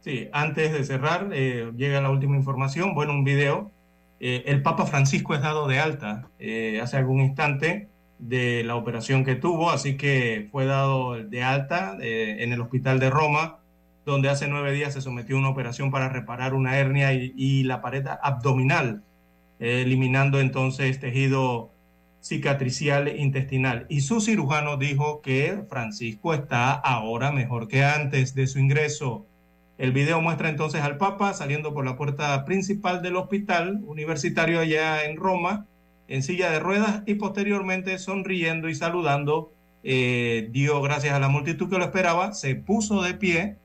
Sí, 0.00 0.28
antes 0.32 0.72
de 0.72 0.84
cerrar, 0.84 1.30
eh, 1.32 1.72
llega 1.76 2.00
la 2.00 2.10
última 2.10 2.36
información. 2.36 2.94
Bueno, 2.94 3.12
un 3.12 3.24
video. 3.24 3.72
Eh, 4.20 4.44
el 4.46 4.62
Papa 4.62 4.86
Francisco 4.86 5.34
es 5.34 5.42
dado 5.42 5.68
de 5.68 5.78
alta 5.78 6.28
eh, 6.38 6.80
hace 6.82 6.96
algún 6.96 7.20
instante 7.20 7.88
de 8.18 8.64
la 8.64 8.74
operación 8.74 9.24
que 9.24 9.36
tuvo, 9.36 9.70
así 9.70 9.96
que 9.96 10.48
fue 10.50 10.66
dado 10.66 11.22
de 11.22 11.44
alta 11.44 11.96
eh, 12.00 12.38
en 12.40 12.52
el 12.52 12.60
hospital 12.60 12.98
de 12.98 13.10
Roma, 13.10 13.60
donde 14.04 14.28
hace 14.28 14.48
nueve 14.48 14.72
días 14.72 14.94
se 14.94 15.00
sometió 15.02 15.36
a 15.36 15.38
una 15.38 15.50
operación 15.50 15.92
para 15.92 16.08
reparar 16.08 16.54
una 16.54 16.78
hernia 16.78 17.12
y, 17.12 17.62
la 17.62 17.80
pared 17.80 18.06
abdominal, 18.22 19.04
eliminando 19.60 20.40
entonces 20.40 20.98
tejido 20.98 21.70
cicatricial 22.20 23.14
intestinal. 23.20 23.86
Y 23.88 24.00
su 24.00 24.20
cirujano 24.20 24.78
dijo 24.78 25.20
que 25.20 25.62
Francisco 25.68 26.34
está 26.34 26.72
ahora 26.72 27.30
mejor 27.32 27.68
que 27.68 27.84
antes 27.84 28.34
de 28.34 28.46
su 28.46 28.58
ingreso. 28.58 29.26
El 29.78 29.92
video 29.92 30.20
muestra 30.20 30.48
entonces 30.48 30.82
al 30.82 30.98
Papa 30.98 31.32
saliendo 31.34 31.72
por 31.72 31.84
la 31.84 31.96
puerta 31.96 32.44
principal 32.44 33.00
del 33.00 33.14
hospital 33.14 33.80
universitario 33.86 34.58
allá 34.58 35.04
en 35.04 35.16
Roma, 35.16 35.66
en 36.08 36.24
silla 36.24 36.50
de 36.50 36.58
ruedas 36.58 37.04
y 37.06 37.14
posteriormente 37.14 37.96
sonriendo 37.98 38.68
y 38.68 38.74
saludando, 38.74 39.52
eh, 39.84 40.48
dio 40.50 40.82
gracias 40.82 41.14
a 41.14 41.20
la 41.20 41.28
multitud 41.28 41.70
que 41.70 41.78
lo 41.78 41.84
esperaba, 41.84 42.32
se 42.32 42.56
puso 42.56 43.02
de 43.02 43.14
pie 43.14 43.56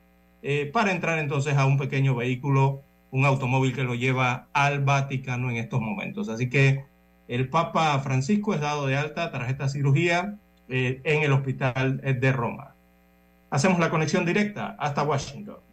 eh, 0.44 0.69
para 0.72 0.91
entrar 0.91 1.18
entonces 1.18 1.57
a 1.57 1.65
un 1.65 1.80
pequeño 1.80 2.15
vehículo, 2.15 2.84
un 3.10 3.26
automóvil 3.26 3.73
que 3.73 3.84
lo 3.84 3.95
lleva 3.95 4.49
al 4.53 4.84
Vaticano 4.84 5.49
en 5.49 5.57
estos 5.57 5.81
momentos. 5.81 6.30
Así 6.30 6.48
que 6.48 6.85
el 7.27 7.49
Papa 7.49 7.98
Francisco 8.02 8.53
es 8.53 8.61
dado 8.61 8.85
de 8.85 8.98
alta 8.98 9.31
tras 9.31 9.49
esta 9.49 9.68
cirugía 9.68 10.38
eh, 10.69 11.02
en 11.06 11.23
el 11.23 11.31
hospital 11.31 12.02
de 12.02 12.31
Roma. 12.31 12.76
Hacemos 13.49 13.80
la 13.80 13.90
conexión 13.90 14.26
directa 14.26 14.76
hasta 14.77 15.02
Washington. 15.02 15.72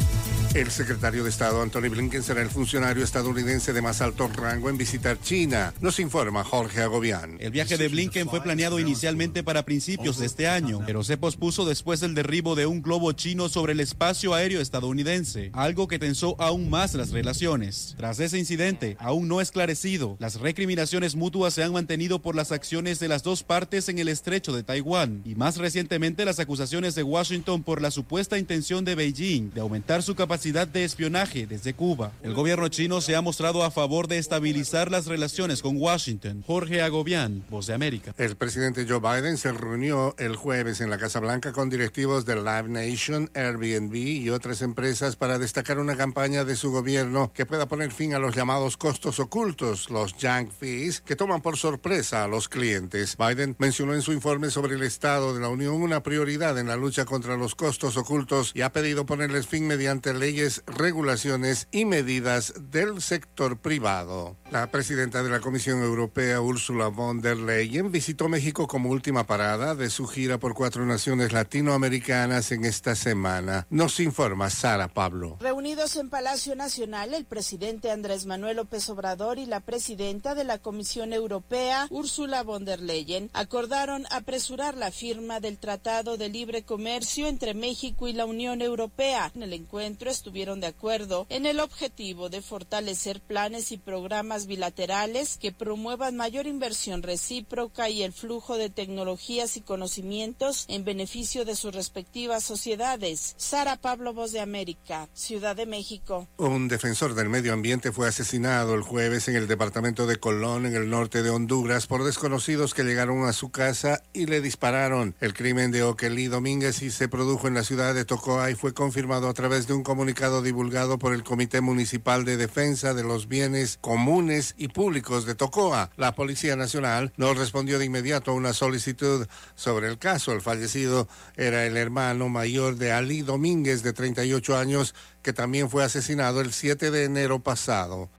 El 0.53 0.69
secretario 0.69 1.23
de 1.23 1.29
Estado 1.29 1.61
Anthony 1.61 1.87
Blinken 1.89 2.23
será 2.23 2.41
el 2.41 2.49
funcionario 2.49 3.05
estadounidense 3.05 3.71
de 3.71 3.81
más 3.81 4.01
alto 4.01 4.27
rango 4.27 4.69
en 4.69 4.77
visitar 4.77 5.17
China, 5.21 5.73
nos 5.79 5.97
informa 5.97 6.43
Jorge 6.43 6.81
Agobián. 6.81 7.37
El 7.39 7.51
viaje 7.51 7.77
de 7.77 7.87
Blinken 7.87 8.27
fue 8.27 8.43
planeado 8.43 8.77
inicialmente 8.77 9.43
para 9.43 9.63
principios 9.63 10.19
de 10.19 10.25
este 10.25 10.49
año, 10.49 10.81
pero 10.85 11.05
se 11.05 11.15
pospuso 11.15 11.63
después 11.63 12.01
del 12.01 12.15
derribo 12.15 12.55
de 12.55 12.65
un 12.65 12.81
globo 12.81 13.13
chino 13.13 13.47
sobre 13.47 13.71
el 13.71 13.79
espacio 13.79 14.33
aéreo 14.33 14.59
estadounidense, 14.59 15.51
algo 15.53 15.87
que 15.87 15.99
tensó 15.99 16.35
aún 16.37 16.69
más 16.69 16.95
las 16.95 17.11
relaciones. 17.11 17.93
Tras 17.95 18.19
ese 18.19 18.37
incidente, 18.37 18.97
aún 18.99 19.29
no 19.29 19.39
esclarecido, 19.39 20.17
las 20.19 20.41
recriminaciones 20.41 21.15
mutuas 21.15 21.53
se 21.53 21.63
han 21.63 21.71
mantenido 21.71 22.21
por 22.21 22.35
las 22.35 22.51
acciones 22.51 22.99
de 22.99 23.07
las 23.07 23.23
dos 23.23 23.43
partes 23.43 23.87
en 23.87 23.99
el 23.99 24.09
estrecho 24.09 24.51
de 24.51 24.63
Taiwán 24.63 25.21
y 25.23 25.35
más 25.35 25.55
recientemente 25.55 26.25
las 26.25 26.41
acusaciones 26.41 26.93
de 26.93 27.03
Washington 27.03 27.63
por 27.63 27.81
la 27.81 27.89
supuesta 27.89 28.37
intención 28.37 28.83
de 28.83 28.95
Beijing 28.95 29.51
de 29.53 29.61
aumentar 29.61 30.03
su 30.03 30.13
capacidad 30.13 30.40
de 30.41 30.83
espionaje 30.83 31.45
desde 31.45 31.75
Cuba. 31.75 32.13
El 32.23 32.33
gobierno 32.33 32.67
chino 32.67 32.99
se 32.99 33.15
ha 33.15 33.21
mostrado 33.21 33.63
a 33.63 33.69
favor 33.69 34.07
de 34.07 34.17
estabilizar 34.17 34.89
las 34.89 35.05
relaciones 35.05 35.61
con 35.61 35.77
Washington. 35.77 36.43
Jorge 36.47 36.81
Agobián, 36.81 37.43
Voz 37.51 37.67
de 37.67 37.75
América. 37.75 38.15
El 38.17 38.35
presidente 38.35 38.87
Joe 38.89 38.99
Biden 38.99 39.37
se 39.37 39.51
reunió 39.51 40.15
el 40.17 40.35
jueves 40.35 40.81
en 40.81 40.89
la 40.89 40.97
Casa 40.97 41.19
Blanca 41.19 41.51
con 41.51 41.69
directivos 41.69 42.25
de 42.25 42.37
Live 42.37 42.69
Nation, 42.69 43.29
Airbnb 43.35 43.93
y 43.93 44.31
otras 44.31 44.63
empresas 44.63 45.15
para 45.15 45.37
destacar 45.37 45.77
una 45.77 45.95
campaña 45.95 46.43
de 46.43 46.55
su 46.55 46.71
gobierno 46.71 47.31
que 47.33 47.45
pueda 47.45 47.67
poner 47.67 47.91
fin 47.91 48.15
a 48.15 48.19
los 48.19 48.35
llamados 48.35 48.77
costos 48.77 49.19
ocultos, 49.19 49.91
los 49.91 50.13
junk 50.13 50.51
fees, 50.51 51.01
que 51.01 51.15
toman 51.15 51.43
por 51.43 51.55
sorpresa 51.55 52.23
a 52.23 52.27
los 52.27 52.49
clientes. 52.49 53.15
Biden 53.15 53.55
mencionó 53.59 53.93
en 53.93 54.01
su 54.01 54.11
informe 54.11 54.49
sobre 54.49 54.73
el 54.73 54.81
Estado 54.81 55.35
de 55.35 55.39
la 55.39 55.49
Unión 55.49 55.75
una 55.75 56.01
prioridad 56.01 56.57
en 56.57 56.67
la 56.67 56.77
lucha 56.77 57.05
contra 57.05 57.37
los 57.37 57.53
costos 57.53 57.95
ocultos 57.95 58.53
y 58.55 58.61
ha 58.61 58.71
pedido 58.71 59.05
ponerles 59.05 59.45
fin 59.45 59.67
mediante 59.67 60.13
leyes, 60.31 60.63
regulaciones 60.65 61.67
y 61.71 61.83
medidas 61.83 62.53
del 62.71 63.01
sector 63.01 63.57
privado. 63.57 64.37
La 64.49 64.71
presidenta 64.71 65.23
de 65.23 65.29
la 65.29 65.41
Comisión 65.41 65.83
Europea, 65.83 66.39
Ursula 66.39 66.87
von 66.87 67.21
der 67.21 67.35
Leyen, 67.35 67.91
visitó 67.91 68.29
México 68.29 68.65
como 68.65 68.89
última 68.89 69.25
parada 69.25 69.75
de 69.75 69.89
su 69.89 70.07
gira 70.07 70.37
por 70.37 70.53
cuatro 70.53 70.85
naciones 70.85 71.33
latinoamericanas 71.33 72.53
en 72.53 72.63
esta 72.63 72.95
semana. 72.95 73.67
Nos 73.69 73.99
informa 73.99 74.49
Sara 74.49 74.87
Pablo. 74.87 75.37
Reunidos 75.41 75.97
en 75.97 76.09
Palacio 76.09 76.55
Nacional, 76.55 77.13
el 77.13 77.25
presidente 77.25 77.91
Andrés 77.91 78.25
Manuel 78.25 78.55
López 78.55 78.89
Obrador 78.89 79.37
y 79.37 79.45
la 79.45 79.59
presidenta 79.59 80.33
de 80.33 80.45
la 80.45 80.59
Comisión 80.59 81.11
Europea, 81.11 81.87
Ursula 81.89 82.43
von 82.43 82.63
der 82.63 82.79
Leyen, 82.79 83.29
acordaron 83.33 84.05
apresurar 84.11 84.77
la 84.77 84.91
firma 84.91 85.41
del 85.41 85.57
Tratado 85.57 86.15
de 86.15 86.29
Libre 86.29 86.63
Comercio 86.63 87.27
entre 87.27 87.53
México 87.53 88.07
y 88.07 88.13
la 88.13 88.25
Unión 88.25 88.61
Europea. 88.61 89.29
En 89.35 89.43
el 89.43 89.51
encuentro 89.51 90.09
estuvieron 90.21 90.59
de 90.59 90.67
acuerdo 90.67 91.25
en 91.29 91.47
el 91.47 91.59
objetivo 91.59 92.29
de 92.29 92.43
fortalecer 92.43 93.21
planes 93.21 93.71
y 93.71 93.77
programas 93.77 94.45
bilaterales 94.45 95.39
que 95.39 95.51
promuevan 95.51 96.15
mayor 96.15 96.45
inversión 96.45 97.01
recíproca 97.01 97.89
y 97.89 98.03
el 98.03 98.13
flujo 98.13 98.55
de 98.55 98.69
tecnologías 98.69 99.57
y 99.57 99.61
conocimientos 99.61 100.65
en 100.67 100.85
beneficio 100.85 101.43
de 101.43 101.55
sus 101.55 101.73
respectivas 101.73 102.43
sociedades. 102.43 103.33
Sara 103.37 103.77
Pablo, 103.77 104.13
Voz 104.13 104.31
de 104.31 104.41
América, 104.41 105.09
Ciudad 105.15 105.55
de 105.55 105.65
México. 105.65 106.27
Un 106.37 106.67
defensor 106.67 107.15
del 107.15 107.29
medio 107.29 107.53
ambiente 107.53 107.91
fue 107.91 108.07
asesinado 108.07 108.75
el 108.75 108.83
jueves 108.83 109.27
en 109.27 109.35
el 109.35 109.47
departamento 109.47 110.05
de 110.05 110.17
Colón, 110.17 110.67
en 110.67 110.75
el 110.75 110.87
norte 110.87 111.23
de 111.23 111.31
Honduras, 111.31 111.87
por 111.87 112.03
desconocidos 112.03 112.75
que 112.75 112.83
llegaron 112.83 113.25
a 113.25 113.33
su 113.33 113.49
casa 113.49 114.03
y 114.13 114.27
le 114.27 114.39
dispararon. 114.39 115.15
El 115.19 115.33
crimen 115.33 115.71
de 115.71 115.81
Oquelí 115.81 116.27
Domínguez 116.27 116.83
y 116.83 116.91
se 116.91 117.07
produjo 117.07 117.47
en 117.47 117.55
la 117.55 117.63
ciudad 117.63 117.95
de 117.95 118.05
Tocoa 118.05 118.51
y 118.51 118.55
fue 118.55 118.75
confirmado 118.75 119.27
a 119.27 119.33
través 119.33 119.65
de 119.65 119.73
un 119.73 119.81
divulgado 120.13 120.99
por 120.99 121.13
el 121.13 121.23
Comité 121.23 121.61
Municipal 121.61 122.25
de 122.25 122.35
Defensa 122.35 122.93
de 122.93 123.03
los 123.03 123.27
Bienes 123.27 123.77
Comunes 123.79 124.55
y 124.57 124.67
Públicos 124.67 125.25
de 125.25 125.35
Tocoa. 125.35 125.89
La 125.95 126.15
Policía 126.15 126.55
Nacional 126.55 127.13
no 127.15 127.33
respondió 127.33 127.79
de 127.79 127.85
inmediato 127.85 128.31
a 128.31 128.33
una 128.33 128.51
solicitud 128.53 129.25
sobre 129.55 129.87
el 129.87 129.97
caso. 129.97 130.33
El 130.33 130.41
fallecido 130.41 131.07
era 131.37 131.65
el 131.65 131.77
hermano 131.77 132.27
mayor 132.27 132.75
de 132.75 132.91
Ali 132.91 133.21
Domínguez, 133.21 133.83
de 133.83 133.93
38 133.93 134.57
años, 134.57 134.95
que 135.21 135.31
también 135.31 135.69
fue 135.69 135.83
asesinado 135.83 136.41
el 136.41 136.51
7 136.51 136.91
de 136.91 137.05
enero 137.05 137.39
pasado. 137.39 138.09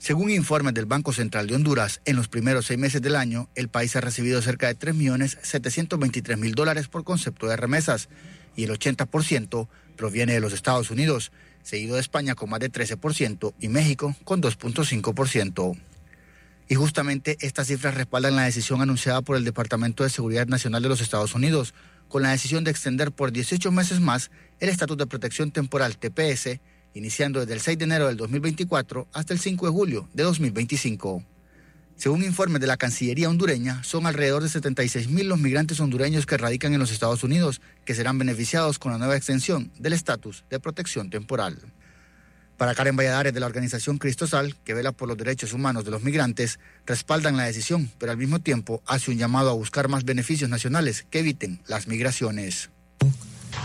Según 0.00 0.30
informes 0.30 0.72
del 0.72 0.86
Banco 0.86 1.12
Central 1.12 1.46
de 1.46 1.54
Honduras, 1.54 2.00
en 2.06 2.16
los 2.16 2.26
primeros 2.26 2.64
seis 2.64 2.80
meses 2.80 3.02
del 3.02 3.16
año, 3.16 3.50
el 3.54 3.68
país 3.68 3.94
ha 3.96 4.00
recibido 4.00 4.40
cerca 4.40 4.66
de 4.66 4.78
3.723.000 4.78 6.54
dólares 6.54 6.88
por 6.88 7.04
concepto 7.04 7.46
de 7.46 7.56
remesas 7.58 8.08
y 8.56 8.64
el 8.64 8.70
80% 8.70 9.68
proviene 9.98 10.32
de 10.32 10.40
los 10.40 10.54
Estados 10.54 10.90
Unidos, 10.90 11.32
seguido 11.62 11.96
de 11.96 12.00
España 12.00 12.34
con 12.34 12.48
más 12.48 12.60
de 12.60 12.72
13% 12.72 13.52
y 13.60 13.68
México 13.68 14.16
con 14.24 14.40
2.5%. 14.40 15.78
Y 16.70 16.74
justamente 16.76 17.36
estas 17.40 17.66
cifras 17.66 17.94
respaldan 17.94 18.36
la 18.36 18.44
decisión 18.44 18.80
anunciada 18.80 19.20
por 19.20 19.36
el 19.36 19.44
Departamento 19.44 20.02
de 20.02 20.08
Seguridad 20.08 20.46
Nacional 20.46 20.82
de 20.82 20.88
los 20.88 21.02
Estados 21.02 21.34
Unidos, 21.34 21.74
con 22.08 22.22
la 22.22 22.30
decisión 22.30 22.64
de 22.64 22.70
extender 22.70 23.12
por 23.12 23.32
18 23.32 23.70
meses 23.70 24.00
más 24.00 24.30
el 24.60 24.70
estatus 24.70 24.96
de 24.96 25.06
protección 25.06 25.50
temporal 25.50 25.98
TPS, 25.98 26.58
iniciando 26.94 27.40
desde 27.40 27.54
el 27.54 27.60
6 27.60 27.78
de 27.78 27.84
enero 27.84 28.06
del 28.08 28.16
2024 28.16 29.08
hasta 29.12 29.32
el 29.32 29.40
5 29.40 29.66
de 29.66 29.72
julio 29.72 30.08
de 30.12 30.22
2025. 30.22 31.24
Según 31.96 32.24
informes 32.24 32.62
de 32.62 32.66
la 32.66 32.78
Cancillería 32.78 33.28
hondureña, 33.28 33.82
son 33.84 34.06
alrededor 34.06 34.42
de 34.42 34.48
76 34.48 35.08
mil 35.08 35.28
los 35.28 35.38
migrantes 35.38 35.80
hondureños 35.80 36.24
que 36.24 36.38
radican 36.38 36.72
en 36.72 36.80
los 36.80 36.92
Estados 36.92 37.22
Unidos, 37.24 37.60
que 37.84 37.94
serán 37.94 38.18
beneficiados 38.18 38.78
con 38.78 38.92
la 38.92 38.98
nueva 38.98 39.16
extensión 39.16 39.70
del 39.78 39.92
estatus 39.92 40.44
de 40.48 40.60
protección 40.60 41.10
temporal. 41.10 41.58
Para 42.56 42.74
Karen 42.74 42.96
Valladares 42.96 43.34
de 43.34 43.40
la 43.40 43.46
organización 43.46 43.98
Cristosal, 43.98 44.56
que 44.64 44.74
vela 44.74 44.92
por 44.92 45.08
los 45.08 45.16
derechos 45.18 45.52
humanos 45.52 45.84
de 45.84 45.90
los 45.90 46.02
migrantes, 46.02 46.58
respaldan 46.86 47.36
la 47.36 47.44
decisión, 47.44 47.90
pero 47.98 48.12
al 48.12 48.18
mismo 48.18 48.38
tiempo 48.38 48.82
hace 48.86 49.10
un 49.10 49.18
llamado 49.18 49.50
a 49.50 49.54
buscar 49.54 49.88
más 49.88 50.04
beneficios 50.04 50.48
nacionales 50.48 51.06
que 51.10 51.20
eviten 51.20 51.60
las 51.66 51.86
migraciones. 51.86 52.70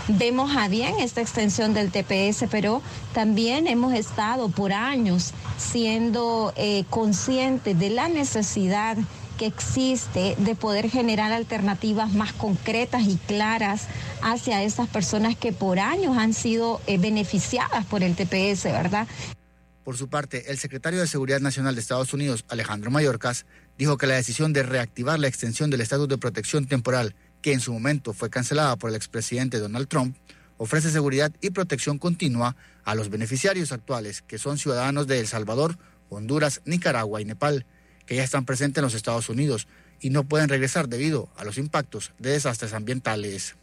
Vemos 0.08 0.56
a 0.56 0.68
bien 0.68 1.00
esta 1.00 1.20
extensión 1.20 1.74
del 1.74 1.90
TPS, 1.90 2.44
pero 2.48 2.80
también 3.12 3.66
hemos 3.66 3.92
estado 3.92 4.48
por 4.48 4.72
años 4.72 5.32
siendo 5.58 6.52
eh, 6.56 6.84
conscientes 6.90 7.76
de 7.76 7.90
la 7.90 8.08
necesidad 8.08 8.96
que 9.36 9.46
existe 9.46 10.36
de 10.38 10.54
poder 10.54 10.88
generar 10.90 11.32
alternativas 11.32 12.12
más 12.12 12.32
concretas 12.32 13.02
y 13.02 13.16
claras 13.16 13.88
hacia 14.22 14.62
esas 14.62 14.88
personas 14.88 15.36
que 15.36 15.52
por 15.52 15.80
años 15.80 16.16
han 16.16 16.34
sido 16.34 16.80
eh, 16.86 16.98
beneficiadas 16.98 17.84
por 17.86 18.04
el 18.04 18.14
TPS, 18.14 18.64
¿verdad? 18.64 19.08
Por 19.82 19.96
su 19.96 20.08
parte, 20.08 20.50
el 20.50 20.58
secretario 20.58 21.00
de 21.00 21.06
Seguridad 21.08 21.40
Nacional 21.40 21.74
de 21.74 21.80
Estados 21.80 22.12
Unidos, 22.12 22.44
Alejandro 22.48 22.90
Mayorkas, 22.92 23.44
dijo 23.76 23.96
que 23.98 24.06
la 24.06 24.14
decisión 24.14 24.52
de 24.52 24.62
reactivar 24.62 25.18
la 25.18 25.28
extensión 25.28 25.70
del 25.70 25.80
estatus 25.80 26.08
de 26.08 26.18
protección 26.18 26.66
temporal 26.66 27.14
que 27.46 27.52
en 27.52 27.60
su 27.60 27.72
momento 27.72 28.12
fue 28.12 28.28
cancelada 28.28 28.74
por 28.74 28.90
el 28.90 28.96
expresidente 28.96 29.60
Donald 29.60 29.86
Trump, 29.86 30.16
ofrece 30.56 30.90
seguridad 30.90 31.32
y 31.40 31.50
protección 31.50 31.96
continua 31.96 32.56
a 32.82 32.96
los 32.96 33.08
beneficiarios 33.08 33.70
actuales, 33.70 34.20
que 34.20 34.36
son 34.36 34.58
ciudadanos 34.58 35.06
de 35.06 35.20
El 35.20 35.28
Salvador, 35.28 35.78
Honduras, 36.08 36.60
Nicaragua 36.64 37.20
y 37.20 37.24
Nepal, 37.24 37.64
que 38.04 38.16
ya 38.16 38.24
están 38.24 38.46
presentes 38.46 38.78
en 38.80 38.86
los 38.86 38.94
Estados 38.94 39.28
Unidos 39.28 39.68
y 40.00 40.10
no 40.10 40.24
pueden 40.24 40.48
regresar 40.48 40.88
debido 40.88 41.28
a 41.36 41.44
los 41.44 41.56
impactos 41.56 42.12
de 42.18 42.30
desastres 42.30 42.72
ambientales. 42.72 43.54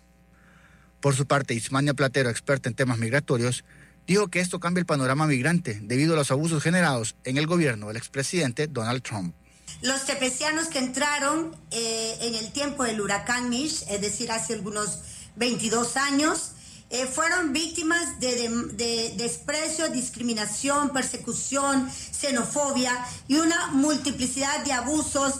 Por 1.01 1.14
su 1.14 1.27
parte, 1.27 1.53
Ismania 1.53 1.93
Platero, 1.93 2.30
experta 2.30 2.69
en 2.69 2.76
temas 2.76 2.99
migratorios, 2.99 3.65
dijo 4.07 4.30
que 4.30 4.39
esto 4.39 4.61
cambia 4.61 4.80
el 4.80 4.85
panorama 4.85 5.27
migrante 5.27 5.81
debido 5.84 6.14
a 6.14 6.15
los 6.15 6.31
abusos 6.31 6.64
generados 6.64 7.18
en 7.26 7.38
el 7.38 7.47
gobierno 7.47 7.89
del 7.89 7.97
expresidente 7.97 8.68
Donald 8.68 9.01
Trump. 9.01 9.35
Los 9.84 10.05
tepecianos 10.05 10.69
que 10.69 10.80
entraron 10.80 11.55
eh, 11.69 12.18
en 12.22 12.35
el 12.35 12.51
tiempo 12.51 12.84
del 12.84 12.99
huracán 13.01 13.49
Mish, 13.49 13.84
es 13.89 14.01
decir, 14.01 14.31
hace 14.31 14.53
algunos 14.53 14.99
22 15.35 15.97
años, 15.97 16.53
eh, 16.89 17.05
fueron 17.05 17.53
víctimas 17.53 18.19
de 18.19 19.14
desprecio, 19.18 19.89
discriminación, 19.89 20.89
persecución, 20.89 21.89
xenofobia 21.91 22.97
y 23.27 23.35
una 23.35 23.68
multiplicidad 23.68 24.64
de 24.64 24.73
abusos 24.73 25.39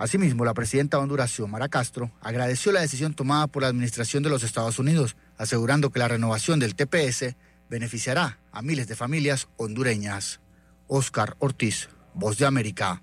Asimismo, 0.00 0.46
la 0.46 0.54
presidenta 0.54 0.96
de 0.96 1.02
Honduras, 1.02 1.30
Xiomara 1.30 1.68
Castro, 1.68 2.10
agradeció 2.22 2.72
la 2.72 2.80
decisión 2.80 3.12
tomada 3.12 3.48
por 3.48 3.60
la 3.60 3.68
administración 3.68 4.22
de 4.22 4.30
los 4.30 4.42
Estados 4.42 4.78
Unidos, 4.78 5.14
asegurando 5.36 5.90
que 5.90 5.98
la 5.98 6.08
renovación 6.08 6.58
del 6.58 6.74
TPS 6.74 7.36
beneficiará 7.68 8.38
a 8.50 8.62
miles 8.62 8.88
de 8.88 8.96
familias 8.96 9.48
hondureñas. 9.58 10.40
Oscar 10.86 11.36
Ortiz, 11.38 11.90
Voz 12.14 12.38
de 12.38 12.46
América, 12.46 13.02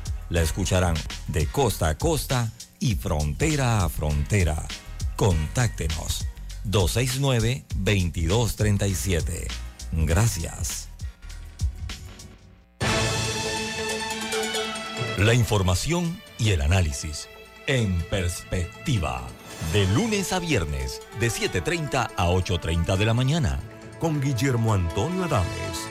La 0.31 0.41
escucharán 0.41 0.95
de 1.27 1.45
costa 1.45 1.89
a 1.89 1.97
costa 1.97 2.51
y 2.79 2.95
frontera 2.95 3.83
a 3.83 3.89
frontera. 3.89 4.65
Contáctenos 5.17 6.25
269-2237. 6.65 9.47
Gracias. 9.91 10.87
La 15.17 15.33
información 15.33 16.17
y 16.39 16.51
el 16.51 16.61
análisis 16.61 17.27
en 17.67 18.01
perspectiva. 18.03 19.27
De 19.73 19.85
lunes 19.87 20.31
a 20.31 20.39
viernes, 20.39 21.01
de 21.19 21.27
7.30 21.27 22.09
a 22.15 22.29
8.30 22.29 22.95
de 22.95 23.05
la 23.05 23.13
mañana. 23.13 23.59
Con 23.99 24.21
Guillermo 24.21 24.73
Antonio 24.73 25.25
Adames, 25.25 25.90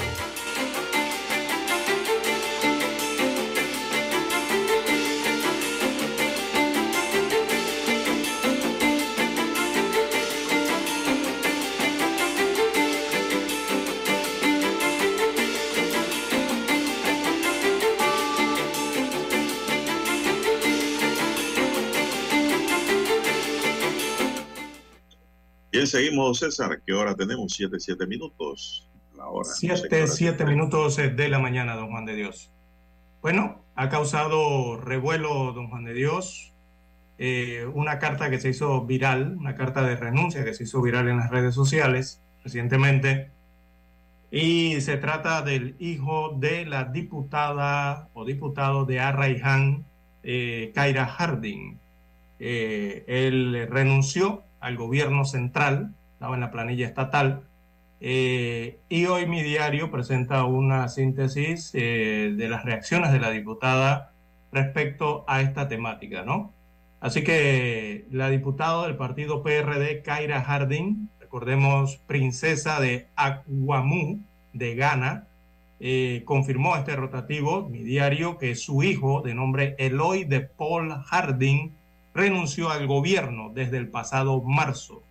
Seguimos, 26.01 26.39
César. 26.39 26.81
¿Qué 26.85 26.93
hora 26.93 27.15
tenemos? 27.15 27.53
Siete, 27.53 27.79
siete 27.79 28.07
minutos. 28.07 28.89
La 29.15 29.27
hora. 29.27 29.47
no 29.47 29.53
sé 29.53 29.77
Siete, 29.77 30.07
siete 30.07 30.45
minutos 30.45 30.97
eh, 30.97 31.09
de 31.09 31.29
la 31.29 31.37
mañana, 31.37 31.75
don 31.75 31.91
Juan 31.91 32.05
de 32.05 32.15
Dios. 32.15 32.49
Bueno, 33.21 33.61
ha 33.75 33.89
causado 33.89 34.77
revuelo, 34.77 35.53
don 35.53 35.69
Juan 35.69 35.85
de 35.85 35.93
Dios, 35.93 36.53
eh, 37.19 37.67
una 37.71 37.99
carta 37.99 38.31
que 38.31 38.39
se 38.39 38.49
hizo 38.49 38.83
viral, 38.83 39.35
una 39.37 39.55
carta 39.55 39.83
de 39.83 39.95
renuncia 39.95 40.43
que 40.43 40.55
se 40.55 40.63
hizo 40.63 40.81
viral 40.81 41.07
en 41.07 41.17
las 41.17 41.29
redes 41.29 41.53
sociales 41.53 42.19
recientemente. 42.43 43.29
Y 44.31 44.81
se 44.81 44.97
trata 44.97 45.43
del 45.43 45.75
hijo 45.77 46.35
de 46.39 46.65
la 46.65 46.85
diputada 46.85 48.09
o 48.13 48.25
diputado 48.25 48.85
de 48.85 48.99
Arraiján, 49.01 49.85
eh, 50.23 50.71
Kaira 50.73 51.05
Harding. 51.05 51.77
Eh, 52.39 53.03
él 53.05 53.67
renunció 53.69 54.45
al 54.61 54.77
gobierno 54.77 55.25
central, 55.25 55.93
estaba 56.13 56.35
en 56.35 56.41
la 56.41 56.51
planilla 56.51 56.87
estatal, 56.87 57.43
eh, 57.99 58.79
y 58.89 59.05
hoy 59.05 59.27
mi 59.27 59.43
diario 59.43 59.91
presenta 59.91 60.45
una 60.45 60.87
síntesis 60.87 61.71
eh, 61.73 62.33
de 62.35 62.49
las 62.49 62.63
reacciones 62.65 63.11
de 63.11 63.19
la 63.19 63.29
diputada 63.29 64.13
respecto 64.51 65.23
a 65.27 65.41
esta 65.41 65.67
temática, 65.67 66.23
¿no? 66.23 66.53
Así 66.99 67.23
que 67.23 68.05
la 68.11 68.29
diputada 68.29 68.85
del 68.85 68.95
partido 68.95 69.43
PRD, 69.43 70.01
Kaira 70.03 70.41
Harding, 70.41 71.09
recordemos, 71.19 71.97
princesa 72.07 72.79
de 72.79 73.07
Aguamú, 73.15 74.19
de 74.53 74.75
Ghana, 74.75 75.27
eh, 75.79 76.21
confirmó 76.25 76.75
este 76.75 76.95
rotativo, 76.95 77.67
mi 77.69 77.83
diario, 77.83 78.37
que 78.37 78.55
su 78.55 78.83
hijo, 78.83 79.21
de 79.21 79.33
nombre 79.33 79.75
Eloy 79.79 80.25
de 80.25 80.41
Paul 80.41 80.91
Harding, 80.91 81.71
renunció 82.13 82.69
al 82.69 82.87
gobierno 82.87 83.51
desde 83.53 83.77
el 83.77 83.89
pasado 83.89 84.41
marzo. 84.41 85.03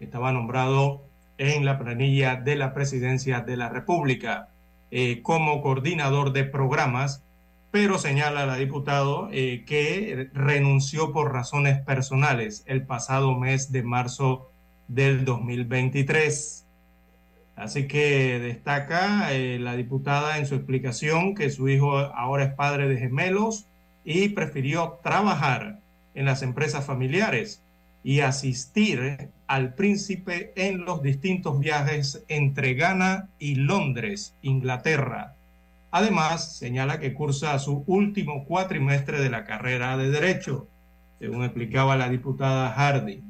Estaba 0.00 0.32
nombrado 0.32 1.02
en 1.38 1.64
la 1.64 1.78
planilla 1.78 2.36
de 2.36 2.56
la 2.56 2.74
presidencia 2.74 3.40
de 3.40 3.56
la 3.56 3.68
República. 3.68 4.48
eh, 4.96 5.22
como 5.22 5.60
coordinador 5.60 6.32
de 6.32 6.44
programas, 6.44 7.24
pero 7.72 7.98
señala 7.98 8.46
la 8.46 8.54
diputado 8.54 9.28
eh, 9.32 9.64
que 9.66 10.30
renunció 10.32 11.12
por 11.12 11.32
razones 11.32 11.80
personales 11.80 12.62
el 12.66 12.86
pasado 12.86 13.34
mes 13.36 13.72
de 13.72 13.82
marzo 13.82 14.52
del 14.86 15.24
2023. 15.24 16.64
Así 17.56 17.88
que 17.88 18.38
destaca 18.38 19.32
eh, 19.32 19.58
la 19.58 19.74
diputada 19.74 20.38
en 20.38 20.46
su 20.46 20.54
explicación 20.54 21.34
que 21.34 21.50
su 21.50 21.68
hijo 21.68 21.98
ahora 21.98 22.44
es 22.44 22.54
padre 22.54 22.86
de 22.88 22.96
gemelos 22.96 23.66
y 24.04 24.28
prefirió 24.28 25.00
trabajar 25.02 25.80
en 26.14 26.24
las 26.24 26.42
empresas 26.42 26.84
familiares 26.84 27.62
y 28.02 28.20
asistir 28.20 29.30
al 29.46 29.74
príncipe 29.74 30.52
en 30.56 30.84
los 30.84 31.02
distintos 31.02 31.58
viajes 31.58 32.22
entre 32.28 32.74
Ghana 32.74 33.28
y 33.38 33.56
Londres, 33.56 34.34
Inglaterra. 34.42 35.34
Además, 35.90 36.56
señala 36.56 36.98
que 36.98 37.14
cursa 37.14 37.58
su 37.58 37.84
último 37.86 38.44
cuatrimestre 38.44 39.20
de 39.20 39.30
la 39.30 39.44
carrera 39.44 39.96
de 39.96 40.10
Derecho, 40.10 40.68
según 41.18 41.44
explicaba 41.44 41.96
la 41.96 42.08
diputada 42.08 42.72
Hardy. 42.72 43.22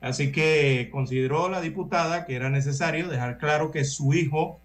Así 0.00 0.32
que 0.32 0.88
consideró 0.90 1.48
la 1.48 1.60
diputada 1.60 2.24
que 2.24 2.36
era 2.36 2.48
necesario 2.48 3.08
dejar 3.08 3.38
claro 3.38 3.70
que 3.70 3.84
su 3.84 4.14
hijo 4.14 4.60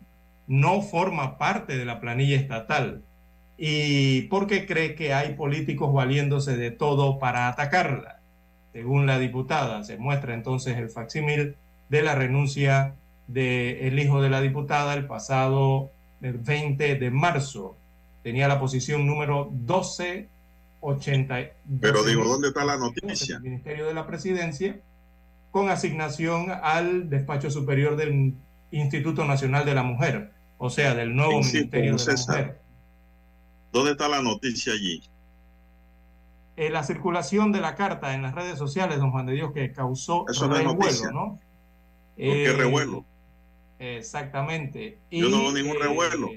no 0.48 0.82
forma 0.82 1.38
parte 1.38 1.78
de 1.78 1.86
la 1.86 2.00
planilla 2.00 2.38
estatal 2.38 3.02
y 3.57 4.23
porque 4.23 4.65
cree 4.65 4.95
que 4.95 5.14
hay 5.14 5.34
políticos 5.36 5.94
valiéndose 5.94 6.57
de 6.57 6.72
todo 6.72 7.19
para 7.19 7.48
atacarla. 7.48 8.19
Según 8.73 9.06
la 9.06 9.19
diputada, 9.19 9.84
se 9.84 9.98
muestra 9.98 10.34
entonces 10.34 10.77
el 10.77 10.90
facsímil 10.90 11.56
de 11.90 12.02
la 12.02 12.15
renuncia 12.15 12.95
del 13.27 13.98
hijo 13.98 14.22
de 14.22 14.30
la 14.30 14.41
diputada 14.41 14.94
el 14.94 15.06
pasado 15.06 15.91
20 16.19 16.95
de 16.95 17.11
marzo. 17.11 17.77
Tenía 18.23 18.48
la 18.48 18.60
posición 18.60 19.07
número 19.07 19.52
1280. 19.52 21.36
Pero 21.80 22.03
digo, 22.03 22.26
¿dónde 22.26 22.49
está 22.49 22.65
la 22.65 22.77
noticia? 22.77 23.38
El 23.38 23.44
Ministerio 23.44 23.86
de 23.88 23.94
la 23.94 24.06
Presidencia 24.06 24.77
con 25.52 25.69
asignación 25.69 26.52
al 26.52 27.10
despacho 27.10 27.49
superior 27.49 27.95
del 27.95 28.34
Instituto 28.72 29.23
Nacional 29.23 29.64
de 29.64 29.73
la 29.73 29.84
Mujer, 29.84 30.32
o 30.57 30.69
sea, 30.69 30.94
del 30.95 31.15
nuevo 31.15 31.41
Ministerio 31.41 31.95
de 31.95 32.06
la. 32.06 32.14
Mujer. 32.27 32.65
¿Dónde 33.76 33.92
está 33.92 34.08
la 34.08 34.22
noticia 34.22 34.72
allí? 34.72 35.04
Eh, 36.56 36.70
la 36.70 36.82
circulación 36.84 37.52
de 37.52 37.60
la 37.60 37.76
carta 37.76 38.14
en 38.14 38.22
las 38.22 38.34
redes 38.34 38.58
sociales, 38.58 39.00
don 39.00 39.12
Juan 39.12 39.26
de 39.26 39.34
Dios, 39.34 39.52
que 39.52 39.74
causó 39.74 40.24
Eso 40.30 40.48
no 40.48 40.56
revuelo. 40.56 41.12
¿no? 41.12 41.26
¿Por 41.32 42.16
qué 42.16 42.46
Eh, 42.46 42.54
revuelo? 42.54 43.06
Exactamente. 43.78 45.02
Yo 45.12 45.28
no 45.28 45.40
veo 45.42 45.52
ningún 45.52 45.76
eh, 45.76 45.80
revuelo. 45.82 46.30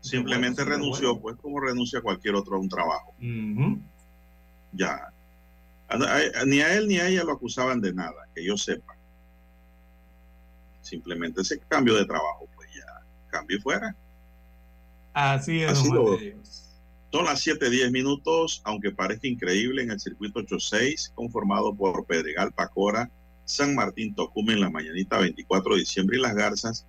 Simplemente 0.00 0.64
renunció, 0.64 1.20
pues 1.20 1.34
como 1.42 1.58
renuncia 1.58 2.00
cualquier 2.00 2.36
otro 2.36 2.54
a 2.54 2.60
un 2.60 2.68
trabajo. 2.68 3.12
Ya. 4.70 5.12
Ni 6.46 6.60
a 6.60 6.72
él 6.76 6.86
ni 6.86 6.98
a 6.98 7.08
ella 7.08 7.24
lo 7.24 7.32
acusaban 7.32 7.80
de 7.80 7.92
nada, 7.92 8.28
que 8.32 8.46
yo 8.46 8.56
sepa. 8.56 8.94
Simplemente 10.82 11.40
ese 11.40 11.58
cambio 11.58 11.96
de 11.96 12.04
trabajo, 12.04 12.46
pues 12.54 12.68
ya, 12.72 13.04
cambio 13.26 13.56
y 13.56 13.60
fuera. 13.60 13.96
Así 15.14 15.62
es. 15.62 15.78
Son 17.10 17.24
las 17.24 17.46
7:10 17.46 17.90
minutos, 17.92 18.60
aunque 18.64 18.90
parezca 18.90 19.28
increíble, 19.28 19.82
en 19.82 19.92
el 19.92 20.00
circuito 20.00 20.40
86, 20.40 21.12
conformado 21.14 21.72
por 21.72 22.04
Pedregal, 22.06 22.52
Pacora, 22.52 23.08
San 23.44 23.76
Martín, 23.76 24.14
Tocumen, 24.14 24.60
La 24.60 24.68
Mañanita, 24.68 25.18
24 25.18 25.74
de 25.74 25.80
diciembre 25.80 26.18
y 26.18 26.20
Las 26.20 26.34
Garzas, 26.34 26.84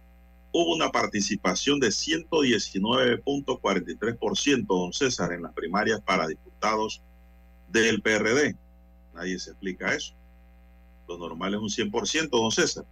hubo 0.51 0.73
una 0.73 0.89
participación 0.89 1.79
de 1.79 1.89
119.43%, 1.89 4.65
don 4.65 4.91
César, 4.93 5.31
en 5.33 5.43
las 5.43 5.53
primarias 5.53 6.01
para 6.01 6.27
diputados 6.27 7.03
del 7.69 8.01
PRD. 8.01 8.55
Nadie 9.13 9.37
se 9.37 9.51
explica 9.51 9.93
eso. 9.93 10.15
Lo 11.07 11.19
normal 11.19 11.53
es 11.53 11.59
un 11.59 11.69
100%, 11.69 12.29
don 12.29 12.51
César. 12.51 12.85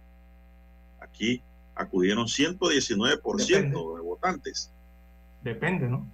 Aquí 1.00 1.42
acudieron 1.74 2.28
119% 2.28 3.96
de 3.96 4.02
votantes. 4.02 4.70
Depende, 5.44 5.88
¿no? 5.88 6.10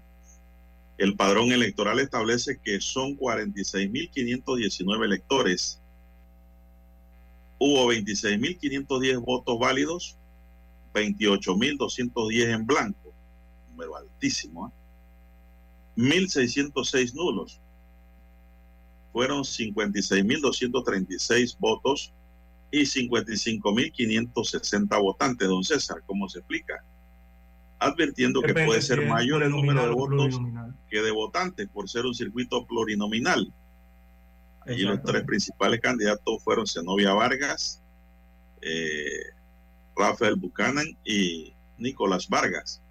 El 0.98 1.16
padrón 1.16 1.50
electoral 1.52 1.98
establece 2.00 2.60
que 2.62 2.78
son 2.80 3.16
46.519 3.16 5.04
electores. 5.04 5.80
Hubo 7.58 7.90
26.510 7.92 9.24
votos 9.24 9.58
válidos, 9.58 10.18
28.210 10.92 12.54
en 12.54 12.66
blanco, 12.66 13.14
número 13.70 13.96
altísimo. 13.96 14.68
¿eh? 14.68 14.72
1.606 15.96 17.14
nulos. 17.14 17.62
Fueron 19.12 19.44
56.236 19.44 21.56
votos 21.58 22.12
y 22.72 22.80
55.560 22.80 25.00
votantes, 25.00 25.48
don 25.48 25.62
César. 25.62 26.02
¿Cómo 26.04 26.28
se 26.28 26.40
explica? 26.40 26.84
Advirtiendo 27.80 28.42
que 28.42 28.52
puede 28.52 28.82
ser 28.82 29.06
mayor 29.06 29.42
el 29.42 29.50
número 29.50 29.86
de 29.86 29.94
votos 29.94 30.38
que 30.88 31.00
de 31.00 31.10
votantes 31.10 31.66
por 31.68 31.88
ser 31.88 32.04
un 32.04 32.14
circuito 32.14 32.66
plurinominal. 32.66 33.52
Allí 34.66 34.82
los 34.82 35.02
tres 35.02 35.24
principales 35.24 35.80
candidatos 35.80 36.44
fueron 36.44 36.66
Zenobia 36.66 37.14
Vargas, 37.14 37.82
eh, 38.60 39.32
Rafael 39.96 40.36
Buchanan 40.36 40.86
y 41.04 41.54
Nicolás 41.78 42.28
Vargas. 42.28 42.82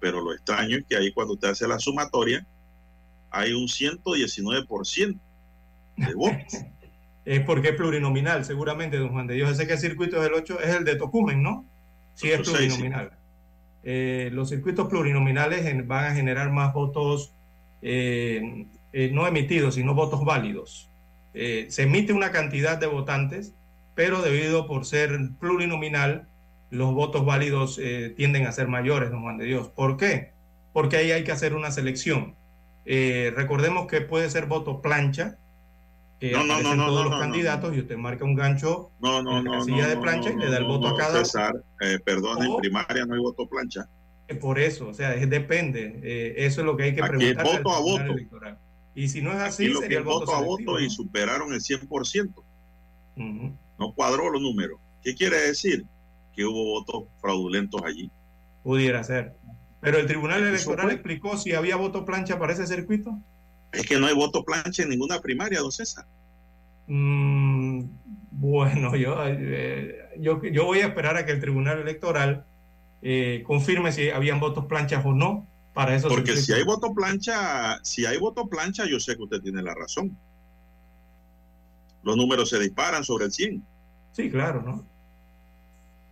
Pero 0.00 0.20
lo 0.20 0.32
extraño 0.32 0.78
es 0.78 0.84
que 0.88 0.96
ahí 0.96 1.12
cuando 1.12 1.34
usted 1.34 1.50
hace 1.50 1.68
la 1.68 1.78
sumatoria, 1.78 2.44
hay 3.30 3.52
un 3.52 3.68
119% 3.68 5.18
de 5.96 6.14
votos. 6.14 6.54
Es 7.22 7.44
porque 7.44 7.68
es 7.68 7.74
plurinominal, 7.76 8.46
seguramente, 8.46 8.96
don 8.96 9.10
Juan 9.10 9.26
de 9.26 9.34
Dios. 9.34 9.50
Ese 9.50 9.66
que 9.66 9.74
el 9.74 9.78
circuito 9.78 10.20
del 10.22 10.32
8 10.32 10.58
es 10.62 10.74
el 10.74 10.84
de 10.84 10.96
Tocumen, 10.96 11.42
¿no? 11.42 11.66
Sí, 12.14 12.30
es 12.30 12.40
plurinominal. 12.40 13.12
Eh, 13.82 14.30
los 14.32 14.50
circuitos 14.50 14.88
plurinominales 14.88 15.86
van 15.86 16.06
a 16.06 16.14
generar 16.14 16.50
más 16.50 16.72
votos, 16.74 17.32
eh, 17.82 18.66
eh, 18.92 19.10
no 19.12 19.26
emitidos, 19.26 19.76
sino 19.76 19.94
votos 19.94 20.24
válidos. 20.24 20.88
Se 21.32 21.82
emite 21.82 22.12
una 22.12 22.32
cantidad 22.32 22.76
de 22.76 22.88
votantes, 22.88 23.54
pero 23.94 24.20
debido 24.20 24.66
por 24.66 24.84
ser 24.84 25.16
plurinominal, 25.38 26.26
los 26.70 26.92
votos 26.92 27.24
válidos 27.24 27.80
tienden 28.16 28.46
a 28.46 28.52
ser 28.52 28.66
mayores, 28.66 29.10
don 29.10 29.22
Juan 29.22 29.38
Dios. 29.38 29.68
¿Por 29.68 29.96
qué? 29.96 30.32
Porque 30.72 30.96
ahí 30.96 31.12
hay 31.12 31.22
que 31.22 31.30
hacer 31.30 31.54
una 31.54 31.70
selección. 31.70 32.34
Recordemos 32.84 33.86
que 33.86 34.00
puede 34.00 34.28
ser 34.28 34.46
voto 34.46 34.82
plancha, 34.82 35.38
que 36.20 36.32
No, 36.32 36.44
no, 36.44 36.60
no, 36.62 36.76
no, 36.76 36.86
todos 36.86 37.04
no, 37.04 37.10
los 37.10 37.12
no, 37.14 37.18
candidatos 37.18 37.74
y 37.74 37.80
usted 37.80 37.96
marca 37.96 38.24
un 38.24 38.34
gancho 38.34 38.92
No, 39.00 39.22
no, 39.22 39.38
en 39.38 39.46
la 39.46 39.58
casilla 39.58 39.84
no, 39.84 39.88
de 39.88 39.96
plancha 39.96 40.30
no, 40.30 40.36
y 40.36 40.44
le 40.44 40.50
da 40.50 40.58
el 40.58 40.64
voto 40.64 40.88
no, 40.88 40.94
a 40.94 40.98
cada 40.98 41.24
César, 41.24 41.54
eh, 41.80 41.98
perdón, 42.04 42.42
en 42.44 42.56
primaria 42.58 43.06
no 43.06 43.14
hay 43.14 43.20
voto 43.20 43.48
plancha. 43.48 43.88
Eh, 44.28 44.36
Por 44.36 44.60
eso, 44.60 44.88
o 44.88 44.94
sea, 44.94 45.14
es, 45.14 45.28
depende. 45.28 45.98
Eh, 46.04 46.34
eso 46.36 46.60
es 46.60 46.66
lo 46.66 46.76
que 46.76 46.84
hay 46.84 46.94
que 46.94 47.02
preguntar. 47.02 47.44
voto 47.44 47.72
a 47.72 47.80
voto. 47.80 48.14
Y 48.94 49.08
si 49.08 49.22
no 49.22 49.32
es 49.32 49.38
así, 49.38 49.64
Aquí 49.64 49.72
lo 49.72 49.80
sería 49.80 49.98
el 49.98 50.04
voto, 50.04 50.26
voto 50.26 50.36
a 50.36 50.40
voto 50.40 50.80
y 50.80 50.90
superaron 50.90 51.52
el 51.52 51.60
100%. 51.60 52.44
Ujú. 53.16 53.52
No 53.78 53.92
cuadró 53.94 54.30
los 54.30 54.42
números. 54.42 54.78
¿Qué 55.02 55.14
quiere 55.14 55.40
decir? 55.40 55.86
Que 56.34 56.44
hubo 56.44 56.64
votos 56.64 57.04
fraudulentos 57.20 57.82
allí. 57.82 58.10
Pudiera 58.62 59.02
ser. 59.02 59.34
Pero 59.80 59.98
el 59.98 60.06
Tribunal 60.06 60.42
Electoral 60.44 60.90
explicó 60.90 61.38
si 61.38 61.54
había 61.54 61.76
voto 61.76 62.04
plancha 62.04 62.38
para 62.38 62.52
ese 62.52 62.66
circuito. 62.66 63.18
Es 63.72 63.86
que 63.86 63.98
no 63.98 64.06
hay 64.06 64.14
voto 64.14 64.44
plancha 64.44 64.82
en 64.82 64.88
ninguna 64.88 65.20
primaria, 65.20 65.60
don 65.60 65.72
César. 65.72 66.06
Mm, 66.86 67.84
bueno, 68.30 68.96
yo, 68.96 69.16
eh, 69.26 70.10
yo, 70.18 70.42
yo 70.42 70.64
voy 70.64 70.80
a 70.80 70.86
esperar 70.86 71.16
a 71.16 71.24
que 71.24 71.32
el 71.32 71.40
Tribunal 71.40 71.78
Electoral 71.78 72.46
eh, 73.02 73.42
confirme 73.46 73.92
si 73.92 74.10
habían 74.10 74.40
votos 74.40 74.66
planchas 74.66 75.04
o 75.04 75.12
no 75.12 75.46
para 75.72 75.94
esos 75.94 76.12
Porque 76.12 76.36
si 76.36 76.52
hay 76.52 76.64
voto 76.64 76.92
plancha, 76.92 77.78
si 77.82 78.04
hay 78.04 78.18
voto 78.18 78.48
plancha, 78.48 78.84
yo 78.86 78.98
sé 78.98 79.16
que 79.16 79.22
usted 79.22 79.40
tiene 79.40 79.62
la 79.62 79.74
razón. 79.74 80.16
Los 82.02 82.16
números 82.16 82.50
se 82.50 82.58
disparan 82.58 83.04
sobre 83.04 83.26
el 83.26 83.32
100. 83.32 83.64
Sí, 84.12 84.30
claro, 84.30 84.62
¿no? 84.62 84.89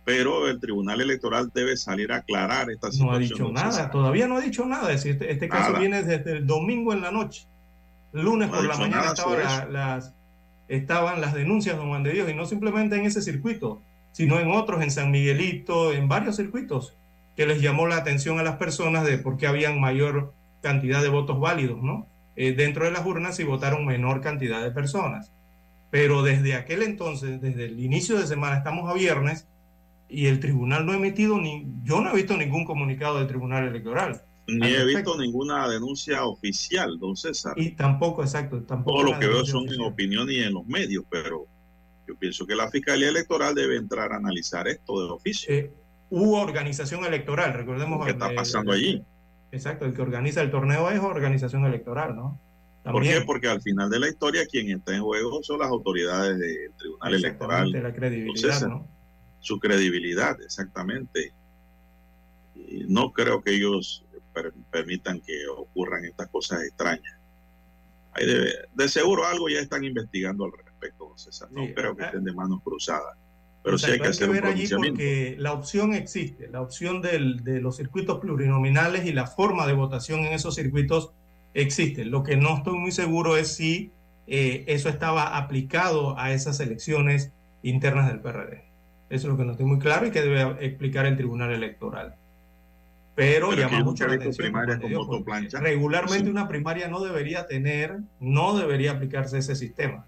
Pero 0.09 0.47
el 0.49 0.59
Tribunal 0.59 1.01
Electoral 1.01 1.51
debe 1.53 1.77
salir 1.77 2.11
a 2.11 2.17
aclarar 2.17 2.71
esta 2.71 2.91
situación. 2.91 3.07
No 3.09 3.15
ha 3.15 3.19
dicho 3.19 3.51
nada, 3.51 3.91
todavía 3.91 4.27
no 4.27 4.37
ha 4.37 4.41
dicho 4.41 4.65
nada. 4.65 4.91
Es 4.91 5.03
decir, 5.03 5.11
Este, 5.13 5.31
este 5.31 5.47
caso 5.49 5.67
Nada. 5.69 5.79
viene 5.79 6.01
desde 6.01 6.31
el 6.37 6.47
domingo 6.47 6.93
en 6.93 7.01
la 7.01 7.11
noche. 7.11 7.45
Lunes 8.11 8.49
No 8.49 8.55
por 8.55 8.65
la 8.65 8.75
mañana 8.77 9.05
estaban, 9.13 9.39
la- 9.43 9.65
las, 9.69 10.13
estaban 10.67 11.21
las 11.21 11.33
denuncias, 11.35 11.77
don 11.77 11.89
Juan 11.89 12.01
de 12.01 12.11
Dios, 12.13 12.27
y 12.29 12.33
no 12.33 12.45
simplemente 12.47 12.95
en 12.95 13.05
ese 13.05 13.21
circuito, 13.21 13.81
sino 14.11 14.39
en 14.39 14.49
otros, 14.49 14.81
en 14.81 14.89
San 14.89 15.11
Miguelito, 15.11 15.93
en 15.93 16.07
varios 16.07 16.37
circuitos, 16.37 16.95
que 17.37 17.45
les 17.45 17.61
llamó 17.61 17.85
la 17.85 17.97
atención 17.97 18.39
a 18.39 18.43
las 18.43 18.55
personas 18.55 19.05
de 19.05 19.19
por 19.19 19.37
qué 19.37 19.45
habían 19.45 19.79
mayor 19.79 20.33
cantidad 20.63 21.03
de 21.03 21.09
votos 21.09 21.39
válidos, 21.39 21.83
¿no? 21.83 22.07
Eh, 22.35 22.53
dentro 22.53 22.85
de 22.85 22.91
las 22.91 23.05
urnas 23.05 23.39
y 23.39 23.43
votaron 23.43 23.85
menor 23.85 24.21
cantidad 24.21 24.63
de 24.63 24.71
personas. 24.71 25.31
Pero 25.91 26.23
desde 26.23 26.55
aquel 26.55 26.81
entonces, 26.81 27.39
desde 27.41 27.65
el 27.65 27.79
inicio 27.79 28.17
de 28.17 28.25
semana, 28.25 28.57
estamos 28.57 28.89
a 28.89 28.93
viernes, 28.93 29.45
y 30.09 30.25
el 30.25 30.39
tribunal 30.39 30.85
no 30.85 30.91
ha 30.91 30.95
emitido 30.95 31.39
ni, 31.39 31.67
yo 31.83 32.01
no 32.01 32.11
he 32.11 32.15
visto 32.15 32.35
ningún 32.35 32.65
comunicado 32.65 33.19
del 33.19 33.27
tribunal 33.27 33.67
electoral. 33.67 34.21
Ni 34.47 34.67
he 34.67 34.83
visto 34.83 35.15
ninguna 35.17 35.67
denuncia 35.69 36.25
oficial, 36.25 36.97
don 36.99 37.15
César. 37.15 37.53
Y 37.55 37.71
tampoco, 37.71 38.23
exacto, 38.23 38.63
tampoco. 38.63 38.97
Todo 38.97 39.11
lo 39.11 39.19
que 39.19 39.27
veo 39.27 39.45
son 39.45 39.71
en 39.71 39.81
opinión 39.81 40.29
y 40.31 40.39
en 40.39 40.53
los 40.53 40.65
medios, 40.65 41.05
pero 41.07 41.45
yo 42.07 42.15
pienso 42.15 42.47
que 42.47 42.55
la 42.55 42.71
Fiscalía 42.71 43.09
Electoral 43.09 43.53
debe 43.53 43.75
entrar 43.75 44.11
a 44.11 44.15
analizar 44.15 44.67
esto 44.67 45.05
de 45.05 45.11
oficio. 45.11 45.53
Eh, 45.53 45.71
hubo 46.09 46.41
organización 46.41 47.05
electoral, 47.05 47.53
recordemos. 47.53 48.03
¿Qué 48.03 48.11
está 48.11 48.33
pasando 48.33 48.71
allí? 48.71 49.03
Exacto, 49.51 49.85
el 49.85 49.93
que 49.93 50.01
organiza 50.01 50.41
el 50.41 50.49
torneo 50.49 50.89
es 50.89 50.99
organización 50.99 51.65
electoral, 51.65 52.15
¿no? 52.15 52.39
¿Por 52.83 53.03
qué? 53.03 53.21
Porque 53.21 53.47
al 53.47 53.61
final 53.61 53.89
de 53.89 53.99
la 53.99 54.07
historia 54.07 54.47
quien 54.47 54.71
está 54.71 54.95
en 54.95 55.03
juego 55.03 55.43
son 55.43 55.59
las 55.59 55.67
autoridades 55.67 56.39
del 56.39 56.73
Tribunal 56.75 57.13
Electoral. 57.13 57.71
La 57.71 57.93
credibilidad, 57.93 58.67
¿no? 58.67 58.87
Su 59.39 59.59
credibilidad, 59.59 60.41
exactamente. 60.41 61.33
Y 62.55 62.85
no 62.87 63.11
creo 63.11 63.41
que 63.41 63.55
ellos 63.55 64.03
per 64.33 64.53
permitan 64.71 65.21
que 65.21 65.47
ocurran 65.47 66.05
estas 66.05 66.27
cosas 66.29 66.63
extrañas. 66.63 67.17
Hay 68.13 68.25
de, 68.25 68.53
de, 68.73 68.89
seguro 68.89 69.25
algo 69.25 69.49
ya 69.49 69.59
están 69.59 69.83
investigando 69.83 70.45
al 70.45 70.51
respecto, 70.51 71.13
César. 71.15 71.49
No 71.51 71.65
sí, 71.65 71.73
creo 71.73 71.95
que 71.95 72.05
estén 72.05 72.23
de 72.23 72.33
manos 72.33 72.61
cruzadas. 72.63 73.17
Pero 73.63 73.77
sí 73.77 73.91
hay 73.91 73.99
que 73.99 74.07
hacer 74.07 74.27
que 74.27 74.33
ver 74.33 74.43
un 74.43 74.49
allí 74.49 74.67
porque 74.73 75.35
la 75.37 75.51
opción 75.51 75.93
existe, 75.93 76.47
la 76.47 76.61
opción 76.61 77.01
del, 77.01 77.43
de 77.43 77.59
los 77.59 77.75
circuitos 77.75 78.19
plurinominales 78.19 79.05
y 79.05 79.11
la 79.11 79.27
forma 79.27 79.67
de 79.67 79.73
votación 79.73 80.21
en 80.21 80.33
esos 80.33 80.55
circuitos 80.55 81.11
existe. 81.53 82.05
Lo 82.05 82.23
que 82.23 82.37
no 82.37 82.57
estoy 82.57 82.77
muy 82.77 82.91
seguro 82.91 83.35
es 83.35 83.49
si 83.49 83.91
eh, 84.27 84.63
eso 84.67 84.89
estaba 84.89 85.37
aplicado 85.37 86.17
a 86.17 86.31
esas 86.31 86.59
elecciones 86.59 87.31
internas 87.61 88.07
del 88.07 88.21
PRD. 88.21 88.68
Eso 89.09 89.27
es 89.27 89.31
lo 89.31 89.37
que 89.37 89.45
no 89.45 89.51
estoy 89.51 89.65
muy 89.65 89.79
claro 89.79 90.05
y 90.05 90.11
que 90.11 90.21
debe 90.21 90.65
explicar 90.65 91.05
el 91.05 91.17
Tribunal 91.17 91.51
Electoral. 91.51 92.15
Pero, 93.15 93.49
Pero 93.49 93.61
llama 93.61 93.83
mucho 93.83 94.07
la 94.07 94.13
atención. 94.13 94.53
Dios, 94.87 95.07
regularmente 95.61 96.25
sí. 96.25 96.29
una 96.29 96.47
primaria 96.47 96.87
no 96.87 97.01
debería 97.01 97.47
tener, 97.47 97.97
no 98.19 98.57
debería 98.57 98.91
aplicarse 98.91 99.39
ese 99.39 99.55
sistema. 99.55 100.05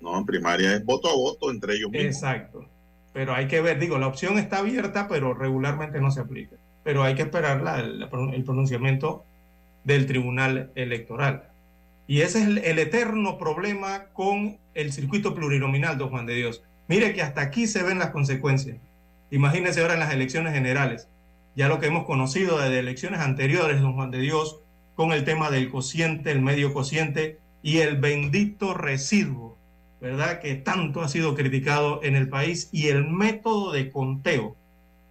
No, 0.00 0.16
en 0.16 0.26
primaria 0.26 0.74
es 0.74 0.84
voto 0.84 1.08
a 1.08 1.14
voto 1.14 1.50
entre 1.50 1.74
ellos 1.74 1.90
mismos. 1.90 2.14
Exacto. 2.14 2.64
Pero 3.12 3.34
hay 3.34 3.48
que 3.48 3.60
ver, 3.60 3.80
digo, 3.80 3.98
la 3.98 4.06
opción 4.06 4.38
está 4.38 4.58
abierta, 4.58 5.08
pero 5.08 5.34
regularmente 5.34 6.00
no 6.00 6.10
se 6.10 6.20
aplica. 6.20 6.56
Pero 6.84 7.02
hay 7.02 7.14
que 7.14 7.22
esperar 7.22 7.62
la, 7.62 7.82
la, 7.82 8.08
el 8.32 8.44
pronunciamiento 8.44 9.24
del 9.82 10.06
Tribunal 10.06 10.70
Electoral. 10.74 11.48
Y 12.06 12.20
ese 12.20 12.42
es 12.42 12.46
el, 12.46 12.58
el, 12.58 12.78
eterno 12.78 13.38
problema 13.38 14.04
con 14.12 14.58
el 14.74 14.92
circuito 14.92 15.34
plurinominal, 15.34 15.98
don 15.98 16.10
Juan 16.10 16.26
de 16.26 16.34
Dios. 16.34 16.62
Mire 16.88 17.12
que 17.14 17.22
hasta 17.22 17.40
aquí 17.40 17.66
se 17.66 17.82
ven 17.82 17.98
las 17.98 18.10
consecuencias. 18.10 18.76
Imagínese 19.30 19.80
ahora 19.80 19.94
en 19.94 20.00
las 20.00 20.12
elecciones 20.12 20.54
generales, 20.54 21.08
ya 21.56 21.68
lo 21.68 21.80
que 21.80 21.86
hemos 21.86 22.04
conocido 22.04 22.58
desde 22.58 22.78
elecciones 22.78 23.20
anteriores, 23.20 23.80
don 23.80 23.94
Juan 23.94 24.10
de 24.10 24.20
Dios, 24.20 24.60
con 24.94 25.12
el 25.12 25.24
tema 25.24 25.50
del 25.50 25.70
cociente, 25.70 26.30
el 26.30 26.40
medio 26.40 26.72
cociente 26.72 27.38
y 27.62 27.78
el 27.78 27.96
bendito 27.96 28.72
residuo, 28.74 29.56
¿verdad? 30.00 30.40
Que 30.40 30.54
tanto 30.54 31.02
ha 31.02 31.08
sido 31.08 31.34
criticado 31.34 32.00
en 32.02 32.14
el 32.14 32.28
país 32.28 32.68
y 32.72 32.88
el 32.88 33.08
método 33.08 33.72
de 33.72 33.90
conteo, 33.90 34.56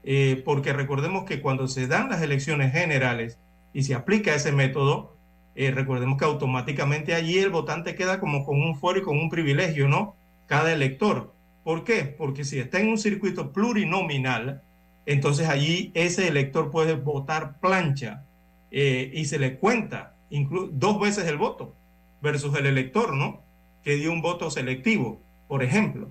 eh, 0.04 0.42
porque 0.46 0.72
recordemos 0.72 1.26
que 1.26 1.42
cuando 1.42 1.68
se 1.68 1.88
dan 1.88 2.10
las 2.10 2.22
elecciones 2.22 2.72
generales, 2.72 3.38
y 3.76 3.84
se 3.84 3.94
aplica 3.94 4.34
ese 4.34 4.54
método, 4.54 5.18
eh, 5.54 5.70
recordemos 5.70 6.18
que 6.18 6.24
automáticamente 6.24 7.14
allí 7.14 7.38
el 7.40 7.50
votante 7.50 7.94
queda 7.94 8.22
como 8.22 8.46
con 8.46 8.62
un 8.62 8.78
fuero 8.78 9.00
y 9.00 9.04
con 9.04 9.18
un 9.18 9.30
privilegio, 9.30 9.90
¿no? 9.90 10.16
Cada 10.48 10.72
elector. 10.72 11.35
¿Por 11.66 11.84
qué? 11.84 12.04
Porque 12.04 12.46
si 12.46 12.60
está 12.60 12.80
en 12.80 12.90
un 12.90 13.00
circuito 13.00 13.52
plurinominal, 13.52 14.62
entonces 15.08 15.50
allí 15.50 15.90
ese 15.96 16.28
elector 16.28 16.70
puede 16.70 16.94
votar 16.94 17.60
plancha 17.60 18.24
eh, 18.70 19.10
y 19.12 19.26
se 19.26 19.40
le 19.40 19.58
cuenta 19.58 20.14
dos 20.74 21.00
veces 21.00 21.26
el 21.26 21.38
voto 21.38 21.74
versus 22.22 22.56
el 22.56 22.68
elector, 22.68 23.16
¿no? 23.16 23.42
Que 23.84 23.96
dio 23.96 24.12
un 24.12 24.22
voto 24.22 24.52
selectivo, 24.52 25.20
por 25.48 25.64
ejemplo, 25.64 26.08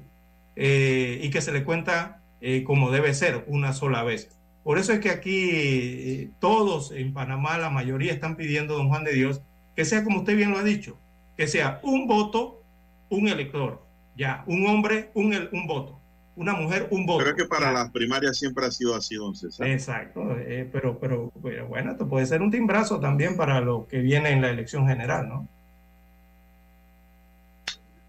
eh, 0.57 1.21
y 1.23 1.31
que 1.31 1.41
se 1.41 1.53
le 1.53 1.63
cuenta 1.63 2.21
eh, 2.41 2.65
como 2.65 2.91
debe 2.91 3.15
ser 3.15 3.45
una 3.47 3.73
sola 3.73 4.03
vez. 4.03 4.37
Por 4.65 4.79
eso 4.79 4.93
es 4.93 4.99
que 4.99 5.11
aquí 5.11 6.33
todos 6.41 6.91
en 6.91 7.13
Panamá, 7.13 7.59
la 7.59 7.71
mayoría 7.71 8.13
están 8.13 8.35
pidiendo, 8.35 8.77
don 8.77 8.89
Juan 8.89 9.05
de 9.05 9.13
Dios, 9.13 9.41
que 9.77 9.85
sea 9.85 10.03
como 10.03 10.19
usted 10.19 10.35
bien 10.35 10.51
lo 10.51 10.59
ha 10.59 10.65
dicho, 10.65 10.99
que 11.37 11.47
sea 11.47 11.79
un 11.85 12.09
voto, 12.09 12.61
un 13.09 13.29
elector, 13.29 13.84
ya, 14.17 14.45
un 14.47 14.67
hombre, 14.67 15.11
un, 15.15 15.35
un 15.53 15.67
voto, 15.67 16.01
una 16.37 16.55
mujer, 16.55 16.89
un 16.91 17.07
voto. 17.07 17.25
Creo 17.25 17.37
que 17.37 17.45
para 17.45 17.67
ya. 17.67 17.73
las 17.73 17.91
primarias 17.91 18.37
siempre 18.39 18.67
ha 18.67 18.71
sido 18.71 18.95
así, 18.95 19.17
don 19.17 19.35
César. 19.35 19.67
Exacto, 19.67 20.37
eh, 20.39 20.69
pero, 20.73 20.99
pero, 20.99 21.33
pero, 21.43 21.69
bueno, 21.69 21.93
esto 21.93 22.09
puede 22.09 22.27
ser 22.27 22.43
un 22.43 22.51
timbrazo 22.51 23.01
también 23.01 23.37
para 23.37 23.61
lo 23.61 23.87
que 23.87 23.99
viene 23.99 24.31
en 24.31 24.41
la 24.41 24.51
elección 24.51 24.87
general, 24.87 25.29
¿no? 25.29 25.49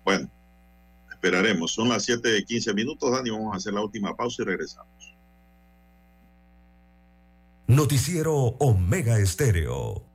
Bueno, 0.04 0.30
esperaremos. 1.12 1.74
Son 1.74 1.90
las 1.90 2.04
7 2.04 2.30
de 2.30 2.44
15 2.44 2.74
minutos, 2.74 3.12
Dani, 3.12 3.32
vamos 3.32 3.54
a 3.54 3.58
hacer 3.58 3.74
la 3.74 3.82
última 3.82 4.16
pausa 4.16 4.44
y 4.44 4.46
regresamos. 4.46 5.16
Noticiero 7.68 8.36
Omega 8.60 9.18
Estéreo. 9.18 10.15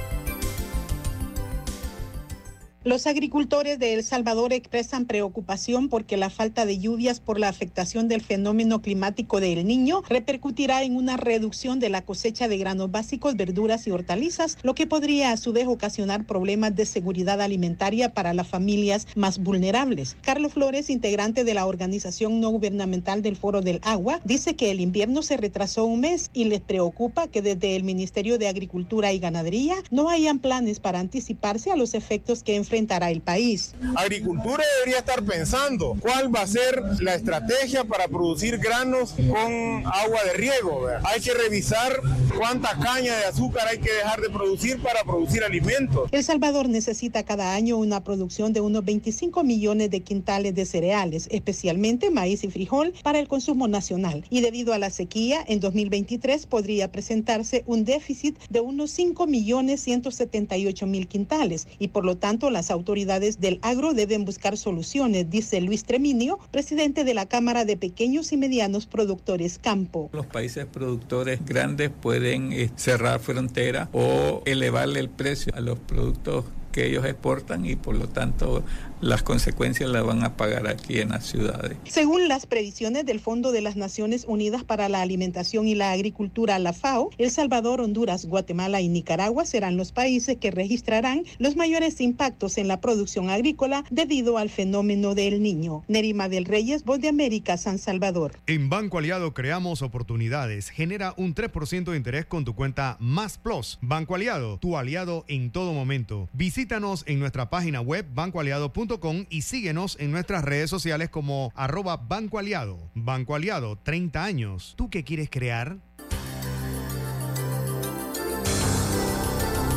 Los 2.83 3.05
agricultores 3.05 3.77
de 3.77 3.93
El 3.93 4.03
Salvador 4.03 4.53
expresan 4.53 5.05
preocupación 5.05 5.87
porque 5.87 6.17
la 6.17 6.31
falta 6.31 6.65
de 6.65 6.79
lluvias 6.79 7.19
por 7.19 7.39
la 7.39 7.47
afectación 7.47 8.07
del 8.07 8.21
fenómeno 8.21 8.81
climático 8.81 9.39
del 9.39 9.67
niño 9.67 10.01
repercutirá 10.09 10.81
en 10.81 10.95
una 10.95 11.15
reducción 11.15 11.79
de 11.79 11.89
la 11.89 12.01
cosecha 12.01 12.47
de 12.47 12.57
granos 12.57 12.89
básicos, 12.89 13.35
verduras 13.35 13.85
y 13.85 13.91
hortalizas, 13.91 14.57
lo 14.63 14.73
que 14.73 14.87
podría 14.87 15.31
a 15.31 15.37
su 15.37 15.53
vez 15.53 15.67
ocasionar 15.67 16.25
problemas 16.25 16.75
de 16.75 16.87
seguridad 16.87 17.39
alimentaria 17.39 18.15
para 18.15 18.33
las 18.33 18.47
familias 18.47 19.05
más 19.13 19.37
vulnerables. 19.37 20.17
Carlos 20.23 20.53
Flores, 20.53 20.89
integrante 20.89 21.43
de 21.43 21.53
la 21.53 21.67
organización 21.67 22.39
no 22.39 22.49
gubernamental 22.49 23.21
del 23.21 23.35
Foro 23.35 23.61
del 23.61 23.79
Agua, 23.83 24.21
dice 24.25 24.55
que 24.55 24.71
el 24.71 24.81
invierno 24.81 25.21
se 25.21 25.37
retrasó 25.37 25.85
un 25.85 25.99
mes 25.99 26.31
y 26.33 26.45
les 26.45 26.61
preocupa 26.61 27.27
que 27.27 27.43
desde 27.43 27.75
el 27.75 27.83
Ministerio 27.83 28.39
de 28.39 28.47
Agricultura 28.47 29.13
y 29.13 29.19
Ganadería 29.19 29.75
no 29.91 30.09
hayan 30.09 30.39
planes 30.39 30.79
para 30.79 30.97
anticiparse 30.97 31.69
a 31.69 31.75
los 31.75 31.93
efectos 31.93 32.41
que 32.41 32.55
enfrentará 32.71 33.11
el 33.11 33.19
país. 33.19 33.73
Agricultura 33.97 34.63
debería 34.77 34.99
estar 34.99 35.21
pensando 35.23 35.97
cuál 35.99 36.33
va 36.33 36.41
a 36.41 36.47
ser 36.47 36.81
la 37.01 37.15
estrategia 37.15 37.83
para 37.83 38.07
producir 38.07 38.57
granos 38.59 39.11
con 39.11 39.85
agua 39.85 40.23
de 40.25 40.33
riego. 40.35 40.83
¿verdad? 40.83 41.01
Hay 41.05 41.19
que 41.19 41.33
revisar 41.33 41.99
cuánta 42.37 42.79
caña 42.79 43.17
de 43.17 43.25
azúcar 43.25 43.67
hay 43.67 43.79
que 43.79 43.91
dejar 43.91 44.21
de 44.21 44.29
producir 44.29 44.81
para 44.81 45.03
producir 45.03 45.43
alimentos. 45.43 46.09
El 46.13 46.23
Salvador 46.23 46.69
necesita 46.69 47.23
cada 47.23 47.53
año 47.53 47.75
una 47.75 48.05
producción 48.05 48.53
de 48.53 48.61
unos 48.61 48.85
25 48.85 49.43
millones 49.43 49.91
de 49.91 49.99
quintales 49.99 50.55
de 50.55 50.65
cereales, 50.65 51.27
especialmente 51.29 52.09
maíz 52.09 52.45
y 52.45 52.51
frijol, 52.51 52.93
para 53.03 53.19
el 53.19 53.27
consumo 53.27 53.67
nacional. 53.67 54.23
Y 54.29 54.39
debido 54.39 54.73
a 54.73 54.77
la 54.77 54.91
sequía, 54.91 55.43
en 55.45 55.59
2023 55.59 56.45
podría 56.45 56.89
presentarse 56.89 57.63
un 57.65 57.83
déficit 57.83 58.39
de 58.49 58.61
unos 58.61 58.91
5 58.91 59.27
millones 59.27 59.81
178 59.81 60.87
mil 60.87 61.07
quintales 61.07 61.67
y 61.79 61.89
por 61.89 62.05
lo 62.05 62.15
tanto 62.17 62.49
la 62.49 62.60
las 62.61 62.69
autoridades 62.69 63.39
del 63.39 63.57
agro 63.63 63.95
deben 63.95 64.23
buscar 64.23 64.55
soluciones, 64.55 65.27
dice 65.31 65.59
Luis 65.61 65.83
Treminio, 65.83 66.37
presidente 66.51 67.03
de 67.03 67.15
la 67.15 67.25
Cámara 67.25 67.65
de 67.65 67.75
Pequeños 67.75 68.31
y 68.33 68.37
Medianos 68.37 68.85
Productores 68.85 69.57
Campo. 69.57 70.11
Los 70.13 70.27
países 70.27 70.67
productores 70.67 71.43
grandes 71.43 71.89
pueden 71.89 72.53
eh, 72.53 72.69
cerrar 72.75 73.19
fronteras 73.19 73.89
o 73.93 74.43
elevarle 74.45 74.99
el 74.99 75.09
precio 75.09 75.51
a 75.55 75.59
los 75.59 75.79
productos 75.79 76.45
que 76.71 76.85
ellos 76.85 77.03
exportan 77.05 77.65
y 77.65 77.75
por 77.75 77.95
lo 77.95 78.07
tanto 78.07 78.63
las 79.01 79.23
consecuencias 79.23 79.89
las 79.89 80.05
van 80.05 80.23
a 80.23 80.37
pagar 80.37 80.67
aquí 80.67 80.99
en 80.99 81.09
las 81.09 81.25
ciudades. 81.25 81.77
Según 81.85 82.27
las 82.27 82.45
previsiones 82.45 83.05
del 83.05 83.19
Fondo 83.19 83.51
de 83.51 83.61
las 83.61 83.75
Naciones 83.75 84.25
Unidas 84.27 84.63
para 84.63 84.89
la 84.89 85.01
Alimentación 85.01 85.67
y 85.67 85.75
la 85.75 85.91
Agricultura, 85.91 86.59
la 86.59 86.71
FAO, 86.71 87.09
El 87.17 87.31
Salvador, 87.31 87.81
Honduras, 87.81 88.25
Guatemala 88.25 88.79
y 88.79 88.89
Nicaragua 88.89 89.45
serán 89.45 89.75
los 89.75 89.91
países 89.91 90.37
que 90.37 90.51
registrarán 90.51 91.23
los 91.39 91.55
mayores 91.55 91.99
impactos 91.99 92.57
en 92.57 92.67
la 92.67 92.79
producción 92.79 93.29
agrícola 93.29 93.83
debido 93.89 94.37
al 94.37 94.49
fenómeno 94.49 95.15
del 95.15 95.41
niño. 95.41 95.83
Nerima 95.87 96.29
del 96.29 96.45
Reyes, 96.45 96.83
Voz 96.83 97.01
de 97.01 97.09
América, 97.09 97.57
San 97.57 97.79
Salvador. 97.79 98.33
En 98.45 98.69
Banco 98.69 98.99
Aliado 98.99 99.33
creamos 99.33 99.81
oportunidades. 99.81 100.69
Genera 100.69 101.15
un 101.17 101.33
3% 101.33 101.91
de 101.91 101.97
interés 101.97 102.25
con 102.25 102.45
tu 102.45 102.53
cuenta 102.53 102.97
Más 102.99 103.39
Plus. 103.39 103.79
Banco 103.81 104.15
Aliado, 104.15 104.59
tu 104.59 104.77
aliado 104.77 105.25
en 105.27 105.51
todo 105.51 105.73
momento. 105.73 106.29
Visítanos 106.33 107.03
en 107.07 107.19
nuestra 107.19 107.49
página 107.49 107.81
web 107.81 108.05
bancoaliado.com 108.13 108.90
y 109.29 109.43
síguenos 109.43 109.95
en 110.01 110.11
nuestras 110.11 110.43
redes 110.43 110.69
sociales 110.69 111.09
como 111.09 111.53
arroba 111.55 111.95
Banco 111.95 112.39
Aliado. 112.39 112.77
Banco 112.93 113.35
Aliado, 113.35 113.77
30 113.77 114.21
años. 114.21 114.73
¿Tú 114.75 114.89
qué 114.89 115.05
quieres 115.05 115.29
crear? 115.29 115.77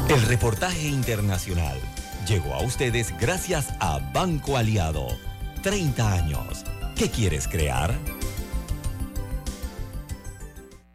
El 0.08 0.20
reportaje 0.22 0.88
internacional 0.88 1.78
llegó 2.26 2.54
a 2.54 2.62
ustedes 2.62 3.14
gracias 3.20 3.72
a 3.78 3.98
Banco 4.12 4.56
Aliado. 4.56 5.06
30 5.62 6.12
años. 6.12 6.64
¿Qué 6.96 7.08
quieres 7.08 7.46
crear? 7.46 7.94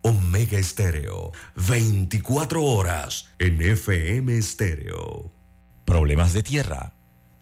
Omega 0.01 0.57
Estéreo, 0.57 1.31
24 1.55 2.63
horas 2.63 3.29
en 3.39 3.61
FM 3.61 4.37
Estéreo. 4.37 5.31
Problemas 5.85 6.33
de 6.33 6.43
tierra, 6.43 6.93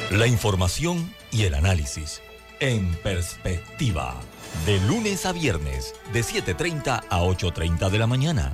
La 0.10 0.26
información 0.26 1.14
y 1.34 1.44
el 1.44 1.56
análisis. 1.56 2.22
En 2.62 2.94
perspectiva. 3.04 4.16
De 4.66 4.80
lunes 4.88 5.26
a 5.26 5.34
viernes, 5.34 5.96
de 6.14 6.22
7.30 6.22 7.04
a 7.10 7.20
8.30 7.24 7.90
de 7.90 7.98
la 7.98 8.08
mañana. 8.08 8.54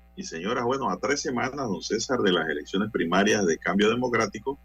y 0.15 0.23
señoras. 0.23 0.63
Bueno, 0.63 0.89
a 0.89 0.99
tres 0.99 1.21
semanas, 1.21 1.67
don 1.67 1.81
César, 1.81 2.19
de 2.19 2.31
las 2.31 2.47
elecciones 2.49 2.91
primarias 2.91 3.45
de 3.45 3.57
cambio 3.57 3.89
democrático, 3.89 4.59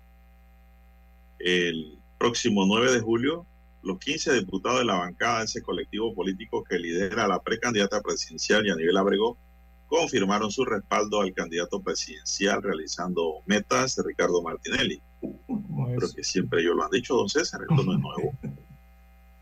el 1.38 1.98
próximo 2.18 2.66
9 2.66 2.92
de 2.92 3.00
julio, 3.00 3.46
los 3.82 3.98
15 3.98 4.34
diputados 4.34 4.80
de 4.80 4.84
la 4.84 4.96
bancada 4.96 5.40
de 5.40 5.44
ese 5.44 5.62
colectivo 5.62 6.14
político 6.14 6.64
que 6.64 6.78
lidera 6.78 7.28
la 7.28 7.40
precandidata 7.40 8.00
presidencial 8.00 8.66
y 8.66 8.70
a 8.70 8.76
nivel 8.76 8.96
Abrego 8.96 9.38
confirmaron 9.86 10.50
su 10.50 10.64
respaldo 10.64 11.20
al 11.20 11.32
candidato 11.32 11.80
presidencial 11.80 12.62
realizando 12.62 13.42
metas 13.46 13.94
de 13.94 14.02
Ricardo 14.02 14.42
Martinelli. 14.42 15.00
Pero 15.20 16.08
que 16.14 16.24
siempre 16.24 16.62
ellos 16.62 16.74
lo 16.74 16.84
han 16.84 16.90
dicho, 16.90 17.14
don 17.14 17.28
César, 17.28 17.60
esto 17.62 17.82
no 17.84 17.92
es 17.92 17.98
nuevo. 18.00 18.32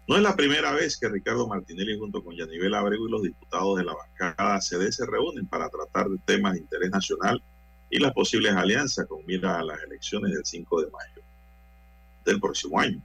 No 0.06 0.16
es 0.16 0.22
la 0.22 0.36
primera 0.36 0.72
vez 0.72 0.98
que 0.98 1.09
Ricardo 1.09 1.48
Martinelli 1.48 1.98
junto 1.98 2.22
con 2.22 2.36
Yanivel 2.36 2.74
Abrego 2.74 3.09
y 3.09 3.10
los 3.10 3.22
diputados 3.22 3.78
de 3.78 3.85
la 3.85 3.94
bancada 3.94 4.60
CD 4.60 4.93
se 4.93 5.06
reúnen 5.06 5.47
para 5.47 5.70
tratar 5.70 6.09
de 6.09 6.18
temas 6.26 6.52
de 6.52 6.60
interés 6.60 6.90
nacional 6.90 7.43
y 7.89 7.98
las 7.98 8.12
posibles 8.12 8.52
alianzas 8.52 9.06
con 9.06 9.24
mira 9.24 9.59
a 9.59 9.64
las 9.64 9.82
elecciones 9.82 10.32
del 10.32 10.44
5 10.44 10.82
de 10.82 10.90
mayo 10.90 11.22
del 12.26 12.39
próximo 12.39 12.78
año. 12.81 13.01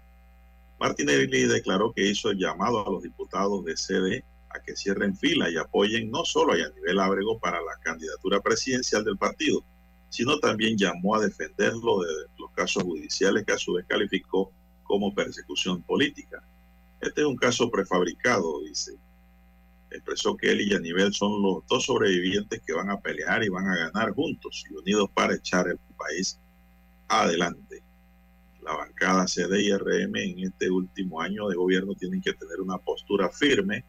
Martinelli 0.77 1.43
declaró 1.43 1.93
que 1.93 2.05
hizo 2.05 2.31
el 2.31 2.37
llamado 2.37 2.85
a 2.85 2.91
los 2.91 3.03
diputados 3.03 3.63
de 3.63 3.77
CD 3.77 4.23
a 4.49 4.59
que 4.59 4.75
cierren 4.75 5.15
fila 5.15 5.49
y 5.49 5.55
apoyen 5.55 6.11
no 6.11 6.25
solo 6.25 6.53
a 6.53 6.57
Yanivel 6.57 6.99
Abrego 6.99 7.39
para 7.39 7.61
la 7.61 7.77
candidatura 7.81 8.41
presidencial 8.41 9.05
del 9.05 9.17
partido, 9.17 9.63
sino 10.09 10.39
también 10.39 10.77
llamó 10.77 11.15
a 11.15 11.21
defenderlo 11.21 12.01
de 12.01 12.13
los 12.37 12.51
casos 12.51 12.83
judiciales 12.83 13.45
que 13.45 13.53
a 13.53 13.57
su 13.57 13.73
vez 13.73 13.85
calificó 13.87 14.51
como 14.83 15.13
persecución 15.13 15.81
política. 15.83 16.43
Este 17.01 17.21
es 17.21 17.27
un 17.27 17.37
caso 17.37 17.69
prefabricado, 17.71 18.61
dice. 18.63 18.93
Expresó 19.89 20.35
que 20.35 20.51
él 20.51 20.61
y 20.61 20.69
Yanivel 20.69 21.13
son 21.13 21.41
los 21.41 21.65
dos 21.67 21.85
sobrevivientes 21.85 22.61
que 22.65 22.73
van 22.73 22.89
a 22.91 22.99
pelear 22.99 23.43
y 23.43 23.49
van 23.49 23.67
a 23.67 23.75
ganar 23.75 24.11
juntos 24.11 24.63
y 24.69 24.73
unidos 24.73 25.09
para 25.13 25.35
echar 25.35 25.67
el 25.67 25.79
país 25.97 26.39
adelante. 27.07 27.81
La 28.61 28.75
bancada 28.75 29.27
CD 29.27 29.63
y 29.63 29.73
RM 29.73 30.15
en 30.15 30.39
este 30.39 30.69
último 30.69 31.21
año 31.21 31.47
de 31.47 31.55
gobierno 31.55 31.95
tienen 31.95 32.21
que 32.21 32.33
tener 32.33 32.59
una 32.61 32.77
postura 32.77 33.29
firme 33.29 33.83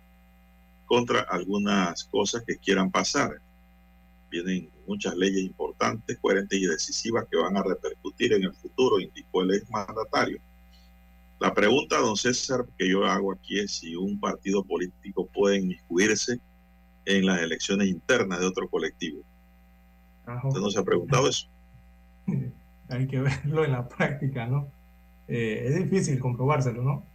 contra 0.86 1.20
algunas 1.20 2.04
cosas 2.04 2.44
que 2.46 2.56
quieran 2.56 2.90
pasar. 2.90 3.40
Vienen 4.30 4.70
muchas 4.86 5.16
leyes 5.16 5.42
importantes, 5.42 6.18
coherentes 6.18 6.58
y 6.58 6.66
decisivas 6.66 7.26
que 7.30 7.36
van 7.36 7.56
a 7.56 7.62
repercutir 7.62 8.32
en 8.32 8.44
el 8.44 8.54
futuro, 8.54 9.00
indicó 9.00 9.42
el 9.42 9.54
exmandatario. 9.54 10.40
La 11.40 11.54
pregunta, 11.54 11.96
don 11.96 12.16
César, 12.16 12.66
que 12.76 12.86
yo 12.86 13.06
hago 13.06 13.32
aquí 13.32 13.58
es 13.58 13.78
si 13.78 13.96
un 13.96 14.20
partido 14.20 14.62
político 14.62 15.26
puede 15.26 15.58
inmiscuirse 15.58 16.38
en 17.06 17.24
las 17.24 17.40
elecciones 17.40 17.88
internas 17.88 18.40
de 18.40 18.46
otro 18.46 18.68
colectivo. 18.68 19.22
¿Usted 20.44 20.60
no 20.60 20.70
se 20.70 20.78
ha 20.78 20.84
preguntado 20.84 21.28
eso? 21.28 21.48
Hay 22.90 23.06
que 23.06 23.20
verlo 23.20 23.64
en 23.64 23.72
la 23.72 23.88
práctica, 23.88 24.46
¿no? 24.46 24.68
Eh, 25.28 25.64
es 25.66 25.76
difícil 25.76 26.18
comprobárselo, 26.18 26.82
¿no? 26.82 27.06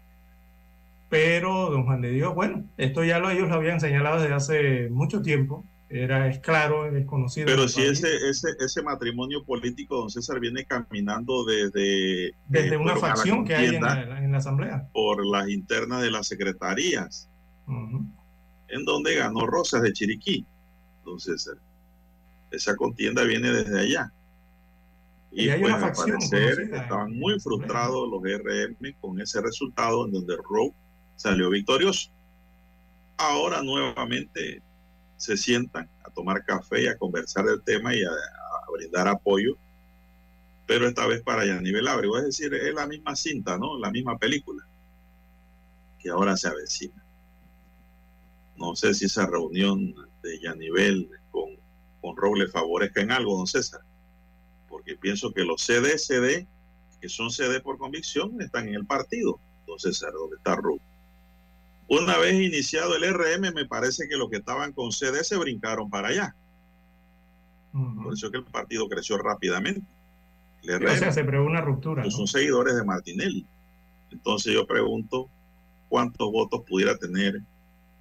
Pero, 1.10 1.69
don 1.69 1.85
Juan 1.85 2.02
de 2.02 2.10
Dios, 2.10 2.34
bueno, 2.34 2.65
esto 2.77 3.03
ya 3.03 3.19
lo, 3.19 3.30
ellos 3.30 3.47
lo 3.47 3.56
habían 3.56 3.80
señalado 3.80 4.19
desde 4.19 4.34
hace 4.34 4.89
mucho 4.89 5.22
tiempo. 5.22 5.64
Era, 5.87 6.27
es 6.27 6.39
claro, 6.39 6.87
es 6.87 6.93
desconocido. 6.93 7.45
Pero 7.45 7.67
si 7.67 7.83
ese, 7.83 8.07
ese, 8.27 8.49
ese 8.59 8.81
matrimonio 8.81 9.43
político, 9.43 9.97
don 9.97 10.09
César, 10.09 10.39
viene 10.39 10.65
caminando 10.65 11.45
desde... 11.45 12.33
Desde 12.47 12.73
eh, 12.73 12.77
una 12.77 12.95
fueron 12.95 13.05
a 13.05 13.07
la 13.09 13.15
facción 13.15 13.45
que 13.45 13.55
hay 13.55 13.75
en 13.75 13.81
la, 13.81 14.23
en 14.23 14.31
la 14.31 14.37
Asamblea. 14.39 14.89
Por 14.91 15.25
las 15.25 15.47
internas 15.47 16.01
de 16.01 16.09
las 16.09 16.27
secretarías, 16.27 17.29
en 17.67 18.85
donde 18.85 19.15
ganó 19.15 19.45
Rosas 19.45 19.83
de 19.83 19.93
Chiriquí, 19.93 20.45
don 21.03 21.19
César. 21.19 21.57
Esa 22.49 22.75
contienda 22.75 23.23
viene 23.23 23.51
desde 23.51 23.79
allá. 23.79 24.11
Y, 25.31 25.45
Y 25.45 25.49
hay 25.49 25.61
pues, 25.61 25.73
una 25.73 25.81
facción 25.81 26.17
parecer 26.17 26.61
estaban 26.73 27.15
muy 27.17 27.39
frustrados 27.39 28.09
los 28.09 28.23
RM 28.23 28.95
con 28.99 29.19
ese 29.21 29.41
resultado 29.41 30.05
en 30.05 30.13
donde 30.13 30.35
Rowe 30.37 30.73
salió 31.15 31.49
victorioso. 31.49 32.09
Ahora 33.17 33.61
nuevamente 33.61 34.61
se 35.17 35.37
sientan 35.37 35.89
a 36.03 36.09
tomar 36.09 36.43
café 36.45 36.83
y 36.83 36.87
a 36.87 36.97
conversar 36.97 37.45
del 37.45 37.61
tema 37.63 37.95
y 37.95 38.03
a, 38.03 38.11
brindar 38.71 39.07
apoyo, 39.07 39.55
pero 40.67 40.87
esta 40.87 41.07
vez 41.07 41.21
para 41.21 41.45
Yanivel 41.45 41.87
Ábrego, 41.87 42.17
es 42.17 42.25
decir, 42.25 42.53
es 42.53 42.73
la 42.73 42.87
misma 42.87 43.15
cinta, 43.15 43.57
¿no? 43.57 43.79
La 43.79 43.89
misma 43.89 44.17
película 44.17 44.67
que 45.99 46.09
ahora 46.09 46.35
se 46.35 46.49
avecina. 46.49 47.05
No 48.57 48.75
sé 48.75 48.93
si 48.93 49.05
esa 49.05 49.27
reunión 49.27 49.95
de 50.21 50.39
Yanivel 50.41 51.09
con, 51.31 51.51
con 52.01 52.17
Rowe 52.17 52.39
le 52.39 52.47
favorezca 52.47 53.01
en 53.01 53.11
algo, 53.11 53.37
don 53.37 53.47
César, 53.47 53.81
porque 54.67 54.97
pienso 54.97 55.31
que 55.31 55.45
los 55.45 55.61
CD, 55.61 55.97
CD, 55.97 56.47
que 56.99 57.07
son 57.07 57.31
CD 57.31 57.61
por 57.61 57.77
convicción, 57.77 58.41
están 58.41 58.67
en 58.67 58.75
el 58.75 58.85
partido, 58.85 59.39
don 59.65 59.79
César, 59.79 60.11
donde 60.11 60.35
está 60.35 60.55
Rowe. 60.55 60.81
Una 61.87 62.17
vez 62.17 62.33
iniciado 62.33 62.95
el 62.95 63.13
RM, 63.13 63.53
me 63.53 63.65
parece 63.65 64.07
que 64.07 64.17
los 64.17 64.29
que 64.29 64.37
estaban 64.37 64.73
con 64.73 64.91
CD 64.91 65.23
se 65.23 65.37
brincaron 65.37 65.89
para 65.89 66.09
allá. 66.09 66.35
Por 67.71 68.13
eso 68.13 68.27
es 68.27 68.31
que 68.31 68.37
el 68.37 68.45
partido 68.45 68.87
creció 68.87 69.17
rápidamente. 69.17 69.81
El 70.63 70.85
O 70.85 70.95
sea, 70.95 71.09
RM, 71.09 71.13
se 71.13 71.23
prevé 71.23 71.43
una 71.43 71.61
ruptura. 71.61 72.03
pues 72.03 72.13
¿no? 72.13 72.17
son 72.19 72.27
seguidores 72.27 72.75
de 72.75 72.83
Martinelli. 72.83 73.45
Entonces 74.11 74.53
yo 74.53 74.65
pregunto 74.65 75.29
cuántos 75.89 76.31
votos 76.31 76.61
pudiera 76.67 76.97
tener 76.97 77.41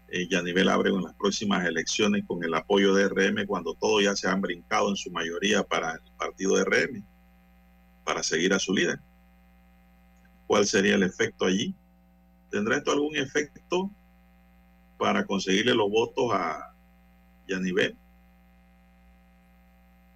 eh, 0.09 0.29
Yanivel 0.29 0.69
Ábrego 0.69 0.99
en 0.99 1.05
las 1.05 1.15
próximas 1.15 1.67
elecciones 1.67 2.25
con 2.27 2.43
el 2.45 2.55
apoyo 2.55 2.95
de 2.95 3.09
RM 3.09 3.47
cuando 3.47 3.75
todos 3.75 4.03
ya 4.03 4.15
se 4.15 4.29
han 4.29 4.41
brincado 4.41 4.89
en 4.91 4.97
su 4.97 5.11
mayoría 5.11 5.63
para 5.65 5.93
el 5.93 6.13
partido 6.17 6.57
de 6.57 6.65
RM, 6.65 7.05
para 8.05 8.23
seguir 8.23 8.55
a 8.55 8.59
su 8.59 8.73
líder? 8.73 9.01
¿Cuál 10.47 10.67
sería 10.67 10.95
el 10.95 11.03
efecto 11.03 11.47
allí? 11.47 11.75
¿Tendrá 12.55 12.77
esto 12.77 12.93
algún 12.93 13.17
efecto 13.17 13.91
para 14.97 15.25
conseguirle 15.27 15.75
los 15.75 15.91
votos 15.91 16.31
a 16.33 16.73
Yanivel? 17.49 17.97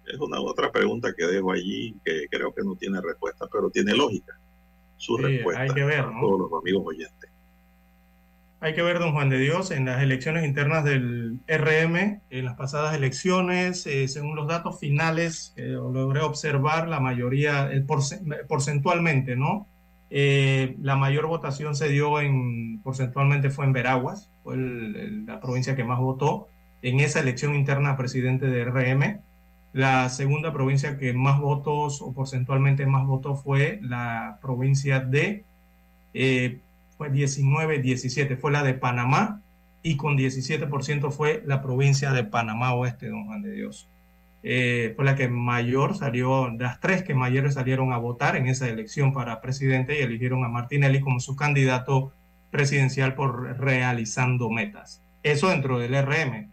Es 0.05 0.19
una 0.19 0.41
otra 0.41 0.71
pregunta 0.71 1.13
que 1.15 1.25
dejo 1.25 1.51
allí 1.51 1.95
que 2.03 2.27
creo 2.29 2.53
que 2.53 2.63
no 2.63 2.75
tiene 2.75 2.99
respuesta, 3.01 3.47
pero 3.51 3.69
tiene 3.69 3.93
lógica 3.95 4.37
su 4.97 5.17
Sí, 5.17 5.23
respuesta 5.23 5.61
hay 5.63 5.69
que 5.73 5.83
ver, 5.83 6.03
para 6.05 6.11
¿no? 6.11 6.21
todos 6.21 6.39
los 6.39 6.61
amigos 6.61 6.83
oyentes. 6.87 7.29
Hay 8.61 8.73
que 8.73 8.81
ver, 8.81 8.99
don 8.99 9.13
Juan 9.13 9.29
de 9.29 9.37
Dios, 9.39 9.71
en 9.71 9.85
las 9.85 10.01
elecciones 10.01 10.45
internas 10.45 10.83
del 10.83 11.39
RM, 11.47 12.21
en 12.29 12.45
las 12.45 12.55
pasadas 12.57 12.93
elecciones, 12.95 13.85
eh, 13.87 14.07
según 14.09 14.35
los 14.35 14.47
datos 14.47 14.79
finales 14.79 15.53
que 15.55 15.63
logré 15.63 16.21
observar, 16.21 16.89
la 16.89 16.99
mayoría, 16.99 17.71
el 17.71 17.85
porce- 17.85 18.21
porcentualmente, 18.49 19.37
¿no? 19.37 19.68
Eh, 20.11 20.75
la 20.81 20.95
mayor 20.95 21.27
votación 21.27 21.75
se 21.75 21.89
dio 21.89 22.19
en, 22.19 22.81
porcentualmente 22.81 23.49
fue 23.49 23.65
en 23.65 23.73
Veraguas, 23.73 24.29
fue 24.43 24.57
la 24.57 25.39
provincia 25.39 25.75
que 25.75 25.83
más 25.83 25.99
votó 25.99 26.47
en 26.81 26.99
esa 26.99 27.19
elección 27.19 27.55
interna 27.55 27.97
presidente 27.97 28.47
de 28.47 28.65
RM. 28.65 29.21
La 29.71 30.09
segunda 30.09 30.51
provincia 30.51 30.97
que 30.97 31.13
más 31.13 31.39
votos 31.39 32.01
o 32.01 32.11
porcentualmente 32.13 32.85
más 32.87 33.05
votó 33.05 33.35
fue 33.35 33.79
la 33.83 34.39
provincia 34.41 34.99
de 34.99 35.45
eh, 36.13 36.59
fue 36.97 37.11
19-17, 37.11 38.37
fue 38.37 38.51
la 38.51 38.63
de 38.63 38.73
Panamá 38.73 39.41
y 39.83 39.95
con 39.95 40.17
17% 40.17 41.11
fue 41.11 41.43
la 41.45 41.61
provincia 41.61 42.11
de 42.11 42.23
Panamá 42.23 42.73
Oeste, 42.73 43.07
don 43.07 43.25
Juan 43.25 43.41
de 43.41 43.51
Dios. 43.51 43.87
Eh, 44.41 44.93
fue 44.95 45.03
la 45.05 45.15
que 45.15 45.27
mayor 45.27 45.97
salió, 45.97 46.49
las 46.57 46.79
tres 46.79 47.03
que 47.03 47.13
mayores 47.13 47.55
salieron 47.55 47.91
a 47.91 47.97
votar 47.97 48.35
en 48.37 48.47
esa 48.47 48.69
elección 48.69 49.11
para 49.13 49.41
presidente 49.41 49.99
y 49.99 50.01
eligieron 50.03 50.45
a 50.45 50.47
Martinelli 50.49 51.01
como 51.01 51.19
su 51.19 51.35
candidato 51.35 52.13
presidencial 52.51 53.15
por 53.15 53.57
realizando 53.59 54.49
metas. 54.49 55.01
Eso 55.23 55.49
dentro 55.49 55.77
del 55.79 55.93
RM. 55.93 56.49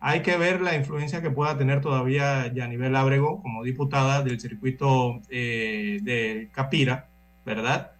Hay 0.00 0.20
que 0.22 0.36
ver 0.36 0.60
la 0.60 0.74
influencia 0.74 1.20
que 1.22 1.30
pueda 1.30 1.56
tener 1.58 1.80
todavía 1.80 2.52
Yanivel 2.52 2.96
Ábrego 2.96 3.42
como 3.42 3.62
diputada 3.64 4.22
del 4.22 4.40
circuito 4.40 5.20
eh, 5.28 5.98
de 6.02 6.48
Capira, 6.52 7.08
¿verdad? 7.44 7.92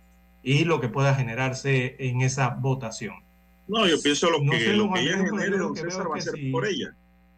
Y 0.42 0.64
lo 0.64 0.80
que 0.80 0.88
pueda 0.88 1.14
generarse 1.14 1.96
en 1.98 2.20
esa 2.22 2.50
votación. 2.50 3.16
No, 3.68 3.86
yo 3.86 3.96
pienso 4.02 4.30
lo 4.30 4.40
No 4.42 4.52
que, 4.52 4.60
sé, 4.60 4.72
lo 4.74 4.92
que 4.92 5.00
ella 5.00 5.18
genere, 5.18 5.56
que 5.74 5.80
César, 5.80 6.10
va 6.10 6.16
a 6.16 6.20
ser 6.20 6.34
si- 6.34 6.50
por 6.52 6.66
ella. 6.66 6.94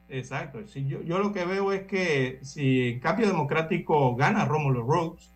Exacto. 0.08 0.66
Si 0.66 0.86
yo, 0.86 1.02
yo 1.02 1.18
lo 1.18 1.32
que 1.32 1.44
veo 1.44 1.72
es 1.72 1.82
que 1.82 2.38
si 2.42 2.88
en 2.88 3.00
Cambio 3.00 3.26
Democrático 3.26 4.16
gana 4.16 4.44
Rómulo 4.44 4.82
Rhodes, 4.82 5.30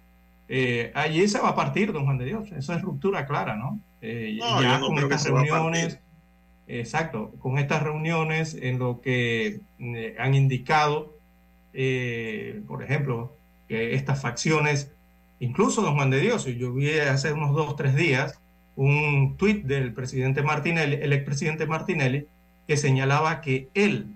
eh, 0.49 0.90
allí 0.94 1.28
se 1.28 1.40
va 1.40 1.51
a 1.51 1.55
partir, 1.55 1.93
don 1.93 2.05
Juan 2.05 2.19
de 2.19 2.27
Dios. 2.27 2.51
Esa 2.53 2.77
es 2.77 2.82
ruptura 2.82 3.27
clara, 3.27 3.57
¿no? 3.57 3.81
Eh, 4.01 4.36
No, 4.39 4.61
ya 4.62 4.78
no 4.78 4.89
con 4.89 4.99
estas 4.99 5.24
reuniones, 5.27 5.99
exacto, 6.66 7.32
con 7.39 7.59
estas 7.59 7.82
reuniones 7.82 8.55
en 8.55 8.78
lo 8.78 9.01
que 9.01 9.61
eh, 9.78 10.16
han 10.19 10.35
indicado, 10.35 11.16
eh, 11.73 12.62
por 12.66 12.82
ejemplo, 12.82 13.36
que 13.69 13.94
estas 13.94 14.20
facciones, 14.20 14.90
incluso 15.39 15.82
don 15.82 15.94
Juan 15.94 16.11
de 16.11 16.20
Dios, 16.20 16.44
yo 16.44 16.73
vi 16.73 16.90
hace 16.99 17.32
unos 17.32 17.55
dos, 17.55 17.77
tres 17.77 17.94
días 17.94 18.39
un 18.74 19.36
tuit 19.36 19.65
del 19.65 19.93
presidente 19.93 20.43
Martinelli, 20.43 20.97
el 21.01 21.12
expresidente 21.12 21.66
Martinelli, 21.66 22.27
que 22.66 22.77
señalaba 22.77 23.40
que 23.40 23.69
él, 23.74 24.07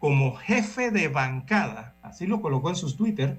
como 0.00 0.34
jefe 0.34 0.90
de 0.90 1.08
bancada, 1.08 1.94
así 2.02 2.26
lo 2.26 2.40
colocó 2.40 2.70
en 2.70 2.76
sus 2.76 2.96
Twitter, 2.96 3.38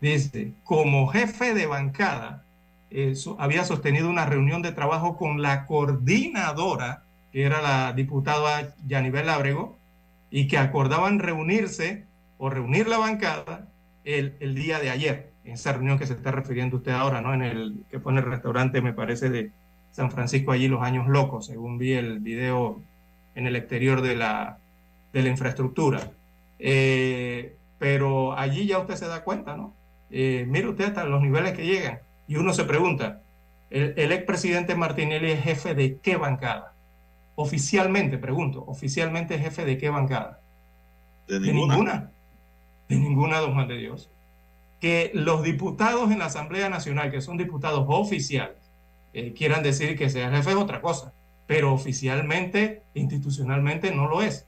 dice, 0.00 0.52
como 0.62 1.08
jefe 1.08 1.54
de 1.54 1.66
bancada, 1.66 2.44
eh, 2.90 3.14
había 3.38 3.64
sostenido 3.64 4.08
una 4.08 4.26
reunión 4.26 4.62
de 4.62 4.72
trabajo 4.72 5.16
con 5.16 5.42
la 5.42 5.66
coordinadora, 5.66 7.02
que 7.32 7.42
era 7.42 7.62
la 7.62 7.94
diputada 7.94 8.74
Yanivel 8.86 9.30
Ábrego, 9.30 9.78
y 10.30 10.46
que 10.46 10.58
acordaban 10.58 11.18
reunirse 11.18 12.04
o 12.36 12.50
reunir 12.50 12.86
la 12.86 12.98
bancada 12.98 13.66
el, 14.04 14.36
el 14.40 14.54
día 14.54 14.78
de 14.80 14.90
ayer, 14.90 15.32
en 15.44 15.54
esa 15.54 15.72
reunión 15.72 15.98
que 15.98 16.06
se 16.06 16.12
está 16.12 16.30
refiriendo 16.30 16.76
usted 16.76 16.92
ahora, 16.92 17.22
¿no? 17.22 17.32
En 17.32 17.42
el 17.42 17.84
que 17.90 17.96
en 17.96 18.18
el 18.18 18.24
restaurante, 18.24 18.82
me 18.82 18.92
parece, 18.92 19.30
de 19.30 19.52
San 19.92 20.10
Francisco, 20.10 20.52
allí 20.52 20.68
los 20.68 20.82
años 20.82 21.08
locos, 21.08 21.46
según 21.46 21.78
vi 21.78 21.94
el 21.94 22.18
video 22.20 22.82
en 23.34 23.46
el 23.46 23.56
exterior 23.56 24.02
de 24.02 24.16
la, 24.16 24.58
de 25.12 25.22
la 25.22 25.28
infraestructura. 25.28 26.12
Eh, 26.58 27.56
pero 27.78 28.36
allí 28.38 28.66
ya 28.66 28.78
usted 28.78 28.96
se 28.96 29.06
da 29.06 29.22
cuenta, 29.24 29.56
¿no? 29.56 29.74
Eh, 30.10 30.46
mire 30.48 30.68
usted 30.68 30.86
hasta 30.86 31.04
los 31.04 31.22
niveles 31.22 31.52
que 31.52 31.66
llegan. 31.66 32.00
Y 32.26 32.36
uno 32.36 32.52
se 32.52 32.64
pregunta, 32.64 33.22
¿el, 33.70 33.94
el 33.96 34.12
expresidente 34.12 34.74
Martinelli 34.74 35.30
es 35.32 35.42
jefe 35.42 35.74
de 35.74 35.98
qué 35.98 36.16
bancada? 36.16 36.74
Oficialmente, 37.34 38.18
pregunto, 38.18 38.64
¿oficialmente 38.66 39.36
es 39.36 39.42
jefe 39.42 39.64
de 39.64 39.78
qué 39.78 39.90
bancada? 39.90 40.40
De 41.26 41.38
De 41.40 41.52
ninguna. 41.52 41.74
ninguna. 41.74 42.12
De 42.88 42.96
ninguna, 42.96 43.38
don 43.38 43.54
Juan 43.54 43.68
de 43.68 43.76
Dios. 43.76 44.10
Que 44.80 45.10
los 45.14 45.42
diputados 45.42 46.10
en 46.10 46.18
la 46.18 46.26
Asamblea 46.26 46.68
Nacional, 46.68 47.10
que 47.10 47.20
son 47.20 47.36
diputados 47.36 47.84
oficiales, 47.88 48.56
eh, 49.12 49.32
quieran 49.34 49.62
decir 49.62 49.96
que 49.96 50.10
sea 50.10 50.30
jefe 50.30 50.50
es 50.50 50.56
otra 50.56 50.80
cosa, 50.80 51.12
pero 51.46 51.72
oficialmente, 51.72 52.82
institucionalmente 52.94 53.92
no 53.94 54.08
lo 54.08 54.22
es. 54.22 54.46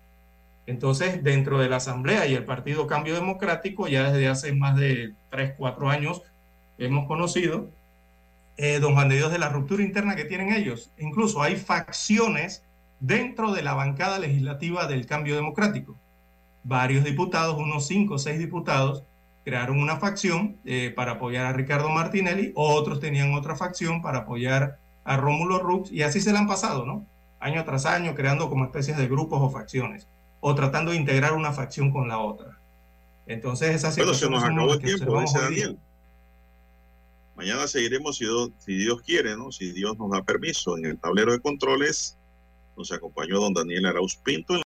Entonces, 0.71 1.25
dentro 1.25 1.59
de 1.59 1.69
la 1.69 1.77
Asamblea 1.77 2.29
y 2.29 2.35
el 2.35 2.45
Partido 2.45 2.87
Cambio 2.87 3.13
Democrático, 3.15 3.89
ya 3.89 4.13
desde 4.13 4.29
hace 4.29 4.53
más 4.53 4.77
de 4.77 5.15
3, 5.31 5.55
4 5.59 5.91
años 5.91 6.23
hemos 6.79 7.09
conocido, 7.09 7.69
eh, 8.57 8.79
don 8.79 8.95
Juan 8.95 9.09
de 9.09 9.17
Dios, 9.17 9.33
de 9.33 9.41
la 9.41 9.49
ruptura 9.49 9.83
interna 9.83 10.15
que 10.15 10.27
tienen 10.27 10.53
ellos. 10.53 10.93
Incluso 10.97 11.43
hay 11.43 11.57
facciones 11.57 12.63
dentro 13.01 13.53
de 13.53 13.63
la 13.63 13.75
bancada 13.75 14.21
legislativa 14.21 14.87
del 14.87 15.07
Cambio 15.07 15.35
Democrático. 15.35 15.97
Varios 16.63 17.03
diputados, 17.03 17.59
unos 17.59 17.89
5 17.89 18.15
o 18.15 18.19
6 18.19 18.39
diputados, 18.39 19.03
crearon 19.45 19.81
una 19.81 19.97
facción 19.97 20.57
eh, 20.65 20.93
para 20.95 21.13
apoyar 21.13 21.47
a 21.47 21.53
Ricardo 21.53 21.89
Martinelli, 21.89 22.53
otros 22.55 23.01
tenían 23.01 23.35
otra 23.35 23.57
facción 23.57 24.03
para 24.03 24.19
apoyar 24.19 24.79
a 25.03 25.17
Rómulo 25.17 25.59
Rux, 25.59 25.91
y 25.91 26.03
así 26.03 26.21
se 26.21 26.33
la 26.33 26.39
han 26.39 26.47
pasado, 26.47 26.87
¿no? 26.87 27.05
Año 27.41 27.65
tras 27.65 27.87
año, 27.87 28.15
creando 28.15 28.49
como 28.49 28.67
especies 28.67 28.97
de 28.97 29.09
grupos 29.09 29.41
o 29.43 29.51
facciones, 29.51 30.07
o 30.41 30.55
tratando 30.55 30.91
de 30.91 30.97
integrar 30.97 31.35
una 31.35 31.53
facción 31.53 31.91
con 31.93 32.09
la 32.09 32.19
otra. 32.19 32.59
Entonces, 33.27 33.75
esa 33.75 33.89
Bueno, 33.91 34.15
se 34.15 34.21
situación 34.21 34.33
nos 34.33 34.45
acabó 34.45 34.75
el 34.75 34.81
tiempo, 34.81 35.21
dice. 35.21 35.39
Daniel. 35.39 35.79
Mañana 37.37 37.67
seguiremos 37.67 38.17
si 38.17 38.25
Dios, 38.25 38.51
si 38.59 38.75
Dios 38.75 39.01
quiere, 39.03 39.37
¿no? 39.37 39.53
Si 39.53 39.73
Dios 39.73 39.97
nos 39.97 40.11
da 40.11 40.23
permiso. 40.23 40.77
En 40.77 40.87
el 40.87 40.99
tablero 40.99 41.33
de 41.33 41.41
controles 41.41 42.17
nos 42.77 42.93
acompañó 42.93 43.41
don 43.41 43.55
Daniel 43.55 43.87
Arauz 43.87 44.17
Pinto. 44.17 44.59